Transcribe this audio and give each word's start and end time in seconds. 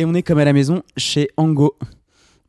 Et 0.00 0.06
on 0.06 0.14
est 0.14 0.22
comme 0.22 0.38
à 0.38 0.46
la 0.46 0.54
maison 0.54 0.82
chez 0.96 1.28
Ango 1.36 1.76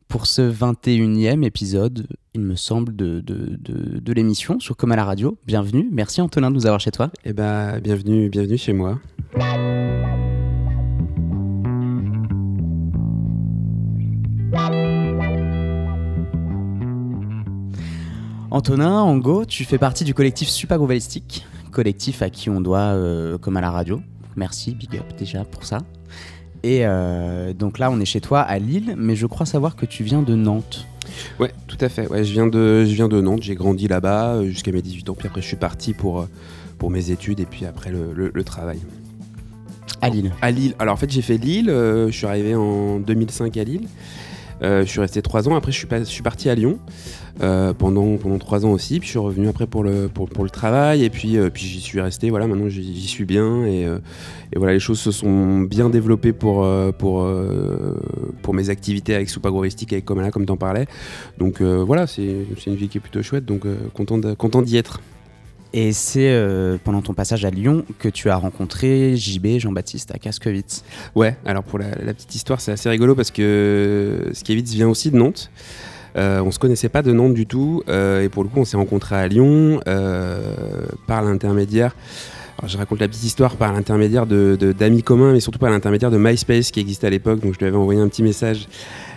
pour 0.08 0.24
ce 0.24 0.40
21e 0.40 1.44
épisode, 1.44 2.06
il 2.32 2.40
me 2.40 2.54
semble, 2.56 2.96
de, 2.96 3.20
de, 3.20 3.58
de, 3.60 3.98
de 3.98 4.12
l'émission 4.14 4.58
sur 4.58 4.74
Comme 4.74 4.90
à 4.92 4.96
la 4.96 5.04
radio. 5.04 5.36
Bienvenue, 5.46 5.86
merci 5.92 6.22
Antonin 6.22 6.48
de 6.48 6.54
nous 6.54 6.64
avoir 6.64 6.80
chez 6.80 6.90
toi. 6.90 7.10
Eh 7.26 7.34
ben, 7.34 7.78
bienvenue, 7.80 8.30
bienvenue 8.30 8.56
chez 8.56 8.72
moi. 8.72 8.98
Antonin, 18.50 18.98
Ango, 19.02 19.44
tu 19.44 19.64
fais 19.64 19.76
partie 19.76 20.04
du 20.04 20.14
collectif 20.14 20.48
Super 20.48 20.80
Ovalistique, 20.80 21.44
collectif 21.70 22.22
à 22.22 22.30
qui 22.30 22.48
on 22.48 22.62
doit 22.62 22.78
euh, 22.78 23.36
comme 23.36 23.58
à 23.58 23.60
la 23.60 23.70
radio. 23.70 24.00
Merci, 24.36 24.74
big 24.74 24.96
up 24.96 25.14
déjà 25.18 25.44
pour 25.44 25.66
ça. 25.66 25.80
Et 26.64 26.80
euh, 26.86 27.52
donc 27.52 27.78
là, 27.78 27.90
on 27.90 27.98
est 28.00 28.04
chez 28.04 28.20
toi 28.20 28.40
à 28.40 28.58
Lille, 28.58 28.94
mais 28.96 29.16
je 29.16 29.26
crois 29.26 29.46
savoir 29.46 29.74
que 29.76 29.84
tu 29.86 30.04
viens 30.04 30.22
de 30.22 30.34
Nantes. 30.34 30.86
Ouais, 31.40 31.52
tout 31.66 31.76
à 31.80 31.88
fait. 31.88 32.08
Ouais, 32.08 32.24
je 32.24 32.32
viens 32.32 32.46
de, 32.46 32.84
je 32.84 32.94
viens 32.94 33.08
de 33.08 33.20
Nantes. 33.20 33.42
J'ai 33.42 33.54
grandi 33.56 33.88
là-bas 33.88 34.34
euh, 34.36 34.44
jusqu'à 34.46 34.70
mes 34.72 34.80
18 34.82 35.10
ans. 35.10 35.14
Puis 35.14 35.26
après, 35.26 35.42
je 35.42 35.46
suis 35.46 35.56
parti 35.56 35.92
pour, 35.92 36.20
euh, 36.20 36.28
pour 36.78 36.90
mes 36.90 37.10
études 37.10 37.40
et 37.40 37.46
puis 37.46 37.66
après 37.66 37.90
le, 37.90 38.12
le- 38.14 38.30
le 38.32 38.44
travail. 38.44 38.78
À 40.00 40.08
Lille. 40.08 40.32
À 40.40 40.50
Lille. 40.50 40.74
Alors 40.78 40.94
en 40.94 40.96
fait, 40.96 41.10
j'ai 41.10 41.22
fait 41.22 41.36
Lille. 41.36 41.68
euh, 41.68 42.06
je 42.10 42.16
suis 42.16 42.26
arrivé 42.26 42.54
en 42.54 42.98
2005 43.00 43.56
à 43.56 43.64
Lille. 43.64 43.88
Euh, 44.62 44.84
je 44.84 44.90
suis 44.90 45.00
resté 45.00 45.22
trois 45.22 45.48
ans. 45.48 45.56
Après, 45.56 45.72
je 45.72 45.86
suis, 46.04 46.22
parti 46.22 46.48
à 46.48 46.54
Lyon 46.54 46.78
euh, 47.42 47.72
pendant, 47.72 48.16
pendant 48.16 48.38
trois 48.38 48.64
ans 48.64 48.70
aussi. 48.70 49.00
Puis 49.00 49.06
je 49.06 49.10
suis 49.12 49.18
revenu 49.18 49.48
après 49.48 49.66
pour 49.66 49.82
le, 49.82 50.08
travail. 50.52 51.04
Et 51.04 51.10
puis, 51.10 51.36
euh, 51.36 51.50
puis 51.50 51.64
j'y 51.64 51.80
suis 51.80 52.00
resté. 52.00 52.30
Voilà, 52.30 52.46
maintenant 52.46 52.68
j'y 52.68 53.06
suis 53.06 53.24
bien. 53.24 53.64
Et, 53.66 53.86
voilà, 54.56 54.74
les 54.74 54.80
choses 54.80 55.00
se 55.00 55.10
sont 55.10 55.60
bien 55.60 55.90
développées 55.90 56.32
pour, 56.32 56.64
mes 58.52 58.70
activités 58.70 59.14
avec 59.14 59.30
Soupagoristique, 59.30 59.92
avec 59.92 60.04
Comala, 60.04 60.30
comme 60.30 60.46
t'en 60.46 60.56
parlais. 60.56 60.86
Donc 61.38 61.60
voilà, 61.60 62.06
c'est 62.06 62.46
une 62.66 62.76
vie 62.76 62.88
qui 62.88 62.98
est 62.98 63.00
plutôt 63.00 63.22
chouette. 63.22 63.44
Donc 63.44 63.66
content 63.94 64.62
d'y 64.62 64.76
être. 64.76 65.00
Et 65.74 65.92
c'est 65.92 66.30
euh, 66.30 66.76
pendant 66.82 67.00
ton 67.00 67.14
passage 67.14 67.44
à 67.46 67.50
Lyon 67.50 67.84
que 67.98 68.08
tu 68.08 68.28
as 68.28 68.36
rencontré 68.36 69.16
JB 69.16 69.58
Jean-Baptiste 69.58 70.12
à 70.14 70.18
Kaskowitz. 70.18 70.84
Ouais, 71.14 71.36
alors 71.46 71.62
pour 71.62 71.78
la, 71.78 71.86
petite 72.12 72.34
histoire, 72.34 72.60
c'est 72.60 72.72
assez 72.72 72.90
rigolo 72.90 73.14
parce 73.14 73.30
que 73.30 74.28
Skiewicz 74.34 74.72
vient 74.74 74.88
aussi 74.88 75.10
de 75.10 75.16
Nantes. 75.16 75.50
Euh, 76.16 76.42
on 76.42 76.50
se 76.50 76.58
connaissait 76.58 76.90
pas 76.90 77.00
de 77.00 77.10
Nantes 77.12 77.32
du 77.32 77.46
tout 77.46 77.82
euh, 77.88 78.20
et 78.22 78.28
pour 78.28 78.42
le 78.42 78.50
coup 78.50 78.60
on 78.60 78.66
s'est 78.66 78.76
rencontrés 78.76 79.16
à 79.16 79.26
Lyon 79.28 79.80
euh, 79.88 80.42
par 81.06 81.22
l'intermédiaire. 81.22 81.96
Je 82.66 82.76
raconte 82.76 83.00
la 83.00 83.08
petite 83.08 83.24
histoire 83.24 83.56
par 83.56 83.72
l'intermédiaire 83.72 84.26
de- 84.26 84.58
de- 84.60 84.72
d'amis 84.72 85.02
communs, 85.02 85.32
mais 85.32 85.40
surtout 85.40 85.58
par 85.58 85.70
l'intermédiaire 85.70 86.10
de 86.10 86.18
MySpace 86.18 86.70
qui 86.70 86.80
existait 86.80 87.06
à 87.06 87.10
l'époque. 87.10 87.40
Donc 87.40 87.54
je 87.54 87.58
lui 87.58 87.66
avais 87.66 87.78
envoyé 87.78 87.98
un 87.98 88.08
petit 88.08 88.22
message 88.22 88.68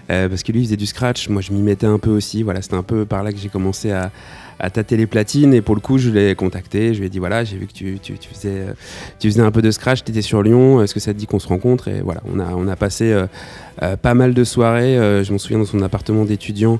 parce 0.07 0.41
que 0.43 0.51
lui 0.53 0.63
faisait 0.63 0.77
du 0.77 0.85
scratch. 0.85 1.27
Moi 1.27 1.41
je 1.41 1.51
m'y 1.51 1.61
mettais 1.61 1.85
un 1.85 1.99
peu 1.99 2.11
aussi. 2.11 2.43
Voilà, 2.43 2.61
c'était 2.61 2.75
un 2.75 2.81
peu 2.83 3.05
par 3.05 3.23
là 3.23 3.33
que 3.33 3.37
j'ai 3.39 3.49
commencé 3.49 3.91
à 3.91 4.09
tâter 4.69 4.97
les 4.97 5.07
platines. 5.07 5.53
Et 5.53 5.61
pour 5.61 5.75
le 5.75 5.81
coup, 5.81 5.97
je 5.97 6.09
l'ai 6.09 6.35
contacté. 6.35 6.93
Je 6.93 6.99
lui 6.99 7.07
ai 7.07 7.09
dit 7.09 7.19
voilà, 7.19 7.43
j'ai 7.43 7.57
vu 7.57 7.67
que 7.67 7.73
tu, 7.73 7.99
faisais, 8.33 8.49
euh, 8.49 8.73
tu 9.19 9.29
faisais 9.29 9.41
un 9.41 9.51
peu 9.51 9.61
de 9.61 9.71
scratch, 9.71 10.03
tu 10.03 10.11
étais 10.11 10.21
sur 10.21 10.41
Lyon. 10.43 10.81
Est-ce 10.81 10.93
que 10.93 10.99
ça 10.99 11.13
te 11.13 11.17
dit 11.17 11.27
qu'on 11.27 11.39
se 11.39 11.47
rencontre? 11.47 11.87
Et 11.87 12.01
voilà, 12.01 12.21
on 12.31 12.39
a, 12.39 12.53
on 12.55 12.67
a 12.67 12.75
passé 12.75 13.11
euh, 13.11 13.27
euh, 13.83 13.97
pas 13.97 14.13
mal 14.13 14.33
de 14.33 14.43
soirées. 14.43 14.95
je 15.23 15.31
m'en 15.31 15.37
souviens 15.37 15.59
dans 15.59 15.65
son 15.65 15.81
appartement 15.81 16.25
d'étudiant. 16.25 16.79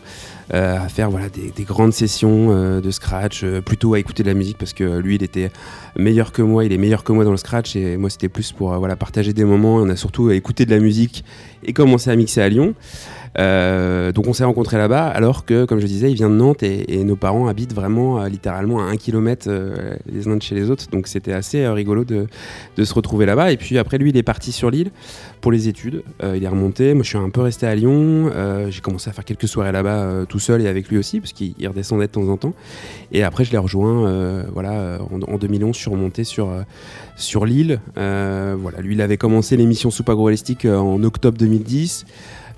à 0.51 0.87
faire 0.89 1.09
voilà 1.09 1.27
des, 1.29 1.51
des 1.55 1.63
grandes 1.63 1.93
sessions 1.93 2.79
de 2.79 2.91
scratch, 2.91 3.43
plutôt 3.65 3.95
à 3.95 3.99
écouter 3.99 4.23
de 4.23 4.27
la 4.27 4.35
musique 4.35 4.57
parce 4.57 4.73
que 4.73 4.99
lui 4.99 5.15
il 5.15 5.23
était 5.23 5.51
meilleur 5.97 6.31
que 6.31 6.43
moi, 6.43 6.63
il 6.65 6.71
est 6.71 6.77
meilleur 6.77 7.03
que 7.03 7.11
moi 7.11 7.23
dans 7.25 7.31
le 7.31 7.37
scratch 7.37 7.75
et 7.75 7.97
moi 7.97 8.09
c'était 8.09 8.29
plus 8.29 8.51
pour 8.51 8.73
voilà 8.77 8.95
partager 8.95 9.33
des 9.33 9.43
moments. 9.43 9.75
On 9.75 9.89
a 9.89 9.95
surtout 9.95 10.29
écouté 10.31 10.65
de 10.65 10.71
la 10.71 10.79
musique 10.79 11.25
et 11.63 11.73
commencé 11.73 12.09
à 12.09 12.15
mixer 12.15 12.41
à 12.41 12.49
Lyon. 12.49 12.75
Euh, 13.39 14.11
donc 14.11 14.27
on 14.27 14.33
s'est 14.33 14.43
rencontrés 14.43 14.77
là-bas, 14.77 15.07
alors 15.07 15.45
que, 15.45 15.65
comme 15.65 15.79
je 15.79 15.85
disais, 15.85 16.09
il 16.09 16.15
vient 16.15 16.29
de 16.29 16.35
Nantes 16.35 16.63
et, 16.63 17.03
nos 17.05 17.15
parents 17.15 17.47
habitent 17.47 17.73
vraiment 17.73 18.19
euh, 18.21 18.29
littéralement 18.29 18.79
à 18.79 18.85
un 18.85 18.95
kilomètre 18.95 19.47
euh, 19.47 19.95
les 20.11 20.27
uns 20.27 20.37
de 20.37 20.41
chez 20.41 20.55
les 20.55 20.71
autres. 20.71 20.85
Donc 20.91 21.07
c'était 21.07 21.33
assez 21.33 21.63
euh, 21.63 21.73
rigolo 21.73 22.03
de, 22.03 22.27
se 22.83 22.93
retrouver 22.93 23.25
là-bas. 23.25 23.51
Et 23.51 23.57
puis 23.57 23.77
après, 23.77 23.97
lui, 23.97 24.09
il 24.09 24.17
est 24.17 24.23
parti 24.23 24.51
sur 24.51 24.71
l'île 24.71 24.91
pour 25.41 25.51
les 25.51 25.67
études. 25.67 26.03
Il 26.23 26.43
est 26.43 26.47
remonté. 26.47 26.93
Moi, 26.93 27.03
je 27.03 27.09
suis 27.09 27.17
un 27.17 27.29
peu 27.29 27.41
resté 27.41 27.67
à 27.67 27.75
Lyon. 27.75 28.31
J'ai 28.69 28.81
commencé 28.81 29.09
à 29.09 29.13
faire 29.13 29.25
quelques 29.25 29.47
soirées 29.47 29.71
là-bas 29.71 30.25
tout 30.27 30.39
seul 30.39 30.61
et 30.61 30.67
avec 30.67 30.89
lui 30.89 30.97
aussi, 30.97 31.19
parce 31.19 31.33
qu'il 31.33 31.53
il 31.59 31.67
redescendait 31.67 32.07
de 32.07 32.11
temps 32.11 32.27
en 32.27 32.37
temps. 32.37 32.53
Et 33.11 33.23
après, 33.23 33.43
je 33.45 33.51
l'ai 33.51 33.57
rejoint. 33.57 34.43
voilà, 34.53 34.99
en, 35.11 35.21
en 35.21 35.37
2011, 35.37 35.75
je 35.75 35.81
suis 35.81 35.89
remonté 35.89 36.23
sur 36.23 36.49
sur 37.15 37.45
l'île. 37.45 37.79
Voilà, 37.95 38.81
lui, 38.81 38.95
il 38.95 39.01
avait 39.01 39.17
commencé 39.17 39.55
l'émission 39.57 39.91
Agroalistique 40.07 40.65
euh, 40.65 40.77
en 40.77 41.03
octobre 41.03 41.37
2010. 41.37 42.05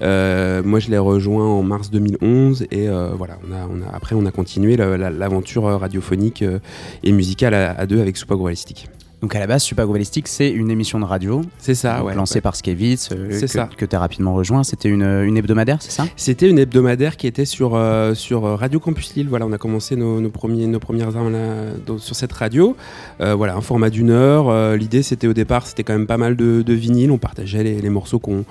Euh, 0.02 0.62
moi, 0.64 0.80
je 0.80 0.90
l'ai 0.90 0.98
rejoint 0.98 1.46
en 1.46 1.64
mars 1.64 1.90
2011 1.90 2.64
et 2.72 2.88
euh, 2.88 3.10
voilà, 3.18 3.38
on 3.50 3.54
a, 3.54 3.68
on 3.68 3.82
a- 3.88 3.96
après 3.96 4.16
on 4.16 4.26
a 4.26 4.32
continué 4.32 4.78
la- 4.78 4.98
la- 4.98 5.10
l'aventure 5.10 5.64
radiophonique 5.64 6.42
euh, 6.44 6.60
et 7.04 7.12
musicale 7.12 7.54
à, 7.54 7.72
à 7.72 7.86
deux 7.86 8.00
avec 8.02 8.18
Soupa 8.18 8.36
Agroalistique. 8.36 8.88
Donc 9.24 9.36
à 9.36 9.40
la 9.40 9.48
base, 9.48 9.64
Super 9.64 9.90
Ovalistique, 9.90 10.28
c'est 10.28 10.48
une 10.52 10.70
émission 10.70 11.00
de 11.00 11.06
radio 11.06 11.42
C'est 11.58 11.74
ça, 11.74 12.04
ouais. 12.04 12.14
lancée 12.14 12.36
ouais. 12.36 12.42
par 12.42 12.54
euh, 12.54 13.28
C'est 13.32 13.42
que, 13.42 13.48
ça. 13.48 13.68
que 13.76 13.84
tu 13.84 13.96
as 13.96 14.00
rapidement 14.00 14.36
rejoint. 14.36 14.64
C'était 14.64 14.90
une, 14.90 15.02
une 15.02 15.38
hebdomadaire, 15.38 15.78
c'est 15.82 15.90
ça? 15.90 16.06
C'était 16.16 16.48
une 16.48 16.60
hebdomadaire 16.60 17.18
qui 17.18 17.26
était 17.26 17.46
sur, 17.46 17.74
euh, 17.74 18.14
sur 18.14 18.44
Radio 18.44 18.80
Campus 18.80 19.16
Lille. 19.16 19.28
Voilà, 19.28 19.48
on 19.48 19.52
a 19.54 19.58
commencé 19.58 19.96
nos, 19.96 20.22
nos 20.22 20.30
premiers, 20.30 20.68
nos 20.68 20.78
premières 20.80 21.18
armes 21.18 21.32
là, 21.32 21.40
dans- 21.84 21.98
sur 21.98 22.16
cette 22.16 22.32
radio. 22.32 22.76
Euh, 23.20 23.34
voilà, 23.34 23.56
un 23.56 23.62
format 23.62 23.90
d'une 23.90 24.12
heure. 24.12 24.76
L'idée, 24.78 25.02
c'était 25.02 25.26
au 25.26 25.34
départ, 25.34 25.66
c'était 25.66 25.82
quand 25.84 25.94
même 25.94 26.06
pas 26.06 26.18
mal 26.18 26.36
de, 26.36 26.62
de 26.62 26.74
vinyles. 26.74 27.10
On 27.10 27.18
partageait 27.18 27.64
les, 27.64 27.82
les 27.82 27.90
morceaux 27.90 28.20
qu'on 28.20 28.46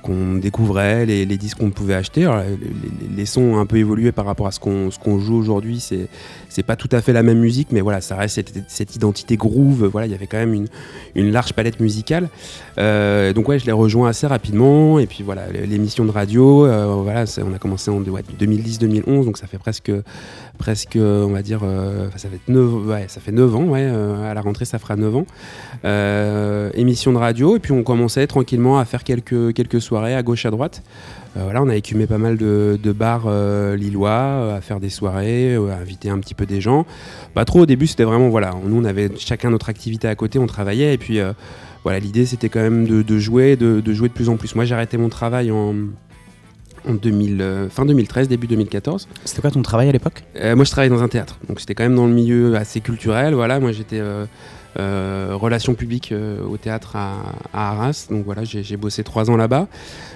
qu'on 0.00 0.36
découvrait, 0.36 1.06
les, 1.06 1.26
disques 1.26 1.58
qu'on 1.58 1.70
pouvait 1.70 1.94
acheter. 1.94 2.28
Les, 3.16 3.26
sons 3.26 3.42
ont 3.42 3.58
un 3.58 3.66
peu 3.66 3.76
évolué 3.76 4.12
par 4.12 4.24
rapport 4.24 4.46
à 4.46 4.50
ce 4.50 4.58
qu'on 4.60 5.18
joue 5.18 5.36
aujourd'hui. 5.36 5.80
C'est 6.48 6.62
pas 6.62 6.76
tout 6.76 6.88
à 6.92 7.00
fait 7.00 7.12
la 7.12 7.22
même 7.22 7.38
musique, 7.38 7.68
mais 7.70 7.80
voilà, 7.80 8.00
ça 8.00 8.16
reste 8.16 8.40
cette, 8.68 8.96
identité 8.96 9.36
groove. 9.36 9.86
Voilà, 9.86 10.06
il 10.06 10.10
y 10.10 10.14
avait 10.14 10.26
quand 10.26 10.38
même 10.38 10.66
une, 11.14 11.30
large 11.30 11.52
palette 11.52 11.80
musicale. 11.80 12.28
Euh, 12.78 13.32
donc 13.32 13.48
ouais, 13.48 13.58
je 13.58 13.66
l'ai 13.66 13.72
rejoint 13.72 14.08
assez 14.08 14.26
rapidement. 14.26 14.98
Et 14.98 15.06
puis 15.06 15.22
voilà, 15.22 15.50
l'émission 15.50 16.04
de 16.04 16.10
radio, 16.10 16.66
euh, 16.66 16.86
voilà, 17.02 17.24
on 17.44 17.54
a 17.54 17.58
commencé 17.58 17.90
en 17.90 18.02
ouais, 18.02 18.22
2010-2011, 18.38 19.24
donc 19.24 19.38
ça 19.38 19.46
fait 19.46 19.58
presque, 19.58 19.92
presque, 20.58 20.96
on 20.96 21.28
va 21.28 21.42
dire, 21.42 21.60
euh, 21.62 22.08
ça 22.16 22.28
fait 22.28 22.40
9, 22.48 22.86
ouais, 22.86 23.04
ça 23.08 23.20
fait 23.20 23.32
9 23.32 23.54
ans, 23.54 23.74
à 23.74 24.34
la 24.34 24.40
rentrée 24.40 24.64
ça 24.64 24.78
fera 24.78 24.96
9 24.96 25.16
ans. 25.16 25.26
Émission 26.74 27.12
de 27.12 27.18
radio, 27.18 27.56
et 27.56 27.58
puis 27.58 27.72
on 27.72 27.82
commençait 27.82 28.26
tranquillement 28.26 28.78
à 28.78 28.84
faire 28.84 29.04
quelques, 29.04 29.52
quelques 29.54 29.80
soirées 29.90 30.14
à 30.14 30.22
gauche 30.22 30.46
à 30.46 30.52
droite. 30.52 30.84
Euh, 31.36 31.40
voilà, 31.42 31.62
on 31.62 31.68
a 31.68 31.74
écumé 31.74 32.06
pas 32.06 32.18
mal 32.18 32.36
de, 32.36 32.78
de 32.80 32.92
bars 32.92 33.24
euh, 33.26 33.74
lillois, 33.74 34.10
euh, 34.10 34.56
à 34.56 34.60
faire 34.60 34.78
des 34.78 34.88
soirées, 34.88 35.56
à 35.56 35.78
inviter 35.82 36.10
un 36.10 36.18
petit 36.20 36.34
peu 36.34 36.46
des 36.46 36.60
gens. 36.60 36.86
Pas 37.34 37.44
trop 37.44 37.62
au 37.62 37.66
début, 37.66 37.88
c'était 37.88 38.04
vraiment, 38.04 38.28
voilà, 38.28 38.52
nous 38.64 38.76
on 38.80 38.84
avait 38.84 39.10
chacun 39.18 39.50
notre 39.50 39.68
activité 39.68 40.06
à 40.06 40.14
côté, 40.14 40.38
on 40.38 40.46
travaillait, 40.46 40.94
et 40.94 40.98
puis 40.98 41.18
voilà, 41.82 41.98
l'idée 41.98 42.24
c'était 42.24 42.48
quand 42.48 42.60
même 42.60 42.86
de, 42.86 43.02
de 43.02 43.18
jouer, 43.18 43.56
de, 43.56 43.80
de 43.80 43.92
jouer 43.92 44.08
de 44.08 44.14
plus 44.14 44.28
en 44.28 44.36
plus. 44.36 44.54
Moi 44.54 44.64
j'ai 44.64 44.76
arrêté 44.76 44.96
mon 44.96 45.08
travail 45.08 45.50
en, 45.50 45.74
en 46.88 46.94
2000, 46.94 47.68
fin 47.70 47.84
2013, 47.84 48.28
début 48.28 48.46
2014. 48.46 49.08
C'était 49.24 49.40
quoi 49.40 49.50
ton 49.50 49.62
travail 49.62 49.88
à 49.88 49.92
l'époque? 49.92 50.22
Moi 50.36 50.64
je 50.64 50.70
travaillais 50.70 50.94
dans 50.94 51.02
un 51.02 51.08
théâtre, 51.08 51.38
donc 51.48 51.58
c'était 51.58 51.74
quand 51.74 51.84
même 51.84 51.96
dans 51.96 52.06
le 52.06 52.14
milieu 52.14 52.54
assez 52.54 52.80
culturel. 52.80 53.34
Voilà, 53.34 53.58
moi 53.58 53.72
j'étais 53.72 54.00
relations 54.76 55.74
publiques 55.74 56.12
euh, 56.12 56.42
au 56.44 56.56
théâtre 56.56 56.96
à, 56.96 57.34
Arras, 57.52 58.06
donc 58.10 58.24
voilà, 58.24 58.44
j'ai 58.44 58.76
bossé 58.76 59.02
trois 59.04 59.30
ans 59.30 59.36
là-bas. 59.36 59.68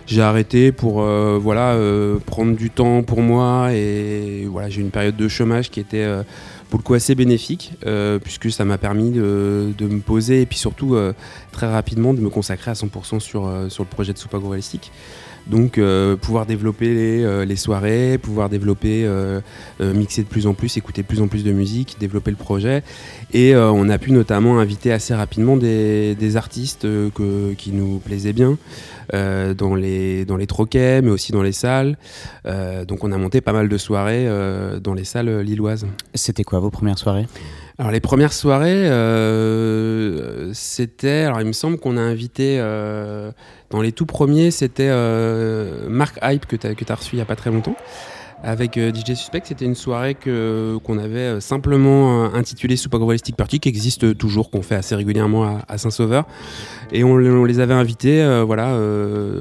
J'ai 0.06 0.23
arrêté 0.23 0.71
pour 0.71 1.03
euh, 1.03 1.39
voilà 1.41 1.73
euh, 1.73 2.19
prendre 2.19 2.55
du 2.56 2.71
temps 2.71 3.03
pour 3.03 3.23
moi 3.23 3.73
et 3.73 4.47
voilà, 4.51 4.69
j'ai 4.69 4.81
une 4.83 4.91
période 4.91 5.17
de 5.17 5.29
chômage 5.29 5.71
qui 5.71 5.81
était 5.81 6.05
euh, 6.05 6.23
pour 6.75 6.79
le 6.79 6.83
coup 6.83 6.95
assez 6.95 7.15
bénéfique 7.15 7.73
euh, 7.87 8.19
puisque 8.19 8.51
ça 8.51 8.65
m'a 8.65 8.79
permis 8.79 9.12
de, 9.12 9.73
me 9.81 10.01
poser 10.01 10.43
et 10.43 10.47
puis 10.47 10.59
surtout 10.59 10.95
euh, 10.95 11.12
très 11.53 11.71
rapidement 11.71 12.15
de 12.15 12.21
me 12.21 12.29
consacrer 12.29 12.71
à 12.71 12.75
100% 12.75 13.21
sur, 13.21 13.47
euh, 13.47 13.69
sur 13.69 13.85
le 13.85 13.89
projet 13.89 14.12
de 14.12 14.19
soupe 14.19 14.35
agroalistique. 14.35 14.91
Donc 15.46 15.76
euh, 15.76 16.17
pouvoir 16.17 16.46
développer 16.46 16.94
les, 16.94 17.23
euh, 17.23 17.44
les 17.44 17.56
soirées, 17.56 18.19
pouvoir 18.19 18.49
développer, 18.49 19.05
euh, 19.05 19.41
mixer 19.81 20.23
de 20.23 20.29
plus 20.29 20.46
en 20.46 20.55
plus, 20.55 20.76
écouter 20.76 21.02
plus 21.02 21.20
en 21.20 21.29
plus 21.29 21.44
de 21.44 21.52
musique, 21.52 21.96
développer 22.00 22.31
le 22.31 22.37
projet. 22.37 22.82
Et 23.32 23.55
on 23.55 23.88
a 23.88 23.99
pu 23.99 24.12
notamment 24.12 24.58
inviter 24.58 24.93
assez 24.93 25.14
rapidement 25.14 25.56
des, 25.56 26.14
des 26.14 26.37
artistes 26.37 26.82
que- 26.82 27.52
qui 27.55 27.73
nous 27.73 27.99
plaisaient 27.99 28.32
bien 28.32 28.56
euh, 29.12 29.52
dans, 29.55 29.75
les, 29.75 30.25
dans 30.25 30.37
les 30.37 30.46
troquets, 30.46 31.02
mais 31.02 31.11
aussi 31.11 31.32
dans 31.32 31.43
les 31.43 31.52
salles. 31.52 31.99
Donc 32.88 33.05
on 33.05 33.12
a 33.12 33.19
monté 33.19 33.41
pas 33.41 33.52
mal 33.52 33.69
de 33.69 33.79
soirées 33.79 34.26
euh, 34.29 34.81
dans 34.81 34.94
les 34.94 35.05
salles 35.05 35.41
lilloises. 35.41 35.87
C'était 36.14 36.44
quoi 36.44 36.61
vos 36.61 36.70
premières 36.70 36.99
soirées? 36.99 37.26
Alors 37.79 37.91
les 37.91 38.00
premières 38.00 38.32
soirées, 38.32 38.88
euh, 38.88 40.53
c'était, 40.55 41.25
alors 41.25 41.41
il 41.41 41.47
me 41.49 41.53
semble 41.53 41.76
qu'on 41.76 41.97
a 41.97 42.00
invité, 42.00 42.59
euh, 42.61 43.32
dans 43.71 43.82
les 43.82 43.91
tout 43.91 44.06
premiers, 44.06 44.53
c'était 44.53 44.88
euh, 44.88 45.88
Mark 45.88 46.17
Hype 46.23 46.47
que 46.47 46.55
tu 46.55 46.69
as, 46.69 46.71
as 46.71 46.94
reçu 46.94 47.15
il 47.15 47.17
n'y 47.17 47.23
a 47.23 47.25
pas 47.25 47.35
très 47.35 47.50
longtemps. 47.50 47.75
Avec 48.46 48.76
euh, 48.76 48.93
DJ 48.93 49.14
Suspect, 49.14 49.41
c'était 49.44 49.64
une 49.64 49.75
soirée 49.75 50.14
que- 50.14 50.76
qu'on 50.85 50.99
avait 50.99 51.19
euh, 51.19 51.41
simplement 51.41 52.26
euh, 52.26 52.29
intitulée 52.35 52.76
Super 52.76 52.99
Globalistic 52.99 53.37
Party, 53.37 53.58
qui 53.58 53.70
existe 53.70 54.19
toujours, 54.19 54.50
qu'on 54.50 54.61
fait 54.61 54.75
assez 54.75 54.94
régulièrement 54.94 55.61
à, 55.67 55.79
Saint-Sauveur. 55.79 56.26
Et 56.93 57.05
on, 57.05 57.17
les 57.17 57.61
avait 57.61 57.75
invités 57.75 58.23
voilà, 58.46 58.79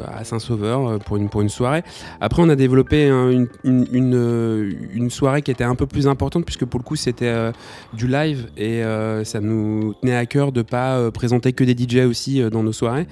à 0.08 0.24
Saint-Sauveur 0.24 1.00
pour 1.00 1.18
une, 1.18 1.30
pour 1.30 1.42
une 1.42 1.50
soirée. 1.50 1.84
Après, 2.22 2.42
on 2.42 2.50
a 2.50 2.56
développé 2.56 3.08
hein, 3.10 3.46
une, 3.64 3.88
une, 3.92 5.10
soirée 5.10 5.42
qui 5.42 5.52
était 5.52 5.64
un 5.64 5.76
peu 5.76 5.86
plus 5.86 6.08
importante, 6.08 6.46
puisque 6.46 6.66
pour 6.66 6.80
le 6.80 6.84
coup, 6.84 6.96
c'était 6.96 7.52
du 7.94 8.08
live 8.08 8.48
et 8.58 8.82
ça 9.24 9.40
nous 9.42 9.94
tenait 10.02 10.16
à 10.16 10.26
cœur 10.26 10.52
de 10.52 10.62
pas 10.62 10.98
euh, 10.98 11.12
présenter 11.12 11.54
que 11.54 11.64
des 11.64 11.76
DJ 11.78 12.06
aussi 12.08 12.42
dans 12.50 12.64
nos 12.64 12.74
soirées. 12.74 13.08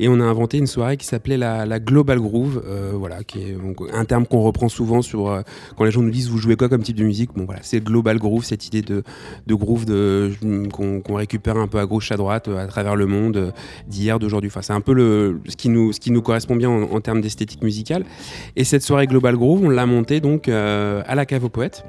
Et 0.00 0.08
on 0.08 0.18
a 0.20 0.24
inventé 0.24 0.58
une 0.58 0.66
soirée 0.66 0.96
qui 0.96 1.06
s'appelait 1.06 1.38
la, 1.38 1.66
la 1.66 1.78
Global 1.78 2.18
Groove, 2.18 2.62
voilà, 2.94 3.22
qui 3.22 3.40
est 3.40 3.56
un 3.92 4.04
terme 4.04 4.26
qu'on 4.26 4.40
reprend 4.40 4.68
souvent 4.68 5.02
sur 5.02 5.33
euh, 5.34 5.42
quand 5.76 5.84
les 5.84 5.90
gens 5.90 6.02
nous 6.02 6.10
disent 6.10 6.28
vous 6.28 6.38
jouez 6.38 6.56
quoi 6.56 6.68
comme 6.68 6.82
type 6.82 6.96
de 6.96 7.04
musique? 7.04 7.30
Bon 7.34 7.44
voilà, 7.44 7.60
c'est 7.62 7.82
Global 7.82 8.18
Groove, 8.18 8.44
cette 8.44 8.66
idée 8.66 8.82
de, 8.82 9.02
groove 9.48 9.84
de, 9.84 10.32
qu'on, 10.72 11.00
qu'on 11.00 11.14
récupère 11.14 11.56
un 11.56 11.66
peu 11.66 11.78
à 11.78 11.86
gauche, 11.86 12.12
à 12.12 12.16
droite, 12.16 12.48
euh, 12.48 12.58
à 12.58 12.66
travers 12.66 12.96
le 12.96 13.06
monde, 13.06 13.36
euh, 13.36 13.50
d'hier, 13.86 14.18
d'aujourd'hui. 14.18 14.50
Enfin, 14.50 14.62
c'est 14.62 14.72
un 14.72 14.80
peu 14.80 14.92
le, 14.92 15.40
ce, 15.48 15.56
qui 15.56 15.68
nous, 15.68 15.92
ce 15.92 16.00
qui 16.00 16.10
nous 16.10 16.22
correspond 16.22 16.56
bien 16.56 16.70
en, 16.70 17.00
termes 17.00 17.20
d'esthétique 17.20 17.62
musicale. 17.62 18.04
Et 18.56 18.64
cette 18.64 18.82
soirée 18.82 19.06
Global 19.06 19.36
Groove, 19.36 19.62
on 19.64 19.70
l'a 19.70 19.86
montée 19.86 20.20
donc 20.20 20.48
à 20.48 21.14
la 21.14 21.26
cave 21.26 21.44
aux 21.44 21.48
poètes. 21.48 21.84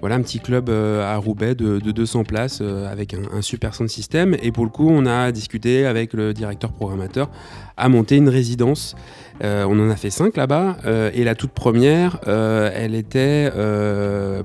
Voilà 0.00 0.14
un 0.14 0.22
petit 0.22 0.38
club 0.38 0.70
à 0.70 1.16
Roubaix 1.16 1.54
de, 1.54 1.80
de 1.80 1.90
200 1.92 2.24
places 2.24 2.60
avec 2.60 3.14
un, 3.14 3.22
un 3.36 3.42
super 3.42 3.74
sound 3.74 3.90
system. 3.90 4.36
Et 4.42 4.52
pour 4.52 4.64
le 4.64 4.70
coup, 4.70 4.88
on 4.88 5.06
a 5.06 5.32
discuté 5.32 5.86
avec 5.86 6.12
le 6.12 6.34
directeur 6.34 6.72
programmateur 6.72 7.30
à 7.76 7.88
monter 7.88 8.16
une 8.16 8.28
résidence. 8.28 8.96
Euh, 9.44 9.64
on 9.68 9.78
en 9.78 9.90
a 9.90 9.96
fait 9.96 10.10
cinq 10.10 10.36
là-bas. 10.36 10.76
euh, 10.84 11.10
et 11.14 11.24
la 11.24 11.34
toute 11.34 11.52
première, 11.52 12.18
euh, 12.26 12.70
elle 12.74 12.94
était 12.94 13.50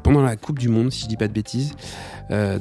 pendant 0.04 0.22
la 0.22 0.36
Coupe 0.36 0.60
du 0.60 0.70
Monde, 0.70 0.92
si 0.92 1.04
je 1.04 1.08
dis 1.08 1.18
pas 1.18 1.28
de 1.28 1.34
bêtises. 1.34 1.74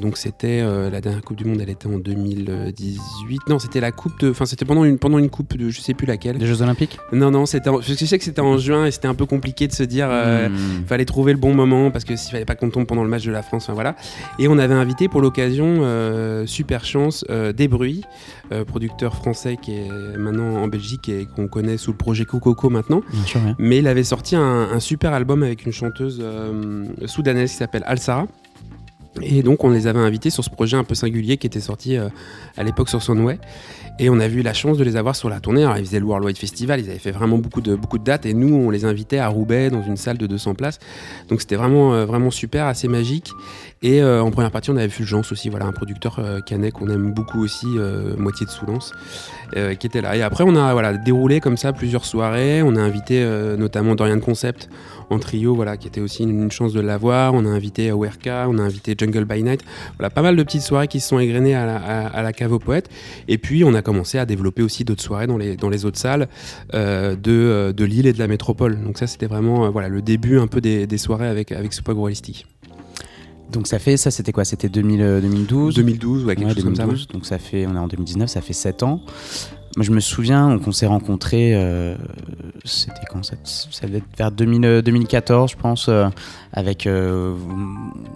Donc 0.00 0.18
c'était 0.18 0.62
la 0.90 1.00
dernière 1.00 1.22
Coupe 1.22 1.36
du 1.38 1.44
Monde, 1.44 1.60
elle 1.62 1.70
était 1.70 1.86
en 1.86 1.98
2018. 1.98 3.40
Non, 3.48 3.58
c'était 3.58 3.80
la 3.80 3.90
Coupe 3.92 4.18
de. 4.20 4.30
Enfin, 4.30 4.44
c'était 4.44 4.64
pendant 4.64 4.84
une, 4.84 4.98
pendant 4.98 5.18
une 5.18 5.30
Coupe 5.30 5.56
de 5.56 5.70
je 5.70 5.80
sais 5.80 5.94
plus 5.94 6.06
laquelle. 6.06 6.36
Les 6.36 6.46
Jeux 6.46 6.62
Olympiques? 6.62 6.98
Non, 7.12 7.30
non, 7.30 7.46
c'était. 7.46 7.70
en- 7.70 7.80
Je 7.80 7.94
sais 7.94 8.18
que 8.18 8.24
c'était 8.24 8.40
en 8.40 8.58
juin 8.58 8.86
et 8.86 8.90
c'était 8.90 9.08
un 9.08 9.14
peu 9.14 9.26
compliqué 9.26 9.66
de 9.66 9.72
se 9.72 9.82
dire. 9.82 10.08
Hmm. 10.08 10.84
fallait 10.86 11.04
trouver 11.04 11.32
le 11.32 11.38
bon 11.38 11.54
moment 11.54 11.90
parce 11.90 12.04
que 12.04 12.16
s'il 12.16 12.30
fallait 12.32 12.44
pas 12.44 12.54
qu'on 12.54 12.70
tombe 12.70 12.86
pendant 12.86 13.02
le 13.04 13.08
match 13.08 13.24
de 13.24 13.30
la 13.32 13.42
France, 13.42 13.64
enfin 13.64 13.72
voilà. 13.74 13.96
Et 14.38 14.48
on 14.48 14.58
avait 14.58 14.74
invité 14.74 15.08
pour 15.08 15.20
l'occasion, 15.20 15.82
super 16.46 16.84
chance, 16.84 17.24
Des 17.56 17.68
Bruits, 17.68 18.02
producteur 18.66 19.14
français 19.14 19.56
qui 19.60 19.72
est 19.72 19.88
maintenant 20.18 20.56
en 20.62 20.68
Belgique 20.68 21.08
et 21.08 21.26
qu'on 21.34 21.48
connaît 21.48 21.76
sous 21.78 21.92
le 21.92 21.96
projet 21.96 22.21
Cococo 22.24 22.70
maintenant. 22.70 23.02
Bien 23.12 23.24
sûr, 23.24 23.40
ouais. 23.44 23.54
Mais 23.58 23.78
il 23.78 23.86
avait 23.86 24.04
sorti 24.04 24.36
un, 24.36 24.42
un 24.72 24.80
super 24.80 25.12
album 25.12 25.42
avec 25.42 25.66
une 25.66 25.72
chanteuse 25.72 26.20
euh, 26.22 26.84
soudanaise 27.06 27.50
qui 27.50 27.56
s'appelle 27.56 27.84
Al-Sara. 27.86 28.26
Et 29.20 29.42
donc 29.42 29.62
on 29.62 29.70
les 29.70 29.86
avait 29.86 29.98
invités 29.98 30.30
sur 30.30 30.42
ce 30.42 30.48
projet 30.48 30.76
un 30.76 30.84
peu 30.84 30.94
singulier 30.94 31.36
qui 31.36 31.46
était 31.46 31.60
sorti 31.60 31.96
euh, 31.96 32.08
à 32.56 32.62
l'époque 32.62 32.88
sur 32.88 33.02
Sonway. 33.02 33.38
Et 33.98 34.08
on 34.08 34.18
a 34.20 34.26
eu 34.26 34.40
la 34.40 34.54
chance 34.54 34.78
de 34.78 34.84
les 34.84 34.96
avoir 34.96 35.14
sur 35.14 35.28
la 35.28 35.38
tournée. 35.38 35.64
Alors 35.64 35.76
ils 35.76 35.84
faisaient 35.84 36.00
le 36.00 36.06
Worldwide 36.06 36.38
Festival, 36.38 36.80
ils 36.80 36.88
avaient 36.88 36.98
fait 36.98 37.10
vraiment 37.10 37.36
beaucoup 37.36 37.60
de, 37.60 37.76
dates. 38.02 38.24
Et 38.24 38.32
nous, 38.32 38.54
on 38.54 38.70
les 38.70 38.86
invitait 38.86 39.18
à 39.18 39.28
Roubaix 39.28 39.68
dans 39.68 39.82
une 39.82 39.98
salle 39.98 40.16
de 40.16 40.26
200 40.26 40.54
places. 40.54 40.78
Donc 41.28 41.42
c'était 41.42 41.56
vraiment, 41.56 41.92
euh, 41.92 42.06
vraiment 42.06 42.30
super, 42.30 42.66
assez 42.66 42.88
magique. 42.88 43.30
Et 43.82 44.00
euh, 44.00 44.22
en 44.22 44.30
première 44.30 44.50
partie, 44.50 44.70
on 44.70 44.76
avait 44.76 44.88
Fulgence 44.88 45.30
aussi, 45.30 45.50
voilà, 45.50 45.66
un 45.66 45.72
producteur 45.72 46.20
canet 46.46 46.72
qu'on 46.72 46.88
aime 46.88 47.12
beaucoup 47.12 47.42
aussi, 47.42 47.66
moitié 48.16 48.46
de 48.46 48.50
Soulance, 48.50 48.92
qui 49.52 49.86
était 49.86 50.00
là. 50.00 50.16
Et 50.16 50.22
après, 50.22 50.44
on 50.46 50.56
a 50.56 50.92
déroulé 50.94 51.40
comme 51.40 51.56
ça 51.56 51.72
plusieurs 51.72 52.04
soirées. 52.04 52.62
On 52.62 52.76
a 52.76 52.80
invité 52.80 53.24
notamment 53.58 53.94
Dorian 53.96 54.20
Concept 54.20 54.68
en 55.12 55.18
trio, 55.18 55.54
voilà, 55.54 55.76
qui 55.76 55.86
était 55.88 56.00
aussi 56.00 56.22
une, 56.24 56.42
une 56.42 56.50
chance 56.50 56.72
de 56.72 56.80
l'avoir. 56.80 57.34
On 57.34 57.44
a 57.44 57.48
invité 57.48 57.92
ORK, 57.92 58.26
on 58.26 58.58
a 58.58 58.62
invité 58.62 58.94
Jungle 58.96 59.24
by 59.24 59.42
Night. 59.42 59.60
Voilà, 59.98 60.10
pas 60.10 60.22
mal 60.22 60.36
de 60.36 60.42
petites 60.42 60.62
soirées 60.62 60.88
qui 60.88 61.00
se 61.00 61.08
sont 61.08 61.18
égrenées 61.18 61.54
à 61.54 61.66
la, 61.66 61.76
à, 61.76 62.06
à 62.08 62.22
la 62.22 62.32
cave 62.32 62.52
aux 62.52 62.58
poètes. 62.58 62.88
Et 63.28 63.38
puis, 63.38 63.64
on 63.64 63.74
a 63.74 63.82
commencé 63.82 64.18
à 64.18 64.26
développer 64.26 64.62
aussi 64.62 64.84
d'autres 64.84 65.02
soirées 65.02 65.26
dans 65.26 65.38
les, 65.38 65.56
dans 65.56 65.68
les 65.68 65.84
autres 65.84 65.98
salles 65.98 66.28
euh, 66.74 67.14
de, 67.14 67.30
euh, 67.30 67.72
de 67.72 67.84
Lille 67.84 68.06
et 68.06 68.12
de 68.12 68.18
la 68.18 68.28
métropole. 68.28 68.82
Donc 68.82 68.98
ça, 68.98 69.06
c'était 69.06 69.26
vraiment 69.26 69.66
euh, 69.66 69.70
voilà, 69.70 69.88
le 69.88 70.02
début 70.02 70.38
un 70.38 70.46
peu 70.46 70.60
des, 70.60 70.86
des 70.86 70.98
soirées 70.98 71.28
avec, 71.28 71.52
avec 71.52 71.72
Super. 71.72 71.94
Donc 73.52 73.66
ça 73.66 73.78
fait, 73.78 73.96
ça 73.96 74.10
c'était 74.10 74.32
quoi? 74.32 74.44
C'était 74.44 74.68
2000, 74.68 75.02
euh, 75.02 75.20
2012 75.20 75.74
2012, 75.74 76.24
ouais, 76.24 76.36
quelque 76.36 76.48
Ouais, 76.48 76.54
chose 76.54 76.64
comme 76.64 76.74
ça. 76.76 76.84
2012, 76.84 77.08
donc 77.08 77.26
ça 77.26 77.38
fait, 77.38 77.66
on 77.66 77.74
est 77.74 77.78
en 77.78 77.86
2019, 77.86 78.28
ça 78.30 78.40
fait 78.40 78.54
7 78.54 78.82
ans. 78.82 79.00
Moi 79.76 79.84
je 79.86 79.90
me 79.90 80.00
souviens 80.00 80.50
donc 80.50 80.66
on 80.66 80.72
s'est 80.72 80.86
rencontrés, 80.86 81.52
euh, 81.54 81.96
c'était 82.64 82.92
quand 83.10 83.24
ça, 83.24 83.36
ça 83.44 83.86
devait 83.86 83.98
être 83.98 84.16
vers 84.18 84.30
2000, 84.30 84.64
euh, 84.66 84.82
2014 84.82 85.50
je 85.52 85.56
pense, 85.56 85.88
euh, 85.88 86.08
avec, 86.52 86.86
euh, 86.86 87.34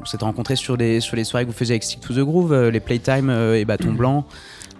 on 0.02 0.04
s'était 0.04 0.26
rencontrés 0.26 0.56
sur 0.56 0.76
les, 0.76 1.00
sur 1.00 1.16
les 1.16 1.24
soirées 1.24 1.46
que 1.46 1.50
vous 1.50 1.56
faisiez 1.56 1.72
avec 1.72 1.84
Stick 1.84 2.00
to 2.00 2.12
the 2.12 2.18
Groove, 2.18 2.52
euh, 2.52 2.70
les 2.70 2.80
Playtime 2.80 3.30
euh, 3.30 3.58
et 3.58 3.64
Bâton 3.64 3.92
Blanc. 3.92 4.26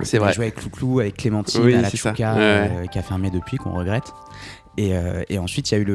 C'est 0.02 0.19
On 0.19 0.25
vrai. 0.25 0.34
joué 0.34 0.44
avec 0.44 0.56
Clouclou, 0.56 1.00
avec 1.00 1.17
Clémentine, 1.17 1.62
Oui, 1.64 1.75
à 1.75 1.81
la. 1.81 1.88
Tchouka, 1.90 2.34
Ouais, 2.34 2.38
ouais. 2.38 2.70
euh, 2.82 2.87
qui 2.87 2.99
a 2.99 3.02
fermé 3.02 3.31
depuis, 3.31 3.56
qu'on 3.56 3.72
regrette. 3.72 4.12
Et, 4.78 4.94
euh, 4.94 5.23
et 5.31 5.38
ensuite, 5.38 5.70
il 5.70 5.75
y 5.75 5.78
a 5.78 5.81
eu 5.81 5.87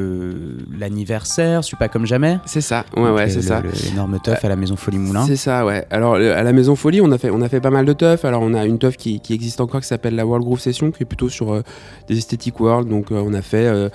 l'anniversaire, 0.76 1.62
Suis 1.62 1.76
pas 1.76 1.88
comme 1.88 2.04
jamais. 2.06 2.38
C'est 2.46 2.60
ça, 2.60 2.84
ouais, 2.96 3.02
Donc, 3.04 3.16
ouais, 3.16 3.28
c'est 3.30 3.42
ça. 3.42 3.60
le- 3.60 3.70
L'énorme 3.88 4.18
teuf 4.22 4.44
à 4.44 4.48
la 4.48 4.56
Maison 4.56 4.74
Folie 4.76 4.98
Moulin. 4.98 5.24
C'est 5.26 5.36
ça, 5.36 5.64
ouais. 5.64 5.86
Alors, 5.90 6.14
euh, 6.14 6.36
à 6.36 6.42
la 6.42 6.52
Maison 6.52 6.74
Folie, 6.74 7.00
on 7.00 7.10
a 7.12 7.18
fait, 7.18 7.30
on 7.30 7.40
a 7.42 7.48
fait 7.48 7.60
pas 7.60 7.70
mal 7.70 7.84
de 7.84 7.92
teuf. 7.92 8.24
Alors, 8.24 8.42
on 8.42 8.54
a 8.54 8.64
une 8.66 8.78
teuf 8.78 8.96
qui, 8.96 9.20
qui 9.20 9.34
existe 9.34 9.60
encore 9.60 9.80
qui 9.82 9.86
s'appelle 9.86 10.16
la 10.16 10.26
World 10.26 10.44
Groove 10.44 10.58
Session, 10.60 10.90
qui 10.90 11.02
est 11.04 11.06
plutôt 11.06 11.28
sur 11.28 11.52
euh, 11.52 11.62
des 12.08 12.18
esthétiques 12.18 12.58
world. 12.60 12.88
Donc, 12.88 13.12
euh, 13.12 13.22
on 13.24 13.34
a 13.34 13.42
fait, 13.42 13.66
euh, 13.66 13.88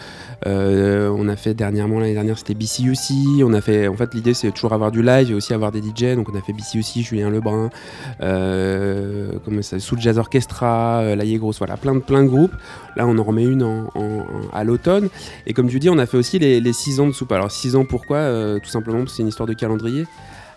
euh, 0.45 1.13
on 1.17 1.27
a 1.27 1.35
fait 1.35 1.53
dernièrement, 1.53 1.99
l'année 1.99 2.13
dernière, 2.13 2.37
c'était 2.37 2.53
BCUC. 2.55 3.43
On 3.43 3.53
a 3.53 3.59
fait, 3.61 3.87
en 3.89 3.95
fait, 3.95 4.13
l'idée, 4.13 4.33
c'est 4.33 4.51
toujours 4.51 4.71
avoir 4.73 4.91
du 4.91 5.01
live 5.03 5.31
et 5.31 5.33
aussi 5.33 5.53
avoir 5.53 5.71
des 5.73 5.81
DJ. 5.81 6.15
Donc, 6.15 6.29
on 6.33 6.37
a 6.37 6.41
fait 6.41 6.53
BCUC, 6.53 7.03
Julien 7.03 7.29
Lebrun, 7.29 7.69
euh, 8.21 9.31
comment 9.43 9.61
ça, 9.61 9.79
Soul 9.79 9.99
Jazz 9.99 10.17
Orchestra, 10.17 10.99
euh, 11.01 11.15
La 11.15 11.25
Grosse, 11.37 11.57
voilà, 11.59 11.77
plein 11.77 11.93
de, 11.95 11.99
plein 11.99 12.23
de 12.23 12.29
groupes. 12.29 12.53
Là, 12.95 13.05
on 13.05 13.17
en 13.17 13.23
remet 13.23 13.43
une 13.43 13.61
en- 13.63 13.89
en- 13.95 14.01
en- 14.01 14.25
à 14.53 14.63
Et 15.45 15.53
comme 15.53 15.69
tu 15.69 15.79
dis, 15.79 15.89
on 15.89 15.97
a 15.97 16.05
fait 16.05 16.17
aussi 16.17 16.39
les 16.39 16.73
6 16.73 16.99
ans 16.99 17.07
de 17.07 17.11
soupe. 17.11 17.31
Alors 17.31 17.51
6 17.51 17.75
ans 17.75 17.85
pourquoi? 17.85 18.17
Euh, 18.17 18.59
Tout 18.59 18.69
simplement 18.69 18.99
parce 18.99 19.11
que 19.11 19.17
c'est 19.17 19.23
une 19.23 19.29
histoire 19.29 19.47
de 19.47 19.53
calendrier. 19.53 20.05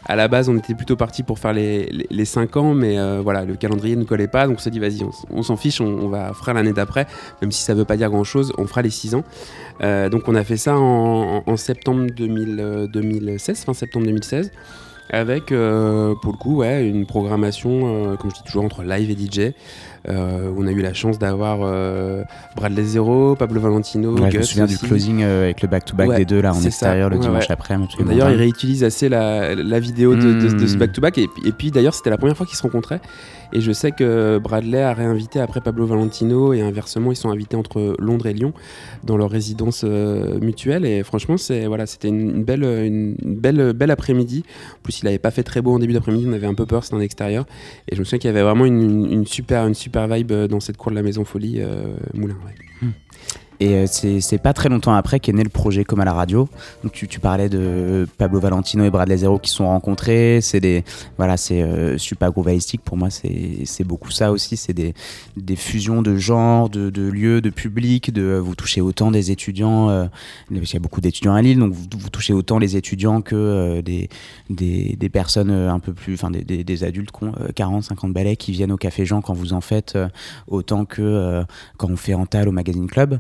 À 0.07 0.17
la 0.17 0.29
base, 0.29 0.49
on 0.49 0.57
était 0.57 0.75
plutôt 0.75 0.97
parti 0.97 1.23
pour 1.23 1.39
faire 1.39 1.53
les 1.53 2.25
5 2.25 2.57
ans, 2.57 2.75
mais 2.75 2.99
euh, 2.99 3.21
voilà, 3.23 3.45
le 3.45 3.55
calendrier 3.55 3.97
ne 3.97 4.05
collait 4.05 4.29
pas. 4.29 4.47
Donc 4.47 4.57
on 4.57 4.59
s'est 4.59 4.71
dit, 4.71 4.79
vas-y, 4.79 5.03
on, 5.31 5.43
s'en 5.43 5.57
fiche, 5.57 5.81
on, 5.81 6.09
va 6.09 6.33
faire 6.33 6.55
l'année 6.55 6.73
d'après, 6.73 7.07
même 7.43 7.53
si 7.53 7.63
ça 7.63 7.75
veut 7.75 7.85
pas 7.85 7.97
dire 7.97 8.09
grand-chose, 8.09 8.53
on 8.57 8.67
fera 8.67 8.83
les 8.83 8.91
6 8.91 9.15
ans. 9.15 9.25
Euh, 9.83 10.09
donc 10.09 10.23
on 10.27 10.35
a 10.35 10.45
fait 10.45 10.57
ça 10.57 10.77
en, 10.77 11.57
septembre 11.57 12.07
2000, 12.17 12.57
euh, 12.61 12.87
2016, 12.87 13.65
fin 13.65 13.75
septembre 13.75 14.07
2016. 14.07 14.51
Avec, 15.13 15.47
pour 15.47 15.55
le 15.55 16.39
coup, 16.39 16.59
ouais, 16.59 16.87
une 16.89 17.05
programmation, 17.05 18.17
comme 18.17 18.31
je 18.31 18.37
dis 18.37 18.45
toujours, 18.45 18.65
entre 18.65 18.85
live 18.85 19.11
et 19.11 19.17
DJ. 19.17 19.53
Euh, 20.09 20.51
on 20.57 20.67
a 20.67 20.71
eu 20.73 20.81
la 20.81 20.95
chance 20.95 21.19
d'avoir 21.19 21.59
euh, 21.63 22.23
Bradley 22.57 22.85
Zero, 22.85 23.35
Pablo 23.37 23.61
Valentino, 23.61 24.19
Ouais, 24.19 24.31
je 24.31 24.39
me 24.39 24.43
souviens 24.43 24.67
du 24.67 24.79
closing 24.79 25.23
euh, 25.23 25.45
avec 25.45 25.61
le 25.61 25.69
back-to-back 25.69 26.09
Ouais, 26.09 26.17
des 26.17 26.25
deux 26.25 26.41
là 26.41 26.55
en 26.55 26.63
extérieur 26.63 27.09
ça. 27.09 27.15
le 27.15 27.21
Ouais, 27.21 27.27
dimanche 27.27 27.51
après. 27.51 27.77
D'ailleurs, 27.77 28.29
il 28.29 28.33
dingue. 28.33 28.39
réutilise 28.39 28.83
assez 28.83 29.09
la, 29.09 29.55
la 29.55 29.79
vidéo 29.81 30.15
de, 30.17 30.33
de- 30.41 30.55
de 30.59 30.67
ce 30.67 30.77
back-to-back. 30.77 31.19
Et, 31.19 31.29
puis- 31.29 31.49
et 31.49 31.53
puis, 31.53 31.71
d'ailleurs, 31.71 31.95
c'était 31.95 32.11
la 32.11 32.17
première 32.19 32.37
fois 32.37 32.47
qu'ils 32.47 32.57
se 32.57 32.63
rencontraient. 32.63 33.01
Et 33.53 33.61
je 33.61 33.73
sais 33.73 33.91
que 33.91 34.39
Bradley 34.39 34.81
a 34.81 34.95
réinvité 34.95 35.41
après 35.41 35.61
Pablo 35.61 35.85
Valentino. 35.85 36.53
Et 36.55 36.63
inversement, 36.63 37.11
ils 37.13 37.17
sont 37.17 37.31
invités 37.31 37.57
entre 37.57 37.95
Londres 37.99 38.27
et 38.27 38.33
Lyon 38.33 38.53
dans 39.05 39.17
leur 39.17 39.29
résidence 39.29 39.83
euh, 39.85 40.39
mutuelle. 40.41 40.87
Et 40.87 41.03
franchement, 41.03 41.37
c'est 41.37 41.67
voilà, 41.67 41.85
c'était 41.87 42.09
une, 42.09 42.43
belle, 42.45 42.63
une, 42.63 43.17
une 43.23 43.35
belle, 43.37 43.73
belle 43.75 43.91
après-midi. 43.91 44.45
En 44.79 44.83
plus, 44.83 45.01
il 45.03 45.05
n'avait 45.07 45.19
pas 45.19 45.33
fait 45.33 45.43
très 45.43 45.61
beau 45.61 45.75
en 45.75 45.79
début 45.79 45.93
d'après-midi. 45.93 46.27
On 46.29 46.33
avait 46.33 46.47
un 46.47 46.55
peu 46.55 46.65
peur, 46.65 46.85
c'était 46.85 46.95
en 46.97 47.01
extérieur. 47.01 47.45
Et 47.91 47.97
je 47.97 48.01
me 48.01 48.05
souviens 48.05 48.19
qu'il 48.21 48.29
y 48.29 48.33
avait 48.33 48.43
vraiment 48.43 48.65
une, 48.65 48.81
une- 48.81 49.13
une 49.13 49.27
super, 49.27 49.67
une 49.67 49.75
super 49.75 49.90
vibe 49.97 50.33
dans 50.33 50.61
cette 50.61 50.77
cour 50.77 50.91
de 50.91 50.97
la 50.97 51.03
Maison 51.03 51.25
Folie 51.25 51.61
euh, 51.61 51.97
Moulin. 52.15 52.37
ouais. 52.47 52.89
Et 53.61 53.75
euh, 53.75 53.87
c'est 53.87 54.39
pas 54.39 54.53
très 54.53 54.69
longtemps 54.69 54.95
après 54.95 55.21
qu'est 55.21 55.33
né 55.33 55.43
le 55.43 55.51
projet 55.51 55.85
Comme 55.85 56.01
à 56.01 56.05
la 56.05 56.13
radio. 56.13 56.49
Donc 56.83 56.93
tu, 56.93 57.07
tu 57.09 57.21
parlais 57.21 57.49
de 57.49 58.09
Pablo 58.19 58.41
Valentino 58.41 58.85
et 58.85 58.91
Bradley 58.91 59.19
Zero 59.19 59.39
qui 59.39 59.51
sont 59.51 59.67
rencontrés. 59.67 60.41
C'est 60.41 60.61
des 60.61 60.85
voilà, 61.17 61.37
c'est 61.37 61.63
euh, 61.63 61.99
Super 61.99 62.33
Groovalistic 62.33 62.83
pour 62.83 62.97
moi 62.97 63.09
c'est 63.11 63.85
beaucoup 63.85 64.11
ça 64.11 64.33
aussi. 64.33 64.57
C'est 64.57 64.73
des 64.73 64.95
des 65.37 65.57
fusions 65.57 66.03
de 66.03 66.17
genres, 66.17 66.69
de, 66.69 66.91
de 66.91 67.03
lieux, 67.03 67.41
de 67.41 67.51
publics. 67.51 68.13
De 68.13 68.41
vous 68.43 68.55
touchez 68.55 68.81
autant 68.81 69.11
des 69.11 69.31
étudiants. 69.31 69.91
euh, 69.91 70.07
il 70.51 70.73
y 70.73 70.77
a 70.77 70.81
beaucoup 70.81 71.01
d'étudiants 71.01 71.35
à 71.35 71.43
Lille, 71.43 71.59
donc 71.59 71.73
vous, 71.73 71.87
vous 71.99 72.11
touchez 72.11 72.33
autant 72.33 72.59
les 72.59 72.77
étudiants 72.77 73.21
que 73.23 73.35
euh, 73.35 73.83
des, 73.83 74.09
des 74.49 74.97
des 74.99 75.09
personnes 75.09 75.51
euh, 75.51 75.71
un 75.73 75.79
peu 75.81 75.93
plus, 75.93 76.15
enfin 76.15 76.31
des, 76.31 76.43
des, 76.65 76.85
adultes 76.85 77.11
qui 77.11 77.25
ont 77.25 77.33
euh, 77.41 77.49
40, 77.55 77.85
50 77.85 78.13
balais 78.13 78.37
qui 78.37 78.53
viennent 78.53 78.73
au 78.73 78.77
Café 78.77 79.05
Jean 79.05 79.21
quand 79.21 79.35
vous 79.35 79.53
en 79.53 79.61
faites 79.61 79.97
euh, 79.97 80.09
autant 80.47 80.85
que 80.85 81.03
euh, 81.03 81.45
quand 81.77 81.91
on 81.91 81.97
fait 81.97 82.15
Antal 82.15 82.49
au 82.49 82.53
Magazine 82.53 82.87
Club. 82.87 83.19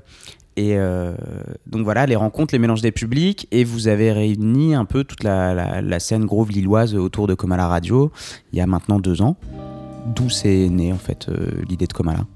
Et 0.60 0.76
euh, 0.76 1.14
donc 1.66 1.84
voilà, 1.84 2.04
les 2.04 2.16
rencontres, 2.16 2.54
les 2.54 2.58
mélanges 2.58 2.82
des 2.82 2.92
publics, 2.92 3.48
et 3.50 3.64
vous 3.64 3.88
avez 3.88 4.12
réuni 4.12 4.74
un 4.74 4.84
peu 4.84 5.04
toute 5.04 5.24
la, 5.24 5.98
scène 6.00 6.26
grove 6.26 6.50
lilloise 6.50 6.94
autour 6.94 7.26
de 7.26 7.32
Comala 7.32 7.66
Radio 7.66 8.12
il 8.52 8.58
y 8.58 8.60
a 8.60 8.66
maintenant 8.66 8.98
deux 8.98 9.22
ans. 9.22 9.38
D'où 10.14 10.28
c'est 10.28 10.68
né 10.68 10.92
en 10.92 10.98
fait 10.98 11.30
euh, 11.30 11.46
l'idée 11.66 11.86
de 11.86 11.94
Comala 11.94 12.26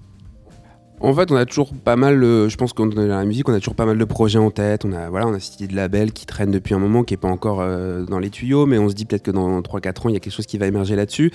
En 1.00 1.12
fait, 1.12 1.30
on 1.32 1.36
a 1.36 1.44
toujours 1.44 1.74
pas 1.74 1.96
mal, 1.96 2.22
je 2.22 2.56
pense 2.56 2.72
qu'on 2.72 2.90
est 2.92 2.94
dans 2.94 3.06
la 3.08 3.26
musique, 3.26 3.46
on 3.46 3.52
a 3.52 3.58
toujours 3.58 3.74
pas 3.74 3.84
mal 3.84 3.98
de 3.98 4.04
projets 4.06 4.38
en 4.38 4.50
tête. 4.50 4.86
On 4.86 4.92
a, 4.92 5.10
voilà, 5.10 5.26
on 5.26 5.34
a 5.34 5.38
cette 5.38 5.60
idée 5.60 5.68
de 5.68 5.76
label 5.76 6.12
qui 6.12 6.24
traîne 6.24 6.50
depuis 6.50 6.72
un 6.72 6.78
moment, 6.78 7.04
qui 7.04 7.12
est 7.12 7.18
pas 7.18 7.28
encore 7.28 7.60
euh, 7.60 8.06
dans 8.06 8.20
les 8.20 8.30
tuyaux, 8.30 8.64
mais 8.64 8.78
on 8.78 8.88
se 8.88 8.94
dit 8.94 9.04
peut-être 9.04 9.24
que 9.24 9.32
dans 9.32 9.60
3-4 9.60 10.06
ans, 10.06 10.08
il 10.08 10.14
y 10.14 10.16
a 10.16 10.20
quelque 10.20 10.32
chose 10.32 10.46
qui 10.46 10.56
va 10.56 10.66
émerger 10.66 10.96
là-dessus. 10.96 11.30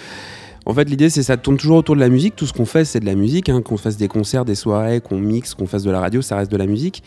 En 0.65 0.73
fait, 0.73 0.83
l'idée, 0.89 1.09
c'est 1.09 1.23
ça 1.23 1.37
tourne 1.37 1.57
toujours 1.57 1.77
autour 1.77 1.95
de 1.95 1.99
la 1.99 2.09
musique. 2.09 2.35
Tout 2.35 2.45
ce 2.45 2.53
qu'on 2.53 2.65
fait, 2.65 2.85
c'est 2.85 2.99
de 2.99 3.05
la 3.05 3.15
musique. 3.15 3.49
hein. 3.49 3.61
Qu'on 3.61 3.77
fasse 3.77 3.97
des 3.97 4.07
concerts, 4.07 4.45
des 4.45 4.55
soirées, 4.55 5.01
qu'on 5.01 5.17
mixe, 5.17 5.53
qu'on 5.53 5.65
fasse 5.65 5.83
de 5.83 5.91
la 5.91 5.99
radio, 5.99 6.21
ça 6.21 6.35
reste 6.35 6.51
de 6.51 6.57
la 6.57 6.67
musique. 6.67 7.01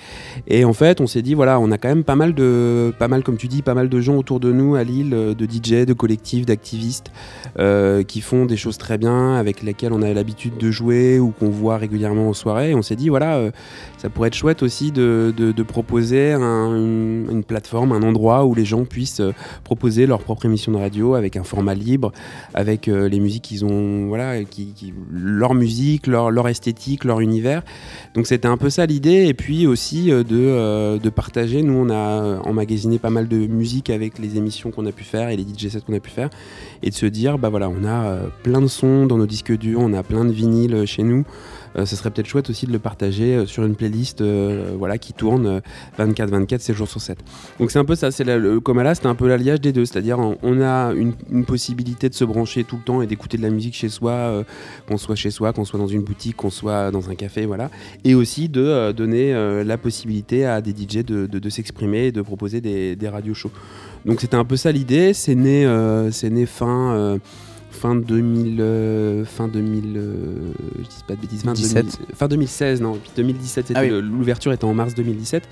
Et 0.49 0.65
en 0.65 0.73
fait, 0.73 1.01
on 1.01 1.07
s'est 1.07 1.23
dit, 1.23 1.35
voilà, 1.35 1.61
on 1.61 1.71
a 1.71 1.79
quand 1.79 1.89
même 1.89 2.05
pas 2.05 2.17
mal 2.17 2.35
de, 2.35 2.93
pas 2.99 3.09
mal, 3.09 3.23
comme 3.23 3.37
tu 3.37 3.49
dis, 3.49 3.63
pas 3.63 3.75
mal 3.75 3.89
de 3.89 4.01
gens 4.01 4.17
autour 4.17 4.41
de 4.41 4.53
nous 4.53 4.75
à 4.75 4.85
Lille, 4.85 5.15
euh, 5.15 5.35
de 5.35 5.45
DJ, 5.45 5.87
de 5.87 5.93
collectifs, 5.93 6.47
d'activistes, 6.47 7.13
euh, 7.59 8.03
qui 8.03 8.21
font 8.21 8.47
des 8.47 8.57
choses 8.57 8.79
très 8.79 8.99
bien, 8.99 9.35
avec 9.37 9.63
lesquels 9.63 9.93
on 9.93 10.03
a 10.03 10.13
l'habitude 10.13 10.57
de 10.57 10.71
jouer 10.71 11.19
ou 11.19 11.31
qu'on 11.31 11.51
voit 11.51 11.77
régulièrement 11.77 12.29
aux 12.29 12.35
soirées. 12.35 12.71
Et 12.71 12.75
on 12.75 12.83
s'est 12.83 12.97
dit, 12.97 13.09
voilà, 13.11 13.37
euh, 13.37 13.51
ça 14.03 14.11
pourrait 14.11 14.29
être 14.29 14.35
chouette 14.35 14.65
aussi 14.65 14.91
de, 14.91 15.63
proposer 15.63 16.33
un- 16.33 16.75
une, 16.75 17.45
plateforme, 17.45 17.93
un 17.93 18.03
endroit 18.03 18.45
où 18.45 18.53
les 18.53 18.65
gens 18.65 18.85
puissent 18.85 19.21
euh, 19.21 19.31
proposer 19.63 20.07
leur 20.07 20.19
propre 20.19 20.45
émission 20.45 20.73
de 20.73 20.79
radio 20.79 21.15
avec 21.15 21.37
un 21.37 21.45
format 21.45 21.75
libre, 21.75 22.11
avec 22.53 22.89
euh, 22.89 23.09
les 23.09 23.21
musiques 23.21 23.45
qu'ils 23.45 23.65
ont, 23.65 24.09
voilà, 24.09 24.41
leur 25.13 25.55
musique, 25.55 26.09
leur, 26.09 26.49
esthétique, 26.49 27.05
leur 27.05 27.21
univers. 27.21 27.63
Donc 28.15 28.27
c'était 28.27 28.49
un 28.49 28.57
peu 28.57 28.71
ça 28.71 28.87
l'idée, 28.87 29.29
et 29.29 29.35
puis 29.35 29.69
aussi 29.69 30.11
euh, 30.11 30.25
de, 30.25 31.09
partager. 31.11 31.63
Nous, 31.63 31.75
on 31.75 31.89
a 31.89 32.41
emmagasiné 32.41 32.99
pas 32.99 33.11
mal 33.11 33.29
de 33.29 33.47
musique 33.47 33.89
avec 33.89 34.19
les 34.19 34.37
émissions 34.37 34.73
qu'on 34.73 34.87
a 34.87 34.93
pu 34.93 35.05
faire 35.05 35.29
et 35.29 35.37
les 35.37 35.45
DJ 35.45 35.69
sets 35.69 35.83
qu'on 35.83 35.95
a 35.95 36.01
pu 36.01 36.11
faire, 36.11 36.31
et 36.83 36.91
de 36.91 36.95
se 36.95 37.07
dire, 37.07 37.39
bah 37.39 37.51
voilà, 37.51 37.69
on 37.69 37.85
a 37.85 38.17
plein 38.43 38.63
de 38.63 38.67
sons 38.67 39.07
dans 39.07 39.17
nos 39.17 39.27
disques 39.27 39.57
durs, 39.57 39.79
on 39.81 39.93
a 39.93 40.03
plein 40.03 40.25
de 40.25 40.33
vinyles 40.33 40.87
chez 40.87 41.05
nous. 41.05 41.25
Euh, 41.77 41.87
ce 41.87 41.97
serait 41.97 42.11
peut-être 42.11 42.27
chouette 42.27 42.51
aussi 42.51 42.67
de 42.67 42.73
le 42.73 42.79
partager 42.79 43.35
euh, 43.37 43.47
sur 43.47 43.65
une 43.65 43.75
playlist 43.75 44.21
euh, 44.21 44.75
voilà, 44.77 44.99
qui 44.99 45.13
tourne 45.13 45.61
24-24, 45.99 46.59
7 46.59 46.77
jours 46.77 46.89
sur 46.89 47.01
7. 47.01 47.19
Donc 47.59 47.71
c'est 47.71 47.79
un 47.79 47.85
peu 47.85 47.95
ça, 47.95 48.11
c'est 48.11 48.25
le 48.25 48.61
Comala, 48.61 48.95
c'était 48.95 49.07
un 49.07 49.15
peu 49.15 49.29
l'alliage 49.29 49.61
des 49.61 49.73
deux, 49.73 49.85
c'est-à-dire 49.85 50.19
on, 50.19 50.61
a 50.61 50.93
une, 50.93 51.15
possibilité 51.45 52.09
de 52.09 52.15
se 52.15 52.25
brancher 52.25 52.65
tout 52.65 52.77
le 52.77 52.83
temps 52.83 53.03
et 53.03 53.07
d'écouter 53.07 53.37
de 53.37 53.43
la 53.43 53.51
musique 53.51 53.75
chez 53.75 53.89
soi, 53.89 54.45
qu'on 54.89 54.97
soit 54.97 55.17
chez 55.17 55.31
soi, 55.31 55.53
qu'on 55.53 55.65
soit 55.65 55.79
dans 55.79 55.87
une 55.87 56.03
boutique, 56.03 56.37
qu'on 56.37 56.51
soit 56.51 56.91
dans 56.91 57.11
un 57.11 57.15
café, 57.15 57.47
voilà, 57.47 57.71
et 58.05 58.15
aussi 58.15 58.49
de 58.49 58.93
donner 58.93 59.33
la 59.65 59.79
possibilité 59.79 60.47
à 60.47 60.61
des 60.61 60.71
DJ 60.71 61.05
de, 61.05 61.51
s'exprimer 61.51 62.07
et 62.07 62.13
de 62.13 62.23
proposer 62.23 62.61
des, 62.61 63.09
radios 63.09 63.35
shows. 63.35 63.51
Donc 64.07 64.21
c'était 64.21 64.37
un 64.37 64.45
peu 64.45 64.57
ça 64.57 64.73
l'idée, 64.73 65.13
c'est 65.15 65.35
né, 65.35 65.67
euh, 65.67 66.11
c'est 66.11 66.31
né 66.31 66.47
fin... 66.47 67.19
Fin 67.83 67.97
2000, 67.97 68.59
euh, 68.61 69.25
fin 69.25 69.49
2000, 69.49 69.97
euh, 69.97 70.53
je 70.79 70.83
dis 70.83 71.03
pas 71.05 71.17
de 71.17 71.21
bêtises, 71.21 71.43
fin 71.43 71.53
17. 71.53 71.85
2000 71.85 72.15
fin 72.15 72.29
2016, 72.29 72.81
non, 72.81 72.95
et 72.95 72.99
puis 72.99 73.11
2017, 73.17 73.67
c'était 73.67 73.81
Ah 73.81 73.83
oui. 73.83 73.91
l'ouverture 74.01 74.53
était 74.53 74.65
en 74.65 74.73
mars 74.73 74.95
2017. 74.95 75.49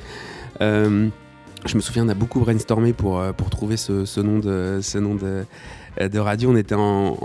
Euh, 0.61 1.09
je 1.67 1.75
me 1.75 1.81
souviens, 1.81 2.05
on 2.07 2.09
a 2.09 2.15
beaucoup 2.15 2.39
brainstormé 2.39 2.93
pour, 2.93 3.19
euh, 3.19 3.33
pour 3.33 3.51
trouver 3.51 3.77
ce, 3.77 4.05
ce 4.05 4.21
nom, 4.21 4.39
de, 4.39 4.79
ce 4.81 4.99
nom 4.99 5.17
de, 5.17 5.45
de 5.99 6.18
radio. 6.18 6.50
On 6.50 6.56
était 6.56 6.75
en, 6.76 7.16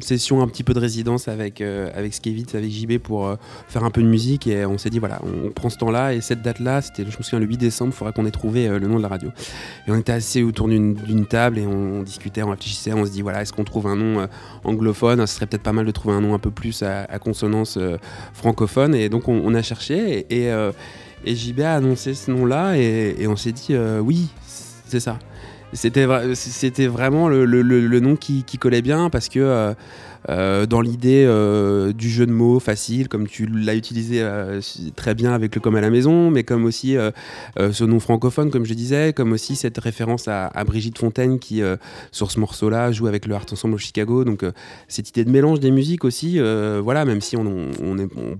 session 0.00 0.42
un 0.42 0.48
petit 0.48 0.64
peu 0.64 0.74
de 0.74 0.80
résidence 0.80 1.28
avec, 1.28 1.60
euh, 1.60 1.90
avec 1.94 2.14
Skevitz, 2.14 2.54
avec 2.54 2.70
JB 2.70 2.98
pour 2.98 3.26
euh, 3.26 3.36
faire 3.68 3.84
un 3.84 3.90
peu 3.90 4.02
de 4.02 4.08
musique 4.08 4.46
et 4.46 4.66
on 4.66 4.78
s'est 4.78 4.90
dit 4.90 4.98
voilà, 4.98 5.20
on 5.22 5.50
prend 5.50 5.70
ce 5.70 5.78
temps-là 5.78 6.14
et 6.14 6.20
cette 6.20 6.42
date-là, 6.42 6.82
c'était, 6.82 7.04
je 7.08 7.16
me 7.16 7.22
souviens, 7.22 7.38
le 7.38 7.46
8 7.46 7.56
décembre, 7.56 7.92
il 7.94 7.96
faudra 7.96 8.12
qu'on 8.12 8.26
ait 8.26 8.30
trouvé 8.30 8.68
euh, 8.68 8.78
le 8.78 8.88
nom 8.88 8.96
de 8.96 9.02
la 9.02 9.08
radio. 9.08 9.30
Et 9.86 9.90
on 9.90 9.96
était 9.96 10.12
assis 10.12 10.42
autour 10.42 10.68
d'une, 10.68 11.26
table 11.26 11.58
et 11.58 11.66
on, 11.66 12.02
discutait, 12.02 12.42
on 12.42 12.50
réfléchissait, 12.50 12.92
on 12.92 13.04
se 13.06 13.10
dit 13.10 13.22
voilà, 13.22 13.42
est-ce 13.42 13.52
qu'on 13.52 13.64
trouve 13.64 13.86
un 13.86 13.96
nom 13.96 14.20
euh, 14.20 14.26
anglophone? 14.64 15.24
Ce 15.26 15.36
serait 15.36 15.46
peut-être 15.46 15.62
pas 15.62 15.72
mal 15.72 15.86
de 15.86 15.92
trouver 15.92 16.14
un 16.14 16.20
nom 16.20 16.34
un 16.34 16.38
peu 16.38 16.50
plus 16.50 16.82
à, 16.82 17.06
consonance 17.18 17.76
euh, 17.76 17.96
francophone 18.32 18.94
et 18.94 19.08
donc 19.08 19.28
on, 19.28 19.54
a 19.54 19.62
cherché 19.62 20.26
et. 20.30 20.42
et, 20.44 20.52
euh, 20.52 20.72
JB 21.26 21.60
a 21.60 21.76
annoncé 21.76 22.14
ce 22.14 22.30
nom-là 22.30 22.76
et, 22.76 23.26
on 23.28 23.36
s'est 23.36 23.52
dit 23.52 23.68
euh, 23.70 24.00
oui, 24.00 24.28
c'est 24.44 25.00
ça. 25.00 25.18
C'était 25.72 26.06
c'était 26.34 26.86
vraiment 26.86 27.28
le, 27.28 27.44
le- 27.44 27.62
le- 27.62 28.00
nom 28.00 28.14
qui, 28.16 28.44
qui 28.44 28.58
collait 28.58 28.82
bien 28.82 29.08
parce 29.10 29.28
que 29.28 29.74
euh, 30.28 30.66
dans 30.66 30.80
l'idée 30.80 31.24
euh, 31.26 31.92
du 31.92 32.08
jeu 32.08 32.26
de 32.26 32.32
mots 32.32 32.60
facile, 32.60 33.08
comme 33.08 33.26
tu 33.26 33.46
l'as 33.46 33.74
utilisé 33.74 34.22
euh, 34.22 34.60
très 34.94 35.14
bien 35.14 35.32
avec 35.32 35.54
le 35.54 35.60
comme 35.60 35.76
à 35.76 35.80
la 35.80 35.90
maison, 35.90 36.30
mais 36.30 36.44
comme 36.44 36.64
aussi 36.64 36.96
ce 37.56 37.84
nom 37.84 38.00
francophone, 38.00 38.50
comme 38.50 38.64
je 38.64 38.74
disais, 38.74 39.12
comme 39.12 39.32
aussi 39.32 39.54
cette 39.56 39.78
référence 39.78 40.26
à, 40.28 40.50
Brigitte 40.64 40.98
Fontaine 40.98 41.38
qui, 41.38 41.62
sur 42.10 42.30
ce 42.30 42.40
morceau-là, 42.40 42.90
joue 42.90 43.06
avec 43.06 43.26
le 43.26 43.34
Art 43.34 43.46
Ensemble 43.52 43.74
au 43.74 43.78
Chicago. 43.78 44.24
Donc 44.24 44.44
cette 44.88 45.08
idée 45.10 45.24
de 45.24 45.30
mélange 45.30 45.60
des 45.60 45.70
musiques 45.70 46.04
aussi, 46.04 46.40
voilà, 46.82 47.04
même 47.04 47.20
si 47.20 47.36
on, 47.36 47.46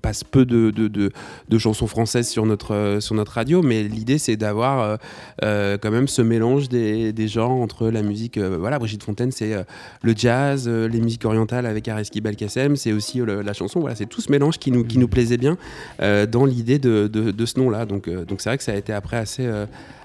passe 0.01 0.25
peu 0.25 0.45
de, 0.45 1.11
chansons 1.59 1.87
françaises 1.87 2.29
sur 2.29 2.45
notre, 2.45 2.99
sur 3.01 3.15
notre 3.15 3.33
radio, 3.33 3.63
mais 3.63 3.85
l'idée 3.85 4.19
c'est 4.19 4.37
d'avoir 4.37 4.99
quand 5.41 5.91
même 5.91 6.09
ce 6.09 6.23
mélange 6.23 6.69
des, 6.69 7.13
des 7.13 7.29
genres 7.29 7.53
entre 7.53 7.89
la 7.89 8.03
musique, 8.03 8.39
voilà, 8.39 8.79
Brigitte 8.79 9.05
Fontaine 9.05 9.31
c'est 9.31 9.65
le 10.03 10.15
jazz, 10.17 10.69
les 10.69 11.01
musiques 11.01 11.25
orientales 11.25 11.67
avec 11.73 11.89
Areski 11.89 12.21
Belkacem, 12.21 12.77
c'est 12.77 12.93
aussi 12.93 13.21
euh, 13.21 13.43
la 13.43 13.53
chanson, 13.53 13.81
voilà, 13.81 13.97
c'est 13.97 14.07
tout 14.07 14.21
ce 14.21 14.31
mélange 14.31 14.59
qui 14.59 14.71
nous, 14.71 14.85
qui 14.85 14.99
nous 14.99 15.09
plaisait 15.09 15.37
bien 15.39 15.59
euh, 16.01 16.27
dans 16.27 16.45
l'idée 16.45 16.79
de, 16.79 17.09
de- 17.09 17.45
ce 17.47 17.59
nom-là. 17.59 17.85
Donc 17.87 18.07
euh, 18.07 18.25
donc 18.25 18.41
c'est 18.41 18.51
vrai 18.51 18.59
que 18.59 18.63
ça 18.65 18.73
a 18.73 18.77
été 18.77 18.93
après 18.93 19.17
assez... 19.17 19.49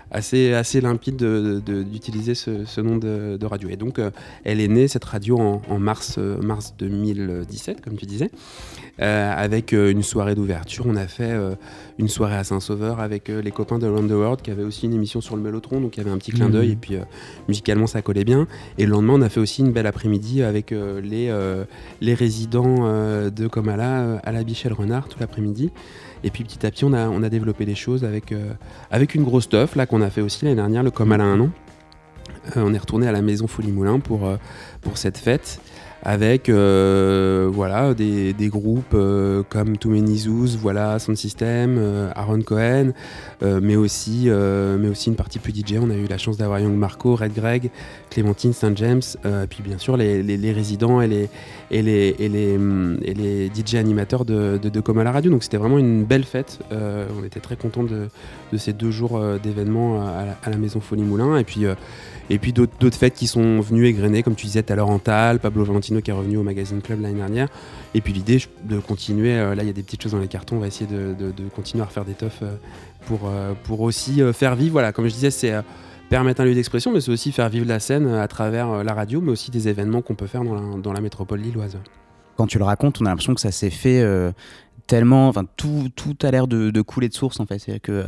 assez, 0.09 0.53
assez 0.53 0.79
limpide 0.81 1.17
de- 1.17 1.61
de- 1.63 1.83
d'utiliser 1.83 2.33
ce, 2.33 2.81
nom 2.81 2.97
de, 2.97 3.45
radio. 3.45 3.67
Et 3.69 3.75
donc, 3.75 3.99
elle 4.45 4.61
est 4.61 4.67
née, 4.69 4.87
cette 4.87 5.03
radio, 5.03 5.37
en, 5.37 5.61
en 5.69 5.79
mars, 5.79 6.17
mars 6.17 6.73
2017, 6.79 7.81
comme 7.81 7.97
tu 7.97 8.05
disais, 8.05 8.31
avec 8.99 9.73
euh, 9.73 9.91
une 9.91 10.01
soirée 10.03 10.33
d'ouverture. 10.35 10.85
On 10.87 10.95
a 10.95 11.07
fait 11.07 11.31
euh, 11.31 11.55
une 11.99 12.07
soirée 12.07 12.35
à 12.35 12.43
Saint-Sauveur 12.43 12.99
avec 12.99 13.29
euh, 13.29 13.41
les 13.41 13.51
copains 13.51 13.77
de 13.79 13.85
Around 13.87 14.09
the 14.09 14.13
World, 14.13 14.41
qui 14.41 14.51
avaient 14.51 14.63
aussi 14.63 14.85
une 14.87 14.93
émission 14.93 15.21
sur 15.21 15.35
le 15.35 15.41
Mélotron, 15.41 15.79
donc 15.81 15.97
il 15.97 15.99
y 15.99 16.01
avait 16.01 16.11
un 16.11 16.17
petit 16.17 16.31
clin 16.31 16.47
Mhm. 16.47 16.51
d'œil, 16.51 16.71
et 16.71 16.75
puis 16.75 16.95
euh, 16.95 17.01
musicalement, 17.47 17.87
ça 17.87 18.01
collait 18.01 18.23
bien. 18.23 18.47
Et 18.77 18.85
le 18.85 18.91
lendemain, 18.91 19.13
on 19.13 19.21
a 19.21 19.29
fait 19.29 19.39
aussi 19.39 19.61
une 19.61 19.71
belle 19.71 19.87
après-midi 19.87 20.41
avec 20.43 20.71
euh, 20.71 20.99
les, 21.01 21.27
euh, 21.29 21.63
les 22.01 22.13
résidents 22.15 22.85
euh, 22.87 23.29
de 23.29 23.47
Comala 23.47 23.99
euh, 24.01 24.17
à 24.23 24.31
la 24.31 24.43
Bichelle 24.43 24.73
Renard 24.73 25.07
tout 25.07 25.19
l'après-midi. 25.19 25.71
Et 26.23 26.31
puis 26.31 26.43
petit 26.43 26.65
à 26.65 26.71
petit, 26.71 26.83
on 26.83 26.93
a, 26.93 27.07
on 27.09 27.21
a 27.21 27.29
développé 27.29 27.65
les 27.65 27.75
choses 27.75 28.03
avec, 28.03 28.31
euh, 28.31 28.53
avec 28.89 29.13
une 29.13 29.23
grosse 29.23 29.43
stuff 29.43 29.75
là 29.75 29.85
qu'on 29.85 30.01
a 30.01 30.09
fait 30.09 30.21
aussi 30.21 30.45
l'année 30.45 30.55
dernière, 30.55 30.81
le 30.81 30.89
Comala 30.91 31.23
un 31.23 31.39
an. 31.39 31.49
Euh, 32.55 32.63
on 32.65 32.73
est 32.73 32.77
retourné 32.77 33.07
à 33.07 33.11
la 33.11 33.21
maison 33.21 33.45
Folie 33.47 33.71
Moulin 33.71 33.99
pour, 33.99 34.25
euh, 34.25 34.37
pour 34.81 34.97
cette 34.97 35.17
fête 35.17 35.59
avec 36.03 36.49
euh, 36.49 37.49
voilà, 37.51 37.93
des, 37.93 38.33
des 38.33 38.47
groupes 38.49 38.93
euh, 38.93 39.43
comme 39.49 39.77
Too 39.77 39.89
Many 39.89 40.17
Zoos, 40.17 40.57
voilà, 40.59 40.99
Sound 40.99 41.17
System, 41.17 41.77
euh, 41.77 42.11
Aaron 42.15 42.41
Cohen, 42.41 42.93
mais, 43.41 43.75
aussi, 43.75 44.29
mais 44.29 44.87
aussi 44.87 45.09
une 45.09 45.15
partie 45.15 45.39
plus 45.39 45.53
DJ. 45.53 45.75
On 45.81 45.89
a 45.89 45.95
eu 45.95 46.07
la 46.07 46.17
chance 46.17 46.37
d'avoir 46.37 46.59
Young 46.59 46.75
Marco, 46.75 47.15
Red 47.15 47.33
Greg, 47.33 47.69
Clémentine, 48.09 48.53
Saint 48.53 48.75
James, 48.75 49.01
puis 49.49 49.61
bien 49.63 49.77
sûr 49.77 49.95
les, 49.95 50.51
résidents 50.51 51.01
et 51.01 51.07
les, 51.07 51.29
et 51.69 53.51
DJ 53.53 53.75
animateurs 53.75 54.25
de, 54.25 54.57
de, 54.57 54.99
à 54.99 55.03
la 55.03 55.11
radio. 55.11 55.29
Donc 55.29 55.43
c'était 55.43 55.57
vraiment 55.57 55.77
une 55.77 56.03
belle 56.03 56.23
fête. 56.23 56.59
On 56.71 57.23
était 57.23 57.39
très 57.39 57.57
contents 57.57 57.83
de, 57.83 58.09
ces 58.57 58.73
deux 58.73 58.91
jours 58.91 59.21
d'événements 59.43 60.01
à 60.01 60.49
la, 60.49 60.57
maison 60.57 60.79
Folie 60.79 61.03
Moulin. 61.03 61.37
Et 61.37 61.43
puis, 61.43 61.65
et 62.29 62.39
puis 62.39 62.53
d'autres 62.53 62.97
fêtes 62.97 63.13
qui 63.13 63.27
sont 63.27 63.61
venues 63.61 63.85
égrener, 63.85 64.23
comme 64.23 64.35
tu 64.35 64.45
disais 64.45 64.63
tout 64.63 64.73
à 64.73 64.75
l'heure, 64.75 64.89
Antal, 64.89 65.39
Pablo 65.39 65.63
Valentino 65.63 66.01
qui 66.01 66.11
est 66.11 66.13
revenu 66.13 66.37
au 66.37 66.43
Magazine 66.43 66.81
Club 66.81 67.01
l'année 67.01 67.15
dernière. 67.15 67.47
Et 67.93 68.01
puis 68.01 68.13
l'idée 68.13 68.41
de 68.63 68.79
continuer, 68.79 69.37
euh, 69.37 69.55
là 69.55 69.63
il 69.63 69.67
y 69.67 69.69
a 69.69 69.73
des 69.73 69.83
petites 69.83 70.03
choses 70.03 70.11
dans 70.11 70.19
les 70.19 70.27
cartons, 70.27 70.57
on 70.57 70.59
va 70.59 70.67
essayer 70.67 70.87
de, 70.87 71.33
continuer 71.55 71.83
à 71.83 71.85
refaire 71.85 72.05
des 72.05 72.13
teufs 72.13 72.43
pour, 73.05 73.21
euh, 73.25 73.53
pour 73.63 73.81
aussi 73.81 74.21
euh, 74.21 74.33
faire 74.33 74.55
vivre, 74.55 74.73
voilà, 74.73 74.91
comme 74.91 75.07
je 75.07 75.13
disais, 75.13 75.31
c'est 75.31 75.53
permettre 76.09 76.41
un 76.41 76.45
lieu 76.45 76.55
d'expression, 76.55 76.91
mais 76.91 77.01
c'est 77.01 77.11
aussi 77.11 77.31
faire 77.31 77.49
vivre 77.49 77.67
la 77.67 77.79
scène 77.79 78.07
à 78.07 78.27
travers 78.27 78.83
la 78.83 78.93
radio, 78.93 79.19
mais 79.19 79.31
aussi 79.31 79.51
des 79.51 79.67
événements 79.67 80.01
qu'on 80.01 80.15
peut 80.15 80.27
faire 80.27 80.43
dans 80.43 80.93
la, 80.93 81.01
métropole 81.01 81.39
lilloise. 81.39 81.77
Quand 82.37 82.47
tu 82.47 82.59
le 82.59 82.63
racontes, 82.63 83.01
on 83.01 83.05
a 83.05 83.09
l'impression 83.09 83.33
que 83.33 83.41
ça 83.41 83.51
s'est 83.51 83.69
fait 83.69 84.01
tellement, 84.87 85.27
enfin 85.27 85.45
tout, 85.57 85.89
tout 85.95 86.15
a 86.23 86.31
l'air 86.31 86.47
de, 86.47 86.81
couler 86.81 87.09
de 87.09 87.13
source 87.13 87.39
en 87.39 87.45
fait. 87.45 87.59
C'est 87.59 87.79
que 87.79 88.05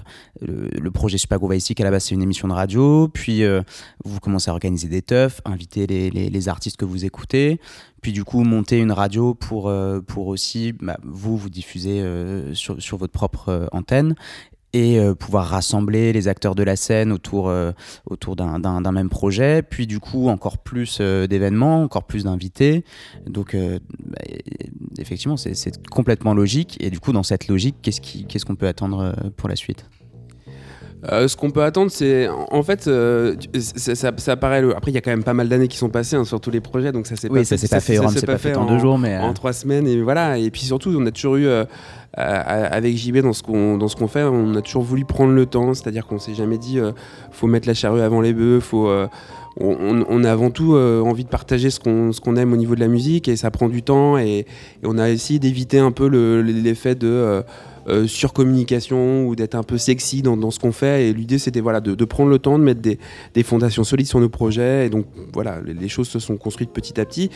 euh, 0.48 0.70
le, 0.72 0.92
projet 0.92 1.18
Super 1.18 1.38
Grouvistique 1.38 1.80
à 1.82 1.84
la 1.84 1.92
base 1.92 2.06
c'est 2.06 2.16
une 2.16 2.22
émission 2.22 2.48
de 2.48 2.54
radio, 2.54 3.08
puis 3.08 3.44
euh, 3.44 3.62
vous 4.06 4.20
commencez 4.20 4.50
à 4.50 4.54
organiser 4.54 4.88
des 4.88 5.02
teufs, 5.02 5.42
inviter 5.46 5.86
les, 5.88 6.50
artistes 6.50 6.78
que 6.78 6.86
vous 6.86 7.06
écoutez, 7.06 7.60
puis 8.02 8.14
du 8.14 8.24
coup 8.24 8.44
monter 8.44 8.80
une 8.80 8.94
radio 8.94 9.34
pour, 9.34 9.68
euh, 9.68 10.00
pour 10.00 10.28
aussi 10.28 10.74
bah, 10.74 10.98
vous 11.04 11.38
vous 11.38 11.50
diffuser 11.50 12.04
sur, 12.54 12.82
sur 12.82 12.98
votre 12.98 13.14
propre 13.14 13.68
antenne 13.72 14.16
et 14.74 15.00
euh, 15.00 15.16
pouvoir 15.16 15.48
rassembler 15.48 16.14
les 16.14 16.28
acteurs 16.28 16.56
de 16.56 16.64
la 16.64 16.76
scène 16.76 17.12
autour, 17.12 17.50
euh, 17.50 17.72
autour 18.06 18.36
d'un- 18.36 18.60
même 18.92 19.10
projet, 19.10 19.62
puis 19.64 19.88
du 19.88 20.00
coup 20.00 20.28
encore 20.30 20.58
plus 20.60 21.00
euh, 21.02 21.28
d'événements, 21.28 21.82
encore 21.84 22.04
plus 22.04 22.24
d'invités. 22.26 22.84
Donc 23.26 23.56
euh, 23.56 23.80
bah, 24.06 24.18
effectivement 24.98 25.38
c'est 25.38 25.88
complètement 25.90 26.34
logique 26.34 26.78
et 26.80 26.90
du 26.90 27.00
coup 27.00 27.12
dans 27.14 27.24
cette 27.24 27.48
logique 27.48 27.78
qu'est-ce 27.82 28.02
qui- 28.02 28.26
qu'est-ce 28.26 28.46
qu'on 28.46 28.56
peut 28.56 28.68
attendre 28.68 29.00
euh, 29.02 29.30
pour 29.36 29.50
la 29.50 29.56
suite? 29.56 29.86
Euh, 31.10 31.30
ce 31.30 31.38
qu'on 31.38 31.50
peut 31.50 31.64
attendre, 31.64 31.90
c'est 31.92 32.28
en 32.52 32.62
fait, 32.62 32.88
euh, 32.88 33.36
ça, 33.58 33.96
ça, 33.96 34.12
ça 34.18 34.36
paraît. 34.36 34.62
le- 34.62 34.76
Après, 34.76 34.92
il 34.92 34.96
y 34.96 34.98
a 34.98 35.02
quand 35.02 35.12
même 35.12 35.24
pas 35.24 35.34
mal 35.34 35.48
d'années 35.48 35.70
qui 35.70 35.78
sont 35.78 35.88
passées 35.90 36.18
hein, 36.18 36.26
sur 36.26 36.42
tous 36.42 36.52
les 36.52 36.60
projets, 36.60 36.92
donc 36.92 37.08
ça 37.08 37.16
s'est 37.16 37.30
Oui 37.32 37.40
pas 37.40 37.46
ça 37.46 37.56
fait. 37.58 37.68
s'est 37.68 37.76
pas 37.76 37.80
fait, 37.80 37.96
ça 37.96 38.02
Rome, 38.02 38.12
s'est 38.12 38.20
c'est 38.20 38.26
pas 38.26 38.38
fait 38.38 38.56
en 38.56 38.64
en, 38.64 38.66
deux 38.66 38.80
jours 38.80 38.98
mais... 39.00 39.16
euh, 39.16 39.22
en 39.22 39.34
trois 39.34 39.54
semaines 39.54 39.88
et 39.88 40.02
voilà. 40.02 40.38
Et 40.38 40.52
puis 40.52 40.62
surtout, 40.64 40.94
on 40.98 41.06
a 41.06 41.12
toujours 41.12 41.38
eu 41.38 41.46
euh, 41.48 41.64
euh, 42.18 42.68
avec 42.72 42.98
JB 42.98 43.20
dans 43.20 43.32
ce 43.32 43.44
qu'on 43.44 43.78
dans 43.78 43.88
ce 43.88 43.96
qu'on 43.96 44.08
fait, 44.10 44.24
on 44.24 44.54
a 44.56 44.62
toujours 44.62 44.84
voulu 44.84 45.06
prendre 45.06 45.32
le 45.32 45.46
temps, 45.46 45.74
c'est-à-dire 45.74 46.06
qu'on 46.06 46.20
s'est 46.20 46.34
jamais 46.36 46.58
dit 46.58 46.80
euh, 46.80 46.92
faut 47.32 47.48
mettre 47.48 47.68
la 47.70 47.74
charrue 47.74 48.02
avant 48.02 48.20
les 48.20 48.34
bœufs, 48.34 48.60
faut 48.60 48.90
euh, 48.90 49.08
on, 49.62 50.24
a 50.24 50.32
avant 50.32 50.52
tout 50.52 50.76
euh, 50.76 51.02
envie 51.02 51.24
de 51.26 51.30
partager 51.30 51.70
ce 51.70 51.80
qu'on 51.80 52.36
aime 52.38 52.54
au 52.54 52.58
niveau 52.58 52.76
de 52.76 52.80
la 52.80 52.88
musique 52.88 53.28
et 53.28 53.36
ça 53.36 53.52
prend 53.52 53.68
du 53.68 53.84
temps 53.84 54.18
et, 54.18 54.40
et 54.40 54.46
on 54.86 54.98
a 54.98 55.10
essayé 55.10 55.38
d'éviter 55.40 55.80
un 55.80 55.92
peu 55.92 56.08
le- 56.08 56.42
l'effet 56.42 56.96
de 56.96 57.08
euh, 57.08 57.42
euh, 57.90 58.08
surcommunication 58.08 59.26
ou 59.26 59.36
d'être 59.36 59.56
un 59.56 59.64
peu 59.64 59.78
sexy 59.78 60.22
dans, 60.22 60.38
dans 60.38 60.52
ce 60.52 60.60
qu'on 60.60 60.72
fait. 60.72 61.08
Et 61.08 61.14
l'idée, 61.14 61.38
c'était 61.38 61.60
voilà, 61.60 61.82
de, 61.82 61.96
de 61.96 62.06
prendre 62.06 62.30
le 62.30 62.40
temps 62.40 62.58
de 62.60 62.64
mettre 62.64 62.82
des, 62.82 63.00
des 63.34 63.44
fondations 63.44 63.84
solides 63.84 64.08
sur 64.08 64.20
nos 64.20 64.30
projets. 64.30 64.86
Et 64.88 64.90
donc, 64.90 65.06
voilà, 65.34 65.58
les, 65.66 65.88
choses 65.90 66.08
se 66.08 66.20
sont 66.20 66.38
construites 66.38 66.72
petit 66.72 67.00
à 67.00 67.06
petit. 67.06 67.30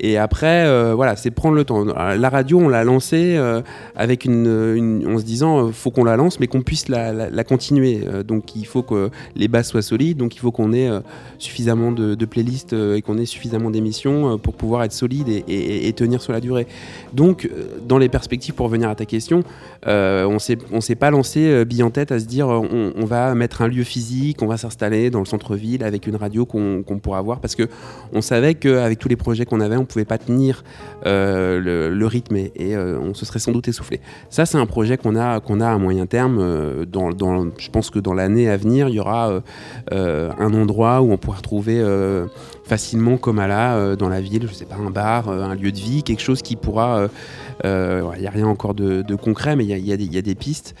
Et 0.00 0.18
après, 0.18 0.66
euh, 0.66 0.94
voilà, 0.94 1.16
c'est 1.16 1.30
prendre 1.30 1.54
le 1.54 1.64
temps. 1.64 1.84
La 1.84 2.28
radio, 2.28 2.58
on 2.60 2.68
l'a 2.68 2.84
lancée 2.84 3.36
euh, 3.36 3.62
avec 3.94 4.24
une, 4.24 4.46
une- 4.76 5.06
en 5.06 5.18
se 5.18 5.24
disant, 5.24 5.70
faut 5.72 5.90
qu'on 5.90 6.04
la 6.04 6.16
lance, 6.16 6.40
mais 6.40 6.46
qu'on 6.46 6.62
puisse 6.62 6.88
la, 6.88 7.12
la- 7.12 7.44
continuer. 7.44 8.00
Donc, 8.26 8.54
il 8.56 8.66
faut 8.66 8.82
que 8.82 9.10
les 9.36 9.48
bases 9.48 9.68
soient 9.68 9.82
solides. 9.82 10.18
Donc, 10.18 10.34
il 10.36 10.38
faut 10.38 10.52
qu'on 10.52 10.72
ait 10.72 10.88
suffisamment 11.38 11.92
de, 11.92 12.24
playlists 12.24 12.72
et 12.72 13.02
qu'on 13.02 13.18
ait 13.18 13.26
suffisamment 13.26 13.70
d'émissions 13.70 14.38
pour 14.38 14.54
pouvoir 14.54 14.84
être 14.84 14.92
solide 14.92 15.28
et, 15.28 15.92
tenir 15.94 16.22
sur 16.22 16.32
la 16.32 16.40
durée. 16.40 16.66
Donc, 17.12 17.48
dans 17.86 17.98
les 17.98 18.08
perspectives, 18.08 18.54
pour 18.54 18.66
revenir 18.66 18.88
à 18.88 18.94
ta 18.94 19.04
question, 19.06 19.42
on 20.28 20.38
s'est 20.38 20.58
on 20.72 20.80
s'est 20.80 20.94
pas 20.94 21.10
lancé 21.10 21.46
euh, 21.50 21.64
bille 21.64 21.82
en 21.82 21.90
tête 21.90 22.12
à 22.12 22.18
se 22.18 22.24
dire 22.24 22.48
euh, 22.48 22.92
on, 22.96 23.04
va 23.04 23.34
mettre 23.34 23.62
un 23.62 23.68
lieu 23.68 23.84
physique, 23.84 24.42
on 24.42 24.46
va 24.46 24.56
s'installer 24.56 25.10
dans 25.10 25.18
le 25.20 25.24
centre-ville 25.24 25.82
avec 25.84 26.06
une 26.06 26.16
radio 26.16 26.46
qu'on 26.46 26.82
pourra 27.02 27.18
avoir 27.18 27.40
parce 27.40 27.54
que 27.54 27.68
on 28.12 28.20
savait 28.20 28.54
qu'avec 28.54 28.98
tous 28.98 29.08
les 29.08 29.16
projets 29.16 29.44
qu'on 29.44 29.60
avait, 29.60 29.76
on 29.76 29.84
pouvait 29.84 30.04
pas 30.04 30.18
tenir 30.18 30.64
euh, 31.06 31.60
le, 31.90 32.06
rythme 32.06 32.36
et, 32.36 32.52
euh, 32.60 32.98
on 33.00 33.14
se 33.14 33.24
serait 33.24 33.38
sans 33.38 33.52
doute 33.52 33.68
essoufflé. 33.68 34.00
Ça, 34.30 34.46
c'est 34.46 34.58
un 34.58 34.66
projet 34.66 34.96
qu'on 34.96 35.16
a 35.16 35.40
qu'on 35.40 35.60
a 35.60 35.68
à 35.68 35.78
moyen 35.78 36.06
terme. 36.06 36.38
euh, 36.40 36.84
je 37.58 37.70
pense 37.70 37.90
que 37.90 37.98
dans 37.98 38.14
l'année 38.14 38.48
à 38.48 38.56
venir, 38.56 38.88
il 38.88 38.94
y 38.94 39.00
aura 39.00 39.30
euh, 39.30 39.40
euh, 39.92 40.30
un 40.38 40.52
endroit 40.54 41.00
où 41.00 41.12
on 41.12 41.16
pourra 41.16 41.38
retrouver 41.38 41.80
euh, 41.80 42.26
facilement 42.70 43.16
comme 43.16 43.40
à 43.40 43.48
là 43.48 43.74
euh, 43.74 43.96
dans 43.96 44.08
la 44.08 44.20
ville, 44.20 44.46
je 44.48 44.54
sais 44.54 44.64
pas, 44.64 44.76
un 44.76 44.90
bar, 44.90 45.28
euh, 45.28 45.42
un 45.42 45.56
lieu 45.56 45.72
de 45.72 45.76
vie, 45.76 46.04
quelque 46.04 46.22
chose 46.22 46.40
qui 46.40 46.54
pourra 46.54 46.98
euh, 46.98 47.08
euh, 47.64 48.12
Il 48.14 48.20
n'y 48.20 48.28
a 48.28 48.30
rien 48.30 48.46
encore 48.46 48.74
de, 48.74 49.02
concret, 49.16 49.56
mais 49.56 49.64
il 49.64 49.84
y 49.84 49.92
a, 49.92 49.96
des- 50.22 50.34
pistes 50.36 50.76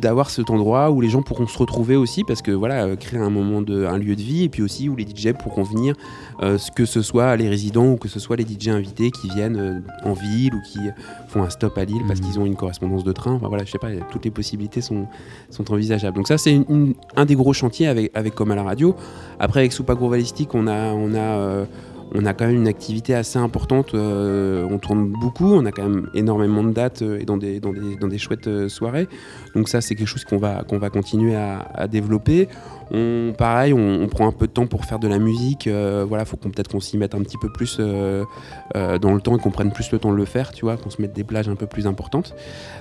d'avoir 0.00 0.30
cet 0.30 0.50
endroit 0.50 0.90
où 0.90 1.00
les 1.00 1.08
gens 1.08 1.22
pourront 1.22 1.46
se 1.46 1.56
retrouver 1.58 1.96
aussi, 1.96 2.24
parce 2.24 2.42
que 2.42 2.50
voilà, 2.50 2.84
euh, 2.84 2.96
créer 2.96 3.18
un 3.20 3.30
moment 3.30 3.62
de, 3.62 3.84
un 3.86 3.96
lieu 3.98 4.14
de 4.14 4.20
vie, 4.20 4.44
et 4.44 4.48
puis 4.48 4.62
aussi 4.62 4.88
où 4.88 4.96
les 4.96 5.04
DJ 5.04 5.32
pourront 5.32 5.62
venir, 5.62 5.94
euh, 6.42 6.58
que 6.74 6.84
ce 6.84 7.00
soit 7.02 7.34
les 7.36 7.48
résidents 7.48 7.92
ou 7.92 7.96
que 7.96 8.08
ce 8.08 8.20
soit 8.20 8.36
les 8.36 8.44
DJ 8.44 8.68
invités 8.68 9.10
qui 9.10 9.28
viennent 9.30 9.56
euh, 9.56 9.80
en 10.04 10.12
ville 10.12 10.54
ou 10.54 10.60
qui 10.62 10.80
font 11.28 11.42
un 11.42 11.50
stop 11.50 11.76
à 11.78 11.84
Lille 11.84 12.02
parce 12.06 12.20
Mhm. 12.20 12.26
qu'ils 12.26 12.40
ont 12.40 12.46
une 12.46 12.56
correspondance 12.56 13.04
de 13.04 13.12
train. 13.12 13.32
Enfin, 13.32 13.48
voilà, 13.48 13.64
je 13.64 13.70
sais 13.70 13.78
pas, 13.78 13.88
toutes 14.10 14.24
les 14.24 14.30
possibilités 14.30 14.80
sont, 14.80 15.06
sont 15.50 15.70
envisageables. 15.72 16.16
Donc 16.16 16.28
ça, 16.28 16.36
c'est 16.38 16.52
une- 16.52 16.64
une- 16.68 16.94
un 17.16 17.24
des 17.24 17.34
gros 17.36 17.52
chantiers 17.52 17.86
avec, 17.86 18.10
avec 18.14 18.34
comme 18.34 18.50
à 18.50 18.54
la 18.54 18.62
radio. 18.64 18.94
Après, 19.38 19.60
avec 19.60 19.72
Soupa 19.72 19.94
Grovalistique, 19.94 20.54
on 20.54 20.66
a, 20.66 20.92
on 20.92 21.14
a 21.14 21.18
euh, 21.18 21.64
on 22.14 22.26
a 22.26 22.34
quand 22.34 22.46
même 22.46 22.56
une 22.56 22.68
activité 22.68 23.14
assez 23.14 23.38
importante. 23.38 23.94
euh, 23.94 24.66
on 24.70 24.78
tourne 24.78 25.08
beaucoup, 25.08 25.54
on 25.54 25.64
a 25.64 25.72
quand 25.72 25.88
même 25.88 26.10
énormément 26.14 26.62
de 26.62 26.72
dates 26.72 27.02
euh, 27.02 27.20
et 27.20 27.24
dans 27.24 27.36
des, 27.36 28.18
chouettes 28.18 28.48
euh, 28.48 28.68
soirées. 28.68 29.08
Donc 29.54 29.68
ça, 29.68 29.80
c'est 29.80 29.94
quelque 29.94 30.08
chose 30.08 30.24
qu'on 30.24 30.38
va, 30.38 30.64
continuer 30.90 31.36
à, 31.36 31.86
développer. 31.88 32.48
On, 32.92 33.32
pareil, 33.36 33.72
on, 33.72 34.06
prend 34.08 34.26
un 34.26 34.32
peu 34.32 34.48
de 34.48 34.52
temps 34.52 34.66
pour 34.66 34.84
faire 34.84 34.98
de 34.98 35.06
la 35.06 35.18
musique. 35.18 35.68
voilà, 35.68 36.24
faut 36.24 36.36
qu'on 36.36 36.50
peut-être 36.50 36.68
qu'on 36.68 36.80
s'y 36.80 36.98
mette 36.98 37.14
un 37.14 37.22
petit 37.22 37.38
peu 37.38 37.48
plus 37.48 37.78
dans 37.78 39.14
le 39.14 39.20
temps 39.20 39.36
et 39.36 39.40
qu'on 39.40 39.50
prenne 39.50 39.70
plus 39.70 39.92
le 39.92 39.98
temps 39.98 40.10
de 40.10 40.16
le 40.16 40.24
faire, 40.24 40.50
tu 40.50 40.64
vois, 40.64 40.76
qu'on 40.76 40.90
se 40.90 41.00
mette 41.00 41.12
des 41.12 41.22
plages 41.22 41.48
un 41.48 41.54
peu 41.54 41.66
plus 41.66 41.86
importantes. 41.86 42.34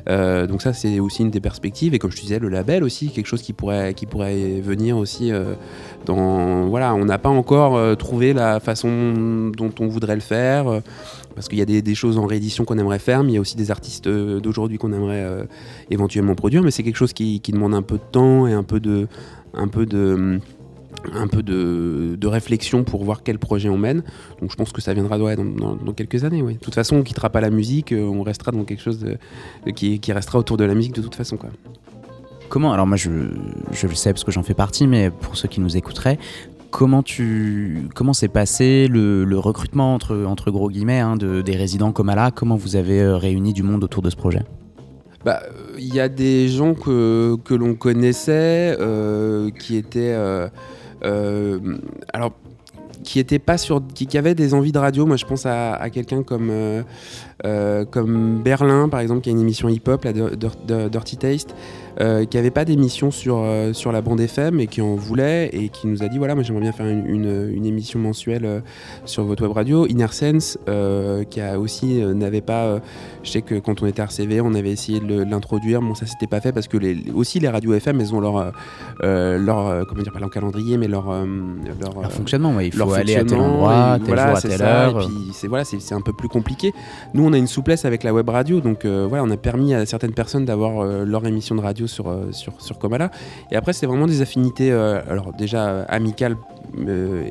Donc 0.07 0.61
ça, 0.61 0.73
c'est 0.73 0.99
aussi 0.99 1.21
une 1.21 1.29
des 1.29 1.41
perspectives. 1.41 1.93
Et 1.93 1.99
comme 1.99 2.11
je 2.11 2.17
te 2.17 2.21
disais, 2.21 2.39
le 2.39 2.49
label 2.49 2.83
aussi, 2.83 3.11
quelque 3.11 3.27
chose 3.27 3.43
qui 3.43 3.53
pourrait, 3.53 3.93
venir 4.61 4.97
aussi 4.97 5.31
Voilà, 6.07 6.95
on 6.95 7.05
n'a 7.05 7.17
pas 7.17 7.29
encore 7.29 7.75
euh, 7.75 7.95
trouvé 7.95 8.33
la 8.33 8.59
façon 8.59 9.51
dont 9.55 9.71
on 9.79 9.87
voudrait 9.87 10.15
le 10.15 10.21
faire. 10.21 10.67
euh, 10.67 10.79
parce 11.35 11.47
qu'il 11.47 11.59
y 11.59 11.61
a 11.61 11.65
des, 11.65 11.95
choses 11.95 12.17
en 12.17 12.25
réédition 12.25 12.65
qu'on 12.65 12.77
aimerait 12.77 12.99
faire, 12.99 13.23
mais 13.23 13.31
il 13.31 13.35
y 13.35 13.37
a 13.37 13.41
aussi 13.41 13.55
des 13.55 13.71
artistes 13.71 14.07
euh, 14.07 14.41
d'aujourd'hui 14.41 14.77
qu'on 14.77 14.91
aimerait 14.91 15.47
éventuellement 15.89 16.35
produire. 16.35 16.63
Mais 16.63 16.71
c'est 16.71 16.83
quelque 16.83 16.97
chose 16.97 17.13
qui, 17.13 17.39
demande 17.39 17.73
un 17.73 17.81
peu 17.81 17.95
de 17.95 18.11
temps 18.11 18.45
et 18.45 18.51
un 18.53 18.63
peu 18.63 18.81
de, 18.81 19.07
réflexion 22.27 22.83
pour 22.83 23.05
voir 23.05 23.23
quel 23.23 23.39
projet 23.39 23.69
on 23.69 23.77
mène. 23.77 24.03
Donc 24.41 24.51
je 24.51 24.55
pense 24.57 24.73
que 24.73 24.81
ça 24.81 24.93
viendra 24.93 25.17
dans, 25.17 25.93
quelques 25.95 26.25
années. 26.25 26.41
De 26.41 26.53
toute 26.53 26.75
façon, 26.75 26.97
on 26.97 27.03
quittera 27.03 27.29
pas 27.29 27.39
la 27.39 27.51
musique, 27.51 27.93
on 27.97 28.23
restera 28.23 28.51
dans 28.51 28.65
quelque 28.65 28.81
chose 28.81 29.05
qui, 29.75 30.01
restera 30.11 30.39
autour 30.39 30.57
de 30.57 30.65
la 30.65 30.75
musique 30.75 30.95
de 30.95 31.01
toute 31.01 31.15
façon. 31.15 31.37
Comment 32.49 32.73
Alors 32.73 32.87
moi 32.87 32.97
je, 32.97 33.09
je 33.71 33.87
le 33.87 33.93
sais 33.95 34.11
parce 34.11 34.23
que 34.23 34.31
j'en 34.31 34.43
fais 34.43 34.53
partie, 34.55 34.87
mais 34.87 35.09
pour 35.11 35.37
ceux 35.37 35.47
qui 35.47 35.61
nous 35.61 35.77
écouteraient, 35.77 36.17
comment 36.71 37.03
tu 37.03 37.87
comment 37.95 38.13
s'est 38.13 38.27
passé 38.27 38.87
le, 38.87 39.23
le 39.23 39.39
recrutement 39.39 39.93
entre 39.93 40.23
entre 40.25 40.49
gros 40.51 40.69
guillemets 40.69 40.99
hein, 40.99 41.15
de, 41.15 41.41
des 41.41 41.55
résidents 41.55 41.91
Comala 41.91 42.31
Comment 42.31 42.55
vous 42.55 42.75
avez 42.75 43.01
euh, 43.01 43.17
réuni 43.17 43.53
du 43.53 43.63
monde 43.63 43.83
autour 43.83 44.01
de 44.01 44.09
ce 44.09 44.15
projet? 44.15 44.41
Bah, 45.25 45.41
il 45.77 45.93
y 45.93 45.99
a 45.99 46.07
des 46.09 46.47
gens 46.47 46.73
que, 46.73 47.35
que 47.43 47.53
l'on 47.53 47.75
connaissait 47.75 48.75
euh, 48.79 49.49
qui 49.51 49.75
étaient. 49.77 50.15
euh, 51.03 51.59
alors. 52.13 52.31
Qui 53.01 53.19
étaient 53.19 53.39
pas 53.39 53.57
sur, 53.57 53.81
qui, 53.95 54.07
qui 54.07 54.17
avaient 54.17 54.35
des 54.35 54.53
envies 54.53 54.73
de 54.73 54.77
radio. 54.77 55.05
Moi, 55.05 55.15
je 55.15 55.23
pense 55.25 55.45
à, 55.45 55.73
à 55.73 55.89
quelqu'un 55.89 56.21
comme 56.21 56.51
comme 57.91 58.41
Berlin, 58.43 58.89
par 58.89 58.99
exemple, 58.99 59.21
qui 59.21 59.29
a 59.29 59.31
une 59.31 59.39
émission 59.39 59.69
hip-hop, 59.69 60.03
la 60.03 60.11
Dir- 60.11 60.35
Dir- 60.35 60.51
Dir- 60.67 60.89
Dirty 60.89 61.15
Taste, 61.15 61.55
euh, 62.01 62.25
qui 62.25 62.37
avait 62.37 62.51
pas 62.51 62.63
d'émission 62.65 63.11
sur 63.11 63.37
euh, 63.39 63.73
sur 63.73 63.91
la 63.91 64.01
bande 64.01 64.21
FM 64.21 64.59
et 64.59 64.67
qui 64.67 64.81
en 64.81 64.95
voulait 64.95 65.49
et 65.53 65.69
qui 65.69 65.87
nous 65.87 66.01
a 66.03 66.07
dit 66.07 66.17
voilà, 66.17 66.33
moi 66.35 66.43
j'aimerais 66.43 66.61
bien 66.61 66.71
faire 66.71 66.87
une, 66.87 67.05
une- 67.05 67.51
une 67.53 67.65
émission 67.65 67.99
mensuelle 67.99 68.45
euh, 68.45 68.59
sur 69.05 69.23
votre 69.25 69.43
web 69.43 69.51
radio. 69.51 69.85
Inner 69.87 70.07
Sense, 70.11 70.57
qui 71.29 71.41
a 71.41 71.59
aussi 71.59 72.01
n'avait 72.15 72.41
pas 72.41 72.79
je 73.23 73.31
sais 73.31 73.41
que 73.41 73.55
quand 73.55 73.81
on 73.83 73.85
était 73.85 74.01
RCV, 74.01 74.39
on 74.41 74.53
avait 74.53 74.71
essayé 74.71 74.99
de 74.99 75.23
l'introduire. 75.23 75.81
Bon, 75.81 75.93
ça 75.93 76.05
s'était 76.05 76.27
pas 76.27 76.39
fait 76.41 76.51
parce 76.53 76.67
que 76.67 76.77
les, 76.77 76.97
aussi 77.13 77.39
les 77.39 77.49
radios 77.49 77.73
FM, 77.73 77.99
elles 77.99 78.13
ont 78.15 78.21
leur, 78.21 78.53
leur 79.01 79.85
comment 79.87 80.01
dire, 80.03 80.13
pas 80.13 80.19
leur 80.19 80.29
calendrier, 80.29 80.77
mais 80.77 80.87
leur 80.87 81.05
leur, 81.11 82.01
Leur 82.01 82.11
fonctionnement, 82.11 82.55
ouais, 82.55 82.67
il 82.67 82.71
faut 82.71 82.79
leur 82.79 82.93
aller 82.93 83.15
à 83.15 83.23
tel 83.25 83.37
endroit, 83.37 83.97
et 83.97 83.99
tel 83.99 84.07
voilà, 84.07 84.27
jour 84.29 84.37
à 84.37 84.41
telle 84.41 84.51
ça, 84.57 84.65
heure. 84.87 85.01
Et 85.01 85.05
puis 85.05 85.15
c'est 85.33 85.47
voilà, 85.47 85.63
un 85.91 86.01
peu 86.01 86.13
plus 86.13 86.29
compliqué. 86.29 86.71
Nous, 87.13 87.25
on 87.25 87.33
a 87.33 87.37
une 87.37 87.47
souplesse 87.47 87.83
avec 87.85 88.03
la 88.03 88.13
web 88.13 88.29
radio, 88.29 88.61
donc 88.61 88.85
voilà, 88.85 89.23
on 89.23 89.29
a 89.31 89.37
permis 89.37 89.73
à 89.73 89.85
certaines 89.85 90.13
personnes 90.13 90.45
d'avoir 90.45 90.85
leur 91.05 91.25
émission 91.25 91.55
de 91.55 91.61
radio 91.61 91.87
sur 91.89 92.07
euh, 92.07 92.31
sur 92.31 92.61
sur 92.61 92.79
Comala. 92.79 93.11
Et 93.51 93.55
après, 93.55 93.73
c'est 93.73 93.85
vraiment 93.85 94.07
des 94.07 94.21
affinités, 94.21 94.71
euh, 94.71 95.01
alors 95.09 95.33
déjà 95.33 95.67
euh, 95.67 95.85
amicales. 95.89 96.37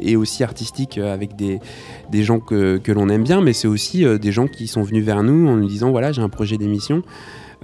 et 0.02 0.16
aussi 0.16 0.42
artistiques 0.42 0.98
avec 0.98 1.36
des, 1.36 1.60
des 2.10 2.24
gens 2.24 2.40
que, 2.40 2.78
que 2.78 2.90
l'on 2.90 3.08
aime 3.08 3.22
bien, 3.22 3.40
mais 3.40 3.52
c'est 3.52 3.68
aussi 3.68 4.04
des 4.18 4.32
gens 4.32 4.48
qui 4.48 4.66
sont 4.66 4.82
venus 4.82 5.04
vers 5.04 5.22
nous 5.22 5.48
en 5.48 5.56
nous 5.56 5.68
disant 5.68 5.90
voilà, 5.90 6.10
j'ai 6.10 6.22
un 6.22 6.28
projet 6.28 6.56
d'émission. 6.58 7.02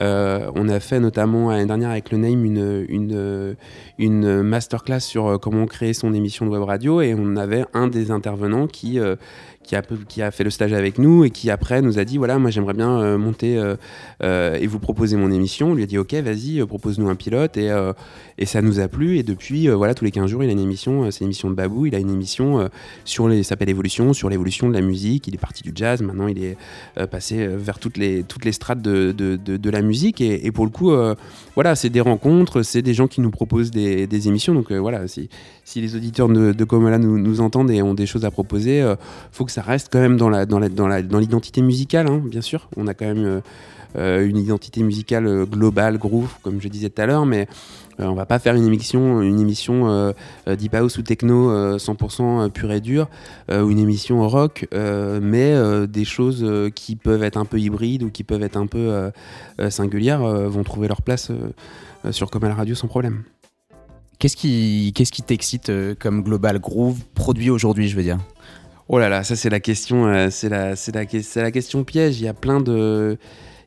On 0.01 0.69
a 0.69 0.81
fait 0.81 1.01
notamment 1.01 1.51
l'année 1.51 1.67
dernière 1.67 1.91
avec 1.91 2.13
le 2.13 2.19
Name 2.19 2.45
une, 2.45 2.87
une, 2.89 3.57
une 3.99 4.43
masterclass 4.43 5.01
sur 5.01 5.41
comment 5.41 5.67
créer 5.67 5.95
son 5.95 6.13
émission 6.15 6.47
de 6.47 6.51
web 6.51 6.63
radio 6.63 7.01
et 7.01 7.15
on 7.19 7.37
avait 7.37 7.65
un 7.75 7.89
des 7.89 8.11
intervenants 8.11 8.69
qui, 8.69 9.01
qui, 9.65 10.23
a, 10.23 10.31
fait 10.31 10.45
le 10.45 10.51
stage 10.51 10.73
avec 10.73 10.99
nous 10.99 11.25
et 11.25 11.31
qui 11.31 11.51
après 11.51 11.81
nous 11.83 11.99
a 11.99 12.05
dit 12.05 12.19
voilà 12.19 12.39
moi 12.39 12.51
j'aimerais 12.51 12.75
bien 12.75 13.01
euh, 13.01 13.19
monter 13.19 13.57
euh, 13.57 13.77
euh, 14.23 14.57
et 14.61 14.67
vous 14.67 14.79
proposer 14.79 15.17
mon 15.17 15.31
émission. 15.31 15.71
On 15.71 15.75
lui 15.75 15.83
a 15.83 15.87
dit 15.87 15.99
ok 15.99 16.13
vas-y 16.15 16.65
propose-nous 16.65 17.09
un 17.09 17.15
pilote. 17.15 17.57
Et, 17.57 17.71
et 18.37 18.47
ça 18.47 18.63
nous 18.63 18.81
a 18.81 18.89
plu. 18.89 19.19
Et 19.19 19.23
depuis 19.23 19.69
voilà 19.69 19.95
tous 19.95 20.05
les 20.05 20.11
15 20.11 20.31
jours 20.31 20.45
il 20.45 20.51
a 20.51 20.53
une 20.53 20.61
émission, 20.61 21.11
c'est 21.11 21.23
l'émission 21.23 21.51
de 21.51 21.55
Babou, 21.55 21.87
il 21.87 21.95
a 21.95 21.99
une 21.99 22.11
émission 22.11 22.69
sur 23.05 23.29
les 23.29 23.43
s'appelle 23.43 23.71
Évolution, 23.71 24.13
sur 24.13 24.29
l'évolution 24.29 24.69
de 24.69 24.75
la 24.75 24.81
musique, 24.81 25.27
il 25.29 25.35
est 25.35 25.39
parti 25.39 25.63
du 25.63 25.73
jazz, 25.75 26.03
maintenant 26.03 26.29
il 26.29 26.43
est 26.43 26.57
passé 27.07 27.47
vers 27.47 27.79
toutes 27.79 27.97
les, 27.97 28.23
toutes 28.23 28.45
les 28.45 28.53
strates 28.53 28.83
de, 28.83 29.13
de, 29.13 29.71
la 29.71 29.83
musique. 29.83 30.21
Et, 30.21 30.51
pour 30.53 30.65
le 30.65 30.71
coup 30.71 30.93
voilà 31.55 31.75
c'est 31.75 31.91
des 31.91 32.01
rencontres, 32.01 32.63
c'est 32.63 32.83
des 32.83 32.95
gens 32.95 33.09
qui 33.09 33.21
nous 33.21 33.31
proposent 33.31 33.71
des, 33.71 34.07
des 34.07 34.29
émissions. 34.29 34.55
Donc 34.55 34.73
voilà 34.73 35.09
si, 35.09 35.29
si 35.65 35.81
les 35.81 35.97
auditeurs 35.97 36.29
de, 36.29 36.53
de 36.53 36.65
Comola 36.65 36.99
nous, 36.99 37.19
nous 37.19 37.41
entendent 37.41 37.71
et 37.71 37.83
ont 37.83 37.95
des 37.95 38.07
choses 38.07 38.25
à 38.25 38.31
proposer, 38.31 38.95
faut 39.33 39.45
que 39.45 39.53
ça 39.55 39.63
reste 39.63 39.89
quand 39.93 40.01
même 40.01 40.17
dans 40.17 41.19
l'identité 41.19 41.63
musicale 41.63 42.09
hein, 42.09 42.21
bien 42.25 42.41
sûr 42.41 42.69
on 42.77 42.89
a 42.89 42.95
quand 42.95 43.05
même 43.05 43.25
euh, 43.25 43.41
euh, 43.97 44.27
une 44.27 44.37
identité 44.37 44.83
musicale 44.83 45.29
euh, 45.29 45.47
globale 45.47 45.97
groove 45.97 46.35
comme 46.43 46.61
je 46.61 46.67
disais 46.67 46.91
tout 46.91 47.01
à 47.01 47.07
l'heure 47.07 47.25
mais 47.25 47.47
euh, 48.01 48.07
on 48.07 48.15
va 48.15 48.27
pas 48.27 48.41
faire 48.41 48.57
une 48.57 48.67
émission, 48.67 49.23
une 49.23 49.39
émission 49.39 50.13
deep 50.49 50.75
house 50.75 50.99
ou 50.99 51.03
techno 51.03 51.53
euh, 51.53 51.79
100% 51.79 52.51
pure 52.51 52.73
et 52.73 52.81
dure, 52.81 53.09
ou 53.49 53.71
une 53.71 53.79
émission 53.79 54.29
rock, 54.29 54.67
mais 54.73 55.55
des 55.87 56.05
choses 56.05 56.45
qui 56.75 56.97
peuvent 56.97 57.23
être 57.23 57.37
un 57.37 57.45
peu 57.45 57.61
hybrides 57.61 58.03
ou 58.03 58.11
qui 58.11 58.25
peuvent 58.25 58.43
être 58.43 58.57
un 58.57 58.67
peu 58.67 59.13
singulières 59.71 60.23
vont 60.23 60.65
trouver 60.65 60.89
leur 60.89 61.03
place 61.03 61.31
sur 62.11 62.31
Comme 62.31 62.43
à 62.43 62.49
la 62.49 62.57
radio 62.57 62.75
sans 62.75 62.89
problème. 62.89 63.23
Qu'est-ce 64.19 64.37
qui 64.37 65.23
t'excite 65.25 65.71
comme 66.01 66.25
Global 66.25 66.59
Groove 66.59 66.99
produit 67.15 67.51
aujourd'hui, 67.51 67.87
je 67.87 67.95
veux 67.95 68.03
dire? 68.03 68.19
Oh 68.89 68.99
là 68.99 69.09
là, 69.09 69.25
ça 69.25 69.35
c'est 69.35 69.49
la 69.49 69.61
question, 69.61 70.07
euh, 70.07 70.29
c'est 70.31 70.51
la, 70.51 70.77
c'est 70.77 70.93
la, 70.93 71.07
question 71.51 71.85
piège. 71.85 72.21
Il 72.21 72.25
y 72.25 72.29
a 72.29 72.35
plein 72.35 72.61
de, 72.61 73.17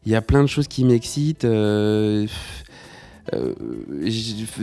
il 0.05 0.11
y 0.11 0.15
a 0.15 0.21
plein 0.21 0.43
de 0.43 0.47
choses 0.47 0.67
qui 0.67 0.83
m'excitent. 0.85 1.45
euh, 1.45 2.27
euh, 3.33 3.53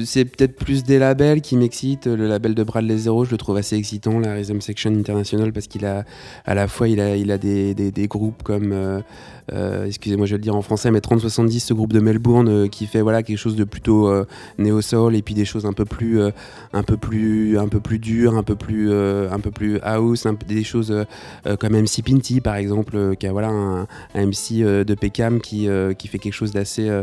c'est 0.05 0.25
peut-être 0.25 0.57
plus 0.57 0.85
des 0.85 0.99
labels 0.99 1.41
qui 1.43 1.57
m'excitent. 1.57 2.07
Le 2.07 2.29
label 2.29 2.55
de 2.55 2.63
Bradley 2.63 2.97
Zero, 2.97 3.25
je 3.25 3.33
le 3.33 3.37
trouve 3.37 3.57
assez 3.57 3.77
excitant, 3.77 4.21
la 4.21 4.33
Rhythm 4.35 4.61
Section 4.61 4.93
International, 4.93 5.53
parce 5.53 5.67
qu'il 5.67 5.85
a 5.87 6.05
à 6.47 6.55
la 6.55 6.69
fois 6.69 6.89
il 6.89 7.01
a, 7.01 7.17
il 7.17 7.31
a 7.33 7.39
des, 7.39 7.75
des, 7.75 8.07
groupes 8.09 8.43
comme, 8.45 9.03
excusez-moi, 9.51 10.27
je 10.27 10.33
vais 10.33 10.39
le 10.39 10.43
dire 10.43 10.57
en 10.57 10.63
français, 10.63 10.91
mais 10.91 11.01
3070, 11.01 11.61
ce 11.61 11.75
groupe 11.75 11.93
de 11.93 12.01
Melbourne 12.01 12.49
euh, 12.49 12.69
qui 12.69 12.87
fait 12.87 13.03
voilà 13.03 13.23
quelque 13.23 13.39
chose 13.39 13.57
de 13.57 13.65
plutôt 13.65 14.09
euh, 14.09 14.27
néo 14.59 14.81
soul 14.81 15.15
et 15.15 15.23
puis 15.23 15.35
des 15.35 15.45
choses 15.45 15.67
un 15.67 15.73
peu 15.73 15.85
plus, 15.85 16.21
euh, 16.21 16.31
un 16.73 16.83
peu 16.83 16.97
plus, 16.97 17.59
un 17.59 17.69
peu 17.69 17.81
plus 17.81 17.99
dures, 17.99 18.37
un 18.37 18.43
peu 18.43 18.55
plus, 18.55 18.91
euh, 18.91 19.31
un 19.31 19.41
peu 19.41 19.51
plus 19.51 19.79
house, 19.83 20.27
des 20.49 20.65
choses 20.65 20.91
euh, 20.91 21.05
euh, 21.47 21.57
comme 21.57 21.75
MC 21.75 22.03
Pinty 22.05 22.41
par 22.41 22.57
exemple, 22.57 22.97
euh, 22.97 23.15
qui 23.15 23.27
a 23.27 23.33
voilà 23.33 23.49
un, 23.49 23.87
MC 24.15 24.63
euh, 24.63 24.85
de 24.85 24.95
Peckham 24.95 25.41
qui, 25.41 25.69
euh, 25.69 25.93
qui 25.93 26.09
fait 26.09 26.19
quelque 26.19 26.33
chose 26.33 26.53
d'assez, 26.53 26.89
euh, 26.89 27.03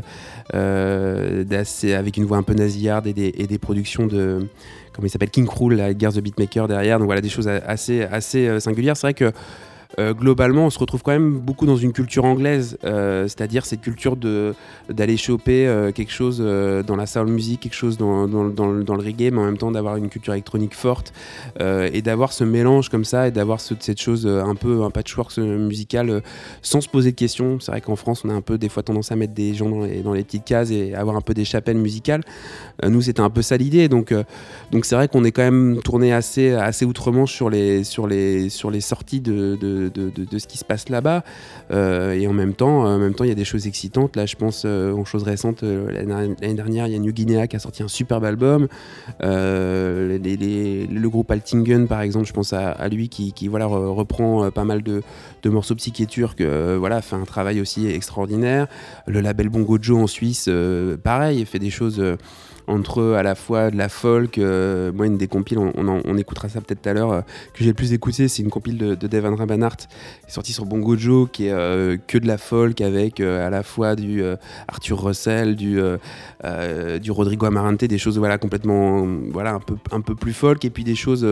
euh, 0.53 1.43
d'assez 1.43 1.93
avec 1.93 2.17
une 2.17 2.25
voix 2.25 2.37
un 2.37 2.43
peu 2.43 2.53
nasillarde 2.53 3.07
et 3.07 3.13
des, 3.13 3.57
productions 3.59 4.07
de 4.07 4.47
comment 4.93 5.05
il 5.05 5.09
s'appelle 5.09 5.29
King 5.29 5.45
Krul, 5.45 5.77
Gears 5.97 6.13
the 6.13 6.19
Beatmaker 6.19 6.67
derrière. 6.67 6.97
Donc 6.97 7.05
voilà 7.05 7.21
des 7.21 7.29
choses 7.29 7.47
assez, 7.47 8.01
assez 8.03 8.47
euh, 8.47 8.59
singulières. 8.59 8.97
C'est 8.97 9.07
vrai 9.07 9.13
que 9.13 9.31
euh, 9.99 10.13
globalement, 10.13 10.65
on 10.65 10.69
se 10.69 10.79
retrouve 10.79 11.01
quand 11.03 11.11
même 11.11 11.37
beaucoup 11.39 11.65
dans 11.65 11.75
une 11.75 11.91
culture 11.93 12.25
anglaise, 12.25 12.77
euh, 12.83 13.23
c'est-à-dire 13.23 13.65
cette 13.65 13.81
culture 13.81 14.15
d'aller 14.89 15.17
choper 15.17 15.67
euh, 15.67 15.91
quelque 15.91 16.11
chose 16.11 16.39
dans 16.39 16.95
la 16.95 17.05
soul 17.05 17.27
music, 17.27 17.59
quelque 17.61 17.73
chose 17.75 17.97
dans, 17.97 18.27
dans, 18.27 18.43
le- 18.43 18.83
reggae, 19.01 19.31
mais 19.31 19.39
en 19.39 19.45
même 19.45 19.57
temps 19.57 19.71
d'avoir 19.71 19.97
une 19.97 20.09
culture 20.09 20.33
électronique 20.33 20.75
forte 20.75 21.13
et 21.59 22.01
d'avoir 22.01 22.33
ce 22.33 22.43
mélange 22.43 22.89
comme 22.89 23.05
ça 23.05 23.27
et 23.27 23.31
d'avoir 23.31 23.59
ce- 23.61 23.73
cette 23.79 23.99
chose 23.99 24.27
un 24.27 24.55
peu 24.55 24.83
un 24.83 24.89
patchwork 24.91 25.37
musical 25.37 26.21
sans 26.61 26.81
se 26.81 26.89
poser 26.89 27.11
de 27.11 27.15
questions. 27.15 27.59
C'est 27.59 27.71
vrai 27.71 27.81
qu'en 27.81 27.95
France, 27.95 28.23
on 28.25 28.29
a 28.29 28.33
un 28.33 28.41
peu 28.41 28.57
des 28.57 28.69
fois 28.69 28.83
tendance 28.83 29.11
à 29.11 29.15
mettre 29.15 29.33
des 29.33 29.53
gens 29.53 29.69
dans 29.69 29.83
les, 29.85 30.03
les 30.03 30.23
petites 30.23 30.45
cases 30.45 30.71
et 30.71 30.93
avoir 30.93 31.15
un 31.15 31.21
peu 31.21 31.33
des 31.33 31.45
chapelles 31.45 31.77
musicales. 31.77 32.21
Nous, 32.87 33.01
c'était 33.01 33.21
un 33.21 33.29
peu 33.29 33.41
ça 33.41 33.57
l'idée, 33.57 33.87
donc 33.89 34.13
donc 34.71 34.85
c'est 34.85 34.95
vrai 34.95 35.07
qu'on 35.07 35.23
est 35.23 35.31
quand 35.31 35.43
même 35.43 35.79
tourné 35.83 36.13
assez 36.13 36.51
assez 36.53 36.85
outre-Manche 36.85 37.33
sur 37.33 37.49
les 37.49 37.83
sur 37.83 38.07
les 38.07 38.49
sur 38.49 38.71
les 38.71 38.81
sorties 38.81 39.21
de, 39.21 39.80
de, 39.89 40.39
ce 40.39 40.47
qui 40.47 40.57
se 40.57 40.65
passe 40.65 40.89
là-bas. 40.89 41.23
Euh, 41.71 42.13
et 42.13 42.27
en 42.27 42.33
même 42.33 42.53
temps, 42.53 42.99
il 43.23 43.27
y 43.27 43.31
a 43.31 43.35
des 43.35 43.45
choses 43.45 43.67
excitantes. 43.67 44.15
Là, 44.15 44.25
je 44.25 44.35
pense 44.35 44.63
euh, 44.65 44.91
aux 44.91 45.05
choses 45.05 45.23
récentes. 45.23 45.63
euh, 45.63 45.91
l'année 45.91 46.53
dernière, 46.53 46.87
il 46.87 46.93
y 46.93 46.95
a 46.95 46.99
New 46.99 47.11
Guinea 47.11 47.47
qui 47.47 47.55
a 47.55 47.59
sorti 47.59 47.83
un 47.83 47.87
superbe 47.87 48.25
album. 48.25 48.67
Euh, 49.23 50.17
le 50.21 51.07
groupe 51.09 51.31
Altingen, 51.31 51.87
par 51.87 52.01
exemple, 52.01 52.27
je 52.27 52.33
pense 52.33 52.53
à, 52.53 52.87
lui 52.89 53.09
qui, 53.09 53.47
voilà 53.47 53.65
re- 53.65 53.93
reprend 53.93 54.51
pas 54.51 54.65
mal 54.65 54.83
de, 54.83 55.01
morceaux 55.45 55.75
psyché 55.75 56.05
turcs. 56.05 56.41
voilà, 56.41 57.01
fait 57.01 57.15
un 57.15 57.25
travail 57.25 57.61
aussi 57.61 57.87
extraordinaire. 57.87 58.67
Le 59.07 59.21
label 59.21 59.49
Bongo 59.49 59.77
Joe 59.81 60.03
en 60.03 60.07
Suisse, 60.07 60.49
pareil, 61.03 61.45
fait 61.45 61.59
des 61.59 61.69
choses. 61.69 62.01
Entre 62.71 63.13
à 63.13 63.23
la 63.23 63.35
fois 63.35 63.69
de 63.69 63.77
la 63.77 63.89
folk, 63.89 64.37
euh, 64.37 64.91
moi 64.93 65.05
une 65.05 65.17
des 65.17 65.27
compiles, 65.27 65.57
on, 65.59 65.71
on, 65.75 66.17
écoutera 66.17 66.47
ça 66.49 66.61
peut-être 66.61 66.81
tout 66.81 66.89
à 66.89 66.93
l'heure, 66.93 67.11
euh, 67.11 67.21
que 67.53 67.63
j'ai 67.63 67.67
le 67.67 67.73
plus 67.73 67.93
écouté, 67.93 68.27
c'est 68.27 68.41
une 68.41 68.49
compile 68.49 68.77
de, 68.77 68.95
de 68.95 69.07
est 69.11 70.31
sortie 70.31 70.53
sur 70.53 70.65
Bongo 70.65 70.95
Joe, 70.95 71.27
qui 71.31 71.47
est 71.47 71.51
euh, 71.51 71.97
que 72.07 72.17
de 72.17 72.27
la 72.27 72.37
folk 72.37 72.79
avec 72.81 73.19
à 73.19 73.49
la 73.49 73.63
fois 73.63 73.95
du 73.95 74.23
Arthur 74.67 75.03
Russell, 75.03 75.55
du, 75.55 75.79
du 77.01 77.11
Rodrigo 77.11 77.45
Amarante, 77.45 77.83
des 77.83 77.97
choses 77.97 78.17
voilà 78.17 78.37
complètement 78.37 79.05
voilà 79.31 79.53
un 79.53 79.59
peu 79.59 79.75
un 79.91 80.01
peu 80.01 80.15
plus 80.15 80.33
folk 80.33 80.63
et 80.63 80.69
puis 80.69 80.83
des 80.83 80.95
choses 80.95 81.27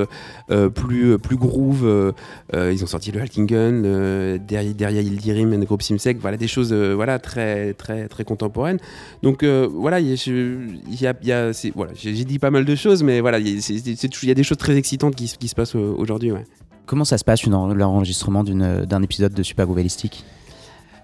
plus 0.76 1.18
plus 1.18 1.38
groove. 1.38 2.14
ils 2.54 2.84
ont 2.84 2.88
sorti 2.88 3.12
le 3.12 3.22
Haltingen, 3.22 4.38
derrière 4.38 4.74
derrière 4.74 5.02
Yildirim 5.02 5.54
et 5.54 5.58
le 5.58 5.66
groupe 5.66 5.82
Simsek, 5.82 6.20
voilà 6.20 6.38
des 6.38 6.48
choses 6.48 6.74
voilà 6.74 7.20
très 7.20 7.74
très 7.74 8.08
très 8.08 8.24
contemporaines. 8.24 8.80
Donc 9.24 9.44
voilà, 9.44 10.00
il 10.00 10.10
y 10.10 11.08
a, 11.08 11.14
y 11.30 11.34
a- 11.34 11.52
voilà, 11.76 11.92
j'ai 11.96 12.12
dit 12.26 12.40
pas 12.40 12.52
mal 12.52 12.66
de 12.66 12.76
choses, 12.76 13.02
mais 13.04 13.22
voilà, 13.22 13.40
il 13.40 13.48
y 13.48 13.52
a, 13.58 14.30
y 14.30 14.36
des 14.36 14.44
choses 14.44 14.58
très 14.58 14.76
excitantes 14.76 15.16
qui, 15.16 15.28
se- 15.28 15.38
qui 15.38 15.48
se 15.48 15.56
passent 15.56 15.76
euh, 15.76 15.94
aujourd'hui. 15.98 16.32
Ouais. 16.32 16.46
Comment 16.86 17.06
ça 17.06 17.18
se 17.18 17.24
passe 17.24 17.46
l'enregistrement 17.46 18.44
d'un 18.44 19.04
épisode 19.04 19.34
de 19.34 19.44
Super 19.44 19.66
Groovelistic 19.68 20.24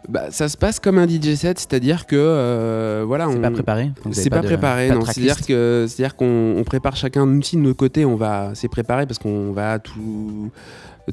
Bah, 0.09 0.25
ça 0.31 0.49
se 0.49 0.57
passe 0.57 0.79
comme 0.79 0.97
un 0.99 1.07
DJ 1.07 1.35
set, 1.35 1.57
c'est-à-dire 1.59 2.05
que 2.05 2.15
euh, 2.15 3.03
voilà, 3.07 3.27
C'est 3.29 3.37
on- 3.37 3.41
pas 3.41 3.51
préparé 3.51 3.91
C'est 4.11 4.29
pas, 4.29 4.41
de- 4.41 4.47
préparé, 4.47 4.87
pas 4.89 4.95
non. 4.95 5.05
C'est-à-dire 5.05 5.45
que 5.45 5.85
c'est-à-dire 5.87 6.15
qu'on 6.15 6.55
on 6.57 6.63
prépare 6.63 6.95
chacun 6.95 7.27
aussi 7.39 7.55
de 7.55 7.61
notre 7.61 7.77
côté, 7.77 8.05
on 8.05 8.15
va 8.15 8.51
c'est 8.55 8.67
préparé 8.67 9.05
parce 9.07 9.17
qu'on 9.19 9.51
va 9.51 9.79
tout 9.79 10.51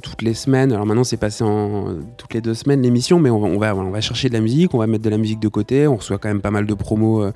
toutes 0.01 0.23
les 0.23 0.35
semaines. 0.35 0.73
Alors 0.73 0.87
maintenant 0.87 1.05
c'est 1.05 1.17
passé 1.17 1.45
en 1.45 1.95
toutes 2.17 2.35
les 2.35 2.41
deux 2.41 2.55
semaines 2.55 2.83
l'émission, 2.83 3.19
mais 3.21 3.31
on 3.31 3.59
va, 3.59 4.01
chercher 4.01 4.29
de 4.29 4.35
la 4.35 4.41
musique, 4.41 4.75
on 4.75 4.79
va 4.79 4.87
mettre 4.87 5.05
de 5.05 5.11
la 5.11 5.19
musique 5.19 5.41
de 5.41 5.49
côté. 5.49 5.87
On 5.87 5.97
reçoit 5.97 6.19
quand 6.19 6.29
même 6.29 6.41
pas 6.41 6.51
mal 6.51 6.67
de 6.67 6.75
promos 6.75 7.23
euh, 7.23 7.33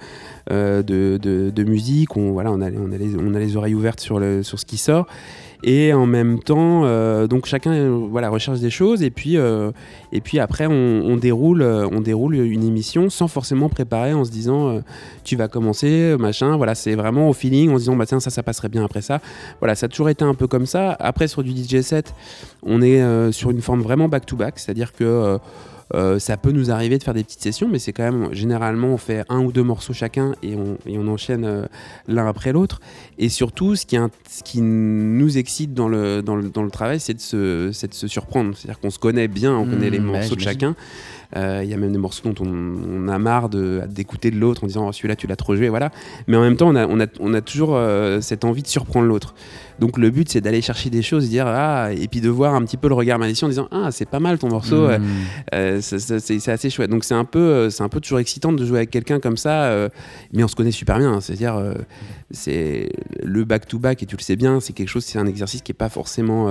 euh, 0.51 0.83
de, 0.83 1.65
musique. 1.65 2.17
On 2.17 2.33
voilà 2.33 2.51
on 2.53 2.61
a 2.61 2.71
on 2.71 2.93
a 2.93 2.97
les, 2.97 3.17
on 3.17 3.35
a 3.35 3.39
les 3.39 3.57
oreilles 3.57 3.75
ouvertes 3.75 4.01
sur 4.01 4.19
le 4.19 4.43
sur 4.43 4.59
ce 4.59 4.65
qui 4.65 4.79
sort. 4.79 5.07
Et 5.69 5.93
en 5.93 6.07
même 6.07 6.39
temps, 6.39 6.83
euh, 6.85 7.27
donc 7.27 7.47
chacun 7.47 7.73
euh, 7.73 8.07
voilà 8.09 8.29
recherche 8.29 8.61
des 8.61 8.71
choses. 8.71 9.03
Et 9.03 9.11
puis 9.11 9.37
euh, 9.37 9.73
et 10.13 10.21
puis 10.21 10.39
après 10.39 10.67
on, 10.69 11.17
déroule 11.17 11.63
on 11.63 12.01
déroule 12.01 12.37
une 12.37 12.63
émission 12.63 13.11
sans 13.11 13.27
forcément 13.27 13.69
préparer 13.69 14.15
en 14.15 14.25
se 14.25 14.31
disant 14.31 14.81
tu 15.25 15.35
vas 15.35 15.49
commencer 15.49 16.15
machin. 16.21 16.57
Voilà 16.57 16.77
c'est 16.77 16.95
vraiment 16.95 17.29
au 17.29 17.33
feeling 17.33 17.71
en 17.71 17.75
se 17.75 17.81
disant 17.81 17.97
bah 17.97 18.07
tiens 18.07 18.21
ça 18.21 18.31
ça 18.31 18.45
passerait 18.45 18.69
bien 18.69 18.85
après 18.85 19.03
ça. 19.03 19.21
Voilà 19.59 19.75
ça 19.75 19.87
a 19.87 19.89
toujours 19.89 20.09
été 20.09 20.25
un 20.25 20.35
peu 20.35 20.47
comme 20.47 20.67
ça. 20.67 20.97
Après 21.01 21.27
sur 21.27 21.43
du 21.43 21.51
DJ 21.51 21.81
set 21.81 22.15
on 22.63 22.81
est 22.81 23.33
sur 23.33 23.51
une 23.51 23.61
forme 23.61 23.83
vraiment 23.83 24.09
back 24.09 24.25
to 24.25 24.37
back 24.37 24.61
c'est 24.61 24.71
à 24.71 24.75
dire 24.75 24.93
que 24.93 25.39
euh, 25.95 26.19
ça 26.19 26.37
peut 26.37 26.51
nous 26.51 26.71
arriver 26.71 26.99
de 26.99 27.03
faire 27.05 27.15
des 27.15 27.23
petites 27.23 27.43
sessions, 27.43 27.69
mais 27.69 27.79
c'est 27.79 27.93
quand 27.93 28.03
même 28.11 28.35
généralement 28.35 28.89
on 28.89 28.97
fait 28.97 29.25
un 29.29 29.41
ou 29.41 29.53
deux 29.53 29.63
morceaux 29.63 29.93
chacun 29.93 30.33
et 30.43 30.57
on, 30.57 30.79
et 30.87 30.99
on 30.99 31.07
enchaîne 31.07 31.45
euh, 31.45 31.67
l'un 32.09 32.27
après 32.27 32.53
l'autre. 32.53 32.81
Et 33.19 33.29
surtout, 33.29 33.77
ce 33.77 33.87
qui, 33.87 33.97
ce 34.29 34.43
qui 34.43 34.61
nous 34.63 35.39
excite 35.39 35.75
dans 35.75 35.89
le, 35.89 36.23
dans 36.23 36.35
le, 36.37 36.49
dans 36.49 36.63
le 36.63 36.71
travail, 36.71 36.99
c'est 36.99 37.15
de, 37.15 37.69
de 37.69 37.95
se 37.95 38.09
surprendre. 38.09 38.57
C'est-à-dire 38.57 38.81
qu'on 38.81 38.91
se 38.91 38.99
connaît 38.99 39.29
bien, 39.29 39.55
on 39.55 39.67
Mmh, 39.67 39.71
connaît 39.71 39.91
les 39.91 39.99
ouais, 39.99 40.05
morceaux 40.05 40.37
de 40.37 40.41
chacun. 40.41 40.75
Euh, 41.35 41.63
Il 41.65 41.71
y 41.71 41.75
a 41.75 41.77
même 41.77 41.93
des 41.93 41.99
morceaux 41.99 42.29
dont 42.31 42.45
on, 42.45 43.07
on 43.07 43.09
a 43.09 43.19
marre 43.19 43.49
d'écouter 43.49 44.31
de 44.31 44.39
l'autre 44.39 44.65
en 44.65 44.67
disant 44.67 44.87
oh, 44.87 44.93
celui-là 44.93 45.17
tu 45.17 45.27
l'as 45.27 45.37
trop 45.37 45.57
joué, 45.57 45.69
voilà. 45.69 45.91
Mais 46.27 46.37
en 46.37 46.43
même 46.43 46.57
temps, 46.57 46.69
on 46.69 46.77
a, 46.77 46.87
on 46.87 47.01
a, 47.01 47.07
on 47.21 47.35
a 47.35 47.41
toujours 47.41 47.75
euh, 47.75 48.21
cette 48.21 48.45
envie 48.45 48.63
de 48.63 48.69
surprendre 48.69 49.07
l'autre. 49.07 49.35
Donc 49.79 49.99
le 49.99 50.09
but, 50.11 50.29
c'est 50.31 50.41
d'aller 50.41 50.63
chercher 50.63 50.89
des 50.89 51.03
choses, 51.03 51.29
dire 51.29 51.47
ah, 51.47 51.91
et 51.93 52.09
puis 52.09 52.21
de 52.21 52.31
voir 52.31 52.55
un 52.55 52.63
petit 52.65 52.79
peu 52.79 52.89
le 52.89 52.95
regard 52.95 53.19
malicieux 53.19 53.47
en 53.47 53.51
disant 53.51 53.69
ah, 53.71 53.89
c'est 53.91 54.09
pas 54.09 54.21
mal 54.21 54.39
ton 54.39 54.49
morceau. 54.49 54.89
Mmh. 54.89 55.01
euh, 55.55 55.79
c'est 55.81 56.49
assez 56.49 56.71
chouette. 56.71 56.91
Donc 56.91 57.05
c'est 57.05 57.15
un 57.15 57.25
peu, 57.25 57.69
c'est 57.71 57.83
un 57.83 57.89
peu 57.89 58.01
toujours 58.01 58.19
excitant 58.19 58.53
de 58.53 58.65
jouer 58.65 58.79
avec 58.79 58.91
quelqu'un 58.91 59.21
comme 59.21 59.37
ça, 59.37 59.65
euh, 59.65 59.89
mais 60.33 60.43
on 60.45 60.49
se 60.49 60.57
connaît 60.57 60.71
super 60.71 60.99
bien. 60.99 61.13
hein. 61.13 61.21
C'est-à-dire, 61.21 61.57
euh, 61.57 61.75
c'est 62.31 62.91
le 63.23 63.45
back 63.45 63.67
to 63.67 63.79
back 63.79 64.03
et 64.03 64.07
tu 64.07 64.17
le 64.17 64.23
sais 64.23 64.37
bien, 64.37 64.61
c'est 64.61 64.73
quelque 64.73 64.89
chose, 64.89 65.05
c'est 65.05 65.19
un 65.19 65.27
exercice 65.27 65.61
qui 65.63 65.73
est 65.73 65.75
pas 65.75 65.89
forcément 65.91 66.51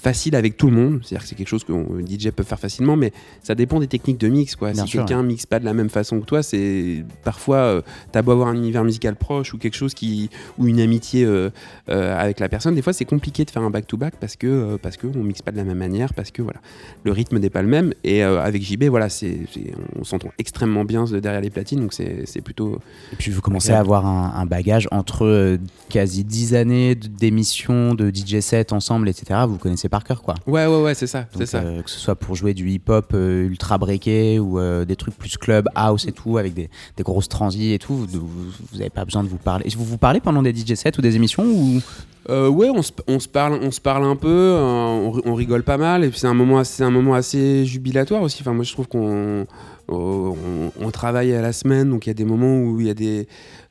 facile 0.00 0.34
avec 0.34 0.56
tout 0.56 0.68
le 0.68 0.76
monde. 0.76 1.00
C'est-à-dire 1.02 1.22
que 1.22 1.28
c'est 1.28 1.34
quelque 1.34 1.48
chose 1.48 1.64
qu'un 1.64 1.84
DJ 2.06 2.30
peut 2.30 2.42
faire 2.42 2.58
facilement, 2.58 2.96
mais 2.96 3.12
ça 3.42 3.54
dépend 3.54 3.80
des 3.80 3.86
techniques 3.86 4.18
de 4.18 4.28
mix. 4.28 4.56
Quoi. 4.56 4.72
Bien 4.72 4.86
si 4.86 4.92
quelqu'un 4.92 5.22
mixe 5.22 5.46
pas 5.46 5.58
de 5.58 5.64
la 5.64 5.74
même 5.74 5.90
façon 5.90 6.20
que 6.20 6.24
toi, 6.24 6.42
c'est 6.42 7.04
parfois 7.24 7.56
euh, 7.58 7.82
t'as 8.12 8.22
beau 8.22 8.32
avoir 8.32 8.48
un 8.48 8.54
univers 8.54 8.82
musical 8.84 9.16
proche 9.16 9.52
ou 9.54 9.58
quelque 9.58 9.76
chose 9.76 9.92
qui 9.94 10.30
ou 10.58 10.66
une 10.68 10.80
amitié 10.80 11.24
euh, 11.24 11.50
euh, 11.90 12.18
avec 12.18 12.40
la 12.40 12.48
personne. 12.48 12.74
Des 12.74 12.82
fois, 12.82 12.92
c'est 12.92 13.04
compliqué 13.04 13.44
de 13.44 13.50
faire 13.50 13.62
un 13.62 13.70
back-to-back 13.70 14.14
parce 14.20 14.36
que 14.36 14.46
euh, 14.46 14.78
parce 14.80 14.96
que 14.96 15.06
on 15.06 15.22
mixe 15.22 15.42
pas 15.42 15.52
de 15.52 15.56
la 15.58 15.64
même 15.64 15.78
manière, 15.78 16.14
parce 16.14 16.30
que 16.30 16.40
voilà, 16.42 16.60
le 17.04 17.12
rythme 17.12 17.38
n'est 17.38 17.50
pas 17.50 17.62
le 17.62 17.68
même. 17.68 17.92
Et 18.04 18.22
avec 18.22 18.62
JB, 18.62 18.84
voilà, 18.84 19.08
c'est 19.08 19.40
c'est- 19.52 19.72
on 19.98 20.04
s'entend 20.04 20.30
extrêmement 20.38 20.84
bien 20.84 21.04
de 21.04 21.20
derrière 21.20 21.40
les 21.42 21.50
platines, 21.50 21.80
donc 21.80 21.92
c'est 21.92 22.22
c'est 22.26 22.40
plutôt 22.40 22.78
Et 23.12 23.16
puis 23.16 23.30
vous 23.30 23.40
commencez 23.42 23.72
à 23.72 23.80
avoir 23.80 24.06
un, 24.06 24.32
un 24.34 24.46
bagage 24.46 24.88
entre 24.90 25.58
quasi 25.90 26.24
10 26.24 26.54
années 26.54 26.94
d'émissions, 26.94 27.94
de 27.94 28.10
DJ 28.10 28.40
set 28.40 28.72
ensemble, 28.72 29.08
etc. 29.08 29.40
Vous 29.46 29.58
connaissez 29.58 29.88
par 29.90 30.04
cœur, 30.04 30.22
quoi. 30.22 30.34
ouais 30.46 30.66
ouais 30.66 30.82
ouais 30.82 30.94
c'est 30.94 31.06
ça 31.06 31.26
c'est 31.36 31.44
ça. 31.46 31.58
euh, 31.58 31.82
que 31.82 31.90
ce 31.90 31.98
soit 31.98 32.14
pour 32.14 32.34
jouer 32.36 32.54
du 32.54 32.70
hip-hop 32.70 33.10
euh, 33.14 33.44
ultra 33.46 33.76
breaké 33.76 34.38
ou 34.38 34.58
euh, 34.58 34.84
des 34.86 34.96
trucs 34.96 35.16
plus 35.18 35.36
club, 35.36 35.68
house 35.74 36.06
et 36.06 36.12
tout, 36.12 36.38
avec 36.38 36.54
des, 36.54 36.70
des 36.96 37.02
grosses 37.02 37.28
transis 37.28 37.72
et 37.72 37.78
tout, 37.78 37.94
vous, 37.94 38.06
vous, 38.06 38.50
vous 38.72 38.80
avez 38.80 38.90
pas 38.90 39.04
besoin 39.04 39.22
de 39.24 39.28
vous 39.28 39.36
parler. 39.36 39.66
Vous 39.76 39.84
vous 39.84 39.98
parlez 39.98 40.20
pendant 40.20 40.42
des 40.42 40.54
DJ 40.54 40.74
sets 40.74 40.96
ou 40.98 41.02
des 41.02 41.16
émissions 41.16 41.44
ou? 41.44 41.80
Ouais, 42.28 42.70
on 42.70 42.80
se, 42.82 42.92
on 43.08 43.18
se 43.18 43.26
parle, 43.26 43.58
on 43.60 43.72
se 43.72 43.80
parle 43.80 44.04
un 44.04 44.14
peu, 44.14 44.54
on, 44.56 45.10
ri- 45.10 45.22
on 45.24 45.34
rigole 45.34 45.64
pas 45.64 45.78
mal, 45.78 46.04
et 46.04 46.10
puis 46.10 46.18
c'est 46.20 46.28
un 46.28 46.34
moment, 46.34 46.58
assez- 46.60 46.76
c'est 46.76 46.84
un 46.84 46.90
moment 46.90 47.14
assez 47.14 47.66
jubilatoire 47.66 48.22
aussi. 48.22 48.38
Enfin, 48.42 48.52
moi, 48.52 48.62
je 48.62 48.72
trouve 48.72 48.86
qu'on 48.86 49.46
on, 49.90 50.36
on 50.80 50.90
travaille 50.90 51.34
à 51.34 51.42
la 51.42 51.52
semaine, 51.52 51.90
donc 51.90 52.06
il 52.06 52.08
y 52.08 52.10
a 52.10 52.14
des 52.14 52.24
moments 52.24 52.60
où 52.62 52.80
il 52.80 52.86
y 52.86 52.90
a 52.90 52.94
des 52.94 53.26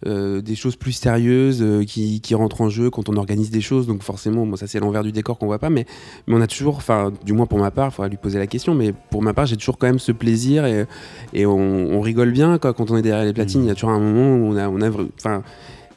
euh, 0.05 0.41
des 0.41 0.55
choses 0.55 0.75
plus 0.75 0.91
sérieuses 0.91 1.62
euh, 1.62 1.84
qui, 1.84 2.21
qui 2.21 2.36
rentrent 2.36 2.62
en 2.62 2.69
jeu 2.69 2.89
quand 2.89 3.10
on 3.10 3.15
organise 3.17 3.51
des 3.51 3.62
choses. 3.62 3.88
Donc 3.88 4.03
forcément, 4.03 4.45
bon, 4.45 4.55
ça 4.55 4.67
c'est 4.67 4.79
l'envers 4.79 5.03
du 5.03 5.12
décor 5.12 5.38
qu'on 5.38 5.45
voit 5.47 5.60
pas, 5.60 5.69
mais 5.69 5.86
mais 6.27 6.36
on 6.36 6.41
a 6.41 6.47
toujours, 6.47 6.77
enfin, 6.77 7.12
du 7.25 7.34
moins 7.34 7.45
pour 7.45 7.60
ma 7.60 7.71
part, 7.71 7.89
il 7.89 7.95
faudra 7.95 8.10
lui 8.10 8.17
poser 8.17 8.38
la 8.39 8.47
question, 8.47 8.75
mais 8.75 8.93
pour 9.12 9.21
ma 9.21 9.34
part, 9.34 9.45
j'ai 9.45 9.58
toujours 9.58 9.77
quand 9.77 9.88
même 9.88 9.99
ce 9.99 10.12
plaisir 10.12 10.65
et 10.65 10.86
et 11.34 11.45
on, 11.45 11.58
on 11.58 12.01
rigole 12.01 12.32
bien 12.32 12.58
quoi, 12.60 12.73
quand 12.73 12.91
on 12.91 12.97
est 12.97 13.01
derrière 13.01 13.25
les 13.25 13.34
platines. 13.34 13.63
Il 13.63 13.67
y 13.67 13.71
a 13.71 13.75
toujours 13.75 13.91
un 13.91 13.99
moment 13.99 14.36
où 14.36 14.53
on 14.53 14.58
a, 14.58 14.69
on 14.69 14.82
a, 14.82 14.89
vra- 14.89 15.10
enfin 15.17 15.43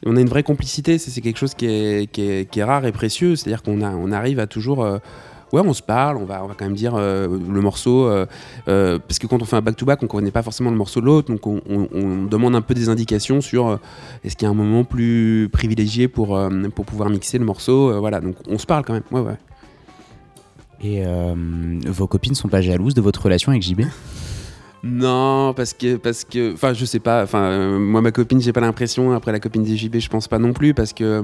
on 0.05 0.17
a 0.17 0.21
une 0.21 0.29
vraie 0.29 0.43
complicité, 0.43 0.97
c'est 0.97 1.21
quelque 1.21 1.39
chose 1.39 1.53
qui 1.53 1.65
est, 1.65 2.11
qui 2.11 2.21
est, 2.23 2.49
qui 2.49 2.59
est 2.59 2.63
rare 2.63 2.85
et 2.85 2.91
précieux, 2.91 3.35
c'est-à-dire 3.35 3.63
qu'on 3.63 3.81
on 3.81 4.11
arrive 4.11 4.39
à 4.39 4.47
toujours... 4.47 4.83
euh, 4.83 4.97
ouais, 5.53 5.61
on 5.63 5.71
se 5.73 5.81
parle, 5.81 6.17
on 6.17 6.25
va, 6.25 6.43
on 6.43 6.47
va 6.47 6.55
quand 6.57 6.65
même 6.65 6.73
dire 6.75 6.93
euh, 6.97 7.27
le 7.29 7.61
morceau, 7.61 8.05
euh, 8.07 8.25
euh, 8.67 8.99
parce 8.99 9.19
que 9.19 9.27
quand 9.27 9.41
on 9.41 9.45
fait 9.45 9.55
un 9.55 9.61
back-to-back, 9.61 10.03
on 10.03 10.07
connaît 10.07 10.31
pas 10.31 10.41
forcément 10.43 10.71
le 10.71 10.75
morceau 10.75 10.99
de 10.99 11.05
l'autre, 11.05 11.31
donc 11.31 11.47
on, 11.47 11.61
on- 11.69 11.87
on 11.93 12.23
demande 12.25 12.55
un 12.55 12.61
peu 12.61 12.73
des 12.73 12.89
indications 12.89 13.39
sur 13.39 13.79
est-ce 14.25 14.35
qu'il 14.35 14.45
y 14.45 14.49
a 14.49 14.51
un 14.51 14.55
moment 14.55 14.83
plus 14.83 15.47
privilégié 15.53 16.07
pour, 16.09 16.37
pour 16.75 16.85
pouvoir 16.85 17.09
mixer 17.09 17.37
le 17.37 17.45
morceau, 17.45 17.97
voilà, 17.99 18.19
donc 18.19 18.35
on 18.49 18.57
se 18.57 18.65
parle 18.65 18.83
quand 18.83 18.93
même, 18.93 19.03
ouais, 19.11 19.21
ouais. 19.21 19.37
et 20.81 21.03
vos 21.87 22.07
copines 22.07 22.35
sont 22.35 22.49
pas 22.49 22.61
jalouses 22.61 22.93
de 22.93 23.01
votre 23.01 23.21
relation 23.21 23.51
avec 23.51 23.61
JB 23.63 23.81
Non, 24.83 25.53
parce 25.55 25.73
que, 25.73 25.95
parce 25.95 26.25
que, 26.25 26.53
enfin, 26.53 26.73
je 26.73 26.83
sais 26.83 26.99
pas. 26.99 27.23
Enfin, 27.23 27.39
euh, 27.43 27.79
moi, 27.79 28.01
ma 28.01 28.11
copine, 28.11 28.41
j'ai 28.41 28.51
pas 28.51 28.59
l'impression. 28.59 29.13
Après, 29.13 29.31
la 29.31 29.39
copine 29.39 29.63
des 29.63 29.77
JB, 29.77 29.97
je 29.99 30.09
pense 30.09 30.27
pas 30.27 30.39
non 30.39 30.51
plus, 30.51 30.73
parce 30.73 30.91
que 30.91 31.23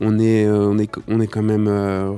on 0.00 0.20
est, 0.20 0.44
euh, 0.46 0.68
on 0.70 0.78
est, 0.78 0.88
on 1.08 1.20
est 1.20 1.26
quand 1.26 1.42
même, 1.42 1.66
euh, 1.68 2.12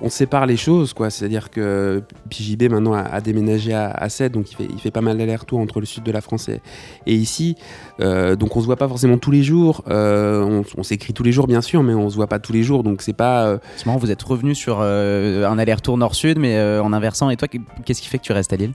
on 0.00 0.10
sépare 0.10 0.46
les 0.46 0.56
choses, 0.56 0.92
quoi. 0.92 1.10
C'est-à-dire 1.10 1.50
que 1.50 2.02
puis 2.30 2.44
JB 2.44 2.70
maintenant 2.70 2.92
a, 2.92 3.20
déménagé 3.20 3.72
à, 3.72 3.90
à 3.90 4.08
donc 4.28 4.46
il 4.58 4.80
fait, 4.80 4.90
pas 4.90 5.00
mal 5.00 5.18
d'allers-retours 5.18 5.58
entre 5.58 5.80
le 5.80 5.86
sud 5.86 6.02
de 6.02 6.12
la 6.12 6.20
France 6.20 6.48
et, 6.48 7.14
ici. 7.14 7.56
Euh, 8.00 8.36
donc 8.36 8.56
on 8.56 8.60
se 8.60 8.66
voit 8.66 8.76
pas 8.76 8.88
forcément 8.88 9.18
tous 9.18 9.30
les 9.30 9.42
jours. 9.42 9.84
Euh, 9.88 10.62
on 10.76 10.82
s'écrit 10.82 11.12
tous 11.12 11.22
les 11.22 11.32
jours, 11.32 11.46
bien 11.46 11.60
sûr, 11.60 11.82
mais 11.82 11.94
on 11.94 12.08
se 12.10 12.16
voit 12.16 12.26
pas 12.26 12.38
tous 12.38 12.52
les 12.52 12.62
jours, 12.62 12.82
donc 12.82 13.02
c'est 13.02 13.12
pas. 13.12 13.46
euh, 13.46 13.58
C'est 13.76 13.86
marrant, 13.86 13.98
vous 13.98 14.10
êtes 14.10 14.22
revenu 14.22 14.54
sur 14.54 14.80
un 14.80 15.58
aller-retour 15.58 15.98
nord-sud, 15.98 16.38
mais 16.38 16.60
en 16.80 16.92
inversant. 16.92 17.30
Et 17.30 17.36
toi, 17.36 17.48
qu'est-ce 17.84 18.02
qui 18.02 18.08
fait 18.08 18.18
que 18.18 18.24
tu 18.24 18.32
restes 18.32 18.52
à 18.52 18.56
Lille? 18.56 18.72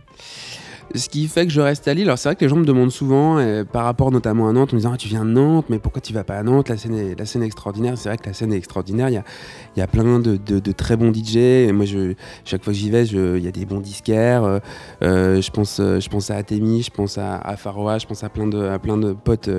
Ce 0.95 1.10
qui 1.10 1.27
fait 1.27 1.47
que 1.47 1.51
je 1.51 1.60
reste 1.60 1.88
à 1.88 1.93
Lille. 1.95 2.03
Alors 2.06 2.19
c'est 2.19 2.29
vrai 2.29 2.36
que 2.36 2.41
les 2.41 2.49
gens 2.49 2.56
me 2.56 2.65
demandent 2.65 2.91
souvent, 2.91 3.39
euh, 3.39 3.63
par 3.63 3.84
rapport 3.84 4.12
notamment 4.12 4.47
à 4.47 4.53
Nantes, 4.53 4.73
en 4.73 4.75
me 4.75 4.79
disant 4.82 4.91
ah, 4.93 4.97
tu 4.97 5.08
viens 5.08 5.25
de 5.25 5.32
Nantes, 5.32 5.65
mais 5.69 5.79
pourquoi 5.79 6.01
tu 6.01 6.13
vas 6.13 6.23
pas 6.23 6.36
à 6.36 6.43
Nantes? 6.43 6.69
La 6.69 6.77
scène 6.77 6.95
est, 6.95 7.17
la 7.17 7.25
scène 7.25 7.41
extraordinaire. 7.41 7.97
C'est 7.97 8.10
vrai 8.10 8.17
que 8.19 8.27
la 8.27 8.34
scène 8.34 8.53
est 8.53 8.58
extraordinaire. 8.58 9.10
Il 9.10 9.13
y 9.13 9.17
a, 9.17 9.23
y 9.75 9.82
a 9.82 9.88
plein 9.88 10.19
de, 10.19 10.38
très 10.71 10.95
bons 10.95 11.12
DJ. 11.12 11.38
Et 11.38 11.71
moi, 11.71 11.86
chaque 12.45 12.63
fois 12.63 12.73
que 12.73 12.77
j'y 12.77 12.91
vais, 12.91 13.06
il 13.06 13.43
y 13.43 13.47
a 13.47 13.51
des 13.51 13.65
bons 13.65 13.79
disquaires. 13.79 14.43
Euh, 14.43 14.60
euh, 15.01 15.41
je, 15.41 15.49
pense, 15.49 15.77
je 15.79 16.10
pense 16.10 16.29
à 16.29 16.36
Atemi, 16.36 16.84
je 16.84 16.91
pense 16.91 17.17
à, 17.17 17.38
à 17.38 17.56
Faroa, 17.58 17.97
je 17.97 18.06
pense 18.06 18.23
à 18.23 18.29
plein 18.29 18.45
de, 18.45 18.63
à 18.63 18.77
plein 18.77 18.97
de 18.97 19.13
potes 19.13 19.49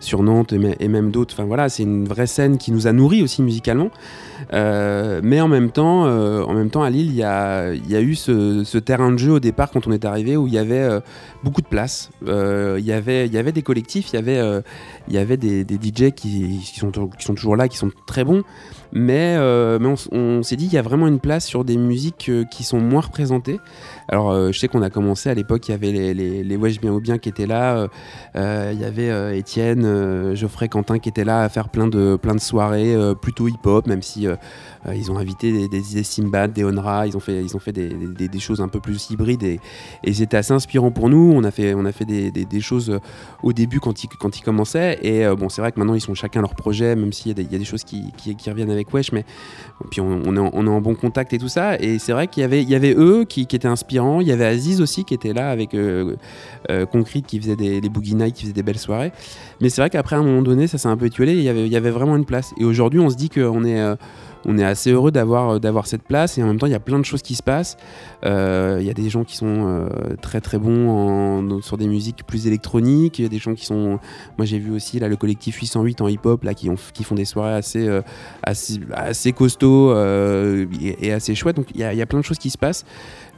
sur 0.00 0.24
Nantes 0.24 0.52
et, 0.52 0.58
me- 0.58 0.82
et 0.82 0.88
même 0.88 1.12
d'autres. 1.12 1.34
Enfin 1.34 1.44
voilà, 1.44 1.68
c'est 1.68 1.84
une 1.84 2.08
vraie 2.08 2.26
scène 2.26 2.58
qui 2.58 2.72
nous 2.72 2.88
a 2.88 2.92
nourris 2.92 3.22
aussi 3.22 3.42
musicalement. 3.42 3.90
Mais 4.52 5.40
en 5.40 5.48
même 5.48 5.70
temps, 5.70 6.02
en 6.02 6.52
même 6.52 6.70
temps, 6.70 6.82
à 6.82 6.90
Lille, 6.90 7.10
il 7.10 7.16
y 7.16 7.22
a, 7.22 7.72
y 7.74 7.94
a 7.94 8.00
eu 8.00 8.16
ce 8.16 8.78
terrain 8.78 9.12
de 9.12 9.18
jeu 9.18 9.34
au 9.34 9.40
départ 9.40 9.70
quand 9.70 9.86
on 9.86 9.92
est 9.92 10.04
arrivé 10.04 10.36
où 10.36 10.48
il 10.48 10.52
y 10.54 10.58
avait 10.58 10.79
euh, 10.82 11.00
beaucoup 11.42 11.62
de 11.62 11.66
place. 11.66 12.10
Euh, 12.26 12.76
il 12.78 12.84
y 12.84 12.92
avait, 12.92 13.28
y 13.28 13.38
avait 13.38 13.52
des 13.52 13.62
collectifs, 13.62 14.10
il 14.12 14.16
y 14.16 14.18
avait, 14.18 14.38
euh, 14.38 14.60
il 15.08 15.14
y 15.14 15.18
avait 15.18 15.36
des, 15.36 15.64
des 15.64 15.76
DJ 15.76 16.12
qui, 16.12 16.60
sont, 16.76 16.90
qui 16.90 17.24
sont 17.24 17.34
toujours 17.34 17.56
là, 17.56 17.68
qui 17.68 17.76
sont 17.76 17.90
très 18.06 18.24
bons. 18.24 18.42
Mais, 18.92 19.36
euh, 19.38 19.78
mais 19.80 19.88
on, 19.88 20.16
on 20.16 20.42
s'est 20.42 20.56
dit 20.56 20.64
qu'il 20.64 20.74
y 20.74 20.78
a 20.78 20.82
vraiment 20.82 21.06
une 21.06 21.20
place 21.20 21.46
sur 21.46 21.64
des 21.64 21.76
musiques 21.76 22.28
euh, 22.28 22.44
qui 22.44 22.64
sont 22.64 22.80
moins 22.80 23.02
représentées. 23.02 23.60
Alors, 24.10 24.32
euh, 24.32 24.50
je 24.50 24.58
sais 24.58 24.66
qu'on 24.66 24.82
a 24.82 24.90
commencé 24.90 25.30
à 25.30 25.34
l'époque, 25.34 25.68
il 25.68 25.70
y 25.70 25.74
avait 25.74 25.92
les, 25.92 26.42
les, 26.42 26.56
Wesh 26.56 26.80
Bien 26.80 26.90
ou 26.90 27.00
Bien 27.00 27.18
qui 27.18 27.28
étaient 27.28 27.46
là. 27.46 27.76
euh, 27.76 27.88
euh, 28.34 28.72
il 28.74 28.80
y 28.80 28.84
avait 28.84 29.38
Étienne, 29.38 30.34
Geoffrey, 30.34 30.68
Quentin 30.68 30.98
qui 30.98 31.08
étaient 31.08 31.24
là 31.24 31.42
à 31.42 31.48
faire 31.48 31.68
plein 31.68 31.86
de, 31.86 32.16
plein 32.16 32.34
de 32.34 32.40
soirées 32.40 32.96
plutôt 33.22 33.46
hip-hop, 33.46 33.86
même 33.86 34.02
si 34.02 34.26
ils 34.92 35.12
ont 35.12 35.18
invité 35.18 35.52
des, 35.52 35.68
des, 35.68 35.80
des 35.80 36.02
Simbad, 36.02 36.52
des 36.52 36.64
Onra, 36.64 37.06
ils 37.06 37.16
ont 37.16 37.20
fait, 37.20 37.40
ils 37.40 37.54
ont 37.54 37.60
fait 37.60 37.72
des, 37.72 37.88
des, 37.88 38.38
choses 38.40 38.60
un 38.60 38.66
peu 38.66 38.80
plus 38.80 39.10
hybrides 39.10 39.44
et, 39.44 39.60
c'était 40.12 40.38
assez 40.38 40.52
inspirant 40.52 40.90
pour 40.90 41.08
nous. 41.08 41.32
On 41.32 41.44
a 41.44 41.52
fait, 41.52 41.74
on 41.74 41.84
a 41.84 41.92
fait 41.92 42.04
des, 42.04 42.60
choses 42.60 42.98
au 43.44 43.52
début 43.52 43.78
quand 43.78 44.02
ils, 44.02 44.08
quand 44.08 44.36
ils 44.36 44.42
commençaient. 44.42 44.98
Et 45.02 45.24
bon, 45.36 45.48
c'est 45.48 45.62
vrai 45.62 45.70
que 45.70 45.78
maintenant 45.78 45.94
ils 45.94 46.00
sont 46.00 46.14
chacun 46.14 46.40
leur 46.40 46.56
projet, 46.56 46.96
même 46.96 47.12
s'il 47.12 47.38
y, 47.38 47.42
y 47.42 47.54
a 47.54 47.58
des 47.58 47.64
choses 47.64 47.84
qui, 47.84 48.12
qui, 48.16 48.50
reviennent 48.50 48.70
avec 48.70 48.92
Wesh, 48.92 49.12
mais 49.12 49.24
puis 49.90 50.00
on, 50.00 50.34
est 50.34 50.38
en, 50.38 50.50
on 50.52 50.66
est 50.66 50.70
en 50.70 50.80
bon 50.80 50.96
contact 50.96 51.32
et 51.32 51.38
tout 51.38 51.48
ça. 51.48 51.78
Et 51.78 52.00
c'est 52.00 52.12
vrai 52.12 52.26
qu'il 52.26 52.40
y 52.40 52.44
avait, 52.44 52.64
y 52.64 52.74
avait 52.74 52.94
eux 52.94 53.24
qui, 53.24 53.46
qui 53.46 53.54
étaient 53.54 53.68
Il 54.20 54.26
y 54.26 54.32
avait 54.32 54.46
Aziz 54.46 54.80
aussi 54.80 55.04
qui 55.04 55.14
était 55.14 55.32
là 55.32 55.50
avec 55.50 55.74
euh, 55.74 56.16
euh, 56.70 56.86
Concrete 56.86 57.26
qui 57.26 57.40
faisait 57.40 57.56
des, 57.56 57.80
les 57.80 57.88
Boogie 57.88 58.14
Nights, 58.14 58.34
qui 58.34 58.42
faisait 58.42 58.52
des 58.52 58.62
belles 58.62 58.78
soirées. 58.78 59.12
Mais 59.60 59.68
c'est 59.68 59.80
vrai 59.80 59.90
qu'après, 59.90 60.16
à 60.16 60.18
un 60.18 60.22
moment 60.22 60.42
donné, 60.42 60.66
ça 60.66 60.78
s'est 60.78 60.88
un 60.88 60.96
peu 60.96 61.06
étiolé. 61.06 61.34
Il 61.34 61.42
y 61.42 61.48
avait, 61.48 61.66
il 61.66 61.72
y 61.72 61.76
avait 61.76 61.90
vraiment 61.90 62.16
une 62.16 62.24
place. 62.24 62.52
Et 62.58 62.64
aujourd'hui, 62.64 63.00
on 63.00 63.10
se 63.10 63.16
dit 63.16 63.28
qu'on 63.28 63.64
est, 63.64 63.80
euh, 63.80 63.94
on 64.46 64.56
est 64.58 64.64
assez 64.64 64.90
heureux 64.90 65.10
d'avoir, 65.10 65.50
euh, 65.50 65.58
d'avoir 65.58 65.86
cette 65.86 66.02
place. 66.02 66.38
Et 66.38 66.42
en 66.42 66.46
même 66.46 66.58
temps, 66.58 66.66
il 66.66 66.72
y 66.72 66.74
a 66.76 66.80
plein 66.80 66.98
de 66.98 67.04
choses 67.04 67.22
qui 67.22 67.34
se 67.34 67.42
passent. 67.42 67.76
Euh, 68.24 68.78
Il 68.80 68.86
y 68.86 68.90
a 68.90 68.94
des 68.94 69.08
gens 69.10 69.24
qui 69.24 69.36
sont 69.36 69.46
euh, 69.68 69.88
très 70.22 70.40
très 70.40 70.58
bons 70.58 70.88
en- 70.88 71.60
sur 71.62 71.76
des 71.76 71.86
musiques 71.86 72.24
plus 72.26 72.46
électroniques. 72.46 73.18
Il 73.18 73.22
y 73.22 73.26
a 73.26 73.28
des 73.28 73.38
gens 73.38 73.54
qui 73.54 73.66
sont. 73.66 73.98
Moi, 74.38 74.44
j'ai 74.46 74.58
vu 74.58 74.70
aussi 74.72 74.98
là 74.98 75.08
le 75.08 75.16
collectif 75.16 75.56
808 75.60 76.00
en 76.00 76.08
hip-hop 76.08 76.44
là 76.44 76.54
qui, 76.54 76.70
ont, 76.70 76.76
qui 76.94 77.04
font 77.04 77.14
des 77.14 77.24
soirées 77.24 77.54
assez, 77.54 79.32
costauds 79.32 79.94
et, 80.80 81.12
assez 81.12 81.34
chouettes. 81.34 81.56
Donc 81.56 81.66
il 81.74 81.80
y, 81.80 81.84
a- 81.84 82.06
plein 82.06 82.20
de 82.20 82.24
choses 82.24 82.38
qui 82.38 82.50
se 82.50 82.58
passent. 82.58 82.84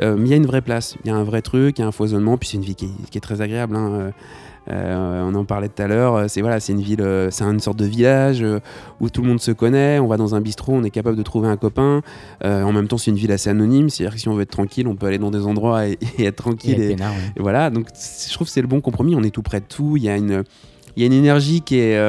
Mais 0.01 0.15
il 0.17 0.29
y 0.29 0.35
a 0.35 0.37
une 0.37 0.47
vraie 0.47 0.63
place. 0.63 0.97
Il 1.05 1.09
y 1.09 1.11
a 1.13 1.17
un 1.17 1.25
vrai 1.25 1.43
truc, 1.43 1.79
il 1.79 1.83
y 1.83 1.85
a 1.85 1.89
un 1.89 1.93
foisonnement. 1.93 2.37
Puis 2.39 2.51
c'est 2.51 2.57
une 2.57 2.63
vie 2.65 2.75
qui 2.75 2.87
est, 2.87 3.11
qui 3.11 3.19
est 3.19 3.21
très 3.21 3.41
agréable. 3.41 3.77
hein. 3.77 4.13
Euh, 4.71 5.23
on 5.25 5.35
en 5.35 5.45
parlait 5.45 5.69
tout 5.69 5.83
à 5.83 5.89
l'heure. 5.89 6.15
euh, 6.15 6.25
C'est 6.29 6.41
voilà, 6.41 6.61
c'est 6.61 6.73
une 6.73 6.81
ville, 6.83 7.01
euh, 7.01 7.31
c'est 7.31 7.43
une 7.45 7.59
sorte 7.61 7.79
de 7.79 7.85
village 7.85 8.45
où 9.01 9.11
tout 9.11 9.23
le 9.23 9.29
monde 9.29 9.41
se 9.41 9.51
connaît. 9.51 9.99
On 9.99 10.07
va 10.07 10.17
dans 10.17 10.35
un 10.35 10.41
bistrot, 10.41 10.73
on 10.75 10.85
est 10.85 10.91
capable 10.91 11.17
de 11.17 11.23
trouver 11.23 11.49
un 11.49 11.57
copain. 11.57 12.03
En 12.45 12.73
même 12.73 12.89
temps, 12.89 12.99
c'est 12.99 13.11
une 13.11 13.17
ville 13.17 13.33
assez 13.33 13.51
anonyme. 13.51 13.91
C'est-à-dire 13.91 14.15
que 14.15 14.21
si 14.21 14.29
on 14.29 14.35
veut 14.35 14.43
être 14.43 14.51
tranquille, 14.51 14.87
on 14.87 14.95
peut 14.95 15.07
aller 15.07 15.19
dans 15.19 15.31
des 15.31 15.45
endroits 15.47 15.87
et, 15.87 15.99
et 16.19 16.25
être 16.27 16.37
tranquille. 16.37 16.81
Et 16.81 16.91
Et, 16.93 16.97
peinard, 16.97 17.13
ouais. 17.13 17.19
et 17.37 17.41
voilà. 17.43 17.71
Donc 17.71 17.87
je 18.29 18.33
trouve 18.33 18.47
que 18.47 18.53
c'est 18.53 18.63
le 18.63 18.69
bon 18.69 18.81
compromis. 18.81 19.15
On 19.17 19.23
est 19.23 19.31
tout 19.31 19.43
près 19.43 19.61
de 19.61 19.67
tout. 19.67 19.97
Il 19.97 20.05
y 20.05 20.09
a 20.09 20.17
une, 20.17 20.45
il 20.97 21.01
y 21.01 21.05
a 21.05 21.07
une 21.07 21.13
énergie 21.13 21.61
qui 21.63 21.79
est 21.79 22.01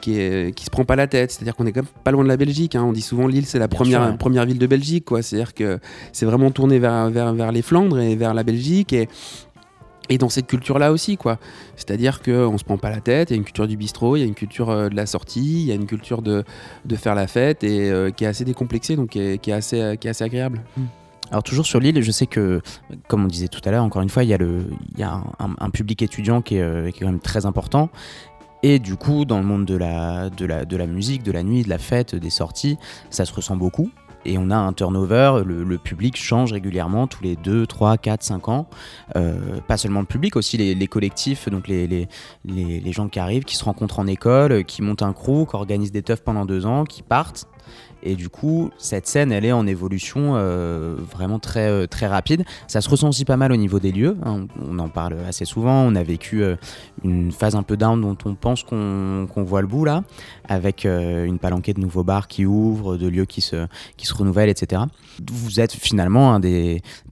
qui, 0.00 0.20
est, 0.20 0.54
qui 0.54 0.66
se 0.66 0.70
prend 0.70 0.84
pas 0.84 0.96
la 0.96 1.06
tête. 1.06 1.30
C'est-à-dire 1.30 1.56
qu'on 1.56 1.64
est 1.64 1.72
quand 1.72 1.80
même 1.80 1.90
pas 2.04 2.10
loin 2.10 2.24
de 2.24 2.28
la 2.28 2.36
Belgique. 2.36 2.74
hein. 2.76 2.84
On 2.86 2.92
dit 2.92 3.00
souvent 3.00 3.26
Lille, 3.26 3.46
c'est 3.46 3.58
la 3.58 3.68
Bien 3.68 3.76
première, 3.78 4.06
sûr, 4.08 4.18
première 4.18 4.44
ville 4.44 4.58
de 4.58 4.66
Belgique. 4.66 5.06
quoi. 5.06 5.22
C'est-à-dire 5.22 5.54
que 5.54 5.78
c'est 6.12 6.26
vraiment 6.26 6.50
tourné 6.50 6.78
vers, 6.78 7.08
vers, 7.08 7.32
vers 7.32 7.52
les 7.52 7.62
Flandres 7.62 7.98
et 8.00 8.14
vers 8.14 8.34
la 8.34 8.42
Belgique. 8.42 8.92
Et, 8.92 9.08
et 10.08 10.18
dans 10.18 10.28
cette 10.28 10.46
culture-là 10.46 10.92
aussi, 10.92 11.16
quoi. 11.16 11.38
C'est-à-dire 11.76 12.22
qu'on 12.22 12.58
se 12.58 12.64
prend 12.64 12.76
pas 12.76 12.90
la 12.90 13.00
tête. 13.00 13.30
Il 13.30 13.34
y 13.34 13.36
a 13.36 13.38
une 13.38 13.44
culture 13.44 13.66
du 13.66 13.76
bistrot, 13.76 14.16
il 14.16 14.20
y 14.20 14.22
a 14.22 14.26
une 14.26 14.34
culture 14.34 14.70
euh, 14.70 14.88
de 14.88 14.96
la 14.96 15.06
sortie, 15.06 15.62
il 15.62 15.66
y 15.66 15.72
a 15.72 15.74
une 15.74 15.86
culture 15.86 16.22
de, 16.22 16.44
de 16.84 16.96
faire 16.96 17.14
la 17.14 17.26
fête 17.26 17.64
et 17.64 17.90
euh, 17.90 18.10
qui 18.10 18.24
est 18.24 18.26
assez 18.26 18.44
décomplexée, 18.44 18.96
donc 18.96 19.10
qui 19.10 19.20
est, 19.20 19.48
assez, 19.52 19.80
euh, 19.80 19.96
qui 19.96 20.06
est 20.06 20.10
assez 20.10 20.24
agréable. 20.24 20.62
Alors 21.30 21.42
toujours 21.42 21.64
sur 21.64 21.80
l'île, 21.80 22.02
je 22.02 22.10
sais 22.10 22.26
que, 22.26 22.60
comme 23.08 23.24
on 23.24 23.28
disait 23.28 23.48
tout 23.48 23.62
à 23.64 23.70
l'heure, 23.70 23.84
encore 23.84 24.02
une 24.02 24.10
fois, 24.10 24.24
il 24.24 24.28
y 24.28 24.34
a, 24.34 24.38
le, 24.38 24.66
il 24.92 25.00
y 25.00 25.02
a 25.02 25.22
un, 25.38 25.70
public 25.70 26.02
étudiant 26.02 26.42
qui 26.42 26.56
est, 26.56 26.92
qui 26.92 26.98
est 26.98 27.00
quand 27.00 27.10
même 27.10 27.20
très 27.20 27.46
important. 27.46 27.88
Et 28.62 28.78
du 28.78 28.96
coup, 28.96 29.24
dans 29.24 29.38
le 29.38 29.44
monde 29.44 29.64
de 29.64 29.76
la, 29.76 30.30
de, 30.30 30.44
la, 30.44 30.64
de 30.64 30.76
la 30.76 30.86
musique, 30.86 31.22
de 31.22 31.32
la 31.32 31.42
nuit, 31.42 31.62
de 31.62 31.68
la 31.68 31.78
fête, 31.78 32.14
des 32.14 32.30
sorties, 32.30 32.78
ça 33.10 33.24
se 33.24 33.32
ressent 33.32 33.56
beaucoup. 33.56 33.90
Et 34.24 34.38
on 34.38 34.50
a 34.50 34.56
un 34.56 34.72
turnover, 34.72 35.42
le, 35.44 35.78
public 35.78 36.16
change 36.16 36.52
régulièrement 36.52 37.06
tous 37.06 37.22
les 37.22 37.36
2, 37.36 37.66
3, 37.66 37.98
4, 37.98 38.22
5 38.22 38.48
ans. 38.48 38.66
Euh, 39.16 39.34
pas 39.66 39.76
seulement 39.76 40.00
le 40.00 40.06
public, 40.06 40.36
aussi 40.36 40.56
les, 40.56 40.86
collectifs, 40.86 41.48
donc 41.48 41.68
les 41.68 42.08
gens 42.92 43.08
qui 43.08 43.18
arrivent, 43.18 43.44
qui 43.44 43.56
se 43.56 43.64
rencontrent 43.64 43.98
en 43.98 44.06
école, 44.06 44.64
qui 44.64 44.82
montent 44.82 45.02
un 45.02 45.12
crew, 45.12 45.46
qui 45.48 45.56
organisent 45.56 45.92
des 45.92 46.02
teufs 46.02 46.22
pendant 46.22 46.44
deux 46.44 46.66
ans, 46.66 46.84
qui 46.84 47.02
partent. 47.02 47.46
Et 48.06 48.16
du 48.16 48.28
coup, 48.28 48.70
cette 48.76 49.06
scène, 49.06 49.32
elle 49.32 49.44
est 49.46 49.52
en 49.52 49.66
évolution 49.66 50.34
euh, 50.36 50.94
vraiment 51.10 51.38
très, 51.38 51.68
euh, 51.70 51.86
très 51.86 52.06
rapide. 52.06 52.44
Ça 52.68 52.80
se 52.82 52.88
ressent 52.90 53.08
aussi 53.08 53.24
pas 53.24 53.38
mal 53.38 53.50
au 53.50 53.56
niveau 53.56 53.80
des 53.80 53.92
lieux. 53.92 54.16
hein. 54.24 54.46
On 54.60 54.78
en 54.78 54.90
parle 54.90 55.16
assez 55.26 55.46
souvent. 55.46 55.80
On 55.82 55.94
a 55.94 56.02
vécu 56.02 56.42
euh, 56.42 56.56
une 57.02 57.32
phase 57.32 57.56
un 57.56 57.62
peu 57.62 57.76
down 57.78 58.00
dont 58.00 58.16
on 58.26 58.34
pense 58.34 58.62
qu'on 58.62 59.26
voit 59.38 59.62
le 59.62 59.66
bout 59.66 59.84
là, 59.86 60.04
avec 60.48 60.84
une 60.84 61.38
palanquée 61.38 61.72
de 61.72 61.80
nouveaux 61.80 62.04
bars 62.04 62.28
qui 62.28 62.44
ouvrent, 62.44 62.96
de 62.96 63.08
lieux 63.08 63.24
qui 63.24 63.40
se, 63.40 63.66
qui 63.96 64.06
se 64.06 64.14
renouvellent, 64.14 64.50
etc. 64.50 64.82
Vous 65.32 65.60
êtes 65.60 65.72
finalement 65.72 66.38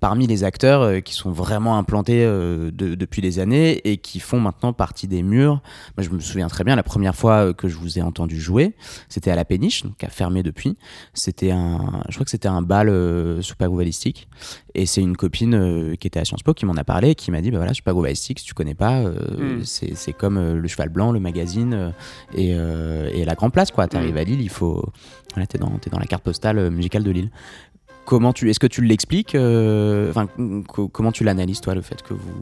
parmi 0.01 0.27
les 0.27 0.45
acteurs 0.45 1.03
qui 1.03 1.15
sont 1.15 1.31
vraiment 1.31 1.79
implantés 1.79 2.25
de- 2.25 2.71
depuis 2.95 3.23
des 3.23 3.39
années 3.39 3.81
et 3.91 3.97
qui 3.97 4.21
font 4.21 4.41
maintenant 4.41 4.73
partie 4.73 5.09
des 5.09 5.23
murs. 5.23 5.61
Moi, 5.97 6.05
je 6.05 6.11
me 6.11 6.21
souviens 6.21 6.49
très 6.49 6.65
bien 6.65 6.77
la 6.77 6.83
première 6.83 7.15
fois 7.15 7.55
que 7.55 7.69
je 7.69 7.77
vous 7.77 7.99
ai 7.99 8.03
entendu 8.03 8.41
jouer, 8.41 8.75
c'était 9.09 9.31
à 9.31 9.37
la 9.37 9.45
Péniche, 9.45 9.85
donc 9.85 10.03
a 10.05 10.09
fermé 10.09 10.43
depuis. 10.43 10.77
C'était 11.15 11.51
un, 11.51 12.03
je 12.09 12.15
crois 12.15 12.25
que 12.25 12.31
c'était 12.31 12.49
un 12.49 12.63
bal 12.63 12.89
euh, 12.89 13.43
sous 13.43 13.57
Pago 13.57 13.77
Balistique. 13.77 14.29
Et 14.75 14.87
c'est 14.87 15.01
une 15.03 15.17
copine 15.17 15.55
euh, 15.55 15.95
qui 15.97 16.07
était 16.07 16.21
à 16.21 16.25
Sciences 16.25 16.43
Po 16.43 16.55
qui 16.55 16.65
m'en 16.67 16.75
a 16.77 16.85
parlé, 16.85 17.11
et 17.11 17.15
qui 17.15 17.31
m'a 17.31 17.41
dit 17.41 17.51
bah 17.51 17.59
voilà, 17.59 17.75
Super 17.75 17.95
Balistique, 17.95 18.39
si 18.41 18.45
tu 18.47 18.55
connais 18.55 18.75
pas, 18.75 19.01
euh, 19.01 19.59
Mm. 19.61 19.65
c'est 19.65 20.13
comme 20.13 20.37
euh, 20.39 20.55
le 20.55 20.69
Cheval 20.69 20.89
Blanc, 20.89 21.13
le 21.13 21.21
magazine 21.21 21.93
et, 22.35 22.51
et 22.51 23.25
la 23.25 23.35
Grand 23.35 23.51
Place 23.51 23.71
quoi. 23.71 23.87
T'arrives 23.89 24.15
Mm. 24.15 24.19
à 24.19 24.25
Lille, 24.25 24.41
il 24.41 24.49
faut, 24.51 24.85
voilà, 25.35 25.47
t'es 25.47 25.59
dans, 25.59 25.71
t'es 25.79 25.91
dans 25.91 25.99
la 25.99 26.07
carte 26.07 26.23
postale 26.25 26.71
musicale 26.71 27.03
de 27.03 27.11
Lille. 27.11 27.31
Comment 28.05 28.33
tu, 28.33 28.51
est-ce 28.51 28.59
que 28.59 28.67
tu 28.67 28.83
l'expliques 28.83 29.35
euh, 29.37 30.11
Enfin, 30.11 30.27
co- 30.67 30.89
comment 30.89 31.13
tu 31.13 31.23
l'analyses 31.23 31.61
toi 31.61 31.75
le 31.77 31.83
fait 31.83 32.03
que 32.03 32.15
vous, 32.15 32.33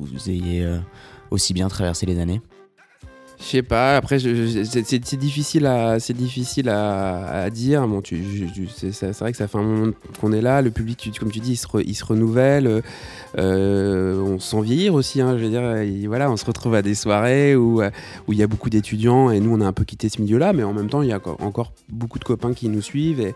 vous 0.00 0.28
ayez 0.30 0.64
euh, 0.64 0.78
aussi 1.30 1.54
bien 1.54 1.68
traversé 1.68 2.04
les 2.04 2.18
années? 2.18 2.40
Je 3.44 3.50
sais 3.50 3.62
pas, 3.62 3.98
après, 3.98 4.18
c'est 4.18 5.16
difficile, 5.18 5.66
à, 5.66 5.98
difficile 5.98 6.70
à, 6.70 7.50
dire. 7.50 7.86
Bon, 7.86 8.00
c'est 8.02 9.12
vrai 9.18 9.32
que 9.32 9.36
ça 9.36 9.48
fait 9.48 9.58
un 9.58 9.62
moment 9.62 9.92
qu'on 10.18 10.32
est 10.32 10.40
là. 10.40 10.62
Le 10.62 10.70
public, 10.70 11.12
comme 11.20 11.30
tu 11.30 11.40
dis, 11.40 11.52
il 11.52 11.94
se, 11.94 12.04
renouvelle. 12.06 12.82
Euh, 13.36 14.18
on 14.18 14.38
se 14.38 14.50
sent 14.50 14.62
vieillir 14.62 14.94
aussi. 14.94 15.20
hein, 15.20 15.36
je 15.36 15.44
veux 15.44 15.50
dire, 15.50 16.08
voilà, 16.08 16.30
on 16.30 16.38
se 16.38 16.46
retrouve 16.46 16.74
à 16.74 16.80
des 16.80 16.94
soirées 16.94 17.54
où 17.54 17.82
euh, 17.82 17.90
où 18.26 18.32
il 18.32 18.38
y 18.38 18.42
a 18.42 18.46
beaucoup 18.46 18.70
d'étudiants 18.70 19.30
et 19.30 19.40
nous, 19.40 19.54
on 19.54 19.60
a 19.60 19.66
un 19.66 19.72
peu 19.72 19.84
quitté 19.84 20.08
ce 20.08 20.22
milieu-là. 20.22 20.54
Mais 20.54 20.62
en 20.62 20.72
même 20.72 20.88
temps, 20.88 21.02
il 21.02 21.10
y 21.10 21.12
a 21.12 21.20
encore- 21.40 21.72
beaucoup 21.90 22.18
de 22.18 22.24
copains 22.24 22.54
qui 22.54 22.70
nous 22.70 22.82
suivent. 22.82 23.34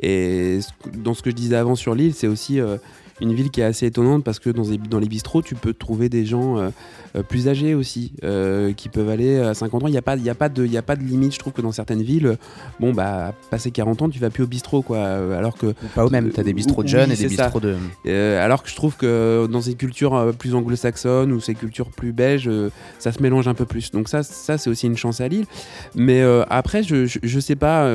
Et, 0.00 0.60
dans 0.94 1.12
ce 1.12 1.20
que 1.20 1.28
je 1.28 1.36
disais 1.36 1.56
avant 1.56 1.74
sur 1.74 1.94
l'île, 1.94 2.14
c'est 2.14 2.28
aussi 2.28 2.60
euh, 2.60 2.78
une 3.20 3.32
ville 3.34 3.50
qui 3.50 3.60
est 3.60 3.64
assez 3.64 3.86
étonnante 3.86 4.24
parce 4.24 4.38
que 4.38 4.50
dans 4.50 4.62
les, 4.64 4.78
dans 4.78 4.98
les 4.98 5.08
bistrots, 5.08 5.42
tu 5.42 5.54
peux 5.54 5.72
trouver 5.74 6.08
des 6.08 6.24
gens 6.24 6.58
euh, 6.58 6.68
euh, 7.16 7.22
plus 7.22 7.48
âgés 7.48 7.74
aussi, 7.74 8.12
euh, 8.24 8.72
qui 8.72 8.88
peuvent 8.88 9.08
aller 9.08 9.38
à 9.38 9.54
50 9.54 9.84
ans. 9.84 9.86
Il 9.88 9.92
n'y 9.92 9.98
a, 9.98 10.02
pas- 10.02 10.16
y 10.16 10.30
a, 10.30 10.34
pas 10.34 10.48
de- 10.48 10.64
il 10.64 10.72
y 10.72 10.76
a 10.78 10.82
pas 10.82 10.96
de 10.96 11.02
limite, 11.02 11.34
je 11.34 11.38
trouve 11.38 11.52
que 11.52 11.62
dans 11.62 11.72
certaines 11.72 12.02
villes, 12.02 12.36
bon, 12.78 12.92
bah, 12.92 13.34
passé 13.50 13.70
40 13.70 14.02
ans, 14.02 14.08
tu 14.08 14.18
vas 14.18 14.30
plus 14.30 14.44
au 14.44 14.46
bistrot, 14.46 14.82
quoi. 14.82 15.04
Alors 15.04 15.56
que, 15.56 15.66
Ou 15.66 15.74
pas 15.94 16.04
au 16.06 16.10
même 16.10 16.30
T'as 16.30 16.42
des 16.42 16.52
bistrots 16.52 16.82
de 16.82 16.88
jeunes 16.88 17.10
oui, 17.10 17.14
et 17.14 17.28
des 17.28 17.28
bistrots 17.28 17.60
de. 17.60 17.76
euh, 18.06 18.44
alors 18.44 18.62
que 18.62 18.68
je 18.70 18.74
trouve 18.76 18.96
que 18.96 19.46
dans 19.50 19.60
ces 19.60 19.74
cultures 19.74 20.32
plus 20.38 20.54
anglo-saxonnes 20.54 21.32
ou 21.32 21.40
ces 21.40 21.54
cultures 21.54 21.90
plus 21.90 22.12
belges, 22.12 22.50
ça 22.98 23.12
se 23.12 23.22
mélange 23.22 23.48
un 23.48 23.54
peu 23.54 23.64
plus. 23.66 23.90
Donc 23.90 24.08
ça, 24.08 24.22
ça 24.22 24.58
c'est 24.58 24.70
aussi 24.70 24.86
une 24.86 24.96
chance 24.96 25.20
à 25.20 25.28
Lille. 25.28 25.46
Mais 25.94 26.22
après, 26.48 26.82
je, 26.82 27.06
je, 27.06 27.18
je 27.22 27.40
sais 27.40 27.56
pas. 27.56 27.90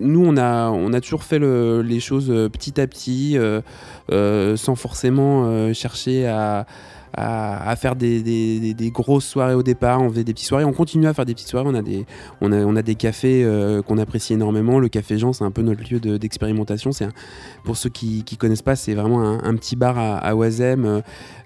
nous, 0.00 0.24
on 0.24 0.36
a, 0.36 0.68
on 0.70 0.92
a 0.92 1.00
toujours 1.00 1.22
fait 1.24 1.38
le- 1.38 1.82
les 1.82 2.00
choses 2.00 2.26
petit 2.52 2.80
à 2.80 2.86
petit, 2.86 3.36
sans 4.56 4.76
forcément 4.76 5.44
euh, 5.46 5.72
chercher 5.72 6.26
à, 6.26 6.66
à, 7.14 7.74
faire 7.76 7.96
des, 7.96 8.74
grosses 8.92 9.26
soirées 9.26 9.54
au 9.54 9.62
départ. 9.62 10.02
On 10.02 10.10
faisait 10.10 10.24
des 10.24 10.32
petites 10.32 10.48
soirées. 10.48 10.64
On 10.64 10.72
continue 10.72 11.06
à 11.06 11.14
faire 11.14 11.24
des 11.24 11.34
petites 11.34 11.48
soirées. 11.48 11.68
On 11.68 11.74
a 11.74 11.82
des, 11.82 12.06
on 12.40 12.52
a, 12.52 12.58
on 12.58 12.76
a 12.76 12.82
des 12.82 12.94
cafés 12.94 13.42
euh, 13.44 13.82
qu'on 13.82 13.98
apprécie 13.98 14.34
énormément. 14.34 14.78
Le 14.78 14.88
Café 14.88 15.18
Jean, 15.18 15.32
c'est 15.32 15.44
un 15.44 15.50
peu 15.50 15.62
notre 15.62 15.82
lieu 15.90 16.00
de- 16.00 16.16
d'expérimentation. 16.16 16.90
pour 17.64 17.76
ceux 17.76 17.90
qui 17.90 18.24
ne 18.30 18.36
connaissent 18.36 18.62
pas, 18.62 18.76
c'est 18.76 18.94
vraiment 18.94 19.20
un, 19.22 19.54
petit 19.56 19.76
bar 19.76 19.98
à, 19.98 20.18
à 20.18 20.34
euh, 20.34 21.00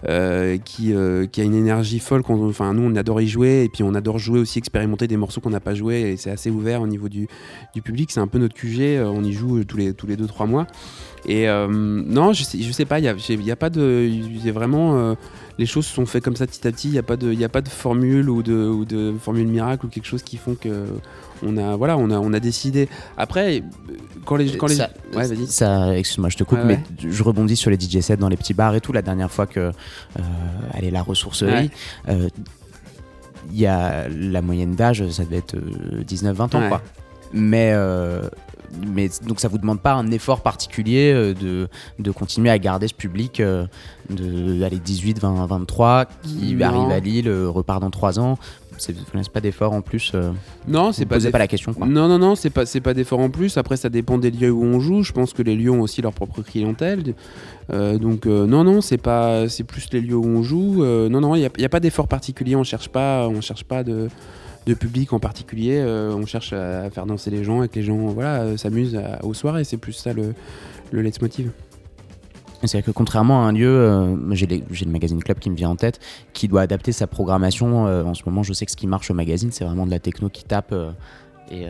euh, 0.09 0.59
qui, 0.59 0.95
qui 1.31 1.41
a 1.41 1.45
une 1.45 1.55
énergie 1.55 1.99
folle. 1.99 2.23
Enfin, 2.29 2.75
nous, 2.75 2.83
on 2.83 2.97
adore 2.97 3.21
y 3.21 3.29
jouer 3.29 3.65
et 3.65 3.69
puis 3.69 3.83
on 3.83 3.95
adore 3.95 4.19
jouer 4.19 4.41
aussi, 4.41 4.59
expérimenter 4.59 5.07
des 5.07 5.17
morceaux 5.17 5.41
qu'on 5.41 5.51
n'a 5.51 5.61
pas 5.61 5.75
joués 5.75 6.13
et 6.13 6.17
c'est 6.17 6.31
assez 6.31 6.51
ouvert 6.51 6.83
au 6.83 6.87
niveau 6.87 7.09
du, 7.09 7.29
du 7.75 7.83
public. 7.83 8.11
C'est 8.11 8.21
un 8.21 8.27
peu 8.27 8.39
notre 8.39 8.55
QG. 8.55 9.01
On 9.05 9.23
y 9.23 9.33
joue 9.33 9.65
tous 9.65 9.77
les 9.77 9.95
tous 9.95 10.07
les 10.07 10.17
mois. 10.47 10.67
Et 11.27 11.47
non, 11.47 12.33
je 12.33 12.45
sais, 12.45 12.59
je 12.61 12.73
sais 12.73 12.87
pas. 12.87 12.99
Il 12.99 13.05
y 13.05 13.09
a, 13.09 13.53
a 13.53 13.57
pas 13.57 13.71
de, 13.71 14.09
y 14.09 14.49
a 14.49 14.53
vraiment. 14.53 15.17
Euh, 15.61 15.63
les 15.63 15.67
choses 15.67 15.87
sont 15.87 16.07
faites 16.07 16.25
comme 16.25 16.37
ça 16.37 16.47
petit 16.47 16.67
à 16.67 16.73
petit. 16.73 16.89
Il 16.89 16.93
n'y 16.93 16.99
a 16.99 17.03
pas 17.03 17.17
de, 17.17 17.33
il 17.33 17.39
y 17.39 17.45
a 17.45 17.49
pas 17.49 17.61
de 17.61 17.69
formule 17.69 18.29
ou 18.31 18.43
de, 18.43 18.55
ou 18.55 18.85
de 18.85 19.15
formule 19.21 19.47
miracle 19.47 19.87
ou 19.87 19.89
quelque 19.89 20.07
chose 20.07 20.23
qui 20.23 20.37
font 20.39 20.55
que 20.55 20.87
on 21.43 21.57
a, 21.57 21.77
voilà, 21.77 21.97
on 21.97 22.11
a, 22.11 22.19
on 22.19 22.33
a 22.33 22.41
décidé. 22.41 22.89
Après, 23.17 23.61
euh, 23.61 23.95
quand 24.27 24.37
les, 24.37 24.57
quand 24.57 24.67
les, 24.67 24.75
ça, 24.75 24.91
ouais, 25.15 25.27
vas-y. 25.27 25.47
ça- 25.47 25.97
excuse-moi, 25.97 26.29
je 26.31 26.37
te 26.37 26.45
coupe, 26.45 26.59
ouais. 26.59 26.65
mais 26.65 26.81
je 27.11 27.23
rebondis 27.23 27.57
sur 27.57 27.71
les 27.71 27.79
DJ 27.79 28.01
sets 28.01 28.17
dans 28.19 28.29
les 28.29 28.37
petits 28.37 28.55
bars 28.55 28.75
et 28.75 28.81
tout. 28.81 28.93
La 28.93 29.03
dernière 29.03 29.31
fois 29.31 29.47
que 29.47 29.61
euh, 29.61 29.73
elle 30.75 30.85
est 30.85 30.91
la 30.91 31.03
ressourcerie, 31.03 31.51
Ouais. 31.53 31.71
euh, 32.11 32.29
il 33.53 33.59
y 33.59 33.67
a 33.67 34.09
la 34.09 34.43
moyenne 34.43 34.75
d'âge, 34.75 35.09
ça 35.11 35.25
devait 35.25 35.39
être 35.39 35.55
euh, 35.57 36.03
19-20 36.07 36.57
ans, 36.57 36.61
Ouais. 36.61 36.69
quoi. 36.69 36.83
Mais, 37.33 37.73
euh, 37.75 38.29
mais 38.87 39.09
donc 39.27 39.41
ça 39.41 39.49
vous 39.49 39.59
demande 39.59 39.81
pas 39.81 39.95
un 39.95 40.11
effort 40.11 40.43
particulier 40.43 41.13
euh, 41.13 41.35
de, 41.35 41.69
de 41.99 42.11
continuer 42.11 42.51
à 42.51 42.59
garder 42.59 42.89
ce 42.89 42.95
public 42.95 43.41
euh, 43.41 43.67
de 44.09 44.63
allez, 44.63 44.79
18, 44.79 45.21
20, 45.21 45.47
23 45.47 46.07
qui 46.23 46.55
Non. 46.55 46.67
arrive 46.67 46.91
à 46.91 47.01
Lille, 47.01 47.29
euh, 47.29 47.49
repart 47.49 47.81
dans 47.81 47.91
3 47.91 48.19
ans. 48.19 48.39
C'est 48.79 48.95
pas 49.31 49.43
d'effort 49.43 49.75
en 49.75 49.83
plus. 49.83 50.15
Non, 50.67 50.93
c'est 50.93 51.05
pas, 51.05 51.17
posez 51.17 51.31
pas 51.31 51.39
la 51.39 51.47
question. 51.47 51.75
Quoi. 51.75 51.87
Non, 51.87 52.09
non, 52.09 52.19
non, 52.19 52.35
c'est 52.35 52.49
pas, 52.49 52.65
c'est 52.65 52.81
pas 52.81 52.95
d'effort 52.95 53.21
en 53.21 53.29
plus. 53.29 53.59
Après, 53.59 53.77
ça 53.77 53.91
dépend 53.91 54.17
des 54.17 54.31
lieux 54.31 54.51
où 54.51 54.65
on 54.65 54.81
joue. 54.81 55.03
Je 55.03 55.13
pense 55.13 55.35
que 55.35 55.43
les 55.43 55.55
lieux 55.55 55.71
ont 55.71 55.83
aussi 55.83 56.01
leur 56.01 56.15
propre 56.15 56.41
clientèle. 56.41 57.15
Euh, 57.73 57.99
donc, 57.99 58.27
euh, 58.27 58.47
non, 58.47 58.65
non, 58.65 58.81
c'est 58.81 58.99
pas, 58.99 59.49
c'est 59.49 59.65
plus 59.65 59.87
les 59.93 60.01
lieux 60.01 60.17
où 60.17 60.25
on 60.25 60.43
joue. 60.43 60.83
Euh, 60.83 61.11
non, 61.11 61.21
non, 61.21 61.35
il 61.35 61.51
n'y 61.59 61.65
a, 61.65 61.69
pas 61.69 61.81
d'effort 61.81 62.09
particulier. 62.09 62.57
On 62.57 62.65
cherche 62.65 62.89
pas, 62.89 63.29
on 63.29 63.43
cherche 63.43 63.65
pas 63.65 63.85
de, 63.85 64.09
de 64.67 64.75
public 64.75 65.13
en 65.13 65.19
particulier. 65.21 65.79
Euh, 65.79 66.15
on 66.15 66.27
cherche 66.27 66.53
à 66.53 66.91
faire 66.91 67.07
danser 67.07 67.31
les 67.31 67.45
gens 67.45 67.63
et 67.63 67.69
que 67.69 67.75
les 67.77 67.83
gens, 67.83 67.97
voilà, 67.97 68.43
euh, 68.43 68.57
s'amusent 68.57 68.97
à- 68.97 69.25
aux 69.25 69.35
soirées. 69.35 69.65
C'est 69.65 69.77
plus 69.79 69.93
ça 69.93 70.13
le, 70.13 70.35
le 70.91 71.03
leitmotiv. 71.03 71.51
C'est-à-dire 72.63 72.85
que 72.85 72.91
contrairement 72.91 73.43
à 73.45 73.49
un 73.49 73.53
lieu, 73.53 73.69
euh, 73.69 74.35
j'ai 74.35 74.47
le 74.47 74.91
magazine 74.91 75.23
Club 75.23 75.39
qui 75.39 75.49
me 75.49 75.57
vient 75.57 75.71
en 75.71 75.77
tête, 75.77 75.99
qui 76.35 76.47
doit 76.47 76.61
adapter 76.61 76.93
sa 76.93 77.07
programmation. 77.07 77.85
en 77.85 78.13
ce 78.15 78.23
moment, 78.27 78.43
je 78.43 78.53
sais 78.53 78.67
que 78.67 78.71
ce 78.71 78.77
qui 78.77 78.87
marche 78.87 79.11
au 79.11 79.15
magazine, 79.15 79.51
c'est 79.51 79.65
vraiment 79.65 79.87
de 79.87 79.91
la 79.91 79.99
techno 79.99 80.29
qui 80.29 80.45
tape. 80.45 80.75
et, 81.51 81.65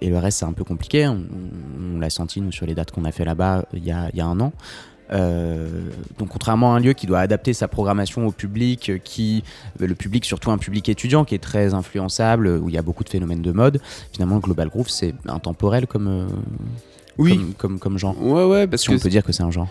et 0.00 0.08
le 0.08 0.18
reste, 0.18 0.38
c'est 0.38 0.46
un 0.46 0.54
peu 0.54 0.64
compliqué. 0.64 1.06
On, 1.06 1.98
l'a 1.98 2.08
senti, 2.08 2.40
nous, 2.40 2.50
sur 2.50 2.64
les 2.64 2.74
dates 2.74 2.92
qu'on 2.92 3.04
a 3.04 3.12
fait 3.12 3.26
là-bas 3.26 3.66
il 3.74 3.84
y 3.84 3.90
a 3.90 4.10
un 4.26 4.40
an. 4.40 4.52
Euh, 5.12 5.68
donc 6.18 6.30
contrairement 6.30 6.74
à 6.74 6.78
un 6.78 6.80
lieu 6.80 6.92
qui 6.92 7.06
doit 7.06 7.20
adapter 7.20 7.52
sa 7.52 7.68
programmation 7.68 8.26
au 8.26 8.32
public, 8.32 8.90
euh, 8.90 8.98
qui 8.98 9.44
le 9.78 9.94
public 9.94 10.24
surtout 10.24 10.50
un 10.50 10.58
public 10.58 10.88
étudiant 10.88 11.24
qui 11.24 11.34
est 11.34 11.42
très 11.42 11.74
influençable, 11.74 12.48
où 12.48 12.68
il 12.68 12.74
y 12.74 12.78
a 12.78 12.82
beaucoup 12.82 13.04
de 13.04 13.08
phénomènes 13.08 13.42
de 13.42 13.52
mode, 13.52 13.80
finalement 14.12 14.38
Global 14.38 14.68
Groove 14.68 14.88
c'est 14.88 15.14
intemporel 15.28 15.86
comme, 15.86 16.08
euh, 16.08 16.26
Oui. 17.18 17.36
comme, 17.36 17.54
comme, 17.54 17.78
comme 17.78 17.98
genre. 17.98 18.20
Ouais, 18.20 18.44
ouais, 18.44 18.66
parce 18.66 18.82
Si 18.82 18.88
que 18.88 18.94
on 18.94 18.98
peut 18.98 19.08
dire 19.08 19.22
que 19.24 19.32
c'est 19.32 19.44
un 19.44 19.50
genre. 19.50 19.68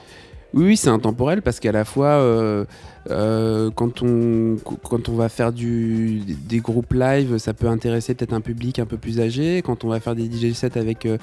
Oui, 0.56 0.78
c'est 0.78 0.88
intemporel 0.90 1.42
parce 1.42 1.60
qu'à 1.60 1.74
la 1.74 1.84
fois, 1.84 2.08
euh, 2.12 2.64
euh, 3.10 3.70
quand, 3.76 4.02
on, 4.04 4.56
quand 4.84 5.10
on 5.10 5.14
va 5.16 5.28
faire 5.28 5.52
du, 5.52 6.22
des 6.48 6.60
groupes 6.60 6.94
live, 6.94 7.38
ça 7.40 7.54
peut 7.54 7.68
intéresser 7.68 8.16
peut-être 8.16 8.32
un 8.32 8.40
public 8.40 8.80
un 8.80 8.86
peu 8.86 8.96
plus 8.96 9.20
âgé. 9.20 9.62
Quand 9.62 9.84
on 9.84 9.90
va 9.90 10.00
faire 10.00 10.16
des 10.16 10.32
DJ 10.32 10.54
sets 10.54 10.78
avec 10.78 11.06
euh, 11.06 11.18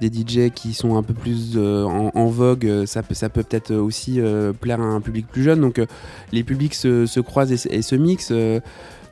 des 0.00 0.08
DJ 0.08 0.50
qui 0.54 0.72
sont 0.72 0.96
un 0.96 1.02
peu 1.02 1.12
plus 1.12 1.58
en, 1.58 2.26
vogue, 2.28 2.86
ça 2.86 3.02
peut 3.02 3.14
ça 3.14 3.28
peut 3.28 3.42
peut-être 3.42 3.74
aussi 3.74 4.20
plaire 4.58 4.80
à 4.80 4.84
un 4.84 5.02
public 5.02 5.26
plus 5.26 5.42
jeune. 5.42 5.60
Donc 5.60 5.82
les 6.32 6.42
publics 6.42 6.74
se, 6.74 7.04
se 7.04 7.20
croisent 7.20 7.52
et, 7.52 7.82
se- 7.82 7.94
mixent. 7.94 8.32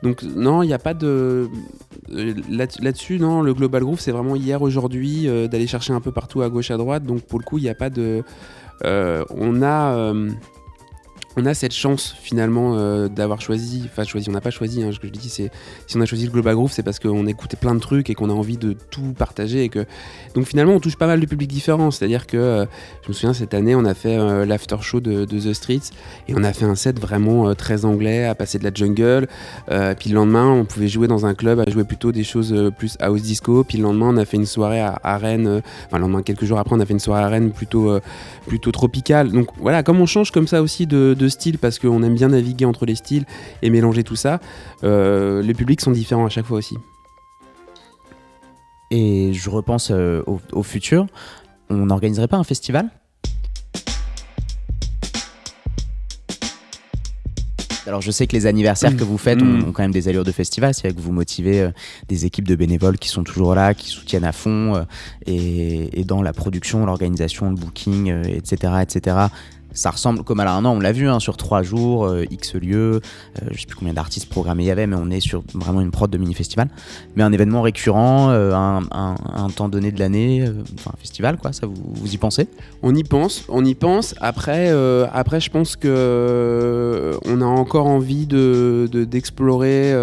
donc 0.01 0.23
non, 0.23 0.63
il 0.63 0.67
n'y 0.67 0.73
a 0.73 0.79
pas 0.79 0.95
de... 0.95 1.49
là- 2.09 2.65
Là-dessus, 2.81 3.19
non, 3.19 3.43
le 3.43 3.53
Global 3.53 3.83
Groove, 3.83 3.99
c'est 3.99 4.11
vraiment 4.11 4.35
hier, 4.35 4.59
aujourd'hui, 4.63 5.27
d'aller 5.51 5.67
chercher 5.67 5.93
un 5.93 6.01
peu 6.01 6.11
partout 6.11 6.41
à 6.41 6.49
gauche, 6.49 6.71
à 6.71 6.77
droite. 6.77 7.03
Donc 7.03 7.21
pour 7.21 7.37
le 7.37 7.43
coup, 7.45 7.59
il 7.59 7.63
n'y 7.65 7.69
a 7.69 7.75
pas 7.75 7.91
de... 7.91 8.23
Euh, 8.85 9.25
on 9.29 9.61
a 9.61 9.95
euh, 9.95 10.29
on 11.37 11.45
a 11.45 11.53
cette 11.53 11.73
chance 11.73 12.15
finalement 12.19 12.73
euh, 12.75 13.07
d'avoir 13.07 13.41
choisi, 13.41 13.83
enfin 13.85 14.03
choisi, 14.03 14.27
on 14.27 14.33
n'a 14.33 14.41
pas 14.41 14.49
choisi, 14.49 14.81
hein, 14.81 14.89
ce 14.91 14.99
que 14.99 15.05
je 15.05 15.13
dis, 15.13 15.29
c'est 15.29 15.51
si 15.85 15.95
on 15.95 16.01
a 16.01 16.05
choisi 16.05 16.25
le 16.25 16.31
Global 16.31 16.55
Groove, 16.55 16.71
c'est 16.71 16.81
parce 16.81 16.97
qu'on 16.97 17.27
écoutait 17.27 17.57
plein 17.57 17.75
de 17.75 17.79
trucs 17.79 18.09
et 18.09 18.15
qu'on 18.15 18.31
a 18.31 18.33
envie 18.33 18.57
de 18.57 18.75
tout 18.89 19.13
partager 19.15 19.63
et 19.63 19.69
que 19.69 19.85
donc 20.33 20.45
finalement 20.45 20.73
on 20.73 20.79
touche 20.79 20.95
pas 20.95 21.05
mal 21.05 21.19
de 21.19 21.25
publics 21.27 21.49
différents, 21.49 21.91
c'est-à-dire 21.91 22.25
que 22.25 22.37
euh, 22.37 22.65
je 23.03 23.09
me 23.09 23.13
souviens 23.13 23.33
cette 23.33 23.53
année 23.53 23.75
on 23.75 23.85
a 23.85 23.93
fait 23.93 24.17
euh, 24.17 24.45
l'after 24.45 24.77
show 24.81 24.99
de, 24.99 25.25
The 25.25 25.53
Streets 25.53 25.91
et 26.27 26.33
on 26.35 26.43
a 26.43 26.53
fait 26.53 26.65
un 26.65 26.73
set 26.73 26.99
vraiment 26.99 27.53
très 27.53 27.85
anglais 27.85 28.25
à 28.25 28.33
passer 28.33 28.57
de 28.57 28.63
la 28.63 28.71
jungle, 28.73 29.27
puis 29.99 30.09
le 30.09 30.15
lendemain 30.15 30.49
on 30.49 30.65
pouvait 30.65 30.87
jouer 30.87 31.07
dans 31.07 31.27
un 31.27 31.35
club 31.35 31.59
à 31.59 31.69
jouer 31.69 31.83
plutôt 31.83 32.11
des 32.11 32.23
choses 32.23 32.71
plus 32.77 32.97
house 32.99 33.21
disco, 33.21 33.63
puis 33.63 33.77
le 33.77 33.83
lendemain 33.83 34.07
on 34.09 34.17
a 34.17 34.25
fait 34.25 34.37
une 34.37 34.47
soirée 34.47 34.81
à, 34.81 34.99
à 35.03 35.17
Rennes, 35.17 35.61
enfin 35.85 35.97
le 35.97 36.01
lendemain 36.01 36.23
quelques 36.23 36.45
jours 36.45 36.57
après 36.57 36.75
on 36.75 36.79
a 36.79 36.85
fait 36.87 36.93
une 36.93 36.99
soirée 36.99 37.23
à 37.23 37.27
Rennes 37.27 37.51
plutôt 37.51 37.99
plutôt 38.47 38.71
tropicale. 38.71 39.31
Donc 39.31 39.49
voilà, 39.57 39.83
comme 39.83 40.01
on 40.01 40.05
change 40.07 40.31
comme 40.31 40.47
ça 40.47 40.61
aussi 40.63 40.87
de, 40.87 41.13
de 41.13 41.26
style 41.29 41.57
parce 41.57 41.79
qu'on 41.79 42.03
aime 42.03 42.15
bien 42.15 42.29
naviguer 42.29 42.65
entre 42.65 42.85
les 42.85 42.95
styles 42.95 43.25
et 43.61 43.69
mélanger 43.69 44.03
tout 44.03 44.15
ça, 44.15 44.39
euh, 44.83 45.41
les 45.41 45.53
publics 45.53 45.81
sont 45.81 45.91
différents 45.91 46.25
à 46.25 46.29
chaque 46.29 46.45
fois 46.45 46.57
aussi. 46.57 46.75
Et 48.91 49.33
je 49.33 49.49
repense 49.49 49.89
euh, 49.91 50.23
au, 50.27 50.39
au 50.53 50.63
futur. 50.63 51.07
On 51.69 51.87
n'organiserait 51.87 52.29
pas 52.29 52.37
un 52.37 52.43
festival? 52.45 52.89
Alors 57.87 58.01
je 58.01 58.11
sais 58.11 58.27
que 58.27 58.33
les 58.33 58.45
anniversaires 58.47 58.95
que 58.97 59.03
vous 59.05 59.17
faites 59.17 59.41
Mm. 59.41 59.63
ont, 59.63 59.69
ont 59.69 59.71
quand 59.71 59.81
même 59.83 59.91
des 59.91 60.09
allures 60.09 60.25
de 60.25 60.31
festival, 60.33 60.73
c'est-à-dire 60.73 60.97
que 60.97 61.01
vous 61.01 61.13
motivez 61.13 61.61
euh, 61.61 61.71
des 62.09 62.25
équipes 62.25 62.47
de 62.47 62.55
bénévoles 62.55 62.97
qui 62.97 63.07
sont 63.07 63.23
toujours 63.23 63.55
là, 63.55 63.73
qui 63.73 63.87
soutiennent 63.87 64.25
à 64.25 64.33
fond, 64.33 64.75
euh, 64.75 64.83
et, 65.25 65.99
et 65.99 66.03
dans 66.03 66.21
la 66.21 66.33
production, 66.33 66.85
l'organisation, 66.85 67.49
le 67.49 67.55
booking, 67.55 68.11
etc., 68.27 68.73
etc. 68.81 69.17
Ça 69.73 69.91
ressemble 69.91 70.23
comme 70.23 70.39
à 70.39 70.51
un 70.51 70.65
an, 70.65 70.75
on 70.75 70.79
l'a 70.79 70.91
vu, 70.91 71.07
hein, 71.07 71.19
sur 71.19 71.37
trois 71.37 71.61
jours, 71.61 72.05
euh, 72.05 72.23
X 72.31 72.55
lieux, 72.55 72.95
euh, 72.95 73.47
je 73.51 73.59
sais 73.59 73.65
plus 73.65 73.75
combien 73.75 73.93
d'artistes 73.93 74.29
programmés 74.29 74.63
il 74.63 74.67
y 74.67 74.71
avait, 74.71 74.87
mais 74.87 74.95
on 74.99 75.09
est 75.09 75.19
sur 75.19 75.43
vraiment 75.53 75.81
une 75.81 75.91
prod 75.91 76.09
de 76.09 76.17
mini-festival. 76.17 76.69
Mais 77.15 77.23
un 77.23 77.31
événement 77.31 77.61
récurrent, 77.61 78.29
euh, 78.31 78.53
un, 78.53 79.49
temps 79.55 79.69
donné 79.69 79.91
de 79.91 79.99
l'année, 79.99 80.41
euh, 80.41 80.63
un 80.87 80.97
festival, 80.97 81.37
quoi, 81.37 81.53
ça 81.53 81.67
vous, 81.67 82.13
y 82.13 82.17
pensez? 82.17 82.47
On 82.81 82.95
y 82.95 83.03
pense, 83.03 83.43
on 83.49 83.63
y 83.65 83.75
pense. 83.75 84.15
Après, 84.21 84.71
après 85.11 85.39
je 85.39 85.49
pense 85.49 85.75
que 85.75 87.17
on 87.25 87.41
a 87.41 87.45
encore 87.45 87.87
envie 87.87 88.25
de 88.25 88.87
de- 88.91 89.03
d'explorer 89.03 89.93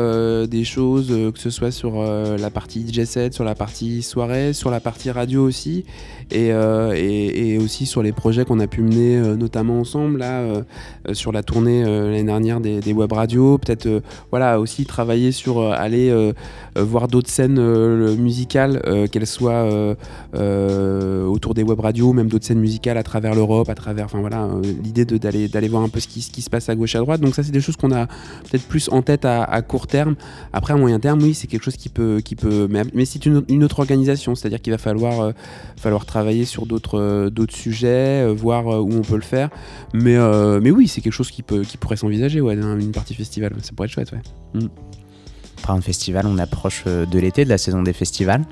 des 0.48 0.64
choses, 0.64 1.08
que 1.08 1.38
ce 1.38 1.50
soit 1.50 1.70
sur 1.70 2.02
la 2.02 2.50
partie 2.50 2.86
DJ 2.86 3.04
set, 3.04 3.34
sur 3.34 3.44
la 3.44 3.54
partie 3.54 4.02
soirée, 4.02 4.52
sur 4.52 4.70
la 4.70 4.80
partie 4.80 5.10
radio 5.10 5.44
aussi, 5.44 5.84
et, 6.30 6.48
et, 6.48 7.58
aussi 7.58 7.86
sur 7.86 8.02
les 8.02 8.12
projets 8.12 8.44
qu'on 8.44 8.60
a 8.60 8.66
pu 8.66 8.82
mener 8.82 9.16
euh, 9.16 9.36
ensemble 9.72 10.18
là 10.18 10.40
euh, 10.40 10.62
euh, 11.08 11.14
sur 11.14 11.32
la 11.32 11.42
tournée 11.42 11.84
euh, 11.84 12.10
l'année 12.10 12.24
dernière 12.24 12.60
des, 12.60 12.92
web 12.92 13.12
radios. 13.12 13.58
Peut-être 13.58 14.02
voilà 14.30 14.60
aussi 14.60 14.84
travailler 14.86 15.32
sur 15.32 15.60
aller 15.72 16.32
voir 16.76 17.08
d'autres 17.08 17.30
scènes 17.30 17.60
musicales, 18.16 18.80
qu'elles 19.10 19.26
soient 19.26 19.96
autour 20.34 21.54
des 21.54 21.62
web 21.62 21.80
radios, 21.80 22.12
même 22.12 22.28
d'autres 22.28 22.44
scènes 22.44 22.60
musicales 22.60 22.98
à 22.98 23.02
travers 23.02 23.34
l'Europe, 23.34 23.68
à 23.68 23.74
travers, 23.74 24.06
enfin 24.06 24.20
voilà, 24.20 24.48
l'idée 24.82 25.04
d'aller 25.04 25.48
d'aller 25.48 25.68
voir 25.68 25.82
un 25.82 25.88
peu 25.88 26.00
ce 26.00 26.08
qui, 26.08 26.42
se 26.42 26.50
passe 26.50 26.68
à 26.68 26.74
gauche 26.74 26.94
à 26.94 27.00
droite. 27.00 27.20
Donc 27.20 27.34
ça, 27.34 27.42
c'est 27.42 27.52
des 27.52 27.60
choses 27.60 27.76
qu'on 27.76 27.92
a 27.92 28.06
peut-être 28.06 28.66
plus 28.66 28.88
en 28.90 29.02
tête 29.02 29.24
à, 29.24 29.62
court 29.62 29.86
terme. 29.86 30.14
Après, 30.52 30.74
à 30.74 30.76
moyen 30.76 31.00
terme, 31.00 31.20
oui, 31.22 31.34
c'est 31.34 31.46
quelque 31.46 31.64
chose 31.64 31.76
qui 31.76 31.88
peut, 31.88 32.20
qui 32.24 32.36
peut, 32.36 32.68
mais, 32.70 32.82
mais 32.94 33.04
c'est 33.04 33.26
une, 33.26 33.64
autre 33.64 33.80
organisation, 33.80 34.34
c'est-à-dire 34.34 34.60
qu'il 34.60 34.72
va 34.72 34.78
falloir, 34.78 35.32
falloir 35.76 36.06
travailler 36.06 36.44
sur 36.44 36.66
d'autres, 36.66 37.28
d'autres 37.30 37.56
sujets, 37.56 38.32
voir 38.32 38.66
où 38.66 38.92
on 38.92 39.02
peut 39.02 39.16
le 39.16 39.22
faire. 39.22 39.43
Mais, 39.92 40.16
euh, 40.16 40.60
mais 40.62 40.70
oui, 40.70 40.88
c'est 40.88 41.00
quelque 41.00 41.12
chose 41.12 41.30
qui 41.30 41.42
peut, 41.42 41.62
qui 41.62 41.76
pourrait 41.76 41.96
s'envisager, 41.96 42.40
ouais, 42.40 42.58
un- 42.58 42.78
une 42.78 42.92
partie 42.92 43.14
festival, 43.14 43.52
ça 43.62 43.72
pourrait 43.74 43.86
être 43.86 43.92
chouette, 43.92 44.12
ouais. 44.12 44.60
Par 45.66 45.74
un 45.76 45.80
festival, 45.80 46.26
on 46.26 46.36
approche 46.38 46.84
euh, 46.86 47.06
de 47.06 47.18
l'été, 47.18 47.44
de 47.44 47.48
la 47.50 47.58
saison 47.58 47.82
des 47.82 47.92
festivals. 47.94 48.44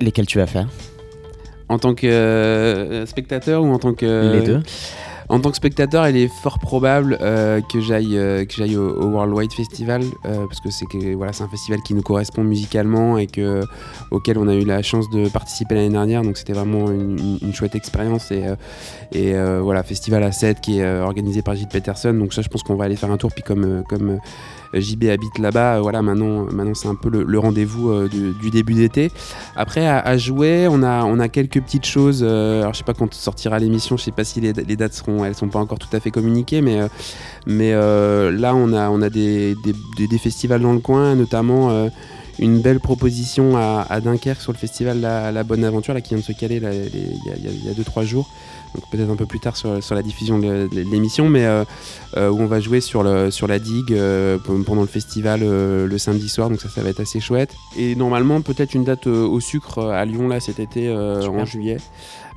Lesquels 0.00 0.26
tu 0.26 0.38
vas 0.38 0.46
faire? 0.46 0.68
En 1.68 1.78
tant 1.78 1.94
que 1.94 2.06
euh, 2.06 3.06
spectateur 3.06 3.62
ou 3.62 3.66
en 3.72 3.78
tant 3.78 3.94
que 3.94 4.32
Les 4.40 4.42
deux 4.44 4.60
En 5.32 5.40
tant 5.40 5.48
que 5.48 5.56
spectateur, 5.56 6.06
il 6.08 6.16
est 6.18 6.28
fort 6.28 6.58
probable 6.58 7.16
euh, 7.22 7.62
que 7.62 7.80
j'aille 7.80 8.18
euh, 8.18 8.44
que 8.44 8.52
j'aille 8.52 8.76
au, 8.76 9.08
Worldwide 9.08 9.50
Festival 9.54 10.02
euh, 10.26 10.46
parce 10.46 10.60
que 10.60 10.68
c'est 10.68 10.84
un 10.84 11.48
festival 11.48 11.80
qui 11.80 11.94
nous 11.94 12.02
correspond 12.02 12.44
musicalement 12.44 13.16
et 13.16 13.26
que 13.26 13.62
auquel 14.10 14.36
on 14.36 14.46
a 14.46 14.54
eu 14.54 14.66
la 14.66 14.82
chance 14.82 15.08
de 15.08 15.30
participer 15.30 15.74
l'année 15.74 15.88
dernière. 15.88 16.20
Donc 16.20 16.36
c'était 16.36 16.52
vraiment 16.52 16.90
une, 16.90 17.54
chouette 17.54 17.74
expérience 17.74 18.30
et 18.30 19.32
voilà, 19.62 19.82
festival 19.82 20.22
à 20.22 20.32
7 20.32 20.60
qui 20.60 20.80
est 20.80 21.00
organisé 21.00 21.40
par 21.40 21.54
Gilles 21.54 21.66
Peterson. 21.66 22.12
Donc 22.12 22.34
ça, 22.34 22.42
je 22.42 22.48
pense 22.48 22.62
qu'on 22.62 22.76
va 22.76 22.84
aller 22.84 22.96
faire 22.96 23.10
un 23.10 23.16
tour. 23.16 23.30
Comme 23.46 23.84
comme 23.88 24.18
JB 24.80 25.04
habite 25.04 25.38
là-bas, 25.38 25.76
euh, 25.76 25.80
voilà, 25.80 26.02
maintenant 26.02 26.46
maintenant 26.50 26.74
c'est 26.74 26.88
un 26.88 26.94
peu 26.94 27.10
le, 27.10 27.38
rendez-vous 27.38 27.90
euh, 27.90 28.08
du, 28.08 28.50
début 28.50 28.74
d'été. 28.74 29.10
Après, 29.56 29.86
à, 29.86 30.16
jouer, 30.16 30.68
on 30.70 30.82
a, 30.82 31.04
on 31.04 31.18
quelques 31.28 31.60
petites 31.60 31.86
choses. 31.86 32.22
euh, 32.22 32.60
alors, 32.60 32.72
je 32.72 32.78
sais 32.78 32.84
pas 32.84 32.94
quand 32.94 33.12
sortira 33.14 33.58
l'émission, 33.58 33.96
je 33.96 34.04
sais 34.04 34.10
pas 34.10 34.24
si 34.24 34.40
les, 34.40 34.52
dates 34.52 34.94
seront, 34.94 35.24
elles 35.24 35.34
sont 35.34 35.48
pas 35.48 35.58
encore 35.58 35.78
tout 35.78 35.94
à 35.94 36.00
fait 36.00 36.10
communiquées, 36.10 36.60
mais, 36.60 36.80
euh, 36.80 36.88
euh, 37.72 38.30
là, 38.30 38.54
on 38.54 38.72
a, 38.72 38.90
on 38.90 39.02
des, 39.10 39.56
festivals 40.18 40.60
dans 40.62 40.72
le 40.72 40.78
coin, 40.80 41.14
notamment 41.14 41.70
euh, 41.70 41.88
une 42.38 42.60
belle 42.60 42.80
proposition 42.80 43.56
à, 43.56 44.00
Dunkerque 44.00 44.40
sur 44.40 44.52
le 44.52 44.58
festival 44.58 45.00
La, 45.00 45.44
Bonne 45.44 45.64
Aventure, 45.64 45.94
là, 45.94 46.00
qui 46.00 46.10
vient 46.10 46.18
de 46.18 46.24
se 46.24 46.32
caler 46.32 46.56
il 46.56 47.30
y 47.64 47.68
a- 47.68 47.70
a 47.70 47.74
2-3 47.74 48.04
jours. 48.04 48.30
Donc 48.74 48.84
peut-être 48.90 49.10
un 49.10 49.16
peu 49.16 49.26
plus 49.26 49.40
tard 49.40 49.56
sur, 49.56 49.82
sur 49.82 49.94
la 49.94 50.02
diffusion 50.02 50.38
de, 50.38 50.68
de 50.72 50.80
l'émission, 50.80 51.28
mais 51.28 51.44
euh, 51.44 51.64
euh, 52.16 52.30
où 52.30 52.40
on 52.40 52.46
va 52.46 52.58
jouer 52.60 52.80
sur, 52.80 53.02
le, 53.02 53.30
sur 53.30 53.46
la 53.46 53.58
digue 53.58 53.92
euh, 53.92 54.38
pendant 54.38 54.80
le 54.82 54.86
festival 54.86 55.40
le 55.42 55.98
samedi 55.98 56.28
soir, 56.28 56.48
donc 56.50 56.60
ça, 56.60 56.68
ça 56.68 56.82
va 56.82 56.88
être 56.88 57.00
assez 57.00 57.20
chouette. 57.20 57.54
Et 57.76 57.94
normalement, 57.96 58.40
peut-être 58.40 58.74
une 58.74 58.84
date 58.84 59.06
au 59.06 59.40
sucre 59.40 59.78
à 59.90 60.04
Lyon 60.04 60.28
là 60.28 60.40
cet 60.40 60.58
été 60.58 60.90
en 60.92 61.44
juillet. 61.44 61.76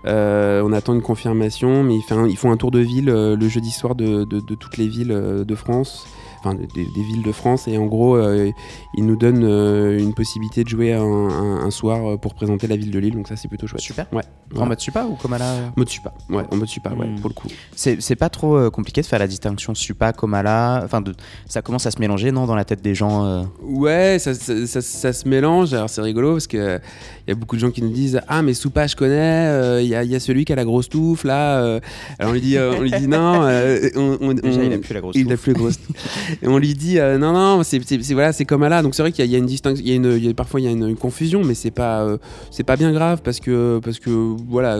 On 0.05 0.73
attend 0.73 0.93
une 0.93 1.01
confirmation, 1.01 1.83
mais 1.83 1.95
ils, 1.95 2.01
fait 2.03 2.13
un- 2.15 2.27
ils 2.27 2.37
font 2.37 2.51
un 2.51 2.57
tour 2.57 2.71
de 2.71 2.79
ville 2.79 3.05
le 3.05 3.49
jeudi 3.49 3.71
soir 3.71 3.95
de, 3.95 4.23
de- 4.23 4.55
toutes 4.55 4.77
les 4.77 4.87
villes 4.87 5.07
de 5.47 5.55
France, 5.55 6.05
enfin 6.45 6.55
des, 6.55 6.67
des 6.67 7.03
villes 7.03 7.23
de 7.23 7.31
France, 7.31 7.67
et 7.67 7.77
en 7.77 7.85
gros, 7.85 8.15
euh, 8.15 8.51
ils 8.95 9.05
nous 9.05 9.15
donnent 9.15 9.43
euh, 9.43 9.97
une 9.97 10.13
possibilité 10.13 10.63
de 10.63 10.69
jouer 10.69 10.93
un, 10.93 11.01
un- 11.03 11.65
un 11.65 11.71
soir 11.71 12.11
euh, 12.11 12.17
pour 12.17 12.35
présenter 12.35 12.67
la 12.67 12.75
ville 12.75 12.91
de 12.91 12.99
Lille, 12.99 13.13
donc 13.15 13.27
ça 13.27 13.35
c'est 13.35 13.47
plutôt 13.47 13.67
chouette. 13.67 13.81
Super. 13.81 14.05
Ouais. 14.13 14.23
En 14.55 14.65
mode 14.67 14.79
supa 14.79 15.05
ou 15.05 15.15
comme 15.15 15.33
à 15.33 15.37
la... 15.39 15.55
Mode 15.75 15.89
supa, 15.89 16.13
ouais, 16.29 16.43
en 16.51 16.55
mode 16.55 16.67
supa, 16.67 16.91
ouais, 16.91 17.07
Mm. 17.07 17.19
pour 17.19 17.29
le 17.29 17.33
coup. 17.35 17.47
C'est 17.75 18.15
pas 18.15 18.29
trop 18.29 18.69
compliqué 18.71 19.01
de 19.01 19.05
faire 19.07 19.19
la 19.19 19.27
distinction 19.27 19.73
supa, 19.73 20.13
komala. 20.13 20.81
Enfin, 20.85 21.01
de... 21.01 21.13
ça 21.47 21.61
commence 21.61 21.85
à 21.85 21.91
se 21.91 21.99
mélanger, 21.99 22.31
non, 22.31 22.45
dans 22.45 22.55
la 22.55 22.65
tête 22.65 22.81
des 22.81 22.93
gens. 22.95 23.45
Ouais, 23.63 24.17
ça, 24.19 24.33
ça- 24.33 24.65
ça- 24.67 24.81
ça 24.81 25.13
se 25.13 25.27
mélange. 25.27 25.73
Alors 25.73 25.89
c'est 25.89 26.01
rigolo 26.01 26.33
parce 26.33 26.47
que 26.47 26.79
y 27.27 27.31
a 27.31 27.35
beaucoup 27.35 27.55
de 27.55 27.61
gens 27.61 27.71
qui 27.71 27.81
nous 27.81 27.89
disent 27.89 28.19
ah 28.27 28.41
mais 28.41 28.53
Soupa 28.53 28.87
je 28.87 28.95
connais. 28.95 29.47
euh, 29.47 29.81
Il 29.81 29.87
y, 29.87 29.95
a, 29.95 30.03
il 30.03 30.11
y 30.11 30.15
a 30.15 30.19
celui 30.19 30.45
qui 30.45 30.53
a 30.53 30.55
la 30.55 30.65
grosse 30.65 30.89
touffe 30.89 31.23
là. 31.23 31.59
euh. 31.63 31.79
Alors 32.19 32.31
on 32.31 32.33
lui 32.33 32.41
dit, 32.41 32.57
euh, 32.57 32.73
on 32.77 32.81
lui 32.81 32.91
dit 32.91 33.07
non. 33.07 33.41
on, 33.95 34.17
on- 34.21 34.33
Déjà, 34.33 34.59
on- 34.59 34.63
il 34.63 34.73
a 34.73 34.77
plus 34.77 34.93
la 34.93 35.01
grosse 35.01 35.15
il 35.15 35.31
a 35.31 35.37
plus 35.37 35.53
la 35.53 35.59
grosse 35.59 35.79
touffe. 35.79 36.37
Et 36.41 36.47
on 36.47 36.57
lui 36.57 36.73
dit 36.73 36.97
non 36.97 37.33
non 37.33 37.61
c'est 37.63 37.81
voilà 38.13 38.33
c'est 38.33 38.45
comme 38.45 38.63
là. 38.65 38.81
Donc 38.81 38.95
c'est 38.95 39.01
vrai 39.01 39.11
qu'il 39.11 39.23
y, 39.23 39.27
a- 39.27 39.29
il 39.29 39.31
y 39.31 39.35
a 39.35 39.39
une 39.39 39.45
distinction. 39.45 39.83
Il 39.85 39.91
y 39.91 40.07
a 40.07 40.15
il 40.17 40.35
parfois 40.35 40.59
il 40.59 40.63
y 40.63 40.67
a 40.67 40.71
une, 40.71 40.87
une 40.87 40.95
confusion, 40.97 41.43
mais 41.43 41.53
c'est 41.55 41.71
pas 41.71 42.07
c'est 42.51 42.63
pas 42.63 42.75
bien 42.77 42.91
grave 42.91 43.21
parce 43.23 43.39
que 43.39 43.79
parce 43.83 43.99
que 43.99 44.09
voilà. 44.47 44.77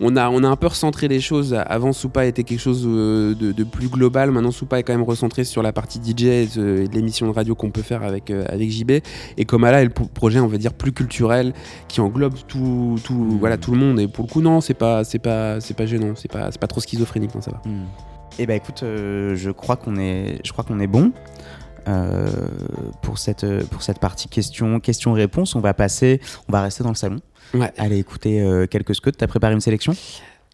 On 0.00 0.16
a, 0.16 0.28
on 0.28 0.42
a 0.44 0.48
un 0.48 0.56
peu 0.56 0.66
recentré 0.66 1.08
les 1.08 1.20
choses. 1.20 1.54
Avant, 1.54 1.92
Soupa 1.92 2.26
était 2.26 2.42
quelque 2.44 2.60
chose 2.60 2.84
euh, 2.86 3.34
de, 3.34 3.52
de 3.52 3.64
plus 3.64 3.88
global. 3.88 4.30
Maintenant, 4.30 4.50
Soupa 4.50 4.78
est 4.78 4.82
quand 4.82 4.92
même 4.92 5.02
recentré 5.04 5.44
sur 5.44 5.62
la 5.62 5.72
partie 5.72 5.98
DJ 6.00 6.22
et 6.24 6.46
de, 6.46 6.86
de 6.86 6.92
l'émission 6.94 7.26
de 7.26 7.32
radio 7.32 7.54
qu'on 7.54 7.70
peut 7.70 7.82
faire 7.82 8.02
avec, 8.02 8.30
euh, 8.30 8.44
avec 8.48 8.70
JB. 8.70 8.92
Et 9.36 9.44
Komala 9.44 9.80
est 9.82 9.84
le 9.84 9.90
pro- 9.90 10.06
projet, 10.06 10.40
on 10.40 10.46
va 10.48 10.56
dire, 10.58 10.72
plus 10.72 10.92
culturel 10.92 11.52
qui 11.88 12.00
englobe 12.00 12.34
tout, 12.48 12.96
tout, 13.04 13.14
Mm. 13.14 13.38
voilà, 13.38 13.56
tout 13.56 13.70
le 13.72 13.78
monde. 13.78 14.00
Et 14.00 14.08
pour 14.08 14.24
le 14.26 14.30
coup, 14.30 14.40
non, 14.40 14.60
c'est 14.60 14.74
pas, 14.74 15.04
c'est 15.04 15.18
pas, 15.18 15.60
c'est 15.60 15.74
pas 15.74 15.86
gênant. 15.86 16.14
C'est 16.16 16.30
pas, 16.30 16.50
c'est 16.50 16.60
pas 16.60 16.66
trop 16.66 16.80
schizophrénique, 16.80 17.34
non, 17.34 17.40
ça 17.40 17.50
va. 17.52 17.62
Hmm. 17.70 17.84
Eh 18.38 18.46
ben 18.46 18.56
écoute, 18.56 18.82
euh, 18.82 19.36
je 19.36 19.50
crois 19.52 19.76
qu'on 19.76 19.96
est, 19.96 20.40
je 20.44 20.50
crois 20.52 20.64
qu'on 20.64 20.80
est 20.80 20.88
bon 20.88 21.12
euh, 21.86 22.26
pour 23.02 23.18
cette 23.18 23.46
pour 23.68 23.82
cette 23.82 23.98
partie 24.00 24.28
question 24.28 24.80
question 24.80 25.12
réponse. 25.12 25.54
On 25.54 25.60
va 25.60 25.74
passer, 25.74 26.20
on 26.48 26.52
va 26.52 26.62
rester 26.62 26.82
dans 26.82 26.90
le 26.90 26.94
salon. 26.96 27.18
Ouais. 27.52 27.70
Aller 27.76 27.98
écouter 27.98 28.40
euh, 28.40 28.66
quelques 28.66 28.94
scuds. 28.94 29.12
T'as 29.12 29.26
préparé 29.26 29.54
une 29.54 29.60
sélection? 29.60 29.94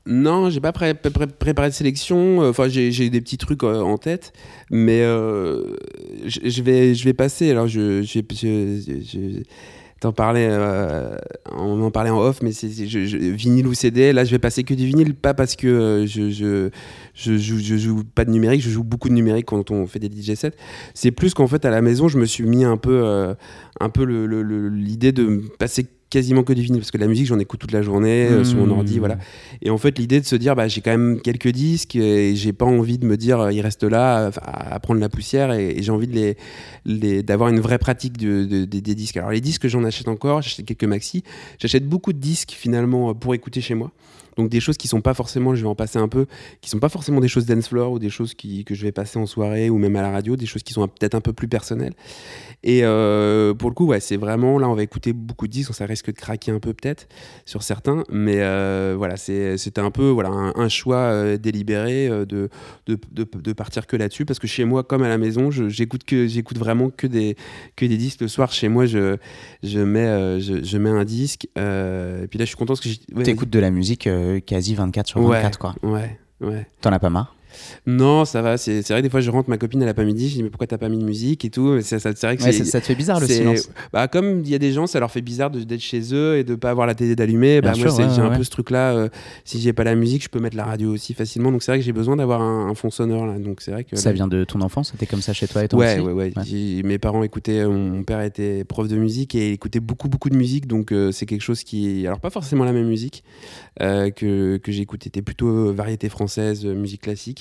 Non, 0.07 0.49
j'ai 0.51 0.61
pas 0.61 0.73
pré- 0.73 0.95
pré- 0.95 1.11
pré- 1.11 1.27
préparé 1.27 1.69
de 1.69 1.75
sélection. 1.75 2.39
Enfin, 2.41 2.69
j'ai 2.69 3.11
des 3.11 3.21
petits 3.21 3.39
trucs 3.39 3.63
euh, 3.65 3.81
en 3.81 3.99
tête, 3.99 4.33
mais 4.71 5.03
euh, 5.03 5.77
je 6.25 6.63
vais, 6.63 6.95
je 6.95 7.05
vais 7.05 7.13
passer. 7.13 7.51
Alors, 7.51 7.69
je, 7.69 8.03
je, 8.03 9.41
t'en 10.01 10.13
parlais, 10.13 10.49
euh, 10.51 11.17
on 11.55 11.83
en 11.83 11.91
parlait 11.91 12.09
en 12.09 12.19
off, 12.19 12.41
mais 12.43 12.53
c'est 12.53 12.69
vinyle 12.69 13.67
ou 13.67 13.75
CD. 13.75 14.15
Là, 14.15 14.25
je 14.25 14.31
vais 14.31 14.39
passer 14.39 14.65
que 14.65 14.73
du 14.73 14.87
vinyle, 14.87 15.15
pas 15.15 15.35
parce 15.35 15.55
que 15.55 15.67
euh, 15.69 16.07
je, 16.07 16.31
je, 16.31 16.71
je, 17.13 17.37
joue, 17.37 17.59
je 17.59 17.77
joue 17.77 18.03
pas 18.03 18.25
de 18.25 18.31
numérique, 18.31 18.63
je 18.63 18.71
joue 18.71 18.83
beaucoup 18.83 19.11
de 19.11 19.15
numérique 19.15 19.45
quand 19.47 19.71
on 19.71 19.87
fait 19.87 19.99
des 19.99 20.09
DJ 20.11 20.35
sets. 20.35 20.53
C'est 20.95 21.11
plus 21.11 21.35
qu'en 21.35 21.47
fait, 21.47 21.67
à 21.67 21.71
la 21.71 21.83
maison, 21.83 22.09
je 22.09 22.17
me 22.19 22.25
suis 22.25 22.45
mis 22.45 22.65
un 22.65 22.79
peu, 22.79 23.03
euh, 23.05 23.35
un 23.81 23.91
peu 23.91 24.05
le- 24.07 24.25
le- 24.27 24.43
le- 24.43 24.71
l'idée 24.71 25.13
de 25.13 25.43
passer 25.59 25.87
quasiment 26.11 26.43
que 26.43 26.53
du 26.53 26.63
vinyle 26.63 26.81
parce 26.81 26.91
que 26.91 26.99
la 26.99 27.07
musique 27.07 27.27
j'en 27.27 27.39
écoute 27.39 27.61
toute 27.61 27.73
la 27.73 27.83
journée 27.83 28.27
euh, 28.27 28.45
sur 28.45 28.59
mon 28.59 28.71
ordi 28.71 28.99
voilà 28.99 29.15
et 29.63 29.71
en 29.71 29.79
fait, 29.79 29.99
l'idée 29.99 30.21
de 30.21 30.27
se 30.27 30.37
dire, 30.37 30.57
bah, 30.57 30.69
j'ai 30.69 30.81
quand 30.81 30.91
même 30.91 31.21
quelques 31.21 31.49
disques 31.49 31.95
et 31.97 32.35
j'ai 32.35 32.53
pas 32.53 32.65
envie 32.65 32.99
de 32.99 33.07
me 33.07 33.17
dire, 33.17 33.41
euh, 33.41 33.53
il 33.53 33.61
reste 33.61 33.85
là 33.85 34.31
à, 34.43 34.75
à 34.75 34.81
prendre 34.81 35.01
la 35.01 35.09
poussière 35.09 35.53
et, 35.53 35.71
et 35.79 35.83
j'ai 35.83 35.93
envie 35.93 36.07
de 36.07 36.15
les, 36.15 36.37
les- 36.87 37.23
d'avoir 37.23 37.49
une 37.51 37.61
vraie 37.61 37.79
pratique 37.79 38.17
de- 38.17 38.45
de- 38.45 38.65
de- 38.65 38.81
des 38.81 38.95
disques. 38.95 39.17
Alors, 39.19 39.31
les 39.31 39.41
disques, 39.41 39.69
j'en 39.69 39.85
achète 39.85 40.09
encore, 40.09 40.41
j'achète 40.43 40.65
quelques 40.67 40.85
maxi. 40.85 41.23
J'achète 41.59 41.87
beaucoup 41.87 42.13
de 42.13 42.19
disques 42.19 42.53
finalement 42.53 43.11
euh, 43.11 43.15
pour 43.15 43.35
écouter 43.35 43.61
chez 43.61 43.75
moi. 43.75 43.91
Donc 44.37 44.49
des 44.49 44.61
choses 44.61 44.77
qui 44.77 44.89
sont 44.89 45.01
pas 45.01 45.15
forcément, 45.15 45.55
je 45.55 45.63
vais 45.63 45.69
en 45.69 45.75
passer 45.75 45.99
un 45.99 46.09
peu, 46.09 46.27
qui 46.61 46.71
sont 46.71 46.79
pas 46.79 46.89
forcément 46.89 47.21
des 47.21 47.29
choses 47.29 47.47
dance 47.47 47.69
floor 47.69 47.93
ou 47.93 47.99
des 47.99 48.11
choses 48.11 48.35
qui, 48.35 48.65
que 48.65 48.75
je 48.75 48.83
vais 48.83 48.93
passer 48.93 49.19
en 49.19 49.27
soirée 49.27 49.71
ou 49.71 49.79
même 49.79 49.97
à 49.97 50.03
la 50.03 50.11
radio, 50.11 50.37
des 50.37 50.47
choses 50.47 50.63
qui 50.63 50.73
sont 50.73 50.87
peut-être 50.89 51.15
un 51.15 51.21
peu 51.21 51.33
plus 51.33 51.49
personnelles. 51.49 51.95
Et 52.63 52.81
euh, 52.85 53.55
pour 53.55 53.71
le 53.71 53.75
coup, 53.75 53.87
ouais, 53.87 54.01
c'est 54.01 54.17
vraiment 54.19 54.59
là, 54.59 54.69
on 54.69 54.75
va 54.75 54.83
écouter 54.83 55.13
beaucoup 55.13 55.47
de 55.47 55.53
disques, 55.53 55.73
ça 55.75 55.87
risque 55.87 56.07
de 56.09 56.13
craquer 56.13 56.51
un 56.53 56.59
peu 56.61 56.75
peut-être 56.75 57.09
sur 57.47 57.63
certains, 57.63 58.05
mais 58.11 58.37
euh, 58.41 58.95
voilà, 58.99 59.17
c'était 59.17 59.81
un 59.81 59.91
peu 59.91 60.09
voilà 60.11 60.29
un, 60.31 60.53
un 60.57 60.69
choix 60.69 60.97
euh, 60.99 61.37
délibéré 61.39 62.09
euh, 62.09 62.27
de, 62.27 62.51
de, 62.87 62.99
de, 63.13 63.27
de 63.35 63.53
partir 63.55 63.87
que 63.87 63.97
là-dessus 63.97 64.25
parce 64.27 64.39
que 64.39 64.47
chez 64.47 64.65
moi, 64.65 64.83
comme 64.85 65.03
à 65.03 65.09
la 65.09 65.17
maison, 65.19 65.51
je- 65.51 65.69
j'écoute 65.69 66.05
que 66.05 66.27
j'écoute 66.27 66.59
vraiment 66.59 66.91
que 66.91 67.07
des 67.07 67.37
que 67.77 67.87
des 67.87 67.97
disques 67.97 68.21
le 68.21 68.29
soir. 68.29 68.53
Chez 68.53 68.69
moi, 68.69 68.85
je 68.87 69.17
je 69.63 69.79
mets 69.81 70.39
je, 70.41 70.63
je 70.63 70.79
mets 70.79 70.91
un 70.91 71.05
disque 71.05 71.45
et 71.57 72.27
puis 72.29 72.39
là, 72.39 72.45
je 72.45 72.47
suis 72.47 72.57
content 72.57 72.75
parce 72.75 72.81
que 72.81 72.89
ouais, 73.15 73.23
T'écoutes 73.23 73.51
de 73.51 73.59
la 73.59 73.71
musique 73.71 74.07
quasi 74.47 74.75
24 74.75 75.07
sur 75.07 75.21
Ouais. 75.21 75.39
24, 75.43 75.59
quoi. 75.59 75.75
Ouais, 75.83 76.19
ouais. 76.41 76.67
T'en 76.81 76.93
as 76.93 76.99
pas 76.99 77.11
marre 77.11 77.35
Non, 77.87 78.25
ça 78.25 78.43
va. 78.43 78.57
C'est 78.57 78.83
vrai, 78.89 79.03
des 79.03 79.11
fois, 79.11 79.21
je 79.21 79.31
rentre, 79.31 79.49
ma 79.51 79.59
copine, 79.59 79.83
elle 79.83 79.89
a 79.89 79.95
pas 79.95 80.05
mis. 80.05 80.11
Je 80.13 80.35
dis, 80.35 80.43
mais 80.43 80.51
pourquoi 80.51 80.67
t'as 80.67 80.79
pas 80.79 80.89
mis 80.89 80.99
de 80.99 81.05
musique 81.05 81.45
et 81.45 81.51
tout. 81.51 81.81
C'est 81.83 81.97
vrai 82.03 82.37
que 82.37 82.43
Ouais, 82.43 82.53
ça, 82.53 82.65
ça 82.65 82.81
te 82.81 82.87
fait 82.87 82.95
bizarre 82.95 83.21
le 83.21 83.27
silence. 83.27 83.71
Bah, 83.93 84.09
comme 84.09 84.41
il 84.41 84.49
y 84.51 84.55
a 84.55 84.59
des 84.59 84.73
gens, 84.73 84.87
ça 84.87 85.01
leur 85.01 85.11
fait 85.11 85.21
bizarre 85.21 85.51
d'être 85.51 85.81
chez 85.81 86.15
eux 86.15 86.37
et 86.39 86.45
de 86.45 86.55
pas 86.55 86.71
avoir 86.71 86.87
la 86.87 86.95
télé 86.95 87.17
d'allumer. 87.17 87.61
Bah, 87.61 87.73
moi, 87.77 87.93
ouais, 87.93 88.05
j'ai 88.15 88.21
un 88.21 88.37
peu 88.37 88.45
ce 88.45 88.51
truc-là. 88.51 88.93
euh, 88.95 89.09
si 89.45 89.61
j'ai 89.61 89.73
pas 89.73 89.85
la 89.85 89.95
musique, 89.95 90.23
je 90.23 90.29
peux 90.29 90.41
mettre 90.41 90.57
la 90.57 90.65
radio 90.65 90.93
aussi 90.93 91.15
facilement. 91.15 91.53
Donc, 91.53 91.63
c'est 91.63 91.73
vrai 91.73 91.79
que 91.79 91.85
j'ai 91.85 91.93
besoin 91.93 92.17
d'avoir 92.17 92.41
un, 92.43 92.69
un 92.69 92.75
fond 92.75 92.91
sonore 92.91 93.27
là. 93.27 93.39
Donc, 93.39 93.61
c'est 93.61 93.71
vrai 93.73 93.85
que. 93.85 93.97
Ça 93.97 94.13
vient 94.13 94.29
de 94.29 94.45
ton 94.45 94.61
enfance 94.61 94.91
C'était 94.93 95.07
comme 95.07 95.21
ça 95.23 95.33
chez 95.33 95.47
toi 95.49 95.65
et 95.65 95.69
ton 95.69 95.79
Ouais, 95.79 95.99
aussi 95.99 96.07
ouais, 96.07 96.13
ouais, 96.13 96.83
Mes 96.85 96.99
parents 96.99 97.23
écoutaient, 97.23 97.61
euh, 97.61 97.69
mon 97.71 98.03
père 98.03 98.21
était 98.21 98.65
prof 98.65 98.89
de 98.89 98.97
musique 98.97 99.35
et 99.35 99.49
il 99.49 99.53
écoutait 99.55 99.81
beaucoup, 99.81 100.09
beaucoup 100.09 100.31
de 100.31 100.37
musique, 100.37 100.67
donc 100.67 100.93
euh, 100.93 101.13
c'est 101.13 101.27
quelque 101.27 101.43
chose 101.43 101.63
qui, 101.65 102.07
alors 102.07 102.21
pas 102.21 102.31
forcément 102.31 102.65
la 102.65 102.73
même 102.73 102.87
musique 102.89 103.25
euh, 103.81 104.11
que, 104.11 104.57
que 104.59 104.73
j'écoutais, 104.73 105.05
c'était 105.05 105.23
plutôt 105.23 105.73
variété 105.73 106.09
française, 106.09 106.65
musique 106.67 107.03
classique, 107.03 107.40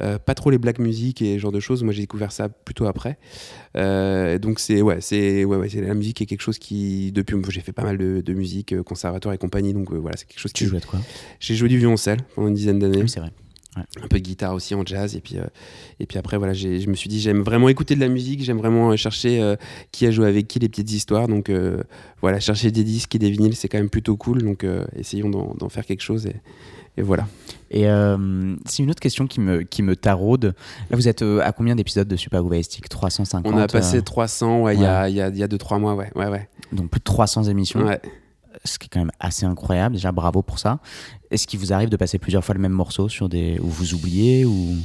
Euh, 0.00 0.18
pas 0.18 0.34
trop 0.34 0.50
les 0.50 0.58
black 0.58 0.78
music 0.78 1.22
et 1.22 1.34
ce 1.34 1.38
genre 1.38 1.52
de 1.52 1.60
choses. 1.60 1.82
Moi, 1.82 1.92
j'ai 1.92 2.02
découvert 2.02 2.32
ça 2.32 2.48
plutôt 2.48 2.86
après. 2.86 3.18
Euh, 3.76 4.38
donc 4.38 4.58
c'est 4.58 4.82
ouais, 4.82 5.00
c'est 5.00 5.44
ouais, 5.44 5.56
ouais, 5.56 5.68
c'est 5.68 5.80
la 5.80 5.94
musique 5.94 6.20
est 6.20 6.26
quelque 6.26 6.40
chose 6.42 6.58
qui 6.58 7.12
depuis 7.12 7.36
j'ai 7.50 7.60
fait 7.60 7.72
pas 7.72 7.84
mal 7.84 7.98
de, 7.98 8.20
de 8.20 8.32
musique, 8.32 8.72
euh, 8.72 8.82
conservatoire 8.82 9.34
et 9.34 9.38
compagnie, 9.38 9.72
donc 9.72 9.92
voilà, 9.92 10.16
c'est 10.16 10.26
quelque 10.26 10.40
chose 10.40 10.52
Tu 10.52 10.64
qui 10.64 10.70
jouais 10.70 10.80
de 10.80 10.86
quoi? 10.86 10.98
J'ai 11.40 11.54
joué 11.54 11.68
du 11.68 11.78
violoncelle 11.78 12.18
pendant 12.34 12.48
une 12.48 12.54
dizaine 12.54 12.78
d'années. 12.78 13.02
Oui, 13.02 13.08
c'est 13.08 13.20
vrai. 13.20 13.32
un 13.76 14.08
peu 14.08 14.18
de 14.18 14.24
guitare 14.24 14.54
aussi 14.54 14.74
en 14.74 14.84
jazz. 14.84 15.16
Et 15.16 15.20
puis 15.20 15.38
euh, 15.38 15.44
et 16.00 16.06
puis 16.06 16.18
après 16.18 16.38
voilà 16.38 16.54
je 16.54 16.88
me 16.88 16.94
suis 16.94 17.08
dit 17.08 17.20
j'aime 17.20 17.42
vraiment 17.42 17.68
écouter 17.68 17.94
de 17.94 18.00
la 18.00 18.08
musique. 18.08 18.42
J'aime 18.42 18.58
vraiment 18.58 18.96
chercher 18.96 19.40
euh, 19.42 19.56
qui 19.92 20.06
a 20.06 20.10
joué 20.10 20.26
avec 20.26 20.48
qui 20.48 20.58
les 20.58 20.68
petites 20.68 20.90
histoires. 20.90 21.28
Donc 21.28 21.50
euh, 21.50 21.82
voilà 22.20 22.40
chercher 22.40 22.70
des 22.70 22.84
disques 22.84 23.14
et 23.14 23.18
des 23.18 23.30
vinyles 23.30 23.54
c'est 23.56 23.68
quand 23.68 23.78
même 23.78 23.90
plutôt 23.90 24.16
cool. 24.16 24.42
Donc 24.42 24.64
essayons 24.96 25.30
d'en 25.30 25.54
d'en 25.54 25.68
faire 25.68 25.84
quelque 25.84 26.02
chose. 26.02 26.26
Et, 26.26 26.36
et 26.96 27.02
voilà 27.02 27.28
Et 27.70 27.88
euh, 27.88 28.54
c'est 28.64 28.82
une 28.82 28.90
autre 28.90 29.00
question 29.00 29.26
qui 29.26 29.40
me, 29.40 29.62
qui 29.62 29.82
me 29.82 29.96
taraude. 29.96 30.54
Là, 30.90 30.96
vous 30.96 31.08
êtes 31.08 31.22
euh, 31.22 31.40
à 31.42 31.52
combien 31.52 31.74
d'épisodes 31.74 32.06
de 32.06 32.16
Super 32.16 32.42
Stick 32.62 32.88
350 32.88 33.52
on 33.52 33.56
a 33.58 33.66
passé 33.66 33.98
euh, 33.98 34.02
300 34.02 34.62
ouais 34.62 34.76
il 34.76 34.82
y 34.82 34.86
a 34.86 35.08
il 35.08 35.14
y 35.16 35.20
a 35.20 35.28
il 35.28 35.36
y 35.36 35.42
a 35.42 35.78
mois 35.78 35.94
ouais 35.94 36.10
ouais 36.14 36.28
ouais, 36.28 36.48
Donc 36.72 36.90
plus 36.90 36.98
de 37.00 37.04
300 37.04 37.44
émissions. 37.44 37.84
ouais. 37.84 38.00
Ce 38.64 38.78
qui 38.78 38.86
est 38.86 38.88
quand 38.88 39.00
même 39.00 39.12
assez 39.20 39.44
incroyable. 39.44 39.96
Déjà, 39.96 40.12
bravo 40.12 40.42
pour 40.42 40.58
ça. 40.58 40.78
Est-ce 41.30 41.46
qu'il 41.46 41.60
vous 41.60 41.74
arrive 41.74 41.90
de 41.90 41.96
passer 41.96 42.18
plusieurs 42.18 42.42
fois 42.42 42.54
le 42.54 42.60
même 42.60 42.72
morceau 42.72 43.08
sur 43.08 43.28
des... 43.28 43.58
où 43.60 43.66
vous 43.66 43.92
oubliez 43.92 44.46
ou... 44.46 44.76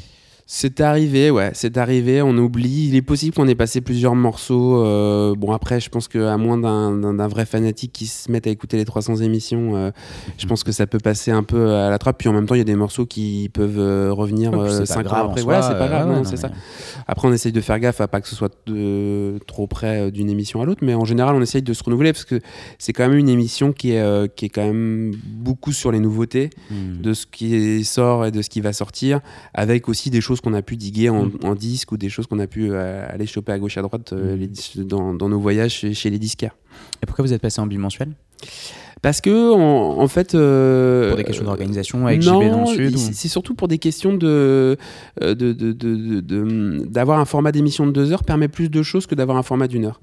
C'est 0.53 0.81
arrivé, 0.81 1.31
ouais, 1.31 1.51
c'est 1.53 1.77
arrivé, 1.77 2.21
on 2.21 2.37
oublie. 2.37 2.87
Il 2.89 2.95
est 2.97 3.01
possible 3.01 3.33
qu'on 3.33 3.47
ait 3.47 3.55
passé 3.55 3.79
plusieurs 3.79 4.15
morceaux. 4.15 4.83
euh, 4.83 5.33
bon, 5.33 5.53
après, 5.53 5.79
je 5.79 5.89
pense 5.89 6.09
qu'à 6.09 6.35
moins 6.35 6.57
d'un- 6.57 7.27
vrai 7.29 7.45
fanatique 7.45 7.93
qui 7.93 8.05
se 8.05 8.29
mette 8.29 8.47
à 8.47 8.49
écouter 8.49 8.75
les 8.75 8.83
300 8.83 9.15
émissions, 9.21 9.77
euh, 9.77 9.91
je 10.37 10.45
pense 10.47 10.65
que 10.65 10.73
ça 10.73 10.87
peut 10.87 10.97
passer 10.97 11.31
un 11.31 11.43
peu 11.43 11.71
à 11.75 11.89
la 11.89 11.97
trappe. 11.97 12.17
Puis 12.17 12.27
en 12.27 12.33
même 12.33 12.47
temps, 12.47 12.55
il 12.55 12.57
y 12.57 12.61
a 12.61 12.65
des 12.65 12.75
morceaux 12.75 13.05
qui 13.05 13.49
peuvent 13.53 13.79
euh, 13.79 14.11
revenir 14.11 14.51
Ouais, 14.51 14.65
puis 14.65 14.73
c'est 14.73 14.79
pas 14.79 14.85
5 14.87 15.03
grave 15.03 15.25
ans 15.25 15.29
après. 15.29 15.41
Voilà, 15.41 15.61
c'est 15.61 15.77
pas 15.77 15.87
grave, 15.87 16.09
ouais, 16.09 16.15
non, 16.15 16.19
ouais, 16.23 16.27
c'est 16.29 16.35
ça. 16.35 16.49
mais- 16.49 16.55
Après, 17.07 17.29
on 17.29 17.31
essaye 17.31 17.53
de 17.53 17.61
faire 17.61 17.79
gaffe 17.79 18.01
à 18.01 18.09
pas 18.09 18.19
que 18.19 18.27
ce 18.27 18.35
soit 18.35 18.53
de- 18.67 19.39
trop 19.47 19.67
près 19.67 20.11
d'une 20.11 20.29
émission 20.29 20.61
à 20.61 20.65
l'autre, 20.65 20.81
mais 20.83 20.95
en 20.95 21.05
général, 21.05 21.33
on 21.33 21.41
essaye 21.41 21.61
de 21.61 21.71
se 21.73 21.81
renouveler 21.81 22.11
parce 22.11 22.25
que 22.25 22.41
c'est 22.77 22.91
quand 22.91 23.07
même 23.07 23.17
une 23.17 23.29
émission 23.29 23.71
qui 23.71 23.91
est, 23.93 24.35
qui 24.35 24.47
est 24.47 24.49
quand 24.49 24.65
même 24.65 25.13
beaucoup 25.25 25.71
sur 25.71 25.93
les 25.93 26.01
nouveautés 26.01 26.49
Hmm. 26.69 27.01
de 27.01 27.13
ce 27.13 27.25
qui 27.25 27.85
sort 27.85 28.25
et 28.25 28.31
de 28.31 28.41
ce 28.41 28.49
qui 28.49 28.59
va 28.59 28.73
sortir, 28.73 29.21
avec 29.53 29.87
aussi 29.87 30.09
des 30.09 30.19
choses 30.19 30.40
qu'on 30.41 30.53
a 30.53 30.61
pu 30.61 30.75
diguer 30.77 31.09
en, 31.09 31.25
Mm. 31.25 31.31
en 31.43 31.55
disque 31.55 31.91
ou 31.91 31.97
des 31.97 32.09
choses 32.09 32.27
qu'on 32.27 32.39
a 32.39 32.47
pu 32.47 32.69
euh, 32.71 33.05
aller 33.09 33.25
choper 33.25 33.51
à 33.51 33.59
gauche 33.59 33.77
à 33.77 33.81
droite 33.81 34.11
euh, 34.13 34.35
Mm. 34.35 34.39
les 34.77 34.83
dans, 34.83 35.13
dans 35.13 35.29
nos 35.29 35.39
voyages 35.39 35.71
chez, 35.73 35.93
chez 35.93 36.09
les 36.09 36.19
disquaires. 36.19 36.55
Et 37.01 37.05
pourquoi 37.05 37.23
vous 37.25 37.33
êtes 37.33 37.41
passé 37.41 37.61
en 37.61 37.67
bimensuel? 37.67 38.09
Parce 39.01 39.19
que 39.19 39.51
en, 39.53 39.99
en 39.99 40.07
fait, 40.07 40.35
euh, 40.35 41.07
Pour 41.09 41.17
des 41.17 41.23
questions 41.23 41.43
d'organisation 41.45 42.05
avec 42.05 42.23
non, 42.23 42.39
JB 42.41 42.51
dans 42.51 42.61
le 42.61 42.65
Sud 42.67 42.97
c'est 42.97 43.27
surtout 43.27 43.55
pour 43.55 43.67
des 43.67 43.79
questions 43.79 44.13
de 44.15 44.77
de- 45.19 45.33
de- 45.33 45.53
de- 45.53 45.73
de- 45.73 46.19
de- 46.19 46.85
d'avoir 46.87 47.19
un 47.19 47.25
format 47.25 47.51
d'émission 47.51 47.87
de 47.87 47.91
deux 47.91 48.11
heures 48.11 48.23
permet 48.23 48.47
plus 48.47 48.69
de 48.69 48.83
choses 48.83 49.07
que 49.07 49.15
d'avoir 49.15 49.37
un 49.37 49.43
format 49.43 49.67
d'une 49.67 49.85
heure. 49.85 49.99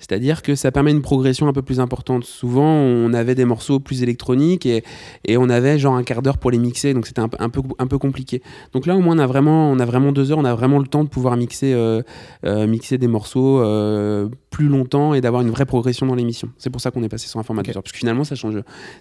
C'est-à-dire 0.00 0.42
que 0.42 0.54
ça 0.56 0.72
permet 0.72 0.90
une 0.90 1.02
progression 1.02 1.46
un 1.46 1.52
peu 1.52 1.62
plus 1.62 1.78
importante. 1.78 2.24
Souvent, 2.24 2.64
on 2.74 3.12
avait 3.12 3.34
des 3.36 3.44
morceaux 3.44 3.78
plus 3.78 4.02
électroniques 4.02 4.66
et, 4.66 4.82
et 5.24 5.36
on 5.36 5.48
avait 5.48 5.78
genre 5.78 5.94
un 5.94 6.02
quart 6.02 6.22
d'heure 6.22 6.38
pour 6.38 6.50
les 6.50 6.58
mixer, 6.58 6.94
donc 6.94 7.06
c'était 7.06 7.20
un, 7.20 7.28
peu- 7.28 7.36
un, 7.38 7.50
peu, 7.50 7.60
un 7.78 7.86
peu 7.86 7.98
compliqué. 7.98 8.42
Donc 8.72 8.86
là, 8.86 8.96
au 8.96 9.00
moins, 9.00 9.14
on 9.14 9.18
a 9.18 9.26
vraiment, 9.26 9.70
on 9.70 9.78
a 9.78 9.84
vraiment 9.84 10.10
deux 10.10 10.32
heures, 10.32 10.38
on 10.38 10.44
a 10.44 10.54
vraiment 10.54 10.78
le 10.78 10.86
temps 10.86 11.04
de 11.04 11.08
pouvoir 11.08 11.36
mixer, 11.36 11.72
euh, 11.74 12.02
euh, 12.44 12.66
mixer 12.66 12.98
des 12.98 13.06
morceaux 13.08 13.60
euh, 13.60 14.28
plus 14.50 14.68
longtemps 14.68 15.12
et 15.14 15.20
d'avoir 15.20 15.42
une 15.42 15.50
vraie 15.50 15.66
progression 15.66 16.06
dans 16.06 16.14
l'émission. 16.14 16.48
C'est 16.58 16.70
pour 16.70 16.80
ça 16.80 16.90
qu'on 16.90 17.02
est 17.02 17.08
passé 17.08 17.28
sur 17.28 17.38
un 17.38 17.42
format 17.44 17.60
Ok. 17.60 17.66
deux 17.68 17.76
heures. 17.76 17.82
Parce 17.82 17.92
que 17.92 17.98
finalement, 17.98 18.24
ça 18.24 18.34
change, 18.34 18.56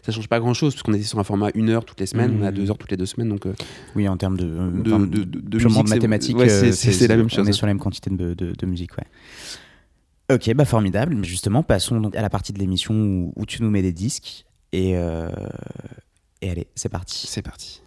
ça 0.05 0.11
change 0.11 0.27
pas 0.27 0.39
grand-chose, 0.39 0.73
parce 0.73 0.83
qu'on 0.83 0.93
était 0.93 1.03
sur 1.05 1.17
un 1.19 1.23
format 1.23 1.49
une 1.55 1.69
heure 1.69 1.85
toutes 1.85 1.99
les 2.01 2.05
semaines, 2.07 2.37
on 2.41 2.45
a 2.45 2.51
deux 2.51 2.69
heures 2.69 2.77
toutes 2.77 2.91
les 2.91 2.97
deux 2.97 3.05
semaines, 3.05 3.29
donc 3.29 3.47
Oui, 3.95 4.07
en 4.07 4.17
termes 4.17 4.35
de, 4.37 4.43
de, 4.45 4.93
enfin, 4.93 4.99
de, 4.99 5.23
de- 5.23 5.23
de 5.39 5.57
musique, 5.63 5.83
de 5.85 5.89
mathématiques, 5.89 6.37
ouais, 6.37 6.49
c'est- 6.49 7.07
la 7.07 7.15
même 7.15 7.27
On 7.27 7.29
chose. 7.29 7.47
est 7.47 7.53
sur 7.53 7.65
la 7.67 7.73
même 7.73 7.79
quantité 7.79 8.09
de, 8.09 8.33
de- 8.33 8.53
de 8.57 8.65
musique, 8.65 8.91
ouais. 8.97 9.05
Ok, 10.31 10.53
bah 10.53 10.65
formidable. 10.65 11.15
Mais 11.15 11.27
Justement, 11.27 11.63
passons 11.63 11.99
donc 11.99 12.15
à 12.15 12.21
la 12.21 12.29
partie 12.29 12.53
de 12.53 12.59
l'émission 12.59 12.93
où, 12.93 13.33
où 13.35 13.45
tu 13.45 13.63
nous 13.63 13.69
mets 13.69 13.81
des 13.81 13.93
disques. 13.93 14.45
Et, 14.71 14.95
euh, 14.95 15.29
et 16.41 16.49
allez, 16.51 16.67
c'est 16.75 16.89
parti. 16.89 17.27
C'est 17.27 17.41
parti. 17.41 17.81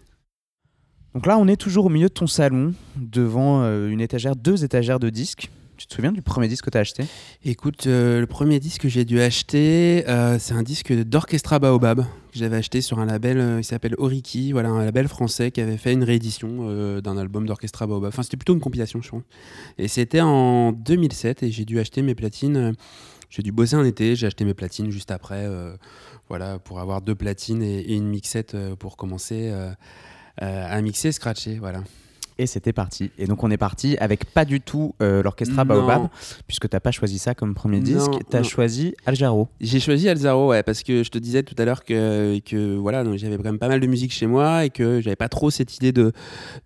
Donc 1.13 1.25
là, 1.25 1.37
on 1.37 1.47
est 1.47 1.57
toujours 1.57 1.85
au 1.85 1.89
milieu 1.89 2.07
de 2.07 2.13
ton 2.13 2.27
salon, 2.27 2.73
devant 2.95 3.61
euh, 3.61 3.87
une 3.89 4.01
étagère, 4.01 4.35
deux 4.35 4.63
étagères 4.63 4.99
de 4.99 5.09
disques. 5.09 5.49
Tu 5.83 5.87
te 5.87 5.95
souviens 5.95 6.13
du 6.13 6.21
premier 6.21 6.47
disque 6.47 6.63
que 6.63 6.69
tu 6.69 6.77
as 6.77 6.81
acheté? 6.81 7.03
Écoute, 7.43 7.87
euh, 7.87 8.21
le 8.21 8.25
premier 8.25 8.61
disque 8.61 8.83
que 8.83 8.87
j'ai 8.87 9.03
dû 9.03 9.19
acheter, 9.19 10.05
euh, 10.07 10.39
c'est 10.39 10.53
un 10.53 10.63
disque 10.63 10.93
d'Orchestra 10.93 11.59
Baobab 11.59 12.03
que 12.03 12.39
j'avais 12.39 12.55
acheté 12.55 12.79
sur 12.79 12.99
un 12.99 13.05
label, 13.05 13.37
euh, 13.37 13.59
il 13.59 13.65
s'appelle 13.65 13.93
Oriki, 13.97 14.53
voilà, 14.53 14.69
un 14.69 14.85
label 14.85 15.09
français 15.09 15.51
qui 15.51 15.59
avait 15.59 15.75
fait 15.75 15.91
une 15.91 16.05
réédition 16.05 16.59
euh, 16.61 17.01
d'un 17.01 17.17
album 17.17 17.45
d'Orchestra 17.45 17.85
Baobab. 17.85 18.07
Enfin, 18.07 18.23
c'était 18.23 18.37
plutôt 18.37 18.53
une 18.53 18.61
compilation, 18.61 19.01
je 19.01 19.09
crois. 19.09 19.23
Et 19.77 19.89
c'était 19.89 20.21
en 20.21 20.71
2007 20.71 21.43
et 21.43 21.51
j'ai 21.51 21.65
dû 21.65 21.77
acheter 21.81 22.01
mes 22.01 22.15
platines. 22.15 22.75
J'ai 23.29 23.43
dû 23.43 23.51
bosser 23.51 23.75
un 23.75 23.83
été, 23.83 24.15
j'ai 24.15 24.27
acheté 24.27 24.45
mes 24.45 24.53
platines 24.53 24.89
juste 24.89 25.11
après, 25.11 25.49
voilà, 26.29 26.59
pour 26.59 26.79
avoir 26.79 27.01
deux 27.01 27.15
platines 27.15 27.61
et, 27.61 27.79
et 27.79 27.95
une 27.95 28.07
mixette 28.07 28.55
pour 28.79 28.95
commencer 28.95 29.51
à 30.37 30.81
mixer, 30.81 31.11
scratcher, 31.11 31.57
voilà. 31.59 31.83
Et 32.37 32.47
c'était 32.47 32.73
parti. 32.73 33.11
Et 33.17 33.25
donc 33.27 33.43
on 33.43 33.51
est 33.51 33.57
parti 33.57 33.95
avec 33.99 34.25
pas 34.25 34.45
du 34.45 34.59
tout 34.61 34.95
euh, 35.01 35.21
l'orchestra. 35.23 35.63
Baobab, 35.65 36.07
puisque 36.47 36.67
t'as 36.67 36.79
pas 36.79 36.91
choisi 36.91 37.17
ça 37.19 37.33
comme 37.35 37.53
premier 37.53 37.77
Non, 37.77 37.83
disque, 37.83 38.11
t'as 38.29 38.39
non. 38.39 38.43
choisi 38.43 38.95
Aljaro. 39.05 39.47
J'ai 39.61 39.79
choisi 39.79 40.09
Alzaro, 40.09 40.49
ouais, 40.49 40.63
parce 40.63 40.83
que 40.83 41.03
je 41.03 41.09
te 41.09 41.17
disais 41.17 41.43
tout 41.43 41.55
à 41.57 41.65
l'heure 41.65 41.83
que, 41.83 42.39
que 42.39 42.75
voilà, 42.75 43.03
donc 43.03 43.17
j'avais 43.17 43.37
quand 43.37 43.43
même 43.43 43.59
pas 43.59 43.67
mal 43.67 43.79
de 43.79 43.87
musique 43.87 44.11
chez 44.11 44.25
moi 44.27 44.65
et 44.65 44.69
que 44.69 44.99
j'avais 45.01 45.15
pas 45.15 45.29
trop 45.29 45.49
cette 45.51 45.75
idée 45.77 45.91
de, 45.91 46.11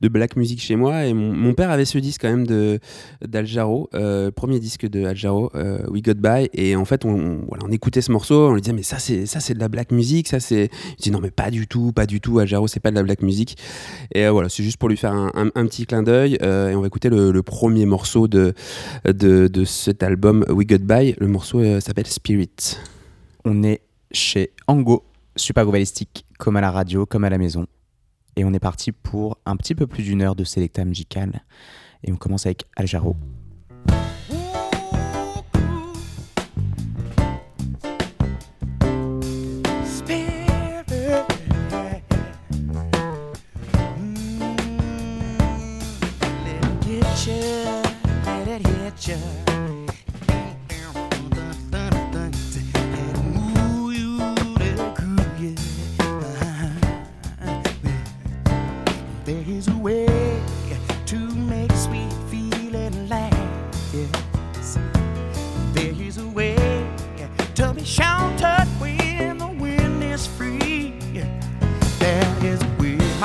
de 0.02 0.08
black 0.08 0.36
music 0.36 0.62
chez 0.62 0.76
moi. 0.76 1.06
Et 1.06 1.14
mon, 1.14 1.34
mon 1.34 1.54
père 1.54 1.70
avait 1.70 1.86
ce 1.86 1.98
disque 1.98 2.22
quand 2.22 2.30
même 2.30 2.48
de 2.48 2.80
d'Aljaro, 3.26 3.90
euh, 3.94 4.32
premier 4.32 4.60
disque 4.60 4.88
de 4.88 5.06
Aljaro, 5.06 5.52
euh, 5.56 5.80
We 5.90 6.02
Got 6.02 6.16
By. 6.16 6.50
Et 6.54 6.76
en 6.76 6.86
fait, 6.86 7.06
on, 7.06 7.10
on- 7.10 7.46
voilà, 7.48 7.64
on 7.66 7.72
écoutait 7.72 8.02
ce 8.02 8.12
morceau, 8.12 8.48
on 8.50 8.54
lui 8.54 8.62
disait 8.62 8.74
mais 8.74 8.84
ça 8.84 9.00
c'est 9.00 9.26
ça 9.26 9.40
c'est 9.40 9.54
de 9.54 9.60
la 9.60 9.68
black 9.70 9.92
music, 9.92 10.28
ça 10.28 10.40
c'est. 10.40 10.70
Il 11.00 11.02
dit 11.04 11.12
non 11.12 11.20
mais 11.20 11.32
pas 11.32 11.52
du 11.52 11.68
tout, 11.68 11.92
pas 11.92 12.06
du 12.06 12.22
tout. 12.22 12.40
Aljaro 12.40 12.68
c'est 12.68 12.80
pas 12.80 12.92
de 12.92 12.96
la 12.96 13.04
black 13.04 13.22
music. 13.22 13.58
Et 14.14 14.26
euh, 14.26 14.32
voilà, 14.32 14.50
c'est 14.50 14.64
juste 14.64 14.78
pour 14.78 14.90
lui 14.90 14.98
faire 14.98 15.12
un, 15.14 15.32
un- 15.34 15.52
un 15.58 15.66
petit 15.66 15.86
clin 15.86 16.04
d'œil. 16.04 16.38
euh, 16.42 16.70
et 16.70 16.76
on 16.76 16.82
va 16.82 16.88
écouter 16.88 17.10
le, 17.10 17.42
premier 17.42 17.86
morceau 17.86 18.28
de, 18.28 18.54
de 19.06 19.64
cet 19.66 20.04
album 20.04 20.46
We 20.50 20.68
Got 20.68 20.80
By. 20.80 21.16
Le 21.20 21.28
morceau 21.28 21.60
euh, 21.60 21.80
s'appelle 21.80 22.08
Spirit. 22.08 22.78
On 23.46 23.64
est 23.64 23.82
chez 24.12 24.52
Ango, 24.68 25.06
Super 25.36 25.66
Balistique, 25.66 26.26
comme 26.38 26.56
à 26.58 26.62
la 26.62 26.72
radio, 26.72 27.06
comme 27.06 27.24
à 27.24 27.30
la 27.30 27.38
maison. 27.38 27.66
Et 28.36 28.46
on 28.46 28.54
est 28.54 28.60
parti 28.60 28.92
pour 28.92 29.38
un 29.46 29.56
petit 29.56 29.74
peu 29.74 29.88
plus 29.88 30.04
d'une 30.04 30.22
heure 30.22 30.36
de 30.36 30.44
Selecta 30.44 30.86
musical. 30.86 31.44
Et 32.04 32.12
on 32.12 32.18
commence 32.18 32.46
avec 32.46 32.66
Aljaro. 32.76 33.16
Spirit. 33.16 33.37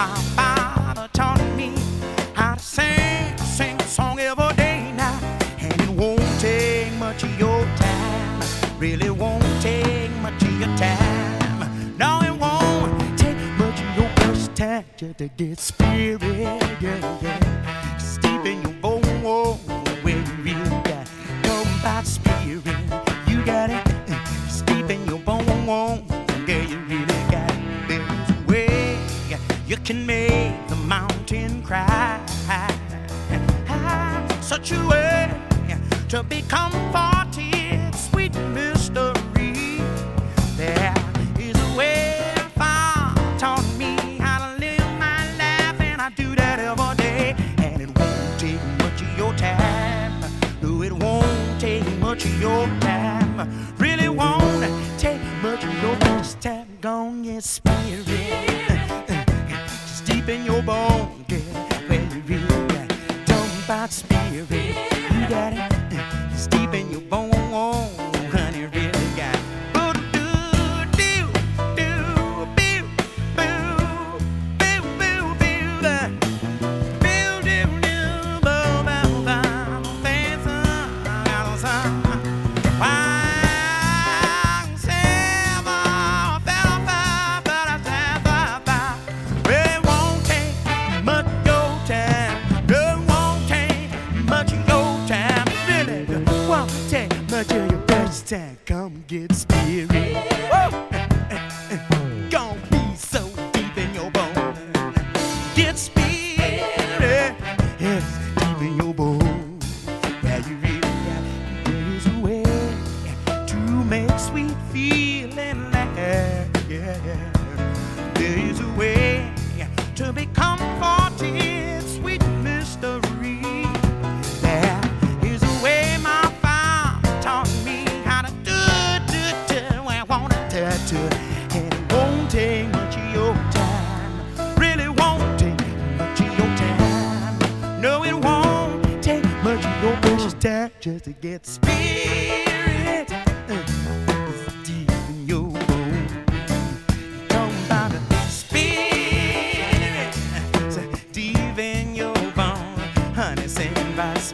My 0.02 0.16
father 0.36 1.08
taught 1.12 1.40
me 1.56 1.72
how 2.34 2.54
to 2.54 2.60
sing, 2.60 3.38
sing 3.38 3.80
a 3.80 3.86
song 3.86 4.18
every 4.18 4.52
day 4.56 4.92
now. 4.96 5.16
And 5.60 5.72
it 5.80 5.90
won't 5.90 6.40
take 6.40 6.92
much 6.94 7.22
of 7.22 7.32
your 7.38 7.62
time. 7.76 8.40
Really 8.78 9.10
won't 9.10 9.44
take 9.62 10.10
much 10.20 10.42
of 10.42 10.54
your 10.58 10.74
time. 10.76 11.96
No, 11.98 12.20
it 12.28 12.34
won't 12.44 13.16
take 13.16 13.38
much 13.62 13.78
of 13.80 13.90
your 13.98 14.10
time 14.56 14.84
to 14.98 15.28
get 15.36 15.60
spirit. 15.60 16.20
Yeah, 16.22 17.20
yeah. 17.22 17.98
Steep 17.98 18.44
in 18.44 18.60
your 18.62 18.76
bones 18.82 19.06
where 20.02 20.24
you 20.48 20.58
got 20.90 21.06
know 21.44 21.62
about 21.78 22.06
spirit. 22.06 22.64
You 23.28 23.44
got 23.44 23.70
it 23.70 23.86
steep 24.48 24.90
in 24.90 25.06
your 25.06 25.20
bones. 25.20 26.11
Can 29.84 30.06
make 30.06 30.68
the 30.68 30.76
mountain 30.76 31.62
cry. 31.62 32.20
Such 34.40 34.72
a 34.72 34.86
way 34.86 35.30
to 36.08 36.22
be 36.22 36.42
comforted, 36.42 37.94
sweet 37.94 38.34
mystery. 38.54 39.80
There 40.56 40.94
is 41.38 41.56
a 41.56 41.76
way 41.76 42.32
far 42.54 43.14
taught 43.38 43.64
me 43.76 43.96
how 44.18 44.46
to 44.46 44.60
live 44.60 44.86
my 45.00 45.24
life, 45.36 45.80
and 45.80 46.00
I 46.00 46.10
do 46.10 46.34
that 46.36 46.58
every 46.60 46.96
day. 46.96 47.34
And 47.58 47.82
it 47.82 47.98
won't 47.98 48.38
take 48.38 48.62
much 48.78 49.02
of 49.02 49.18
your 49.18 49.34
time. 49.34 50.22
No, 50.60 50.82
it 50.82 50.92
won't 50.92 51.60
take 51.60 51.86
much 51.98 52.24
of 52.24 52.40
your 52.40 52.66
time. 52.80 53.74
Really 53.78 54.08
won't 54.08 54.64
take 54.98 55.22
much 55.42 55.64
of 55.64 55.82
your 55.82 55.96
time. 56.40 56.66
Gone, 56.80 57.24
your 57.24 57.40
spirit. 57.40 58.51
Deep 60.24 60.38
in 60.38 60.44
your 60.44 60.62
bones, 60.62 61.26
girl, 61.26 61.38
where 61.88 62.00
you 62.00 62.22
really 62.26 62.66
got. 62.68 62.88
Talking 63.26 63.64
about 63.64 63.90
spirit. 63.90 64.50
You 64.50 65.28
got 65.28 65.52
it. 65.52 65.81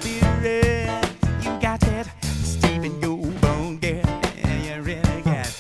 Spirit. 0.01 1.09
You 1.43 1.61
got 1.61 1.83
it. 1.85 2.07
Deep 2.61 2.85
in 2.85 3.01
your 3.01 3.19
bone, 3.41 3.79
girl. 3.79 4.03
Yeah, 4.37 4.77
you 4.77 4.83
really 4.83 5.23
got 5.23 5.47
it. 5.49 5.55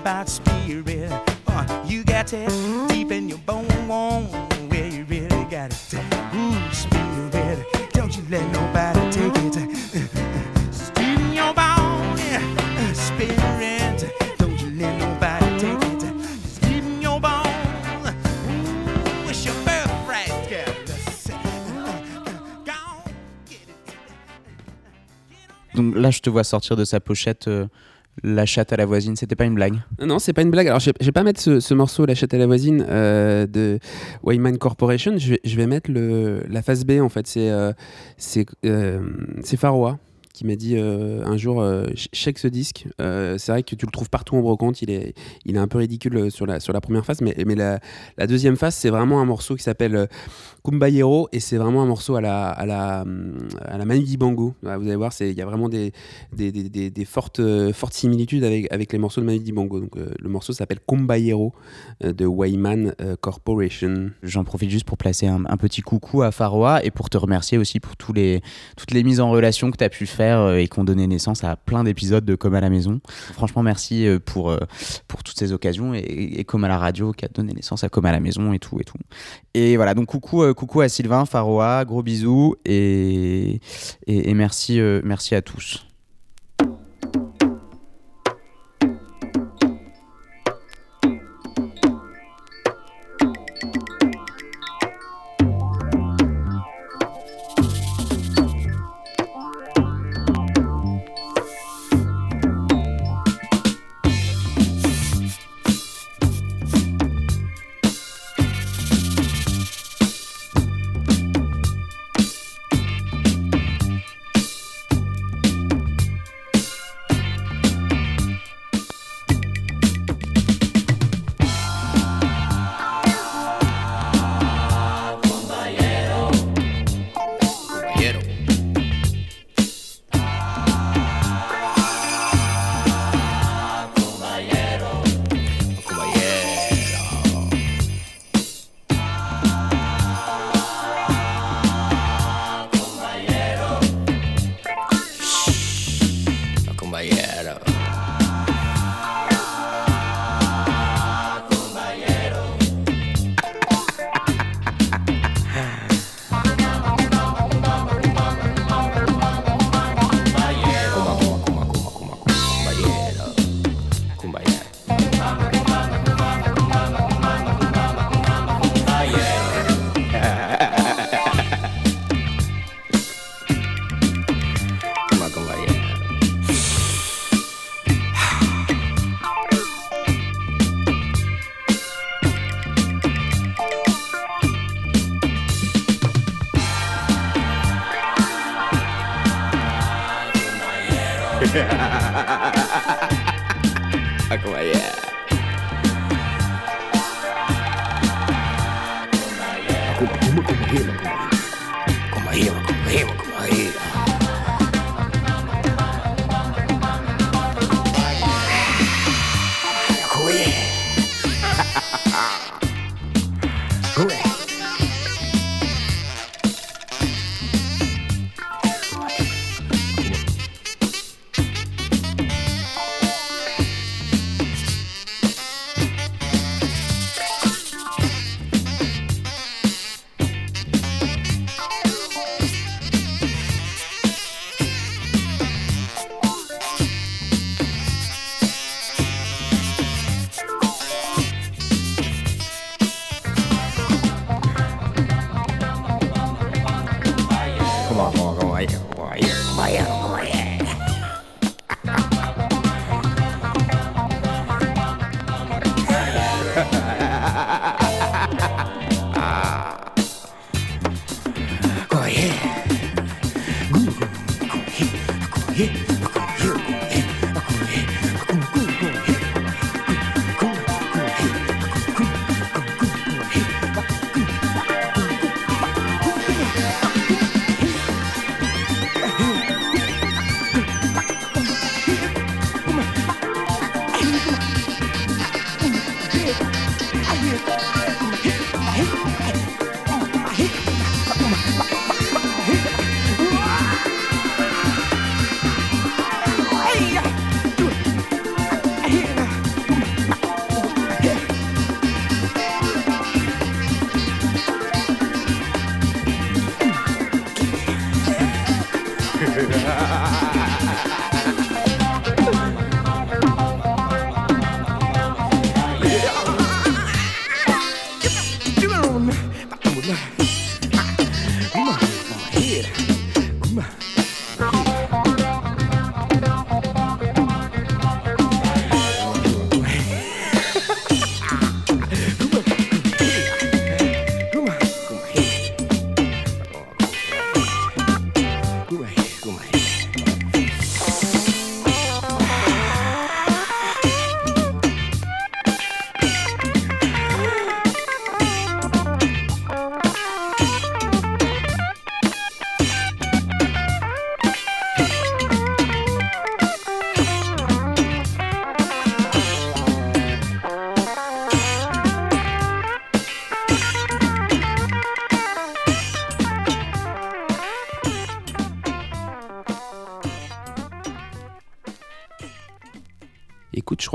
About 0.00 0.28
spirit. 0.28 1.12
Uh, 1.46 1.84
you 1.86 2.04
got 2.04 2.32
it. 2.32 2.59
Là, 25.94 26.10
je 26.10 26.20
te 26.20 26.30
vois 26.30 26.44
sortir 26.44 26.76
de 26.76 26.84
sa 26.84 27.00
pochette 27.00 27.48
euh, 27.48 27.66
La 28.22 28.46
chatte 28.46 28.72
à 28.72 28.76
la 28.76 28.86
voisine. 28.86 29.16
C'était 29.16 29.36
pas 29.36 29.44
une 29.44 29.54
blague. 29.54 29.74
Non, 30.00 30.06
non, 30.06 30.18
c'est 30.18 30.32
pas 30.32 30.42
une 30.42 30.50
blague. 30.50 30.68
Alors, 30.68 30.80
je 30.80 30.90
vais, 31.00 31.12
pas 31.12 31.22
mettre 31.22 31.40
ce, 31.40 31.60
ce 31.60 31.74
morceau, 31.74 32.06
La 32.06 32.14
chatte 32.14 32.34
à 32.34 32.38
la 32.38 32.46
voisine, 32.46 32.84
euh, 32.88 33.46
de 33.46 33.78
Wayman 34.22 34.58
Corporation. 34.58 35.16
Je 35.18 35.56
vais, 35.56 35.66
mettre 35.66 35.90
la 35.92 36.62
phase 36.62 36.84
B, 36.84 37.00
en 37.00 37.08
fait. 37.08 37.26
C'est 37.26 37.50
euh, 37.50 37.72
euh, 38.64 39.00
Faroa 39.56 39.98
qui 40.32 40.46
m'a 40.46 40.54
dit 40.56 40.76
euh, 40.76 41.24
un 41.24 41.36
jour 41.36 41.60
euh, 41.60 41.84
ch- 41.88 42.08
check 42.12 42.38
ce 42.38 42.48
disque. 42.48 42.86
Euh, 43.00 43.36
c'est 43.38 43.52
vrai 43.52 43.62
que 43.62 43.74
tu 43.74 43.84
le 43.86 43.90
trouves 43.92 44.10
partout 44.10 44.36
en 44.36 44.40
brocante. 44.40 44.80
Il 44.82 44.90
est, 44.90 45.14
il 45.44 45.56
est 45.56 45.58
un 45.58 45.68
peu 45.68 45.78
ridicule 45.78 46.30
sur 46.30 46.46
la, 46.46 46.60
sur 46.60 46.72
la 46.72 46.80
première 46.80 47.04
phase, 47.04 47.20
mais, 47.20 47.34
mais 47.46 47.54
la, 47.54 47.80
deuxième 48.26 48.56
phase, 48.56 48.74
c'est 48.74 48.90
vraiment 48.90 49.20
un 49.20 49.24
morceau 49.24 49.56
qui 49.56 49.62
s'appelle 49.62 50.08
Kumbayero 50.64 51.28
et 51.32 51.40
c'est 51.40 51.56
vraiment 51.56 51.82
un 51.82 51.86
morceau 51.86 52.16
à 52.16 52.20
la, 52.20 52.48
à 52.50 52.64
la, 52.66 53.04
à 53.64 53.78
la 53.78 53.84
Manu 53.84 54.04
Dibango. 54.04 54.54
Vous 54.62 54.68
allez 54.68 54.96
voir, 54.96 55.12
il 55.20 55.32
y 55.32 55.42
a 55.42 55.46
vraiment 55.46 55.68
des, 55.68 55.92
des, 56.32 56.52
des, 56.52 56.90
des- 56.90 57.04
fortes, 57.04 57.40
fortes 57.72 57.94
similitudes 57.94 58.44
avec, 58.44 58.72
avec 58.72 58.92
les 58.92 58.98
morceaux 58.98 59.20
de 59.20 59.26
Manu 59.26 59.40
Dibango. 59.40 59.80
Donc, 59.80 59.96
le 59.96 60.28
morceau 60.28 60.52
s'appelle 60.52 60.78
Kumbayero 60.86 61.52
de 62.02 62.26
Wayman 62.26 62.94
Corporation. 63.20 64.10
J'en 64.22 64.44
profite 64.44 64.70
juste 64.70 64.84
pour 64.84 64.96
placer 64.98 65.26
un, 65.26 65.44
un 65.46 65.56
petit 65.56 65.80
coucou 65.82 66.22
à 66.22 66.30
Faroa 66.30 66.84
et 66.84 66.90
pour 66.90 67.10
te 67.10 67.18
remercier 67.18 67.58
aussi 67.58 67.80
pour 67.80 67.96
tous 67.96 68.12
les, 68.12 68.42
toutes 68.76 68.92
les 68.92 69.02
mises 69.02 69.20
en 69.20 69.30
relation 69.30 69.70
que 69.70 69.76
tu 69.76 69.84
as 69.84 69.88
pu 69.88 70.06
faire 70.06 70.19
euh, 70.20 70.58
et 70.58 70.68
qui 70.68 70.78
ont 70.78 70.84
donné 70.84 71.06
naissance 71.06 71.44
à 71.44 71.56
plein 71.56 71.84
d'épisodes 71.84 72.24
de 72.24 72.34
Comme 72.34 72.54
à 72.54 72.60
la 72.60 72.70
maison. 72.70 73.00
Franchement, 73.32 73.62
merci 73.62 74.06
euh, 74.06 74.18
pour, 74.18 74.50
euh, 74.50 74.58
pour 75.08 75.22
toutes 75.22 75.38
ces 75.38 75.52
occasions 75.52 75.94
et, 75.94 76.44
Comme 76.44 76.64
à 76.64 76.68
la 76.68 76.78
radio 76.78 77.12
qui 77.12 77.24
a 77.24 77.28
donné 77.28 77.52
naissance 77.52 77.84
à 77.84 77.88
Comme 77.88 78.06
à 78.06 78.12
la 78.12 78.20
maison 78.20 78.52
et 78.52 78.58
tout. 78.58 78.78
Et, 78.80 78.84
tout. 78.84 78.98
et 79.54 79.76
voilà, 79.76 79.94
donc 79.94 80.06
coucou, 80.06 80.54
coucou 80.54 80.80
à 80.80 80.88
Sylvain, 80.88 81.24
Faroa, 81.24 81.84
gros 81.84 82.02
bisous 82.02 82.56
et, 82.64 83.60
et, 84.06 84.30
et 84.30 84.34
merci, 84.34 84.80
merci 85.04 85.34
à 85.34 85.42
tous. 85.42 85.89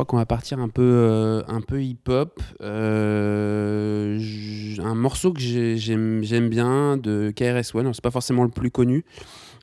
Qu'on 0.05 0.17
va 0.17 0.25
partir 0.25 0.59
un 0.59 0.69
peu, 0.69 0.81
euh, 0.83 1.41
un 1.47 1.61
peu 1.61 1.81
hip-hop. 1.83 2.39
Euh, 2.61 4.19
un 4.83 4.95
morceau 4.95 5.33
que 5.33 5.39
j'ai- 5.39 5.77
j'aime 5.77 6.49
bien 6.49 6.97
de 6.97 7.31
KRS-One. 7.35 7.93
C'est 7.93 8.03
pas 8.03 8.11
forcément 8.11 8.43
le 8.43 8.49
plus 8.49 8.71
connu, 8.71 9.03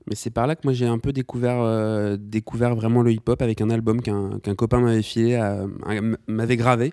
mais 0.07 0.15
c'est 0.15 0.31
par 0.31 0.47
là 0.47 0.57
que 0.57 0.63
moi 0.65 0.73
j'ai 0.73 0.87
un 0.87 0.99
peu 0.99 1.13
découvert, 1.13 1.61
euh, 1.61 2.17
découvert 2.19 2.75
vraiment 2.75 3.03
le 3.03 3.13
hip-hop 3.13 3.41
avec 3.43 3.61
un 3.61 3.71
album 3.71 4.01
qu'un 4.03 4.55
copain 4.57 4.81
m'avait 4.81 5.03
filé, 5.03 5.41
m'avait 6.27 6.57
gravé. 6.57 6.93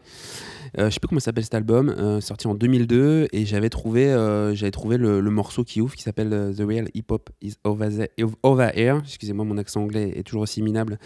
Euh, 0.78 0.89
je 0.89 0.93
sais 0.93 0.99
plus 0.99 1.07
comment 1.07 1.20
s'appelle 1.20 1.43
cet 1.43 1.55
album, 1.55 1.89
euh, 1.89 2.22
sorti 2.22 2.47
en 2.47 2.55
2002, 2.55 3.28
et 3.32 3.45
j'avais 3.45 3.70
trouvé, 3.70 4.07
euh, 4.07 4.53
j'avais 4.53 4.72
trouvé 4.72 4.97
le, 4.97 5.22
morceau 5.30 5.63
qui 5.63 5.80
ouvre, 5.80 5.95
qui 5.95 6.03
s'appelle 6.03 6.53
The 6.57 6.61
Real 6.61 6.89
Hip 6.93 7.05
Hop 7.09 7.30
is 7.41 7.53
Over, 7.63 7.89
the- 7.89 8.24
over 8.43 8.70
Here. 8.76 8.99
Excusez-moi, 9.03 9.45
mon 9.45 9.57
accent 9.57 9.82
anglais 9.82 10.13
est 10.15 10.24
toujours 10.24 10.41
aussi 10.41 10.61
minable. 10.61 10.99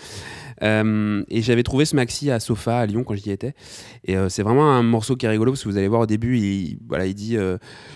Et 0.62 1.42
j'avais 1.42 1.64
trouvé 1.64 1.86
ce 1.86 1.96
maxi 1.96 2.32
à 2.32 2.40
Sofa 2.40 2.80
à 2.80 2.86
Lyon 2.86 3.04
quand 3.04 3.16
j'y 3.16 3.32
étais. 3.32 3.54
Et 4.06 4.16
c'est 4.30 4.44
vraiment 4.44 4.72
un 4.72 4.84
morceau 4.84 5.16
qui 5.16 5.26
est 5.26 5.30
rigolo 5.30 5.52
parce 5.52 5.64
que 5.64 5.70
vous 5.70 5.78
allez 5.78 5.88
voir 5.88 6.02
au 6.02 6.06
début, 6.06 6.38
il, 6.38 6.80
voilà, 6.88 7.06
il 7.06 7.14
dit 7.14 7.38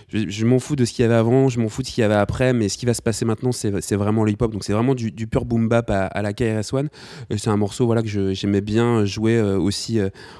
Je, 0.09 0.45
m'en 0.45 0.59
fous 0.59 0.76
de 0.76 0.86
ce 0.86 0.91
qu'il 0.91 1.03
y 1.03 1.05
avait 1.05 1.15
avant, 1.15 1.47
je 1.49 1.59
m'en 1.59 1.70
fous 1.70 1.82
de 1.82 1.88
ce 1.88 1.93
qu'il 1.93 2.01
y 2.01 2.05
avait 2.05 2.15
après, 2.15 2.53
mais 2.53 2.68
ce 2.70 2.78
qui 2.78 2.86
va 2.86 2.93
se 2.93 3.01
passer 3.01 3.26
maintenant, 3.26 3.51
c'est 3.51 3.95
vraiment 3.95 4.26
le 4.26 4.32
hip-hop. 4.32 4.51
Donc 4.51 4.63
c'est 4.63 4.74
vraiment 4.74 4.95
du, 4.95 5.11
pur 5.28 5.45
boom 5.45 5.70
bap 5.70 5.89
à, 5.89 6.22
la 6.22 6.34
KRS-One. 6.34 6.89
C'est 7.38 7.49
un 7.49 7.57
morceau 7.57 7.86
voilà, 7.86 8.03
que 8.03 8.34
j'aimais 8.34 8.61
bien 8.61 9.05
jouer 9.05 9.41
aussi 9.41 9.99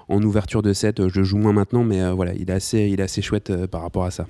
en 0.09 0.21
ouverture 0.21 0.61
de 0.61 0.73
set. 0.73 1.01
Je 1.18 1.24
joue 1.24 1.39
moins 1.39 1.51
maintenant, 1.51 1.84
mais 1.84 1.99
euh, 1.99 2.13
voilà, 2.13 2.36
il 2.36 2.47
est 2.47 2.53
assez, 2.53 2.89
il 2.89 2.99
est 2.99 3.03
assez 3.03 3.24
chouette 3.24 3.49
euh, 3.49 3.65
par 3.65 3.82
rapport 3.82 4.03
à 4.03 4.11
ça. 4.11 4.28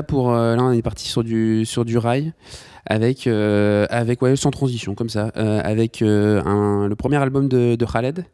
Pour. 0.00 0.32
euh, 0.32 0.56
là, 0.56 0.62
on 0.62 0.72
est 0.72 0.80
parti 0.80 1.08
sur 1.08 1.22
du, 1.22 1.66
sur 1.66 1.84
du 1.84 1.98
rail. 1.98 2.32
Avec, 2.84 3.28
euh, 3.28 3.86
avec 3.90 4.18
sans 4.34 4.50
transition, 4.50 4.96
comme 4.96 5.08
ça. 5.08 5.30
euh, 5.36 5.60
avec 5.62 6.02
euh, 6.02 6.88
le 6.88 6.96
premier 6.96 7.16
album 7.16 7.48
de, 7.48 7.76
de 7.76 7.84
Khaled, 7.86 8.24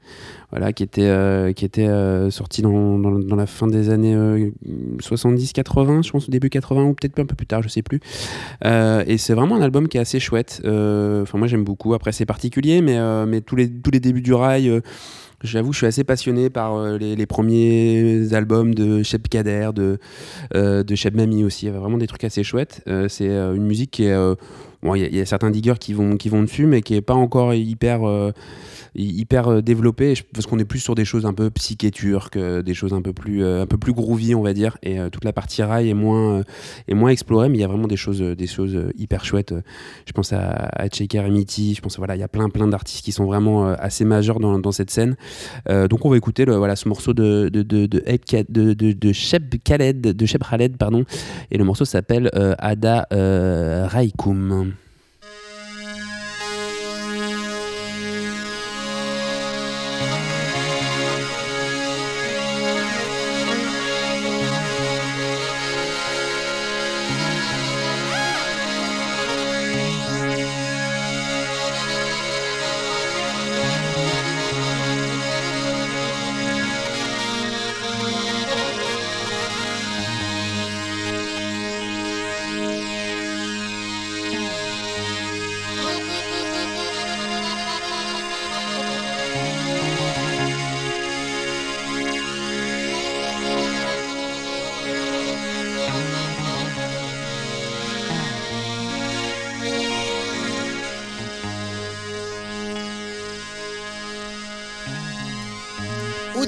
voilà, 0.51 0.73
qui 0.73 0.83
était, 0.83 1.53
qui 1.55 1.67
était 1.67 1.87
sorti 2.31 2.63
dans, 2.63 2.99
dans, 2.99 3.37
la 3.37 3.47
fin 3.47 3.67
des 3.67 3.91
années 3.91 4.17
70-80, 4.17 6.03
je 6.03 6.11
pense, 6.11 6.29
au 6.29 6.33
début 6.33 6.49
80, 6.49 6.85
ou 6.85 6.95
peut-être 6.95 7.19
un 7.19 7.27
peu 7.27 7.35
plus 7.35 7.47
tard, 7.47 7.63
je 7.63 7.69
sais 7.69 7.83
plus. 7.83 8.01
Et 8.65 9.19
c'est 9.19 9.35
vraiment 9.35 9.57
un 9.57 9.61
album 9.61 9.87
qui 9.87 9.99
est 9.99 10.01
assez 10.01 10.19
chouette. 10.19 10.63
Enfin, 10.65 11.37
moi, 11.37 11.47
j'aime 11.47 11.65
beaucoup. 11.65 11.93
Après, 11.93 12.13
c'est 12.13 12.27
particulier, 12.27 12.81
mais, 12.81 12.99
mais 13.27 13.43
tous, 13.43 13.57
les, 13.57 13.71
tous 13.71 13.91
les 13.91 14.01
débuts 14.01 14.23
du 14.23 14.33
rail. 14.33 14.81
J'avoue, 15.43 15.73
je 15.73 15.79
suis 15.79 15.87
assez 15.87 16.03
passionné 16.03 16.51
par 16.51 16.75
euh, 16.75 16.99
les, 16.99 17.27
premiers 17.27 18.35
albums 18.35 18.75
de 18.75 19.05
Cheb 19.05 19.29
Kader, 19.29 19.71
de, 19.73 19.99
euh, 20.57 20.83
de 20.83 20.95
Cheb 20.97 21.15
Mami 21.15 21.45
aussi. 21.45 21.67
Il 21.67 21.69
y 21.69 21.71
avait 21.71 21.79
vraiment 21.79 21.99
des 21.99 22.09
trucs 22.09 22.25
assez 22.25 22.43
chouettes. 22.43 22.83
Euh, 22.89 23.09
c'est 23.09 23.29
une 23.29 23.65
musique 23.65 23.91
qui 23.93 24.05
est. 24.05 24.17
bon, 24.83 24.95
il 24.95 25.15
y, 25.15 25.21
a- 25.21 25.27
certains 25.27 25.51
diggers 25.51 25.79
qui 25.79 25.93
vont, 25.93 26.17
qui 26.17 26.29
vont 26.29 26.43
dessus, 26.43 26.67
mais 26.67 26.83
qui 26.83 26.95
est 26.95 27.01
pas 27.03 27.15
encore 27.15 27.55
hyper. 27.55 28.09
euh, 28.09 28.33
hy- 28.95 29.21
hyper 29.21 29.49
euh, 29.49 29.61
développé 29.61 30.15
parce 30.33 30.47
qu'on 30.47 30.59
est 30.59 30.65
plus 30.65 30.81
sur 30.81 30.95
des 30.95 31.05
choses 31.05 31.27
un 31.27 31.35
peu 31.35 31.51
psyché 31.51 31.91
turques 31.91 32.37
euh, 32.37 32.63
des 32.63 32.75
choses 32.75 32.93
un 32.93 33.03
peu 33.03 33.13
plus 33.13 33.45
un 33.45 33.67
peu 33.67 33.77
plus 33.77 33.93
groovy 33.93 34.35
on 34.35 34.43
va 34.43 34.53
dire 34.53 34.79
et 34.83 34.99
toute 35.11 35.25
la 35.25 35.33
partie 35.33 35.63
rail 35.63 35.89
est 35.89 35.95
moins 35.95 36.43
est 36.89 36.95
moins 36.95 37.11
explorée 37.11 37.49
mais 37.49 37.59
il 37.59 37.61
y 37.61 37.65
a 37.65 37.69
vraiment 37.69 37.87
des 37.87 37.97
choses 37.97 38.21
des 38.21 38.47
choses 38.47 38.77
hyper 38.97 39.25
chouettes 39.25 39.55
je 40.07 40.13
pense 40.13 40.33
à, 40.33 40.69
à 40.75 40.89
Checker 40.89 41.25
je 41.29 41.81
pense 41.81 41.99
voilà 41.99 42.17
il 42.17 42.21
y 42.21 42.23
a 42.23 42.29
plein 42.29 42.49
plein 42.49 42.67
d'artistes 42.67 43.05
qui 43.05 43.13
sont 43.13 43.25
vraiment 43.25 43.67
assez 43.67 44.05
majeurs 44.05 44.41
dans, 44.41 44.73
cette 44.73 44.91
scène 44.91 45.17
donc 45.69 46.05
on 46.05 46.11
va 46.11 46.17
écouter 46.17 46.45
voilà, 46.45 46.77
ce 46.77 46.89
morceau 46.89 47.15
de, 47.15 47.49
de, 47.49 49.13
Sheb 49.13 49.55
Khaled, 49.63 50.01
de 50.01 50.27
Sheb 50.27 50.43
Khaled 50.43 50.77
pardon, 50.77 51.05
et 51.51 51.59
le 51.59 51.65
morceau 51.65 51.85
s'appelle 51.85 52.31
Ada 52.59 53.07
euh, 53.13 53.87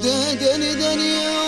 وداني 0.00 1.39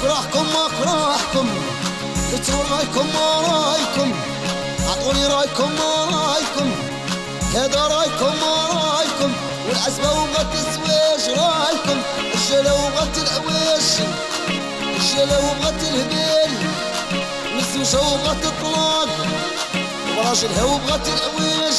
اكرهكم 0.00 0.46
اكرهكم 0.56 1.48
اتروا 2.34 2.64
رايكم 2.70 3.06
ما 3.06 3.40
رايكم. 3.40 4.12
اعطوني 4.88 5.26
رايكم 5.26 5.70
ما 5.72 6.04
رايكم. 6.04 6.70
هذا 7.54 7.86
رايكم 7.86 8.32
ما 8.40 8.54
رايكم. 8.80 9.32
والعزبة 9.68 10.12
وما 10.12 10.42
تسويش 10.52 11.38
رايكم. 11.38 12.02
الشلة 12.34 12.74
وبغت 12.84 13.18
العويش. 13.18 13.90
الشلة 14.96 15.38
وبغت 15.38 15.82
الهبيل. 15.82 16.52
مسوشه 17.54 18.00
وبغت 18.00 18.44
الطلاق. 18.44 19.08
وراجلها 20.16 20.64
وبغت 20.64 21.08
العويش. 21.08 21.78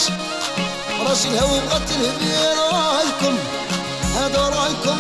راجلها 1.07 1.43
وبغت 1.43 1.91
الهبيل 1.91 2.57
رايكم. 2.72 3.38
هذا 4.15 4.41
رايكم 4.41 4.97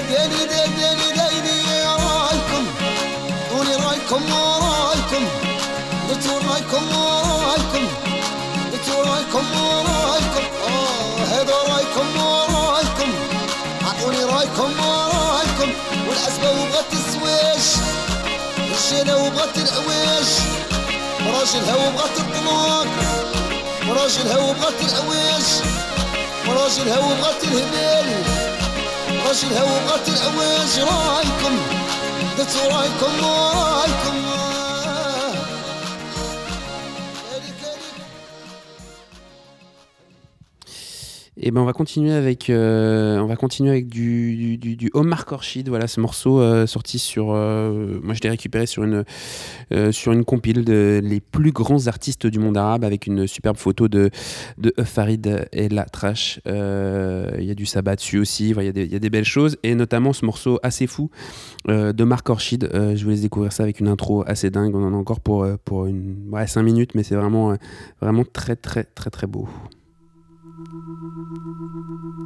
ديالي 0.00 0.46
ديالي 0.46 1.40
ديالي 1.42 1.84
رايكم 1.84 2.64
طولي 3.50 3.76
رايكم 3.76 4.32
ورايكم 4.32 5.24
دتوا 6.10 6.38
رايكم 6.50 6.96
ورايكم 6.96 7.86
دتوا 8.72 9.04
رايكم 9.04 9.44
ورايكم 9.60 10.44
آه 10.68 11.24
هذا 11.24 11.54
رايكم 11.68 12.06
ورايكم 12.16 13.10
عطوني 13.86 14.24
رايكم 14.24 14.70
ورايكم 14.80 15.72
والعزبه 16.08 16.50
وبغات 16.50 16.92
الزواج 16.92 17.64
الرجاله 18.58 19.16
وبغات 19.16 19.56
العويش 19.56 20.30
وراجلها 21.26 21.74
وبغات 21.76 22.18
الطلاق 22.18 22.86
وراجلها 23.88 24.38
وبغات 24.38 24.80
العويش 24.88 25.48
وراجلها 26.48 26.98
وبغات 26.98 27.44
الهبال 27.44 28.53
عاش 29.34 29.44
الهوى 29.44 29.84
وقتل 29.84 30.12
رايكم 30.78 31.58
دت 32.38 32.56
رايكم 32.56 33.26
ورايكم. 33.26 34.43
Et 41.46 41.50
ben 41.50 41.60
on 41.60 41.66
va 41.66 41.74
continuer 41.74 42.12
avec 42.12 42.48
euh, 42.48 43.18
on 43.18 43.26
va 43.26 43.36
continuer 43.36 43.68
avec 43.68 43.86
du 43.86 44.56
du, 44.56 44.76
du, 44.76 44.90
Omar 44.94 45.26
Khorshid. 45.26 45.68
Voilà 45.68 45.86
ce 45.88 46.00
morceau 46.00 46.40
euh, 46.40 46.66
sorti 46.66 46.98
sur 46.98 47.34
euh, 47.34 48.00
moi 48.02 48.14
je 48.14 48.20
l'ai 48.22 48.30
récupéré 48.30 48.64
sur 48.64 48.82
une 48.82 49.04
sur 49.92 50.14
compile 50.24 50.64
de 50.64 51.02
les 51.04 51.20
plus 51.20 51.52
grands 51.52 51.86
artistes 51.86 52.26
du 52.26 52.38
monde 52.38 52.56
arabe 52.56 52.82
avec 52.82 53.06
une 53.06 53.26
superbe 53.26 53.58
photo 53.58 53.88
de 53.88 54.10
Farid 54.84 55.46
et 55.52 55.68
la 55.68 55.84
Trash. 55.84 56.40
Il 56.46 57.44
y 57.44 57.50
a 57.50 57.54
du 57.54 57.66
sabbat 57.66 57.96
dessus 57.96 58.18
aussi. 58.18 58.48
Il 58.48 58.64
y 58.64 58.68
a 58.68 58.72
des 58.72 58.84
il 58.86 58.92
y 58.92 58.96
a 58.96 58.98
des 58.98 59.10
belles 59.10 59.24
choses. 59.24 59.58
Et 59.62 59.74
notamment 59.74 60.14
ce 60.14 60.24
morceau 60.24 60.58
assez 60.62 60.86
fou 60.86 61.10
Khorshid. 61.66 62.70
Euh, 62.72 62.96
je 62.96 63.04
vous 63.04 63.10
laisse 63.10 63.20
découvrir 63.20 63.52
ça 63.52 63.64
avec 63.64 63.80
une 63.80 63.88
intro 63.88 64.24
assez 64.26 64.48
dingue. 64.48 64.74
On 64.74 64.82
en 64.82 64.94
a 64.94 64.96
encore 64.96 65.20
pour 65.20 65.46
pour 65.66 65.84
une 65.84 66.26
ouais, 66.30 66.46
5 66.46 66.62
minutes 66.62 66.94
mais 66.94 67.02
c'est 67.02 67.16
vraiment 67.16 67.54
vraiment 68.00 68.24
très 68.24 68.56
très 68.56 68.84
très 68.84 69.10
très 69.10 69.26
beau 69.26 69.46
Thank 70.66 72.16
you. 72.18 72.23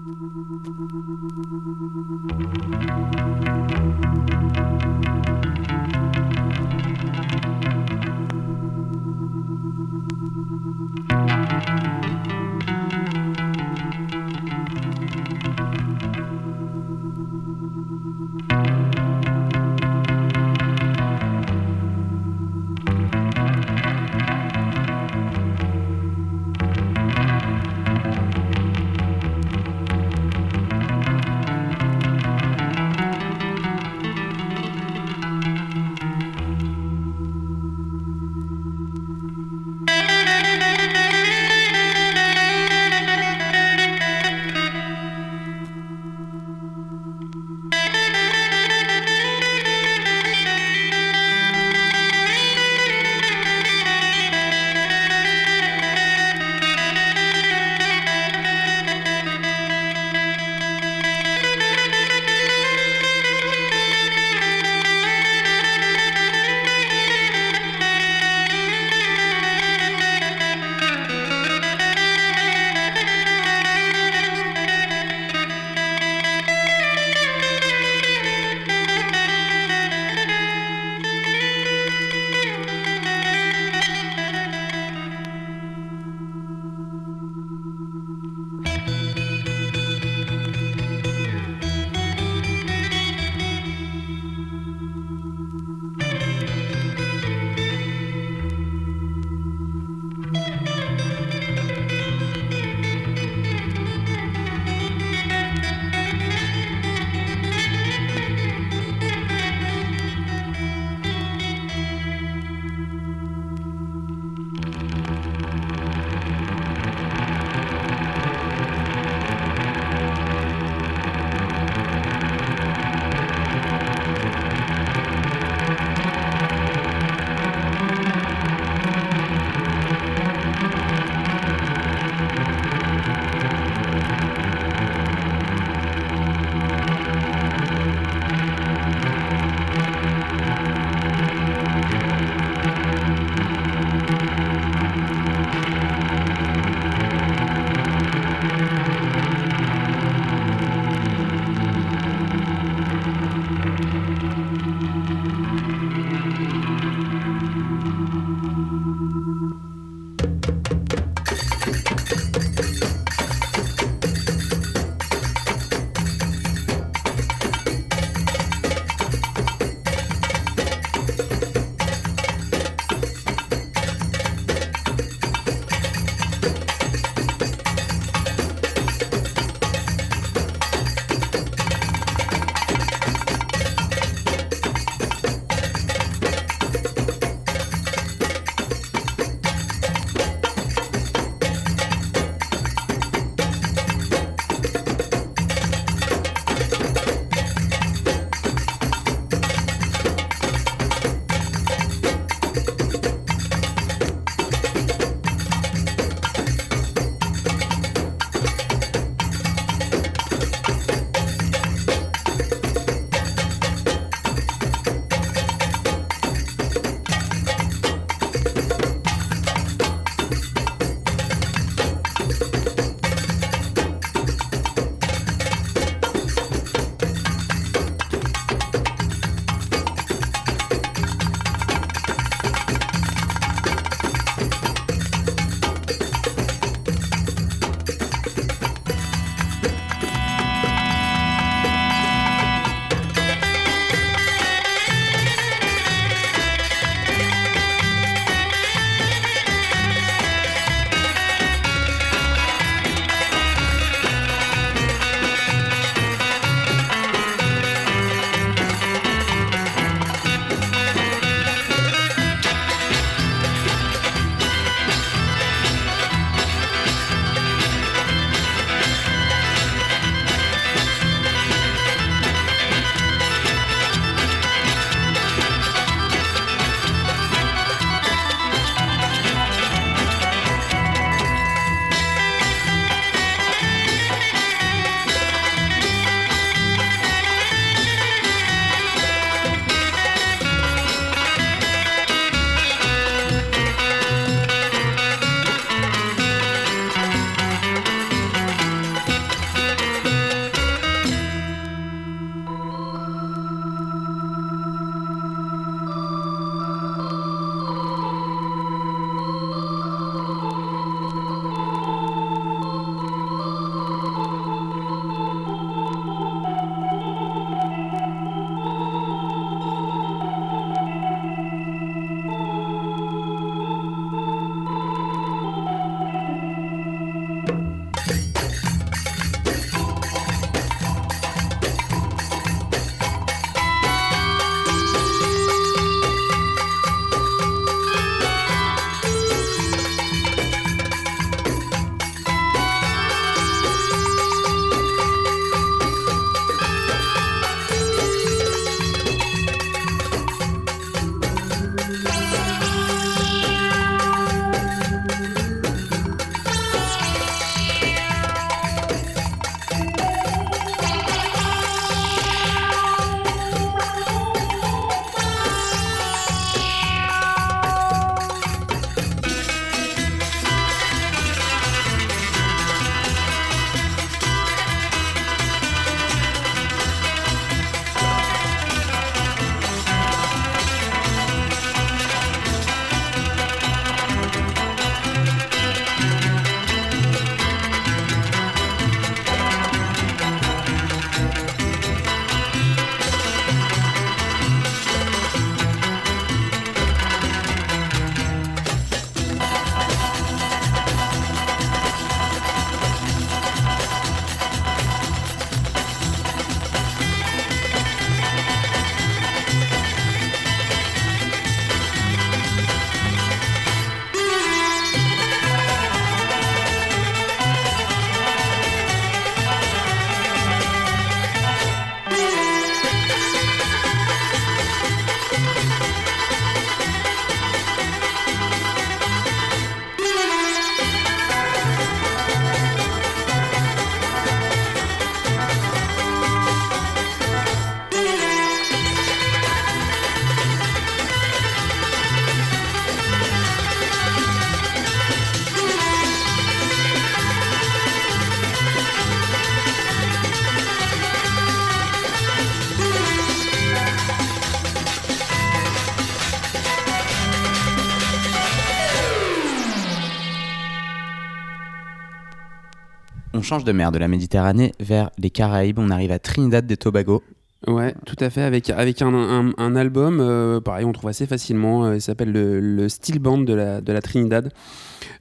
Change 463.49 463.65
de 463.65 463.73
mer 463.73 463.91
de 463.93 463.99
la 463.99 464.09
Méditerranée 464.09 464.73
vers 464.79 465.11
les 465.19 465.31
Caraïbes. 465.31 465.79
On 465.79 465.89
arrive 465.91 466.13
à 466.13 466.19
Trinidad 466.19 466.71
et 466.71 466.77
Tobago. 466.77 467.23
Ouais, 467.67 467.95
tout 468.07 468.15
à 468.21 468.29
fait, 468.31 468.43
avec, 468.43 468.71
avec 468.71 469.03
un, 469.03 469.13
un- 469.13 469.53
un 469.57 469.75
album, 469.75 470.21
euh, 470.21 470.61
pareil, 470.61 470.85
on 470.85 470.93
trouve 470.93 471.09
assez 471.11 471.27
facilement, 471.27 471.87
euh, 471.87 471.97
il 471.97 472.01
s'appelle 472.01 472.31
le, 472.31 472.61
le 472.61 472.89
Steel 472.89 473.19
Band 473.19 473.39
de 473.39 473.53
la, 473.55 473.81
de 473.81 473.93
la 473.93 474.01
Trinidad. 474.01 474.53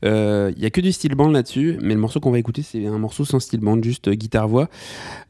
Euh, 0.05 0.51
Il 0.55 0.61
y 0.61 0.65
a 0.65 0.69
que 0.69 0.81
du 0.81 0.91
steel 0.91 1.15
band 1.15 1.29
là-dessus, 1.29 1.77
mais 1.81 1.93
le 1.93 1.99
morceau 1.99 2.19
qu'on 2.19 2.31
va 2.31 2.39
écouter, 2.39 2.61
c'est 2.61 2.85
un 2.85 2.97
morceau 2.97 3.25
sans 3.25 3.39
steel 3.39 3.59
band, 3.61 3.81
juste 3.81 4.07
euh, 4.07 4.13
guitare-voix, 4.13 4.69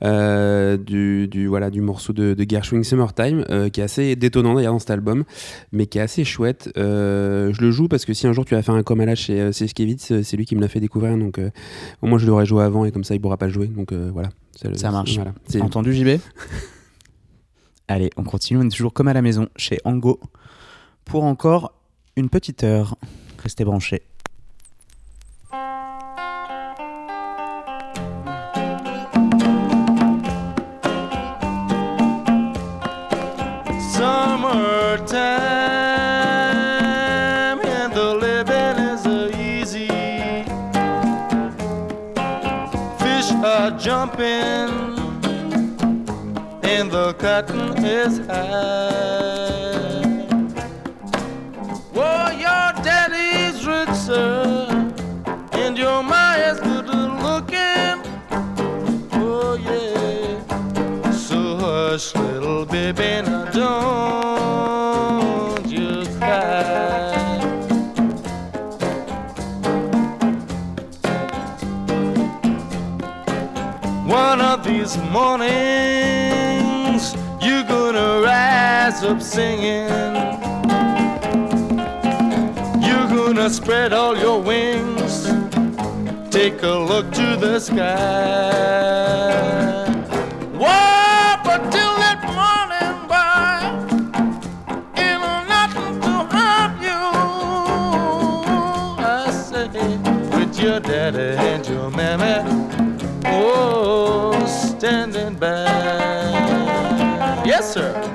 euh, 0.03 0.77
du, 0.77 1.27
du, 1.27 1.48
voilà, 1.48 1.69
du 1.69 1.81
morceau 1.81 2.14
de, 2.14 2.34
de 2.34 2.45
Gershwin 2.49 2.84
Summertime, 2.84 3.45
euh, 3.49 3.69
qui 3.69 3.81
est 3.81 3.84
assez 3.84 4.15
détonnant 4.15 4.56
d'ailleurs 4.56 4.73
dans 4.73 4.80
cet 4.80 4.91
album, 4.91 5.23
mais 5.72 5.85
qui 5.88 5.98
est 5.98 6.02
assez 6.02 6.23
chouette. 6.23 6.69
Euh, 6.77 7.52
je 7.53 7.61
le 7.61 7.72
joue 7.72 7.88
parce 7.88 8.06
que 8.06 8.14
si 8.14 8.27
un 8.27 8.34
jour 8.34 8.45
tu 8.45 8.56
vas 8.56 8.61
faire 8.61 8.76
un 8.76 8.84
coma 8.84 9.06
là 9.06 9.15
chez 9.15 9.39
euh, 9.41 9.52
Seskevitz, 9.52 10.11
euh, 10.11 10.23
c'est 10.23 10.38
lui 10.38 10.45
qui 10.45 10.56
me 10.56 10.61
l'a 10.61 10.68
fait 10.68 10.80
découvrir, 10.80 11.18
donc 11.18 11.39
euh, 11.39 11.49
moi 12.02 12.18
je 12.19 12.27
l'aurais 12.27 12.45
joué 12.45 12.64
avant 12.64 12.85
et 12.85 12.91
comme 12.91 13.03
ça 13.03 13.15
il 13.15 13.22
pourra 13.22 13.38
pas 13.38 13.48
le 13.48 13.53
jouer, 13.53 13.68
donc 13.68 13.91
euh, 13.91 14.10
voilà. 14.14 14.30
Le- 14.64 14.73
Ça 14.76 14.91
marche. 14.91 15.15
Voilà. 15.15 15.34
C'est- 15.48 15.61
Entendu, 15.61 15.94
JB 15.94 16.19
Allez, 17.88 18.10
on 18.18 18.23
continue. 18.23 18.60
On 18.60 18.64
est 18.65 18.69
toujours 18.69 18.91
comme 18.94 19.07
à 19.07 19.14
la 19.14 19.22
maison 19.22 19.48
chez 19.56 19.77
Ango 19.85 20.19
pour 21.06 21.23
encore 21.23 21.73
une 22.18 22.30
petite 22.30 22.64
heure. 22.64 22.98
Restez 23.41 23.64
branchés. 23.64 24.02
Jumping 43.88 44.69
and 46.63 46.91
the 46.91 47.15
cotton 47.17 47.85
is 47.85 48.19
high. 48.27 48.97
Hush, 61.98 62.14
little 62.15 62.65
baby, 62.65 63.22
now 63.24 63.45
don't 63.52 65.68
you 65.68 66.06
cry. 66.18 67.15
One 74.06 74.41
of 74.41 74.64
these 74.64 74.98
mornings, 75.11 77.15
you're 77.41 77.64
gonna 77.64 78.22
rise 78.22 79.03
up 79.03 79.22
singing. 79.22 79.90
You're 82.88 83.10
gonna 83.10 83.49
spread 83.49 83.94
all 83.94 84.15
your 84.15 84.40
wings. 84.41 85.26
Take 86.30 86.61
a 86.61 86.78
look 86.91 87.11
to 87.14 87.36
the 87.38 87.60
sky. 87.60 88.57
Daddy 101.11 101.38
and 101.38 101.67
your 101.67 101.89
mammy, 101.91 102.35
oh, 103.25 104.45
standing 104.45 105.35
by. 105.35 105.63
Yes, 107.45 107.73
sir. 107.73 108.06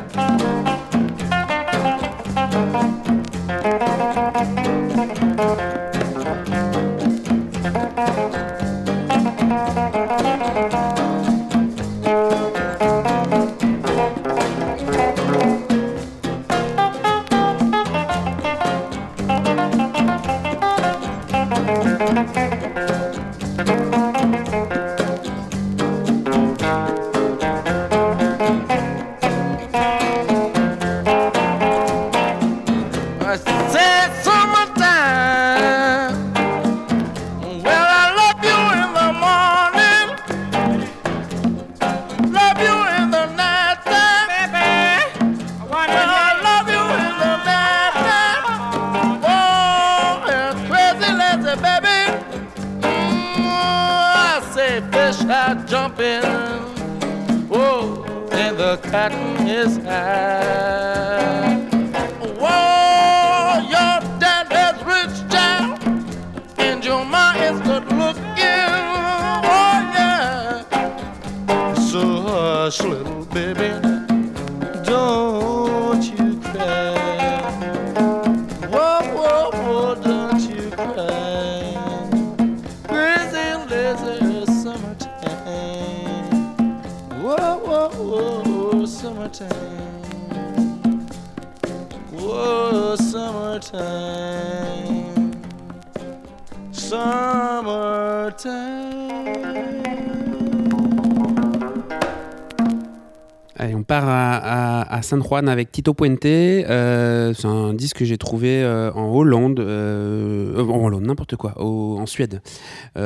San 105.13 105.23
Juan 105.23 105.47
avec 105.47 105.71
Tito 105.71 105.93
Puente. 105.93 106.25
Euh, 106.25 107.35
c'est 107.35 107.47
un 107.47 107.75
disque 107.75 107.99
que 107.99 108.07
j'ai 108.07 108.17
trouvé 108.17 108.63
euh, 108.63 108.91
en 108.95 109.15
Hollande, 109.15 109.61
euh, 109.61 110.59
en 110.59 110.87
Hollande, 110.87 111.05
n'importe 111.05 111.37
quoi, 111.37 111.53
en 111.61 112.07
Suède. 112.07 112.41
En 112.97 113.01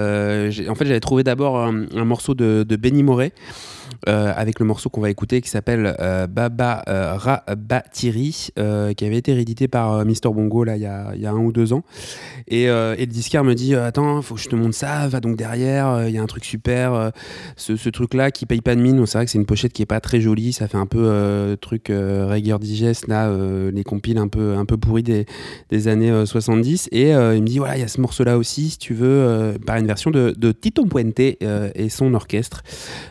fait, 0.76 0.86
j'avais 0.86 1.00
trouvé 1.00 1.24
d'abord 1.24 1.58
un, 1.58 2.04
morceau 2.04 2.34
de, 2.34 2.64
de 2.66 2.76
Benny 2.76 3.02
Moré. 3.02 3.32
Euh, 4.08 4.32
avec 4.36 4.60
le 4.60 4.66
morceau 4.66 4.88
qu'on 4.88 5.00
va 5.00 5.10
écouter 5.10 5.40
qui 5.40 5.48
s'appelle 5.48 5.96
euh, 6.00 6.28
Baba 6.28 6.84
euh, 6.88 7.14
Rabatiri, 7.16 8.50
qui 8.96 9.04
avait 9.04 9.16
été 9.16 9.32
réédité 9.32 9.66
par 9.66 10.04
Mister 10.04 10.28
Bongo 10.28 10.62
là, 10.62 10.76
il, 10.76 10.82
y 10.82 10.86
a, 10.86 11.30
un 11.30 11.38
ou 11.38 11.52
deux 11.52 11.72
ans. 11.72 11.82
Et, 12.48 12.66
le 12.66 13.06
disquaire 13.06 13.44
me 13.44 13.54
dit 13.54 13.74
Attends, 13.74 14.22
faut 14.22 14.34
que 14.34 14.40
je 14.40 14.48
te 14.48 14.56
montre 14.56 14.74
ça, 14.74 15.08
va 15.08 15.20
donc 15.20 15.36
derrière, 15.36 16.06
il 16.06 16.14
y 16.14 16.18
a 16.18 16.22
un 16.22 16.26
truc 16.26 16.44
super. 16.44 17.12
ce, 17.56 17.88
truc-là 17.88 18.30
qui 18.30 18.46
paye 18.46 18.60
pas 18.60 18.74
de 18.74 18.80
mine, 18.80 19.04
c'est 19.06 19.18
vrai 19.18 19.24
que 19.24 19.30
c'est 19.30 19.38
une 19.38 19.46
pochette 19.46 19.72
qui 19.72 19.82
est 19.82 19.86
pas 19.86 20.00
très 20.00 20.20
jolie, 20.20 20.52
ça 20.52 20.68
fait 20.68 20.76
un 20.76 20.86
peu 20.86 21.56
truc 21.60 21.90
Rigueur 21.90 22.58
Digest, 22.58 23.08
là, 23.08 23.30
les 23.70 23.84
compiles 23.84 24.18
un 24.18 24.28
peu, 24.28 24.54
un 24.54 24.64
peu 24.64 24.76
pourris 24.76 25.02
des, 25.02 25.26
des 25.70 25.88
années 25.88 26.10
euh, 26.10 26.26
70. 26.26 26.88
Et 26.92 27.10
il 27.10 27.42
me 27.42 27.46
dit 27.46 27.58
Voilà, 27.58 27.76
il 27.76 27.80
y 27.80 27.84
a 27.84 27.88
ce 27.88 28.00
morceau-là 28.00 28.38
aussi, 28.38 28.70
si 28.70 28.78
tu 28.78 28.94
veux, 28.94 29.56
par 29.66 29.76
une 29.76 29.86
version 29.86 30.10
de, 30.10 30.34
de 30.36 30.52
Tito 30.52 30.84
Puente 30.84 31.20
et 31.20 31.88
son 31.88 32.14
orchestre. 32.14 32.62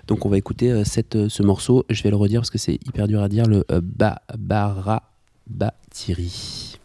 Donc 0.07 0.25
on 0.25 0.29
va 0.29 0.37
écouter 0.37 0.84
euh, 1.15 1.29
ce 1.29 1.43
morceau, 1.43 1.85
je 1.89 2.03
vais 2.03 2.09
le 2.09 2.15
redire 2.15 2.41
parce 2.41 2.49
que 2.51 2.57
c'est 2.57 2.75
hyper 2.85 3.07
dur 3.07 3.21
à 3.21 3.29
dire, 3.29 3.45
le 3.45 3.65
euh, 3.71 3.81
Babara 3.81 5.03
Batiri. 5.47 6.79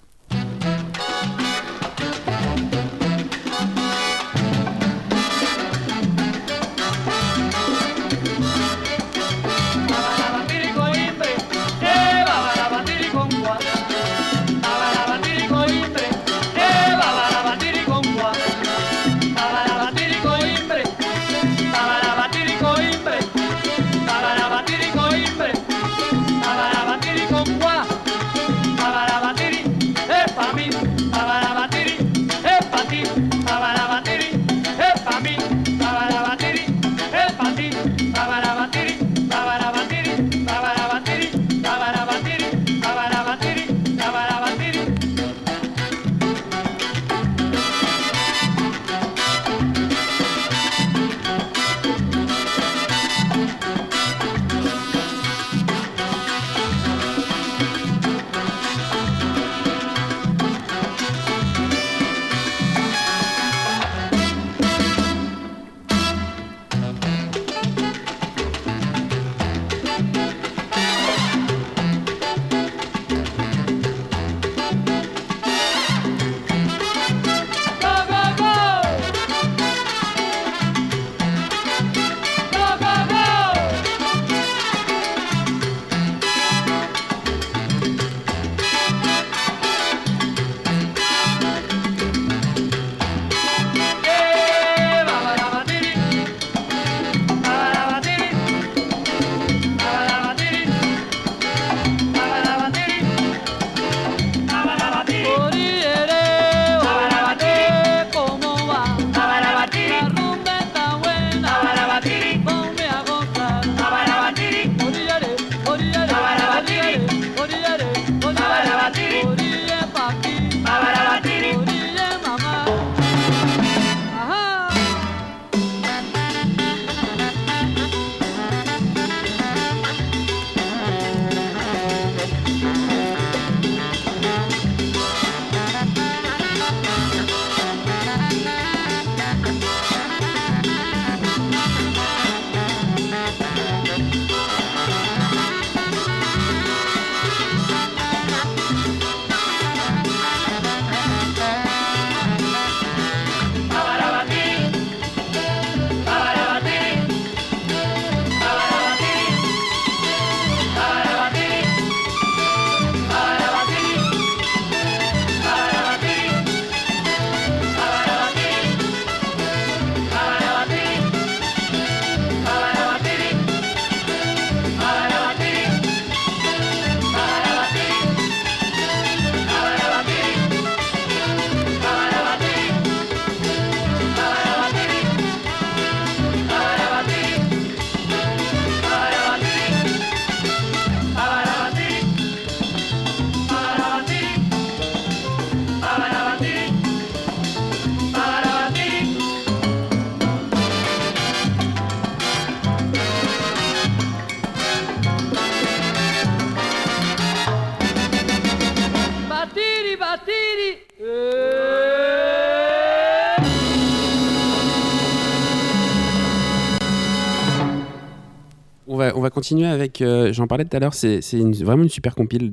Continuer 219.40 219.68
avec, 219.68 220.02
euh, 220.02 220.34
j'en 220.34 220.46
parlais 220.46 220.66
tout 220.66 220.76
à 220.76 220.80
l'heure, 220.80 220.92
c'est 220.92 221.20
vraiment 221.64 221.82
une 221.84 221.88
super 221.88 222.14
compile 222.14 222.52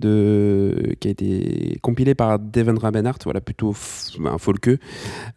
qui 1.01 1.07
a 1.09 1.11
été 1.11 1.77
compilée 1.81 2.15
par 2.15 2.39
Devon 2.39 2.75
Rabenhart, 2.79 3.17
voilà, 3.25 3.41
plutôt 3.41 3.73
f- 3.73 4.25
un 4.25 4.37
folkeux. 4.37 4.79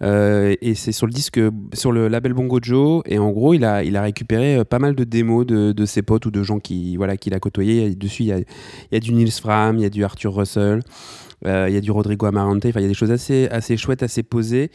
Euh, 0.01 0.55
et 0.63 0.77
c'est 0.77 0.93
sur 0.93 1.09
le 1.09 1.13
disque, 1.13 1.41
sur 1.73 1.91
le 1.91 2.07
label 2.07 2.35
Bongo 2.35 2.61
Joe. 2.63 3.03
Et 3.07 3.19
en 3.19 3.31
gros, 3.33 3.53
il 3.53 3.65
a, 3.65 3.81
récupéré 4.01 4.59
euh, 4.59 4.65
pas 4.65 4.79
mal 4.79 4.95
de 4.95 5.03
démos 5.03 5.45
de, 5.45 5.85
ses 5.87 6.03
potes 6.03 6.25
ou 6.27 6.31
de 6.31 6.45
gens 6.45 6.61
qui, 6.61 6.97
voilà, 6.97 7.17
qu'il 7.17 7.35
a 7.35 7.41
côtoyé. 7.41 7.97
Dessus, 7.97 8.23
il 8.23 8.29
y 8.93 8.97
a, 8.97 9.01
du 9.01 9.13
Nils 9.13 9.33
Fram, 9.33 9.77
il 9.77 9.83
y 9.83 9.87
a 9.87 9.91
du 9.91 10.05
Arthur 10.05 10.33
Russell. 10.33 10.83
euh, 11.47 11.67
Il 11.69 11.75
y 11.75 11.79
a 11.79 11.81
du 11.81 11.91
Rodrigo 11.91 12.27
Amarante, 12.27 12.65
il 12.65 12.81
y 12.81 12.85
a 12.85 12.89
des 12.89 12.95
choses 12.95 13.11
assez 13.11 13.77
chouettes, 13.77 14.05
assez 14.05 14.23
posées. 14.23 14.71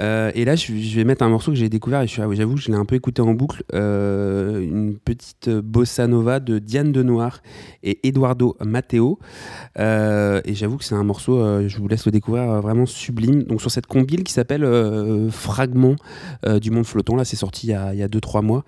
Euh, 0.00 0.30
et 0.34 0.44
là, 0.44 0.56
je, 0.56 0.72
vais 0.72 1.04
mettre 1.04 1.22
un 1.22 1.28
morceau 1.28 1.52
que 1.52 1.56
j'ai 1.58 1.68
découvert 1.68 2.00
et 2.02 2.06
je 2.06 2.12
suis- 2.12 2.22
ah 2.22 2.28
j'avoue, 2.32 2.56
je 2.56 2.68
l'ai 2.68 2.76
un 2.76 2.84
peu 2.84 2.94
écouté 2.96 3.22
en 3.22 3.34
boucle. 3.34 3.62
euh, 3.74 4.60
une 4.60 4.96
petite 4.98 5.48
bossa 5.50 6.06
nova 6.06 6.40
de 6.40 6.58
Diane 6.58 6.92
Denoir 6.92 7.42
et 7.82 8.06
Eduardo 8.06 8.56
Matteo. 8.64 9.18
Euh, 9.78 10.40
et 10.44 10.54
j'avoue 10.54 10.76
que 10.78 10.84
c'est 10.84 10.94
un 10.94 11.04
morceau, 11.04 11.68
je 11.68 11.78
vous 11.78 11.88
laisse 11.88 12.06
le 12.06 12.12
découvrir, 12.12 12.60
vraiment 12.62 12.86
sublime. 12.86 13.42
Donc 13.44 13.60
sur 13.60 13.70
cette 13.70 13.86
compile 13.86 14.24
qui 14.24 14.32
s'appelle 14.32 14.66
Fragment 15.30 15.96
du 16.60 16.70
monde 16.70 16.86
flottant. 16.86 17.16
Là, 17.16 17.24
c'est 17.24 17.36
sorti 17.36 17.68
il 17.68 17.70
y 17.70 18.02
a 18.02 18.08
2-3 18.08 18.42
mois. 18.42 18.64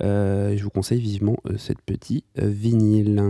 Je 0.00 0.62
vous 0.62 0.70
conseille 0.70 1.00
vivement 1.00 1.36
cette 1.56 1.80
petite 1.82 2.24
vinyle. 2.36 3.22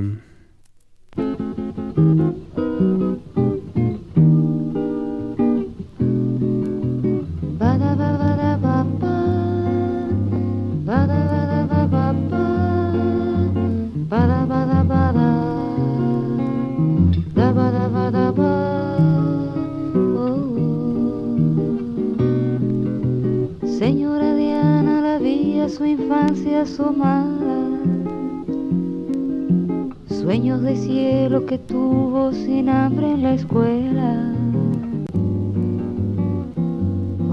Sueños 30.08 30.62
de 30.62 30.74
cielo 30.74 31.44
que 31.44 31.58
tuvo 31.58 32.32
sin 32.32 32.70
hambre 32.70 33.12
en 33.12 33.22
la 33.22 33.34
escuela. 33.34 34.32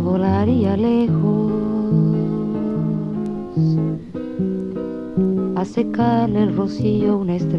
Volaría 0.04 0.76
lejos 0.76 1.54
a 5.56 5.64
secarle 5.64 6.44
el 6.44 6.54
rocío 6.58 7.20
una 7.20 7.38
estrella. 7.38 7.59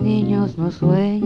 Niños 0.00 0.56
no 0.58 0.70
sueñan. 0.70 1.17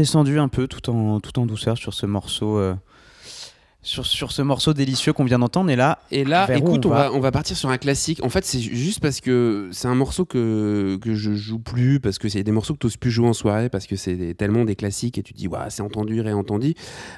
Redescendu 0.00 0.38
un 0.38 0.48
peu 0.48 0.66
tout 0.66 0.88
en, 0.88 1.20
tout 1.20 1.38
en 1.38 1.44
douceur 1.44 1.76
sur 1.76 1.92
ce 1.92 2.06
morceau, 2.06 2.58
euh, 2.58 2.74
sur, 3.90 4.06
sur 4.06 4.30
ce 4.30 4.40
morceau 4.42 4.72
délicieux 4.72 5.12
qu'on 5.12 5.24
vient 5.24 5.38
d'entendre. 5.40 5.68
Et 5.70 5.76
là, 5.76 5.98
Et 6.12 6.24
là, 6.24 6.46
écoute, 6.56 6.86
on 6.86 6.90
on 6.90 6.92
va 6.92 7.08
va, 7.08 7.14
on 7.14 7.20
va 7.20 7.32
partir 7.32 7.56
sur 7.56 7.68
un 7.70 7.76
classique. 7.78 8.20
En 8.24 8.28
fait, 8.28 8.44
c'est 8.44 8.60
ju- 8.60 8.74
juste 8.76 9.00
parce 9.00 9.20
que 9.20 9.68
c'est 9.72 9.88
un 9.88 9.94
morceau 9.96 10.24
que, 10.24 10.96
que 11.02 11.14
je 11.14 11.34
joue 11.34 11.58
plus, 11.58 11.98
parce 11.98 12.18
que 12.18 12.28
c'est 12.28 12.42
des 12.44 12.52
morceaux 12.52 12.74
que 12.74 12.86
tu 12.86 12.98
plus 12.98 13.10
jouer 13.10 13.26
en 13.28 13.32
soirée, 13.32 13.68
parce 13.68 13.86
que 13.86 13.96
c'est 13.96 14.34
tellement 14.38 14.64
des 14.64 14.76
classiques 14.76 15.18
et 15.18 15.22
tu 15.22 15.32
te 15.32 15.38
dis, 15.38 15.48
ouais, 15.48 15.58
c'est 15.70 15.82
entendu, 15.82 16.20
réentendu. 16.20 16.74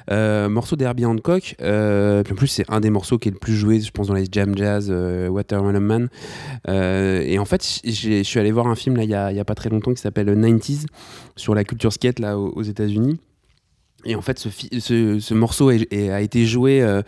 Euh, 0.09 0.49
morceau 0.49 0.75
d'Herbie 0.75 1.05
Hancock. 1.05 1.55
Euh, 1.61 2.23
puis 2.23 2.33
en 2.33 2.35
plus, 2.35 2.47
c'est 2.47 2.65
un 2.69 2.79
des 2.79 2.89
morceaux 2.89 3.17
qui 3.19 3.29
est 3.29 3.31
le 3.33 3.37
plus 3.39 3.55
joué, 3.55 3.79
je 3.79 3.91
pense, 3.91 4.07
dans 4.07 4.13
les 4.15 4.25
jam 4.31 4.57
jazz, 4.57 4.87
euh, 4.89 5.27
Watermelon 5.27 5.79
Man. 5.79 6.09
Euh, 6.67 7.21
et 7.25 7.37
en 7.39 7.45
fait, 7.45 7.81
je 7.85 8.23
suis 8.23 8.39
allé 8.39 8.51
voir 8.51 8.67
un 8.67 8.75
film 8.75 8.95
là, 8.95 9.03
il 9.03 9.09
y 9.09 9.35
y 9.35 9.39
a 9.39 9.45
pas 9.45 9.55
très 9.55 9.69
longtemps 9.69 9.93
qui 9.93 10.01
s'appelle 10.01 10.27
90s 10.27 10.85
sur 11.35 11.53
la 11.55 11.63
culture 11.63 11.93
skate 11.93 12.19
là, 12.19 12.37
aux, 12.39 12.49
aux 12.55 12.63
États-Unis. 12.63 13.19
Et 14.05 14.15
en 14.15 14.21
fait, 14.21 14.39
ce, 14.39 15.33
morceau 15.33 15.69
a 15.69 16.21
été 16.21 16.45
joué 16.45 16.81
euh, 16.81 17.01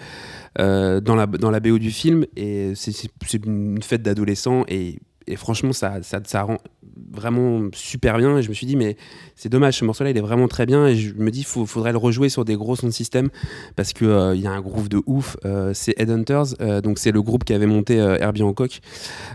euh, 0.59 1.01
dans, 1.01 1.15
la, 1.15 1.59
BO 1.59 1.77
du 1.77 1.91
film. 1.91 2.25
Et 2.35 2.73
c'est- 2.75 3.09
une 3.45 3.81
fête 3.81 4.01
d'adolescents. 4.01 4.65
Et, 4.67 4.99
franchement, 5.35 5.73
ça 5.73 5.99
rend 6.43 6.57
vraiment 7.11 7.67
super 7.73 8.17
bien. 8.17 8.37
Et 8.37 8.41
je 8.41 8.49
me 8.49 8.53
suis 8.53 8.65
dit, 8.65 8.75
mais 8.75 8.97
c'est 9.35 9.49
dommage, 9.49 9.77
ce 9.77 9.85
morceau-là, 9.85 10.09
il 10.09 10.17
est 10.17 10.21
vraiment 10.21 10.47
très 10.47 10.65
bien. 10.65 10.87
Et 10.87 10.95
je 10.95 11.13
me 11.15 11.31
dis, 11.31 11.39
il 11.39 11.65
faudrait 11.67 11.91
le 11.91 11.97
rejouer 11.97 12.29
sur 12.29 12.45
des 12.45 12.55
gros 12.55 12.75
sons 12.75 12.87
de 12.87 12.91
système. 12.91 13.29
Parce 13.75 13.93
qu'il 13.93 14.07
il 14.07 14.41
y 14.41 14.47
a 14.47 14.51
un 14.51 14.61
groove 14.61 14.89
de 14.89 15.01
ouf. 15.05 15.37
Euh, 15.45 15.71
c'est 15.73 15.93
Headhunters. 15.99 16.55
euh, 16.61 16.81
donc, 16.81 16.99
c'est 16.99 17.11
le 17.11 17.21
groupe 17.21 17.43
qui 17.43 17.53
avait 17.53 17.65
monté 17.65 17.99
euh, 17.99 18.17
Herbie 18.19 18.43
Hancock. 18.43 18.79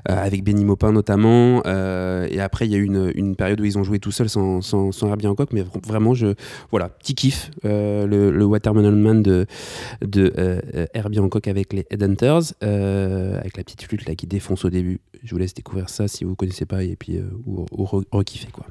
euh, 0.09 0.17
avec 0.17 0.45
Benny 0.45 0.65
Maupin 0.65 0.93
notamment. 0.93 1.63
Euh, 1.67 2.27
et 2.31 2.41
après, 2.41 2.67
il 2.67 2.73
y 2.73 2.75
a 2.75 2.79
eu 2.79 2.85
une, 3.15 3.37
période 3.37 3.61
où 3.61 3.65
ils 3.65 3.79
ont 3.79 3.85
joué 3.85 3.99
tout 3.99 4.11
seuls 4.13 4.29
sans, 4.29 4.61
sans, 4.61 4.93
sans 4.93 5.09
Herbie 5.09 5.27
Hancock. 5.27 5.53
Mais 5.53 5.63
vr- 5.63 5.87
vraiment, 5.87 6.15
je, 6.15 6.35
voilà, 6.71 6.89
petit 6.89 7.15
kiff. 7.15 7.51
euh, 7.65 8.07
le, 8.07 8.31
le 8.31 8.45
Watermelon 8.45 8.93
Man 8.93 9.23
de, 9.23 9.47
de 10.05 10.33
euh, 10.39 10.61
euh, 10.75 10.87
Herbie 10.95 11.19
Hancock 11.21 11.49
avec 11.49 11.73
les 11.73 11.87
Headhunters, 11.91 12.53
euh, 12.63 13.39
avec 13.39 13.57
la 13.57 13.65
petite 13.65 13.83
flûte 13.83 14.07
là 14.07 14.15
qui 14.15 14.27
défonce 14.27 14.65
au 14.65 14.71
début. 14.71 15.01
Je 15.23 15.33
vous 15.33 15.39
laisse 15.39 15.55
découvrir 15.55 15.89
ça 15.91 16.09
si 16.09 16.25
vous 16.25 16.35
connaissez 16.35 16.65
pas 16.65 16.83
et 16.83 16.97
puis 16.97 17.19
euh, 17.19 17.25
ou, 17.47 17.67
ou 17.73 17.85
re- 17.85 18.07
rekiffer 18.13 18.51
quoi. 18.51 18.65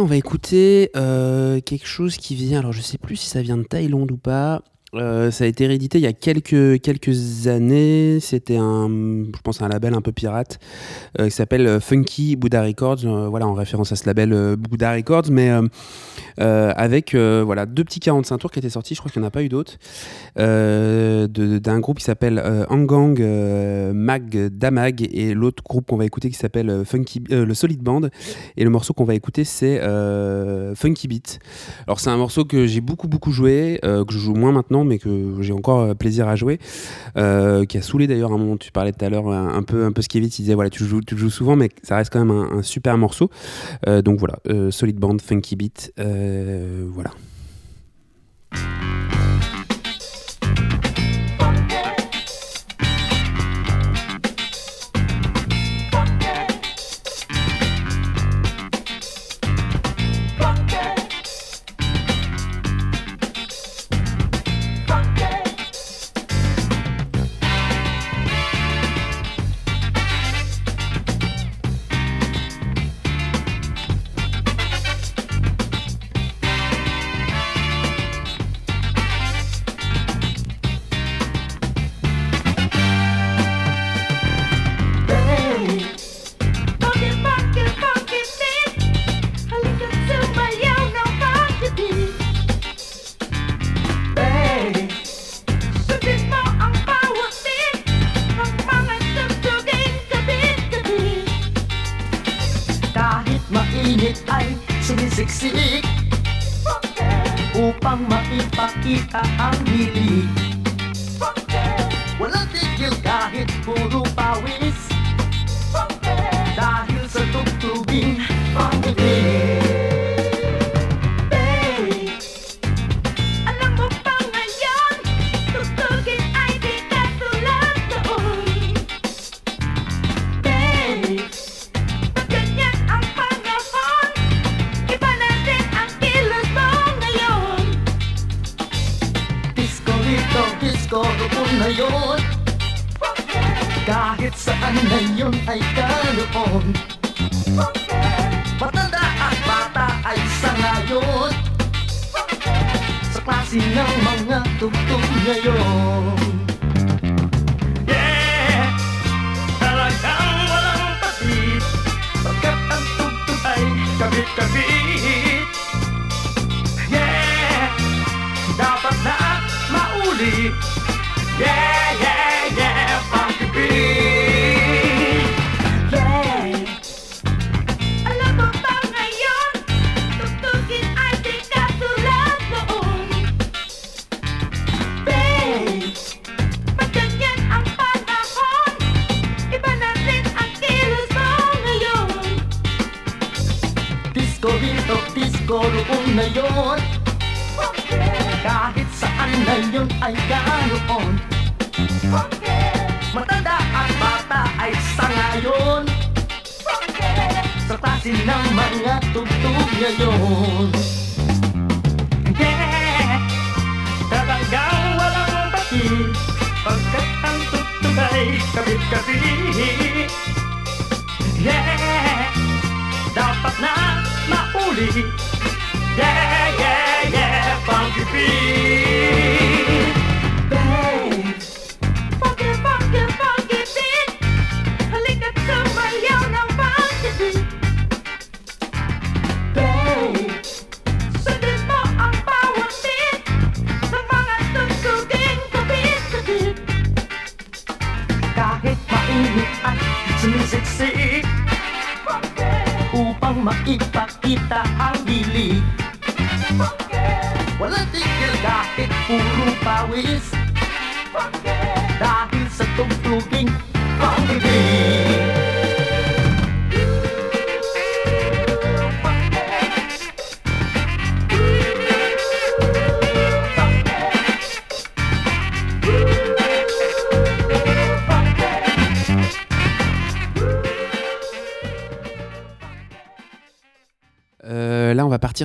On 0.00 0.06
va 0.06 0.16
écouter 0.16 0.90
euh, 0.96 1.60
quelque 1.60 1.86
chose 1.86 2.16
qui 2.16 2.34
vient. 2.34 2.60
Alors, 2.60 2.72
je 2.72 2.80
sais 2.80 2.98
plus 2.98 3.16
si 3.16 3.28
ça 3.28 3.42
vient 3.42 3.56
de 3.56 3.62
Thaïlande 3.62 4.10
ou 4.10 4.16
pas. 4.16 4.62
Euh, 4.98 5.30
ça 5.30 5.44
a 5.44 5.46
été 5.46 5.66
réédité 5.66 5.98
il 5.98 6.02
y 6.02 6.06
a 6.06 6.12
quelques, 6.12 6.80
quelques 6.80 7.46
années. 7.46 8.18
C'était 8.20 8.56
un, 8.56 8.88
je 8.88 9.40
pense, 9.42 9.62
un 9.62 9.68
label 9.68 9.94
un 9.94 10.00
peu 10.00 10.12
pirate 10.12 10.58
euh, 11.18 11.26
qui 11.26 11.30
s'appelle 11.30 11.66
euh, 11.66 11.80
Funky 11.80 12.36
Buddha 12.36 12.62
Records. 12.62 13.06
voilà, 13.28 13.46
en 13.46 13.54
référence 13.54 13.92
à 13.92 13.96
ce 13.96 14.06
label 14.06 14.56
Buddha 14.56 14.92
Records, 14.92 15.30
mais 15.30 15.50
avec 16.38 17.14
voilà 17.14 17.66
deux 17.66 17.84
petits 17.84 18.00
45 18.00 18.38
tours 18.38 18.50
qui 18.50 18.58
étaient 18.58 18.68
sortis. 18.68 18.94
Je 18.94 19.00
crois 19.00 19.10
qu'il 19.10 19.20
n'y 19.20 19.26
en 19.26 19.28
a 19.28 19.30
pas 19.30 19.42
eu 19.42 19.48
d'autres. 19.48 19.74
D'un 20.36 21.80
groupe 21.80 21.98
qui 21.98 22.04
s'appelle 22.04 22.42
Angang 22.68 23.18
Mag 23.92 24.48
Damag 24.48 25.08
et 25.12 25.34
l'autre 25.34 25.62
groupe 25.62 25.86
qu'on 25.86 25.96
va 25.96 26.04
écouter 26.04 26.30
qui 26.30 26.36
s'appelle 26.36 26.84
Funky 26.84 27.22
le 27.30 27.54
Solid 27.54 27.82
Band. 27.82 28.02
Et 28.56 28.64
le 28.64 28.70
morceau 28.70 28.92
qu'on 28.92 29.04
va 29.04 29.14
écouter 29.14 29.44
c'est 29.44 29.80
Funky 30.74 31.08
Beat. 31.08 31.38
Alors 31.86 32.00
c'est 32.00 32.10
un 32.10 32.16
morceau 32.16 32.44
que 32.44 32.66
j'ai 32.66 32.80
beaucoup 32.80 33.08
beaucoup 33.08 33.32
joué, 33.32 33.78
que 33.82 34.12
je 34.12 34.18
joue 34.18 34.34
moins 34.34 34.52
maintenant, 34.52 34.84
mais 34.88 34.98
que 34.98 35.36
j'ai 35.40 35.52
encore 35.52 35.80
euh, 35.80 35.94
plaisir 35.94 36.28
à 36.28 36.36
jouer, 36.36 36.58
euh, 37.16 37.64
qui 37.64 37.78
a 37.78 37.82
saoulé 37.82 38.06
d'ailleurs 38.06 38.32
un 38.32 38.38
moment. 38.38 38.56
Tu 38.56 38.72
parlais 38.72 38.92
tout 38.92 39.04
à 39.04 39.08
l'heure 39.08 39.28
un, 39.28 39.62
peu 39.62 39.84
un 39.84 39.92
peu 39.92 40.02
Skevitz, 40.02 40.38
il 40.38 40.42
disait 40.42 40.54
voilà 40.54 40.70
tu 40.70 40.84
joues 40.84 41.00
tu 41.02 41.16
joues 41.16 41.30
souvent, 41.30 41.56
mais 41.56 41.70
ça 41.82 41.96
reste 41.96 42.12
quand 42.12 42.24
même 42.24 42.30
un, 42.30 42.62
super 42.62 42.96
morceau. 42.98 43.30
Euh, 43.86 44.02
donc 44.02 44.18
voilà, 44.18 44.38
Solid 44.70 44.96
Band, 44.96 45.18
Funky 45.22 45.56
Beat, 45.56 45.92
voilà. 45.96 47.10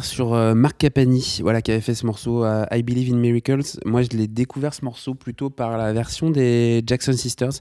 Sur 0.02 0.34
euh, 0.34 0.56
Marc 0.56 0.80
Capani, 0.80 1.40
voilà, 1.42 1.62
qui 1.62 1.70
avait 1.70 1.82
fait 1.82 1.94
ce 1.94 2.06
morceau 2.06 2.44
euh, 2.44 2.66
I 2.72 2.82
Believe 2.82 3.14
in 3.14 3.18
Miracles. 3.18 3.80
Moi, 3.86 4.02
je 4.02 4.18
l'ai 4.18 4.28
découvert 4.28 4.74
ce 4.74 4.84
morceau 4.84 5.14
plutôt 5.14 5.52
par 5.52 5.78
la 5.78 5.94
version 5.94 6.32
des 6.32 6.82
Jackson 6.86 7.14
Sisters. 7.14 7.52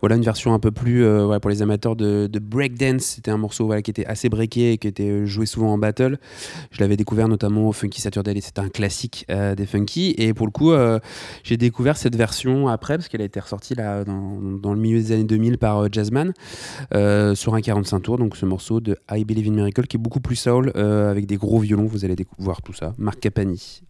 Voilà, 0.00 0.14
une 0.14 0.22
version 0.22 0.54
un 0.54 0.60
peu 0.60 0.70
plus 0.70 1.04
euh, 1.04 1.38
pour 1.40 1.50
les 1.50 1.62
amateurs 1.62 1.96
de, 1.96 2.28
breakdance. 2.38 3.02
C'était 3.02 3.32
un 3.32 3.38
morceau 3.38 3.70
qui 3.82 3.90
était 3.90 4.06
assez 4.06 4.28
breaké 4.28 4.72
et 4.72 4.78
qui 4.78 4.86
était 4.86 5.08
euh, 5.08 5.26
joué 5.26 5.46
souvent 5.46 5.72
en 5.72 5.78
battle. 5.78 6.18
Je 6.74 6.80
l'avais 6.80 6.96
découvert 6.96 7.28
notamment 7.28 7.68
au 7.68 7.72
Funky 7.72 8.00
Saturday. 8.00 8.40
C'était 8.40 8.60
un 8.60 8.68
classique 8.68 9.26
euh, 9.30 9.54
des 9.54 9.64
Funky. 9.64 10.12
Et 10.18 10.34
pour 10.34 10.46
le 10.46 10.50
coup, 10.50 10.72
euh, 10.72 10.98
j'ai 11.44 11.56
découvert 11.56 11.96
cette 11.96 12.16
version 12.16 12.66
après 12.66 12.96
parce 12.96 13.06
qu'elle 13.08 13.22
a 13.22 13.24
été 13.24 13.38
ressortie 13.38 13.76
là, 13.76 14.02
dans, 14.02 14.74
le 14.74 14.80
milieu 14.80 14.98
des 14.98 15.12
années 15.12 15.24
2000 15.24 15.58
par 15.58 15.84
euh, 15.84 15.88
Jazzman 15.90 16.32
sur 17.36 17.54
un 17.54 17.60
45 17.60 18.00
tours. 18.00 18.18
Donc 18.18 18.36
ce 18.36 18.44
morceau 18.44 18.80
de 18.80 18.98
I 19.08 19.24
Believe 19.24 19.48
in 19.48 19.54
Miracle 19.54 19.86
qui 19.86 19.96
est 19.96 20.00
beaucoup 20.00 20.20
plus 20.20 20.36
soul 20.36 20.72
avec 20.74 21.26
des 21.26 21.36
gros 21.36 21.60
violons. 21.60 21.86
Vous 21.86 22.04
allez 22.04 22.16
découvrir 22.16 22.60
tout 22.60 22.72
ça. 22.72 22.92
Marc 22.98 23.20
Capani. 23.20 23.82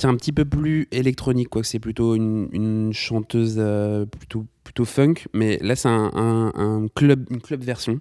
Partir 0.00 0.14
un 0.14 0.16
petit 0.16 0.32
peu 0.32 0.46
plus 0.46 0.88
électronique, 0.92 1.50
quoi. 1.50 1.62
C'est 1.62 1.78
plutôt 1.78 2.14
une, 2.14 2.90
chanteuse 2.94 3.56
euh, 3.58 4.06
plutôt, 4.06 4.46
plutôt 4.64 4.86
funk, 4.86 5.26
mais 5.34 5.58
là 5.60 5.76
c'est 5.76 5.90
un, 5.90 6.86
club, 6.94 7.26
une 7.30 7.42
club 7.42 7.62
version, 7.62 8.00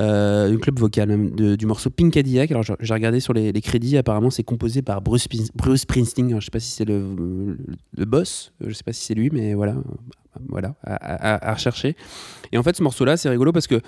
euh, 0.00 0.50
une 0.50 0.58
club 0.58 0.80
vocale 0.80 1.30
du 1.56 1.64
morceau 1.64 1.90
Pink 1.90 2.12
Cadillac. 2.12 2.50
Alors 2.50 2.64
j'ai 2.64 2.92
regardé 2.92 3.20
sur 3.20 3.34
les, 3.34 3.52
crédits, 3.60 3.96
apparemment 3.96 4.30
c'est 4.30 4.42
composé 4.42 4.82
par 4.82 5.00
Bruce, 5.00 5.28
Bruce 5.54 5.82
Springsteen. 5.82 6.40
Je 6.40 6.44
sais 6.44 6.50
pas 6.50 6.58
si 6.58 6.72
c'est 6.72 6.84
le, 6.84 7.14
le, 7.14 7.56
le 7.96 8.04
boss, 8.04 8.52
je 8.60 8.72
sais 8.72 8.82
pas 8.82 8.92
si 8.92 9.04
c'est 9.04 9.14
lui, 9.14 9.30
mais 9.32 9.54
voilà, 9.54 9.76
voilà, 10.52 10.74
à, 10.84 11.52
rechercher. 11.52 11.96
Et 12.52 12.58
en 12.58 12.62
fait, 12.62 12.76
ce 12.76 12.82
morceau-là, 12.82 13.16
c'est 13.16 13.28
rigolo 13.28 13.50
parce 13.52 13.66
que 13.66 13.80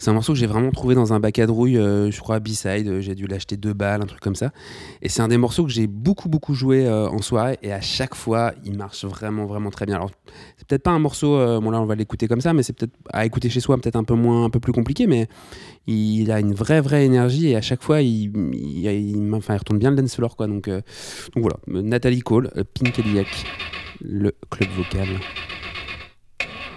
c'est 0.00 0.10
un 0.10 0.14
morceau 0.14 0.32
que 0.32 0.38
j'ai 0.38 0.46
vraiment 0.46 0.70
trouvé 0.70 0.94
dans 0.94 1.12
un 1.12 1.20
bac 1.20 1.38
à 1.38 1.46
drouille, 1.46 1.76
euh, 1.76 2.10
je 2.10 2.18
crois 2.20 2.40
B-side, 2.40 2.88
euh, 2.88 3.00
j'ai 3.02 3.14
dû 3.14 3.26
l'acheter 3.26 3.58
deux 3.58 3.74
balles, 3.74 4.00
un 4.00 4.06
truc 4.06 4.20
comme 4.20 4.34
ça. 4.34 4.50
Et 5.02 5.10
c'est 5.10 5.20
un 5.20 5.28
des 5.28 5.36
morceaux 5.36 5.62
que 5.64 5.70
j'ai 5.70 5.86
beaucoup, 5.86 6.30
beaucoup 6.30 6.54
joué 6.54 6.86
euh, 6.86 7.06
en 7.06 7.20
soirée 7.20 7.58
et 7.62 7.70
à 7.70 7.82
chaque 7.82 8.14
fois, 8.14 8.54
il 8.64 8.78
marche 8.78 9.04
vraiment, 9.04 9.44
vraiment 9.44 9.68
très 9.68 9.84
bien. 9.84 9.96
Alors, 9.96 10.10
c'est 10.56 10.66
peut-être 10.66 10.84
pas 10.84 10.90
un 10.90 10.98
morceau, 10.98 11.36
bon 11.60 11.70
là, 11.70 11.82
on 11.82 11.84
va 11.84 11.96
l'écouter 11.96 12.28
comme 12.28 12.40
ça, 12.40 12.54
mais 12.54 12.62
c'est 12.62 12.72
peut-être 12.72 12.94
à 13.12 13.26
écouter 13.26 13.50
chez 13.50 13.60
soi, 13.60 13.76
peut-être 13.76 13.96
un 13.96 14.04
peu 14.04 14.14
moins, 14.14 14.44
un 14.46 14.50
peu 14.50 14.58
plus 14.58 14.72
compliqué, 14.72 15.06
mais 15.06 15.28
il 15.86 16.32
a 16.32 16.40
une 16.40 16.54
vraie, 16.54 16.80
vraie 16.80 17.04
énergie 17.04 17.48
et 17.48 17.56
à 17.56 17.60
chaque 17.60 17.82
fois, 17.82 18.00
il, 18.00 18.32
il, 18.54 19.34
enfin, 19.34 19.54
il 19.54 19.58
retourne 19.58 19.78
bien 19.78 19.90
le 19.90 19.96
dance 19.96 20.16
floor, 20.16 20.34
quoi. 20.34 20.46
Donc, 20.46 20.70
donc 20.70 20.82
voilà, 21.36 21.56
Nathalie 21.66 22.20
Cole, 22.20 22.50
Pink 22.72 22.94
Cadillac, 22.94 23.28
le 24.00 24.32
club 24.48 24.70
vocal. 24.70 25.08
you 26.40 26.69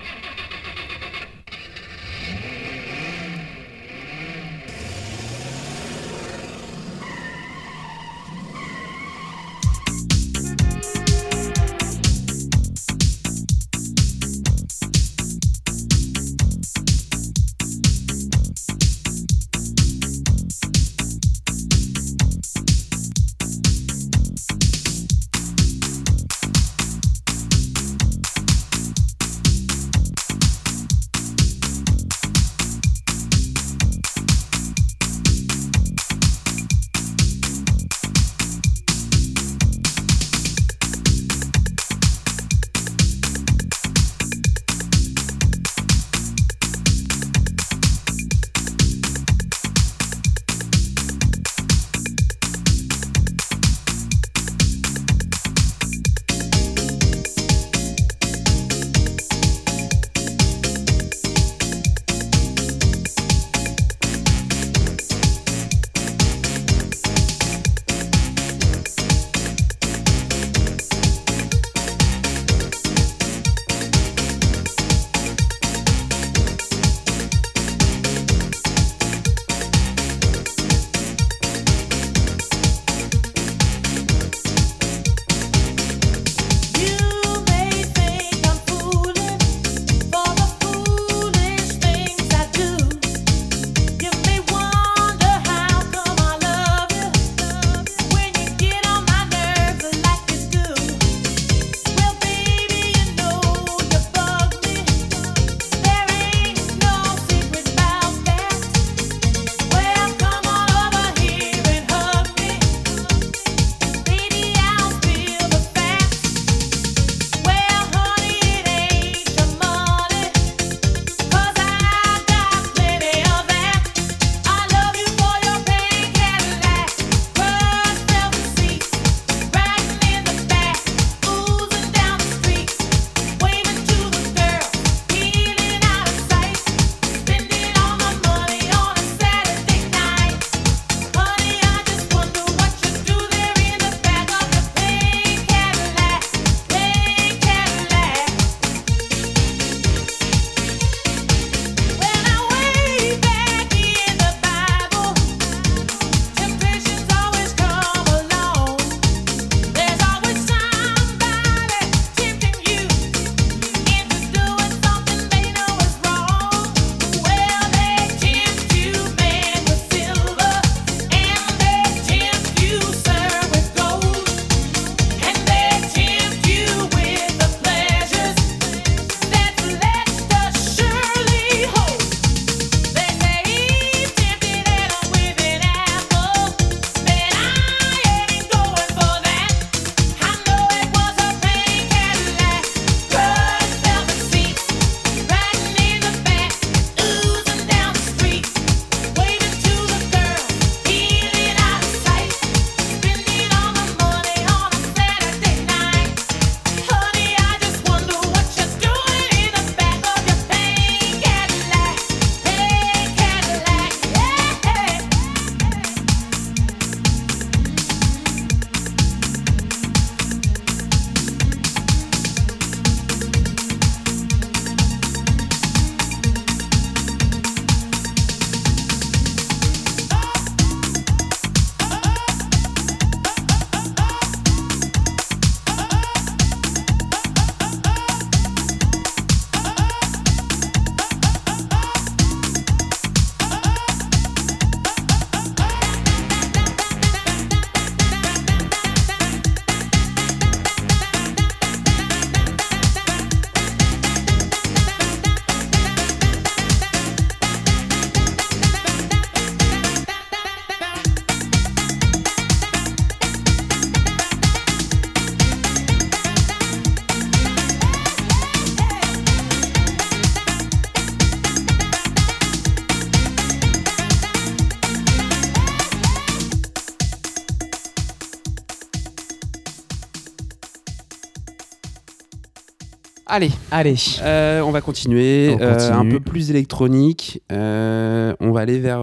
Allez, 283.76 283.96
euh, 284.22 284.62
on 284.62 284.70
va 284.70 284.82
continuer. 284.82 285.56
On 285.56 285.60
euh, 285.60 285.92
un 285.94 286.08
peu 286.08 286.20
plus 286.20 286.52
électronique. 286.52 287.42
Euh, 287.52 288.36
on 288.40 288.52
va 288.52 288.60
aller 288.60 288.78
vers 288.78 289.02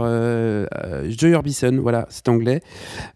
Joy 1.08 1.34
Orbison, 1.34 1.80
voilà, 1.82 2.06
c'est 2.08 2.28
anglais. 2.28 2.60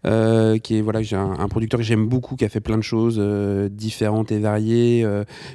qui 0.03 0.77
est, 0.77 0.81
voilà, 0.81 1.01
j'ai 1.01 1.15
un, 1.15 1.31
un 1.39 1.47
producteur 1.47 1.79
que 1.79 1.85
j'aime 1.85 2.07
beaucoup, 2.07 2.35
qui 2.35 2.43
a 2.43 2.49
fait 2.49 2.59
plein 2.59 2.77
de 2.77 2.83
choses 2.83 3.21
différentes 3.71 4.33
et 4.33 4.39
variées. 4.39 5.07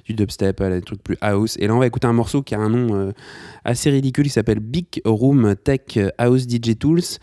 du 0.06 0.14
dubstep, 0.14 0.62
à 0.62 0.70
des 0.70 0.80
trucs 0.80 1.02
plus 1.02 1.18
house. 1.20 1.58
Et 1.58 1.66
là, 1.66 1.74
on 1.74 1.80
va 1.80 1.86
écouter 1.86 2.06
un 2.06 2.14
morceau 2.14 2.40
qui 2.40 2.54
a 2.54 2.60
un 2.60 2.70
nom 2.70 3.12
assez 3.66 3.90
ridicule 3.90 4.24
qui 4.24 4.30
s'appelle 4.30 4.60
Big 4.60 5.02
Room 5.04 5.54
Tech 5.62 5.98
House 6.16 6.44
DJ 6.48 6.78
Tools. 6.78 7.18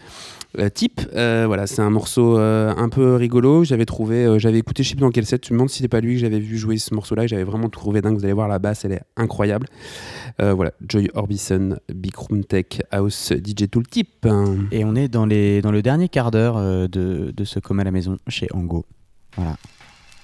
Euh, 0.60 0.70
type, 0.70 1.02
euh, 1.14 1.44
voilà, 1.46 1.68
c'est 1.68 1.82
un 1.82 1.90
morceau 1.90 2.38
euh, 2.38 2.74
un 2.76 2.90
peu 2.90 3.16
rigolo. 3.16 3.64
J'avais 3.64 3.86
trouvé, 3.86 4.40
j'avais 4.40 4.58
écouté, 4.60 4.84
je 4.84 4.90
sais 4.90 4.96
dans 4.96 5.12
quel 5.12 5.26
set. 5.26 5.42
Tu 5.42 5.54
me 5.54 5.58
demandes 5.58 5.70
si 5.70 5.78
c'était 5.78 5.88
pas 5.88 6.02
lui 6.02 6.16
que 6.16 6.22
j'avais 6.22 6.40
vu 6.40 6.58
jouer 6.58 6.78
ce 6.78 6.94
morceau-là. 6.94 7.28
J'avais 7.28 7.44
vraiment 7.44 7.70
trouvé 7.70 8.02
dingue. 8.02 8.18
Vous 8.18 8.26
allez 8.26 8.34
voir 8.34 8.48
la 8.48 8.60
basse, 8.60 8.86
elle 8.86 8.94
est 8.94 9.04
incroyable. 9.16 9.68
Voilà, 10.40 10.72
Joy 10.88 11.10
Orbison, 11.16 11.78
Big 11.94 12.16
Room 12.16 12.44
Tech 12.44 12.82
House 12.92 13.34
DJ 13.34 13.70
Tool 13.70 13.88
type. 13.88 14.28
Et 14.72 14.86
on 14.86 14.96
est 14.96 15.08
dans, 15.08 15.26
les, 15.26 15.62
dans 15.62 15.72
le 15.72 15.82
dernier 15.82 16.10
quart 16.10 16.32
d'heure 16.32 16.58
de, 16.58 17.34
de 17.36 17.44
ce 17.44 17.60
comme 17.60 17.80
à 17.80 17.84
la 17.84 17.92
maison 17.92 18.18
chez 18.28 18.48
Ango. 18.54 18.86
Voilà. 19.36 19.56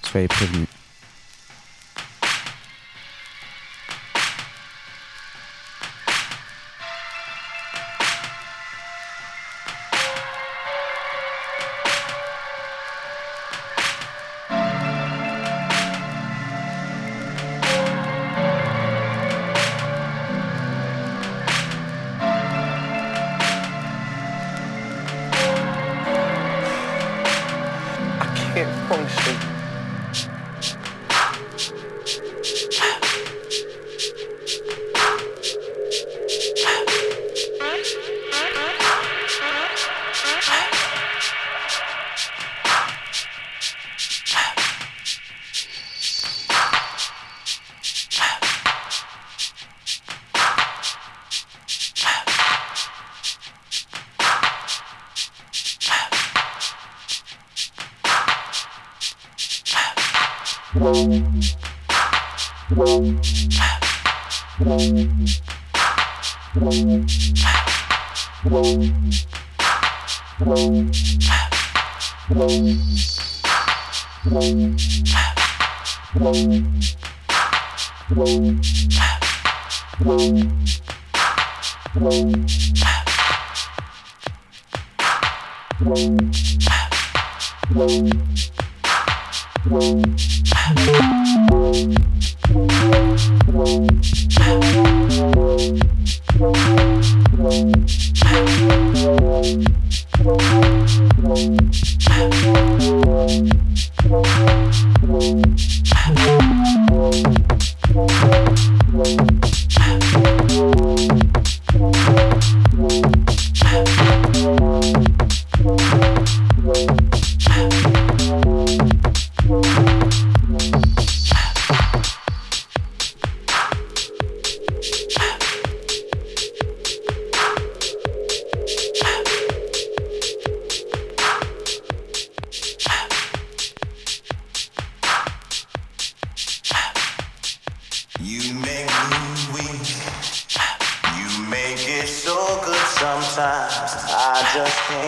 Soyez 0.02 0.28
prévenus. 0.28 0.68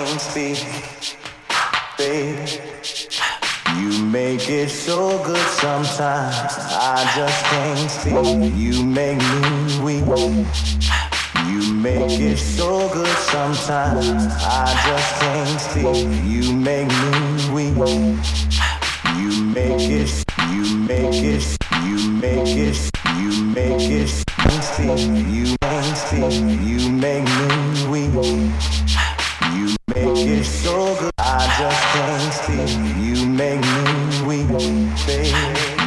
Can't 0.06 0.20
speak, 0.20 0.64
babe. 1.98 2.48
You 3.76 4.04
make 4.04 4.48
it 4.48 4.68
so 4.68 5.22
good 5.24 5.48
sometimes. 5.58 6.36
I 6.70 7.12
just 7.16 7.44
can't 7.46 7.90
speak. 7.90 8.54
You 8.54 8.84
make 8.84 9.18
me 9.18 9.82
weak. 9.82 10.06
You 11.48 11.74
make 11.74 12.20
it 12.20 12.36
so 12.36 12.88
good 12.92 13.16
sometimes. 13.32 14.06
I 14.08 14.66
just 14.86 15.10
can't 15.20 15.60
speak. 15.60 15.96
You 16.24 16.54
make 16.54 16.88
me 16.88 17.50
weak. 17.52 17.76
You 19.18 19.44
make 19.44 19.90
it, 19.90 20.24
you 20.52 20.76
make 20.86 21.14
it, 21.14 21.44
you 21.84 22.10
make 22.12 22.46
it, 22.46 22.90
you 23.18 23.44
make 23.44 23.90
it. 23.90 24.22
You 24.46 25.56
make 25.62 25.96
speak. 25.96 26.32
You 26.62 26.90
make 26.90 27.24
me 27.24 27.86
weak. 27.90 29.05
You 30.16 30.24
make 30.24 30.38
it 30.38 30.44
so 30.44 30.96
good. 30.98 31.10
I 31.18 31.46
just 31.58 31.82
can't 31.92 32.32
speak. 32.32 32.70
You 33.04 33.26
make 33.26 33.60
me 33.60 34.26
weak, 34.26 34.48
baby. 35.06 35.28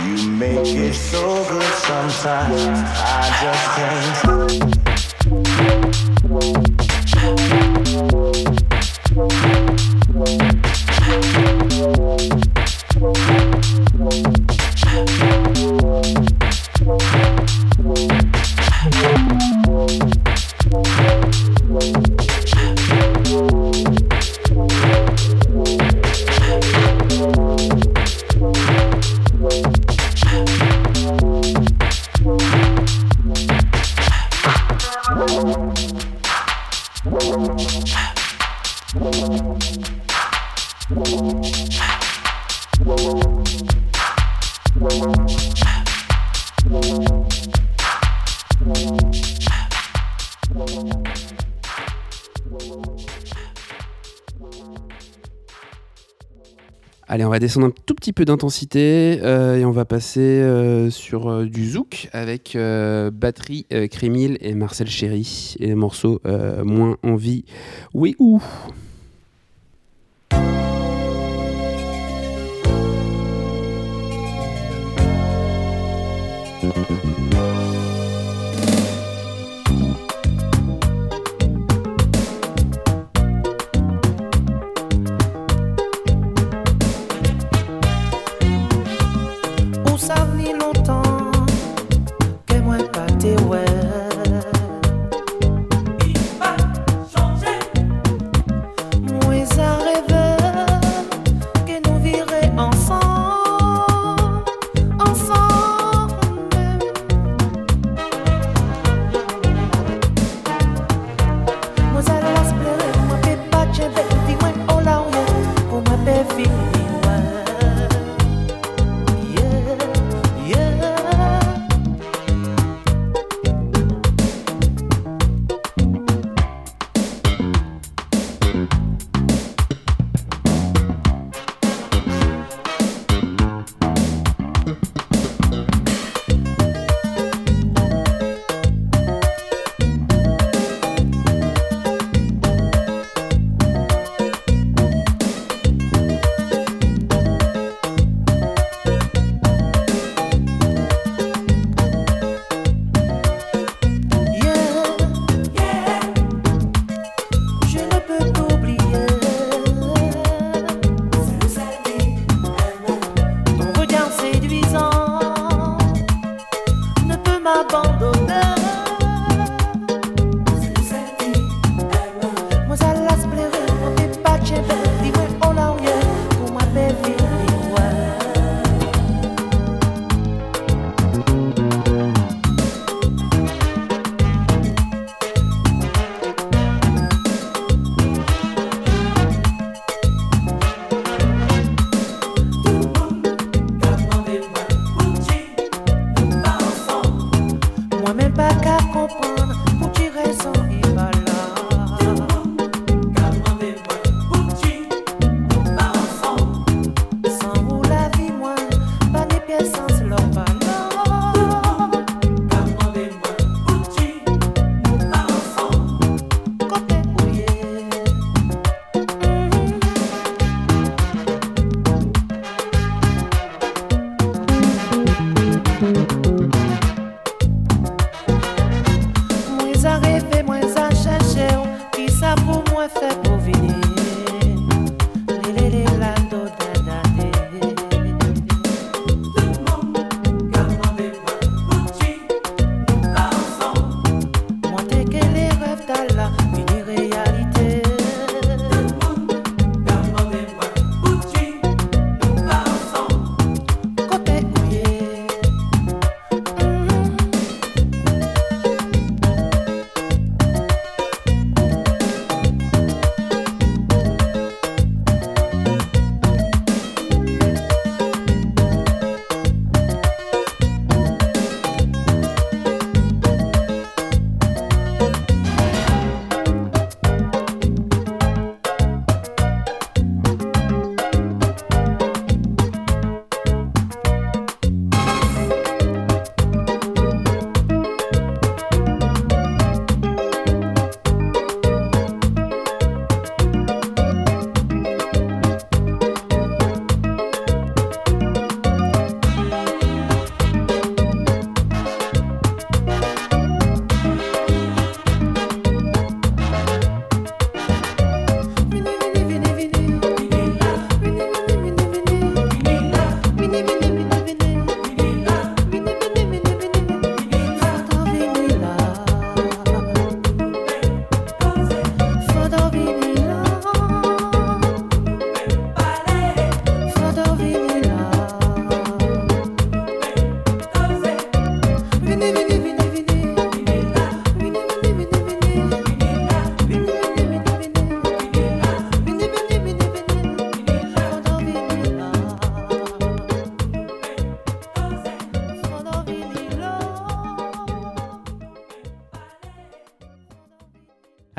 You 0.05 0.29
make 0.29 0.67
it 0.67 0.93
so 0.93 1.43
good 1.49 1.73
sometimes. 1.73 2.61
I 2.61 3.39
just 3.41 4.65
can't. 4.65 4.78
Descendre 57.39 57.67
un 57.67 57.73
tout 57.85 57.95
petit 57.95 58.13
peu 58.13 58.25
d'intensité 58.25 59.19
euh, 59.23 59.57
et 59.57 59.65
on 59.65 59.71
va 59.71 59.85
passer 59.85 60.19
euh, 60.19 60.89
sur 60.89 61.29
euh, 61.29 61.45
du 61.45 61.69
zouk 61.69 62.09
avec 62.13 62.57
Batterie, 63.13 63.65
Crémil 63.91 64.37
et 64.41 64.53
Marcel 64.53 64.87
Chéry 64.87 65.55
et 65.59 65.67
les 65.67 65.75
morceaux 65.75 66.21
Moins 66.63 66.97
Envie. 67.03 67.45
Oui 67.93 68.15
ou? 68.19 68.41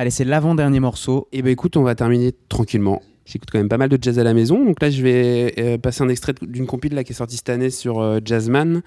Allez, 0.00 0.08
c'est 0.08 0.24
l'avant-dernier 0.24 0.80
morceau. 0.80 1.28
Et 1.30 1.42
ben 1.42 1.50
écoute, 1.50 1.76
on 1.76 1.82
va 1.82 1.94
terminer 1.94 2.32
tranquillement. 2.48 3.02
J'écoute 3.26 3.50
quand 3.52 3.58
même 3.58 3.68
pas 3.68 3.76
mal 3.76 3.90
de 3.90 3.98
jazz 4.00 4.18
à 4.18 4.24
la 4.24 4.32
maison. 4.32 4.64
Donc 4.64 4.80
là, 4.80 4.88
je 4.88 5.02
vais 5.02 5.52
euh, 5.58 5.76
passer 5.76 6.02
un 6.02 6.08
extrait 6.08 6.32
d'une 6.40 6.66
compile 6.66 6.94
là, 6.94 7.04
qui 7.04 7.12
est 7.12 7.14
sortie 7.14 7.36
cette 7.36 7.50
année 7.50 7.68
sur 7.68 8.00
euh, 8.00 8.18
Jazzman. 8.24 8.80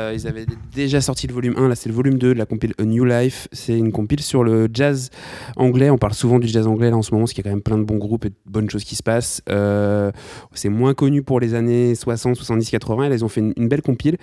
Euh, 0.00 0.12
ils 0.14 0.26
avaient 0.26 0.46
déjà 0.74 1.00
sorti 1.00 1.26
le 1.26 1.34
volume 1.34 1.54
1, 1.56 1.68
là 1.68 1.74
c'est 1.74 1.88
le 1.88 1.94
volume 1.94 2.18
2 2.18 2.34
de 2.34 2.38
la 2.38 2.46
compile 2.46 2.72
A 2.78 2.84
New 2.84 3.04
Life. 3.04 3.48
C'est 3.52 3.76
une 3.76 3.92
compile 3.92 4.20
sur 4.20 4.44
le 4.44 4.68
jazz 4.72 5.10
anglais. 5.56 5.90
On 5.90 5.98
parle 5.98 6.14
souvent 6.14 6.38
du 6.38 6.48
jazz 6.48 6.66
anglais 6.66 6.90
là 6.90 6.96
en 6.96 7.02
ce 7.02 7.12
moment, 7.12 7.24
parce 7.24 7.32
qu'il 7.32 7.44
y 7.44 7.48
a 7.48 7.50
quand 7.50 7.56
même 7.56 7.62
plein 7.62 7.78
de 7.78 7.84
bons 7.84 7.98
groupes 7.98 8.24
et 8.24 8.30
de 8.30 8.34
bonnes 8.46 8.70
choses 8.70 8.84
qui 8.84 8.96
se 8.96 9.02
passent. 9.02 9.42
Euh, 9.50 10.10
c'est 10.54 10.68
moins 10.68 10.94
connu 10.94 11.22
pour 11.22 11.40
les 11.40 11.54
années 11.54 11.94
60, 11.94 12.36
70, 12.36 12.70
80. 12.70 13.04
Et 13.04 13.08
là, 13.08 13.14
ils 13.14 13.24
ont 13.24 13.28
fait 13.28 13.40
une, 13.40 13.68
belle 13.68 13.82
compile. 13.82 14.16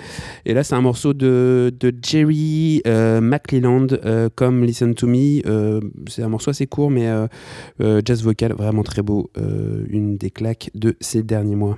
Et 0.45 0.53
là, 0.53 0.63
c'est 0.63 0.75
un 0.75 0.81
morceau 0.81 1.13
de, 1.13 1.73
Jerry 2.01 2.81
euh, 2.87 3.21
McLeland, 3.21 3.87
euh, 4.05 4.29
comme 4.33 4.63
Listen 4.63 4.93
to 4.95 5.07
Me. 5.07 5.41
C'est 6.09 6.23
un 6.23 6.29
morceau 6.29 6.51
assez 6.51 6.67
court, 6.67 6.91
mais 6.91 7.07
jazz 8.05 8.23
vocal 8.23 8.53
vraiment 8.53 8.83
très 8.83 9.01
beau. 9.01 9.29
Une 9.89 10.17
des 10.17 10.31
claques 10.31 10.71
de 10.73 10.95
ces 10.99 11.23
derniers 11.23 11.55
mois. 11.55 11.77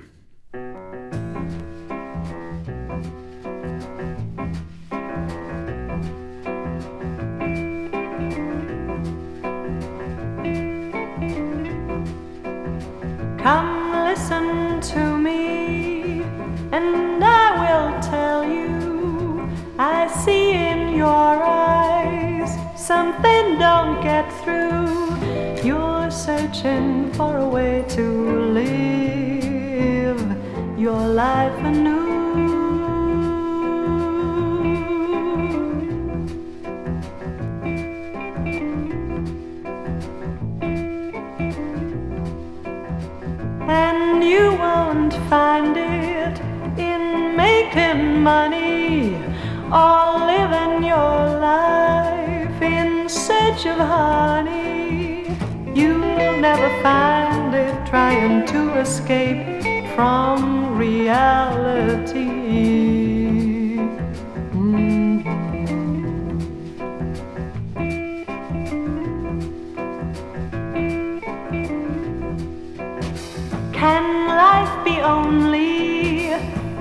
Come 13.42 14.04
listen 14.04 14.82
to 14.92 15.16
me, 15.16 16.22
and 16.72 17.24
I 17.24 17.46
will 17.62 17.98
tell 18.02 18.44
you. 18.44 19.48
I 19.78 20.08
see 20.08 20.52
in 20.52 20.94
your 20.94 21.08
eyes 21.08 22.50
something 22.76 23.58
don't 23.58 24.02
get 24.02 24.30
through. 24.42 25.16
You're 25.64 26.10
searching 26.10 27.10
for 27.14 27.38
a 27.38 27.48
way 27.48 27.82
to 27.96 28.04
live 28.52 30.20
your 30.78 31.00
life 31.08 31.58
anew. 31.64 32.29
You 44.30 44.54
won't 44.64 45.14
find 45.28 45.76
it 45.76 46.38
in 46.78 47.34
making 47.34 48.22
money 48.22 49.16
or 49.80 50.02
living 50.32 50.84
your 50.84 51.18
life 51.52 52.62
in 52.62 53.08
search 53.08 53.66
of 53.66 53.78
honey. 53.78 55.26
You'll 55.74 56.36
never 56.48 56.70
find 56.80 57.52
it 57.54 57.74
trying 57.86 58.46
to 58.46 58.78
escape 58.78 59.64
from 59.96 60.78
reality. 60.78 62.30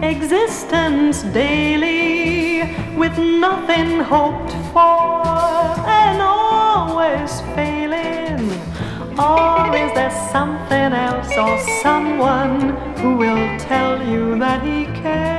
Existence 0.10 1.22
daily 1.22 2.62
with 2.98 3.16
nothing 3.18 4.00
hoped 4.00 4.52
for 4.74 5.22
and 5.88 6.22
always 6.22 7.42
failing? 7.56 8.42
Or 9.18 9.76
is 9.76 9.92
there 9.94 10.16
something 10.32 10.94
else 11.08 11.32
or 11.38 11.60
someone 11.84 12.76
who 12.98 13.18
will 13.18 13.60
tell 13.60 14.02
you 14.04 14.40
that 14.40 14.64
he 14.64 14.86
cares? 15.02 15.39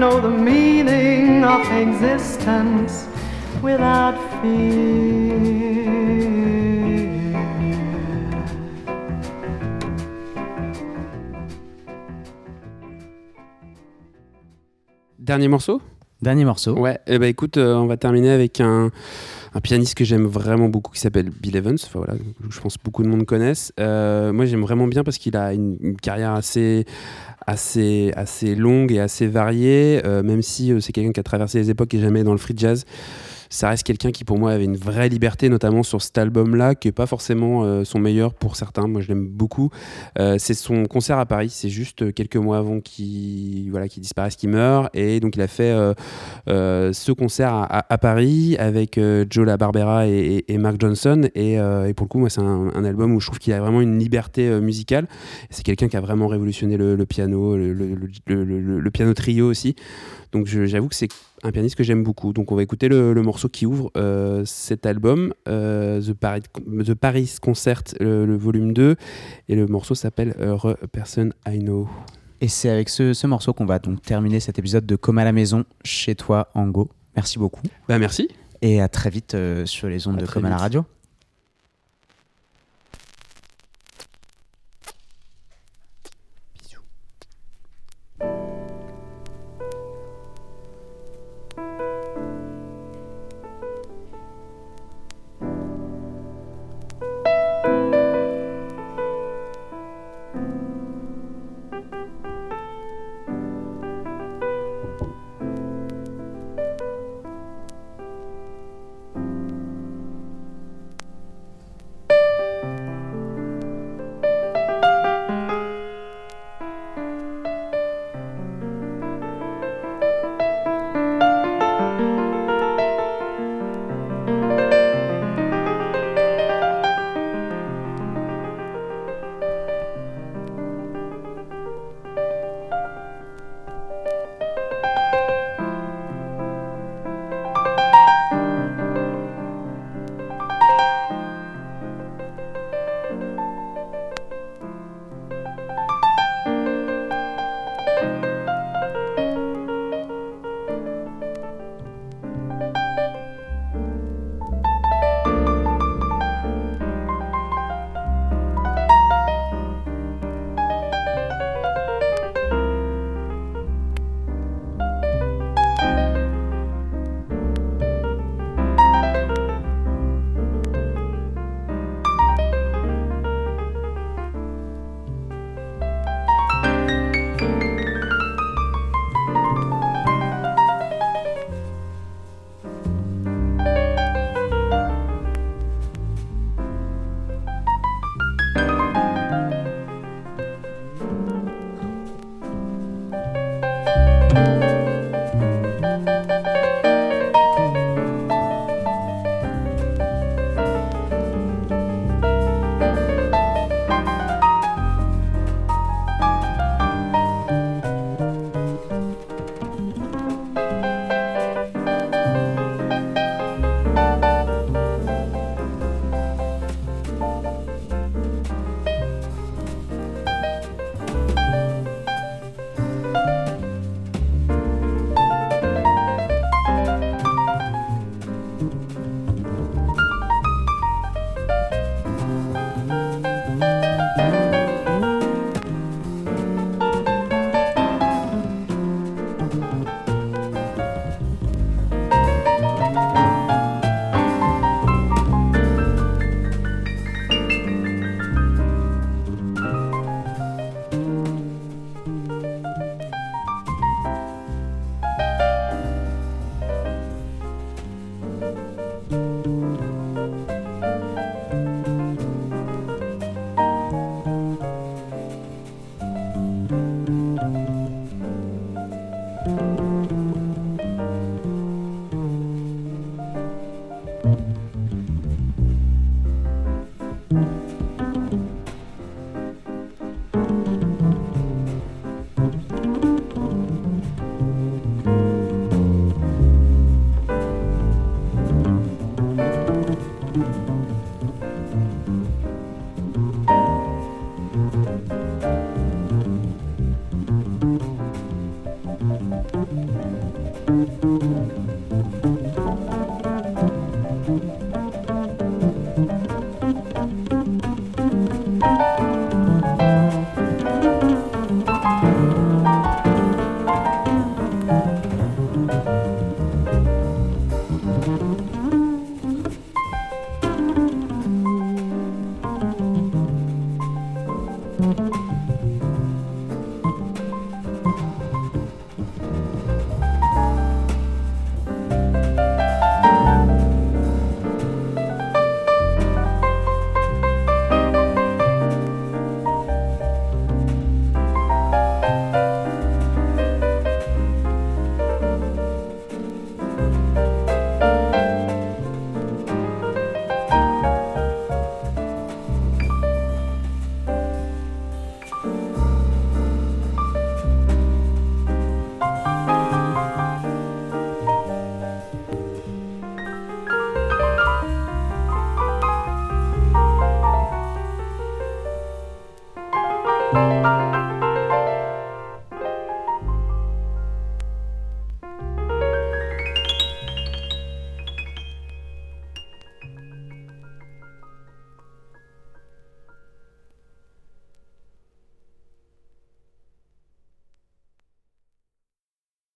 Know 0.00 0.18
the 0.18 0.30
meaning 0.30 1.44
of 1.44 1.60
existence 1.70 3.06
without 3.62 4.14
fear. 4.40 5.38
Dernier 15.18 15.48
morceau? 15.48 15.82
Dernier 16.22 16.46
morceau. 16.46 16.78
Ouais, 16.78 16.98
eh 17.06 17.18
ben 17.18 17.28
écoute, 17.28 17.58
euh, 17.58 17.74
on 17.74 17.86
va 17.86 17.98
terminer 17.98 18.30
avec 18.30 18.60
un, 18.60 18.90
un 19.54 19.60
pianiste 19.60 19.94
que 19.94 20.04
j'aime 20.04 20.26
vraiment 20.26 20.68
beaucoup 20.68 20.92
qui 20.92 21.00
s'appelle 21.00 21.30
Bill 21.30 21.56
Evans. 21.56 21.78
Enfin 21.82 21.98
voilà, 21.98 22.14
je 22.48 22.60
pense 22.60 22.76
que 22.78 22.82
beaucoup 22.82 23.02
de 23.02 23.08
monde 23.08 23.24
connaissent. 23.26 23.72
Euh, 23.78 24.32
moi, 24.32 24.46
j'aime 24.46 24.62
vraiment 24.62 24.86
bien 24.86 25.04
parce 25.04 25.18
qu'il 25.18 25.36
a 25.36 25.52
une, 25.52 25.76
une 25.80 25.96
carrière 25.96 26.32
assez, 26.32 26.84
assez, 27.46 28.12
assez 28.16 28.54
longue 28.54 28.92
et 28.92 29.00
assez 29.00 29.26
variée. 29.26 30.00
euh, 30.04 30.22
même 30.22 30.42
si 30.42 30.72
euh, 30.72 30.80
c'est 30.80 30.92
quelqu'un 30.92 31.12
qui 31.12 31.20
a 31.20 31.22
traversé 31.22 31.58
les 31.58 31.70
époques 31.70 31.94
et 31.94 32.00
jamais 32.00 32.24
dans 32.24 32.32
le 32.32 32.38
free 32.38 32.54
jazz. 32.56 32.84
Ça 33.50 33.68
reste 33.68 33.82
quelqu'un 33.82 34.12
qui 34.12 34.24
pour 34.24 34.38
moi 34.38 34.52
avait 34.52 34.64
une 34.64 34.76
vraie 34.76 35.08
liberté, 35.08 35.48
notamment 35.48 35.82
sur 35.82 36.00
cet 36.00 36.16
album-là, 36.18 36.74
qui 36.74 36.88
est 36.88 36.92
pas 36.92 37.06
forcément 37.06 37.64
euh, 37.64 37.84
son 37.84 37.98
meilleur 37.98 38.32
pour 38.32 38.56
certains. 38.56 38.86
Moi, 38.86 39.00
je 39.00 39.08
l'aime 39.08 39.26
beaucoup. 39.26 39.70
Euh, 40.18 40.36
c'est 40.38 40.54
son 40.54 40.86
concert 40.86 41.18
à 41.18 41.26
Paris. 41.26 41.50
C'est 41.50 41.68
juste 41.68 42.14
quelques 42.14 42.36
mois 42.36 42.58
avant 42.58 42.80
qu'il 42.80 43.70
voilà, 43.70 43.86
disparaisse, 43.88 44.36
qu'il 44.36 44.50
meure. 44.50 44.88
Et 44.94 45.20
donc, 45.20 45.36
il 45.36 45.42
a 45.42 45.48
fait 45.48 45.72
euh, 45.72 45.94
euh, 46.48 46.92
ce 46.92 47.12
concert 47.12 47.66
à, 47.68 47.98
Paris 47.98 48.56
avec 48.58 48.98
euh, 48.98 49.24
Joe 49.28 49.46
La 49.46 49.56
Barbera 49.56 50.06
et, 50.06 50.44
Mark 50.58 50.76
Johnson. 50.80 51.28
Et, 51.34 51.58
euh, 51.58 51.92
pour 51.92 52.04
le 52.04 52.08
coup, 52.08 52.18
moi, 52.18 52.30
c'est 52.30 52.40
un, 52.40 52.84
album 52.84 53.14
où 53.14 53.20
je 53.20 53.26
trouve 53.26 53.38
qu'il 53.38 53.52
a 53.52 53.60
vraiment 53.60 53.80
une 53.80 53.98
liberté 53.98 54.48
euh, 54.48 54.60
musicale. 54.60 55.06
C'est 55.50 55.64
quelqu'un 55.64 55.88
qui 55.88 55.96
a 55.96 56.00
vraiment 56.00 56.26
révolutionné 56.26 56.76
le, 56.76 56.96
piano, 57.06 57.56
le 57.56 58.90
piano 58.90 59.14
trio 59.14 59.48
aussi. 59.48 59.74
Donc, 60.32 60.46
j'avoue 60.46 60.88
que 60.88 60.94
c'est 60.94 61.08
un 61.42 61.50
pianiste 61.50 61.76
que 61.76 61.84
j'aime 61.84 62.02
beaucoup. 62.02 62.32
Donc, 62.32 62.52
on 62.52 62.56
va 62.56 62.62
écouter 62.62 62.88
le, 62.88 63.12
le 63.12 63.22
morceau 63.22 63.48
qui 63.48 63.66
ouvre 63.66 63.90
euh, 63.96 64.44
cet 64.44 64.86
album, 64.86 65.34
euh, 65.48 66.00
The, 66.00 66.12
Paris, 66.12 66.42
The 66.86 66.94
Paris 66.94 67.36
Concert, 67.40 67.82
le, 67.98 68.26
le 68.26 68.36
volume 68.36 68.72
2. 68.72 68.96
Et 69.48 69.54
le 69.54 69.66
morceau 69.66 69.94
s'appelle 69.94 70.34
euh, 70.40 70.56
Person 70.92 71.30
I 71.48 71.58
Know. 71.58 71.88
Et 72.40 72.48
c'est 72.48 72.70
avec 72.70 72.88
ce, 72.88 73.12
ce 73.12 73.26
morceau 73.26 73.52
qu'on 73.52 73.66
va 73.66 73.78
donc 73.78 74.00
terminer 74.02 74.40
cet 74.40 74.58
épisode 74.58 74.86
de 74.86 74.96
Comme 74.96 75.18
à 75.18 75.24
la 75.24 75.32
maison, 75.32 75.64
chez 75.84 76.14
toi, 76.14 76.48
Ango. 76.54 76.90
Merci 77.16 77.38
beaucoup. 77.38 77.62
Bah, 77.88 77.98
merci. 77.98 78.28
Et 78.62 78.80
à 78.80 78.88
très 78.88 79.10
vite 79.10 79.34
euh, 79.34 79.66
sur 79.66 79.88
les 79.88 80.06
ondes 80.06 80.18
À 80.18 80.22
de 80.22 80.26
Comme 80.26 80.46
à 80.46 80.50
la 80.50 80.56
radio. 80.56 80.84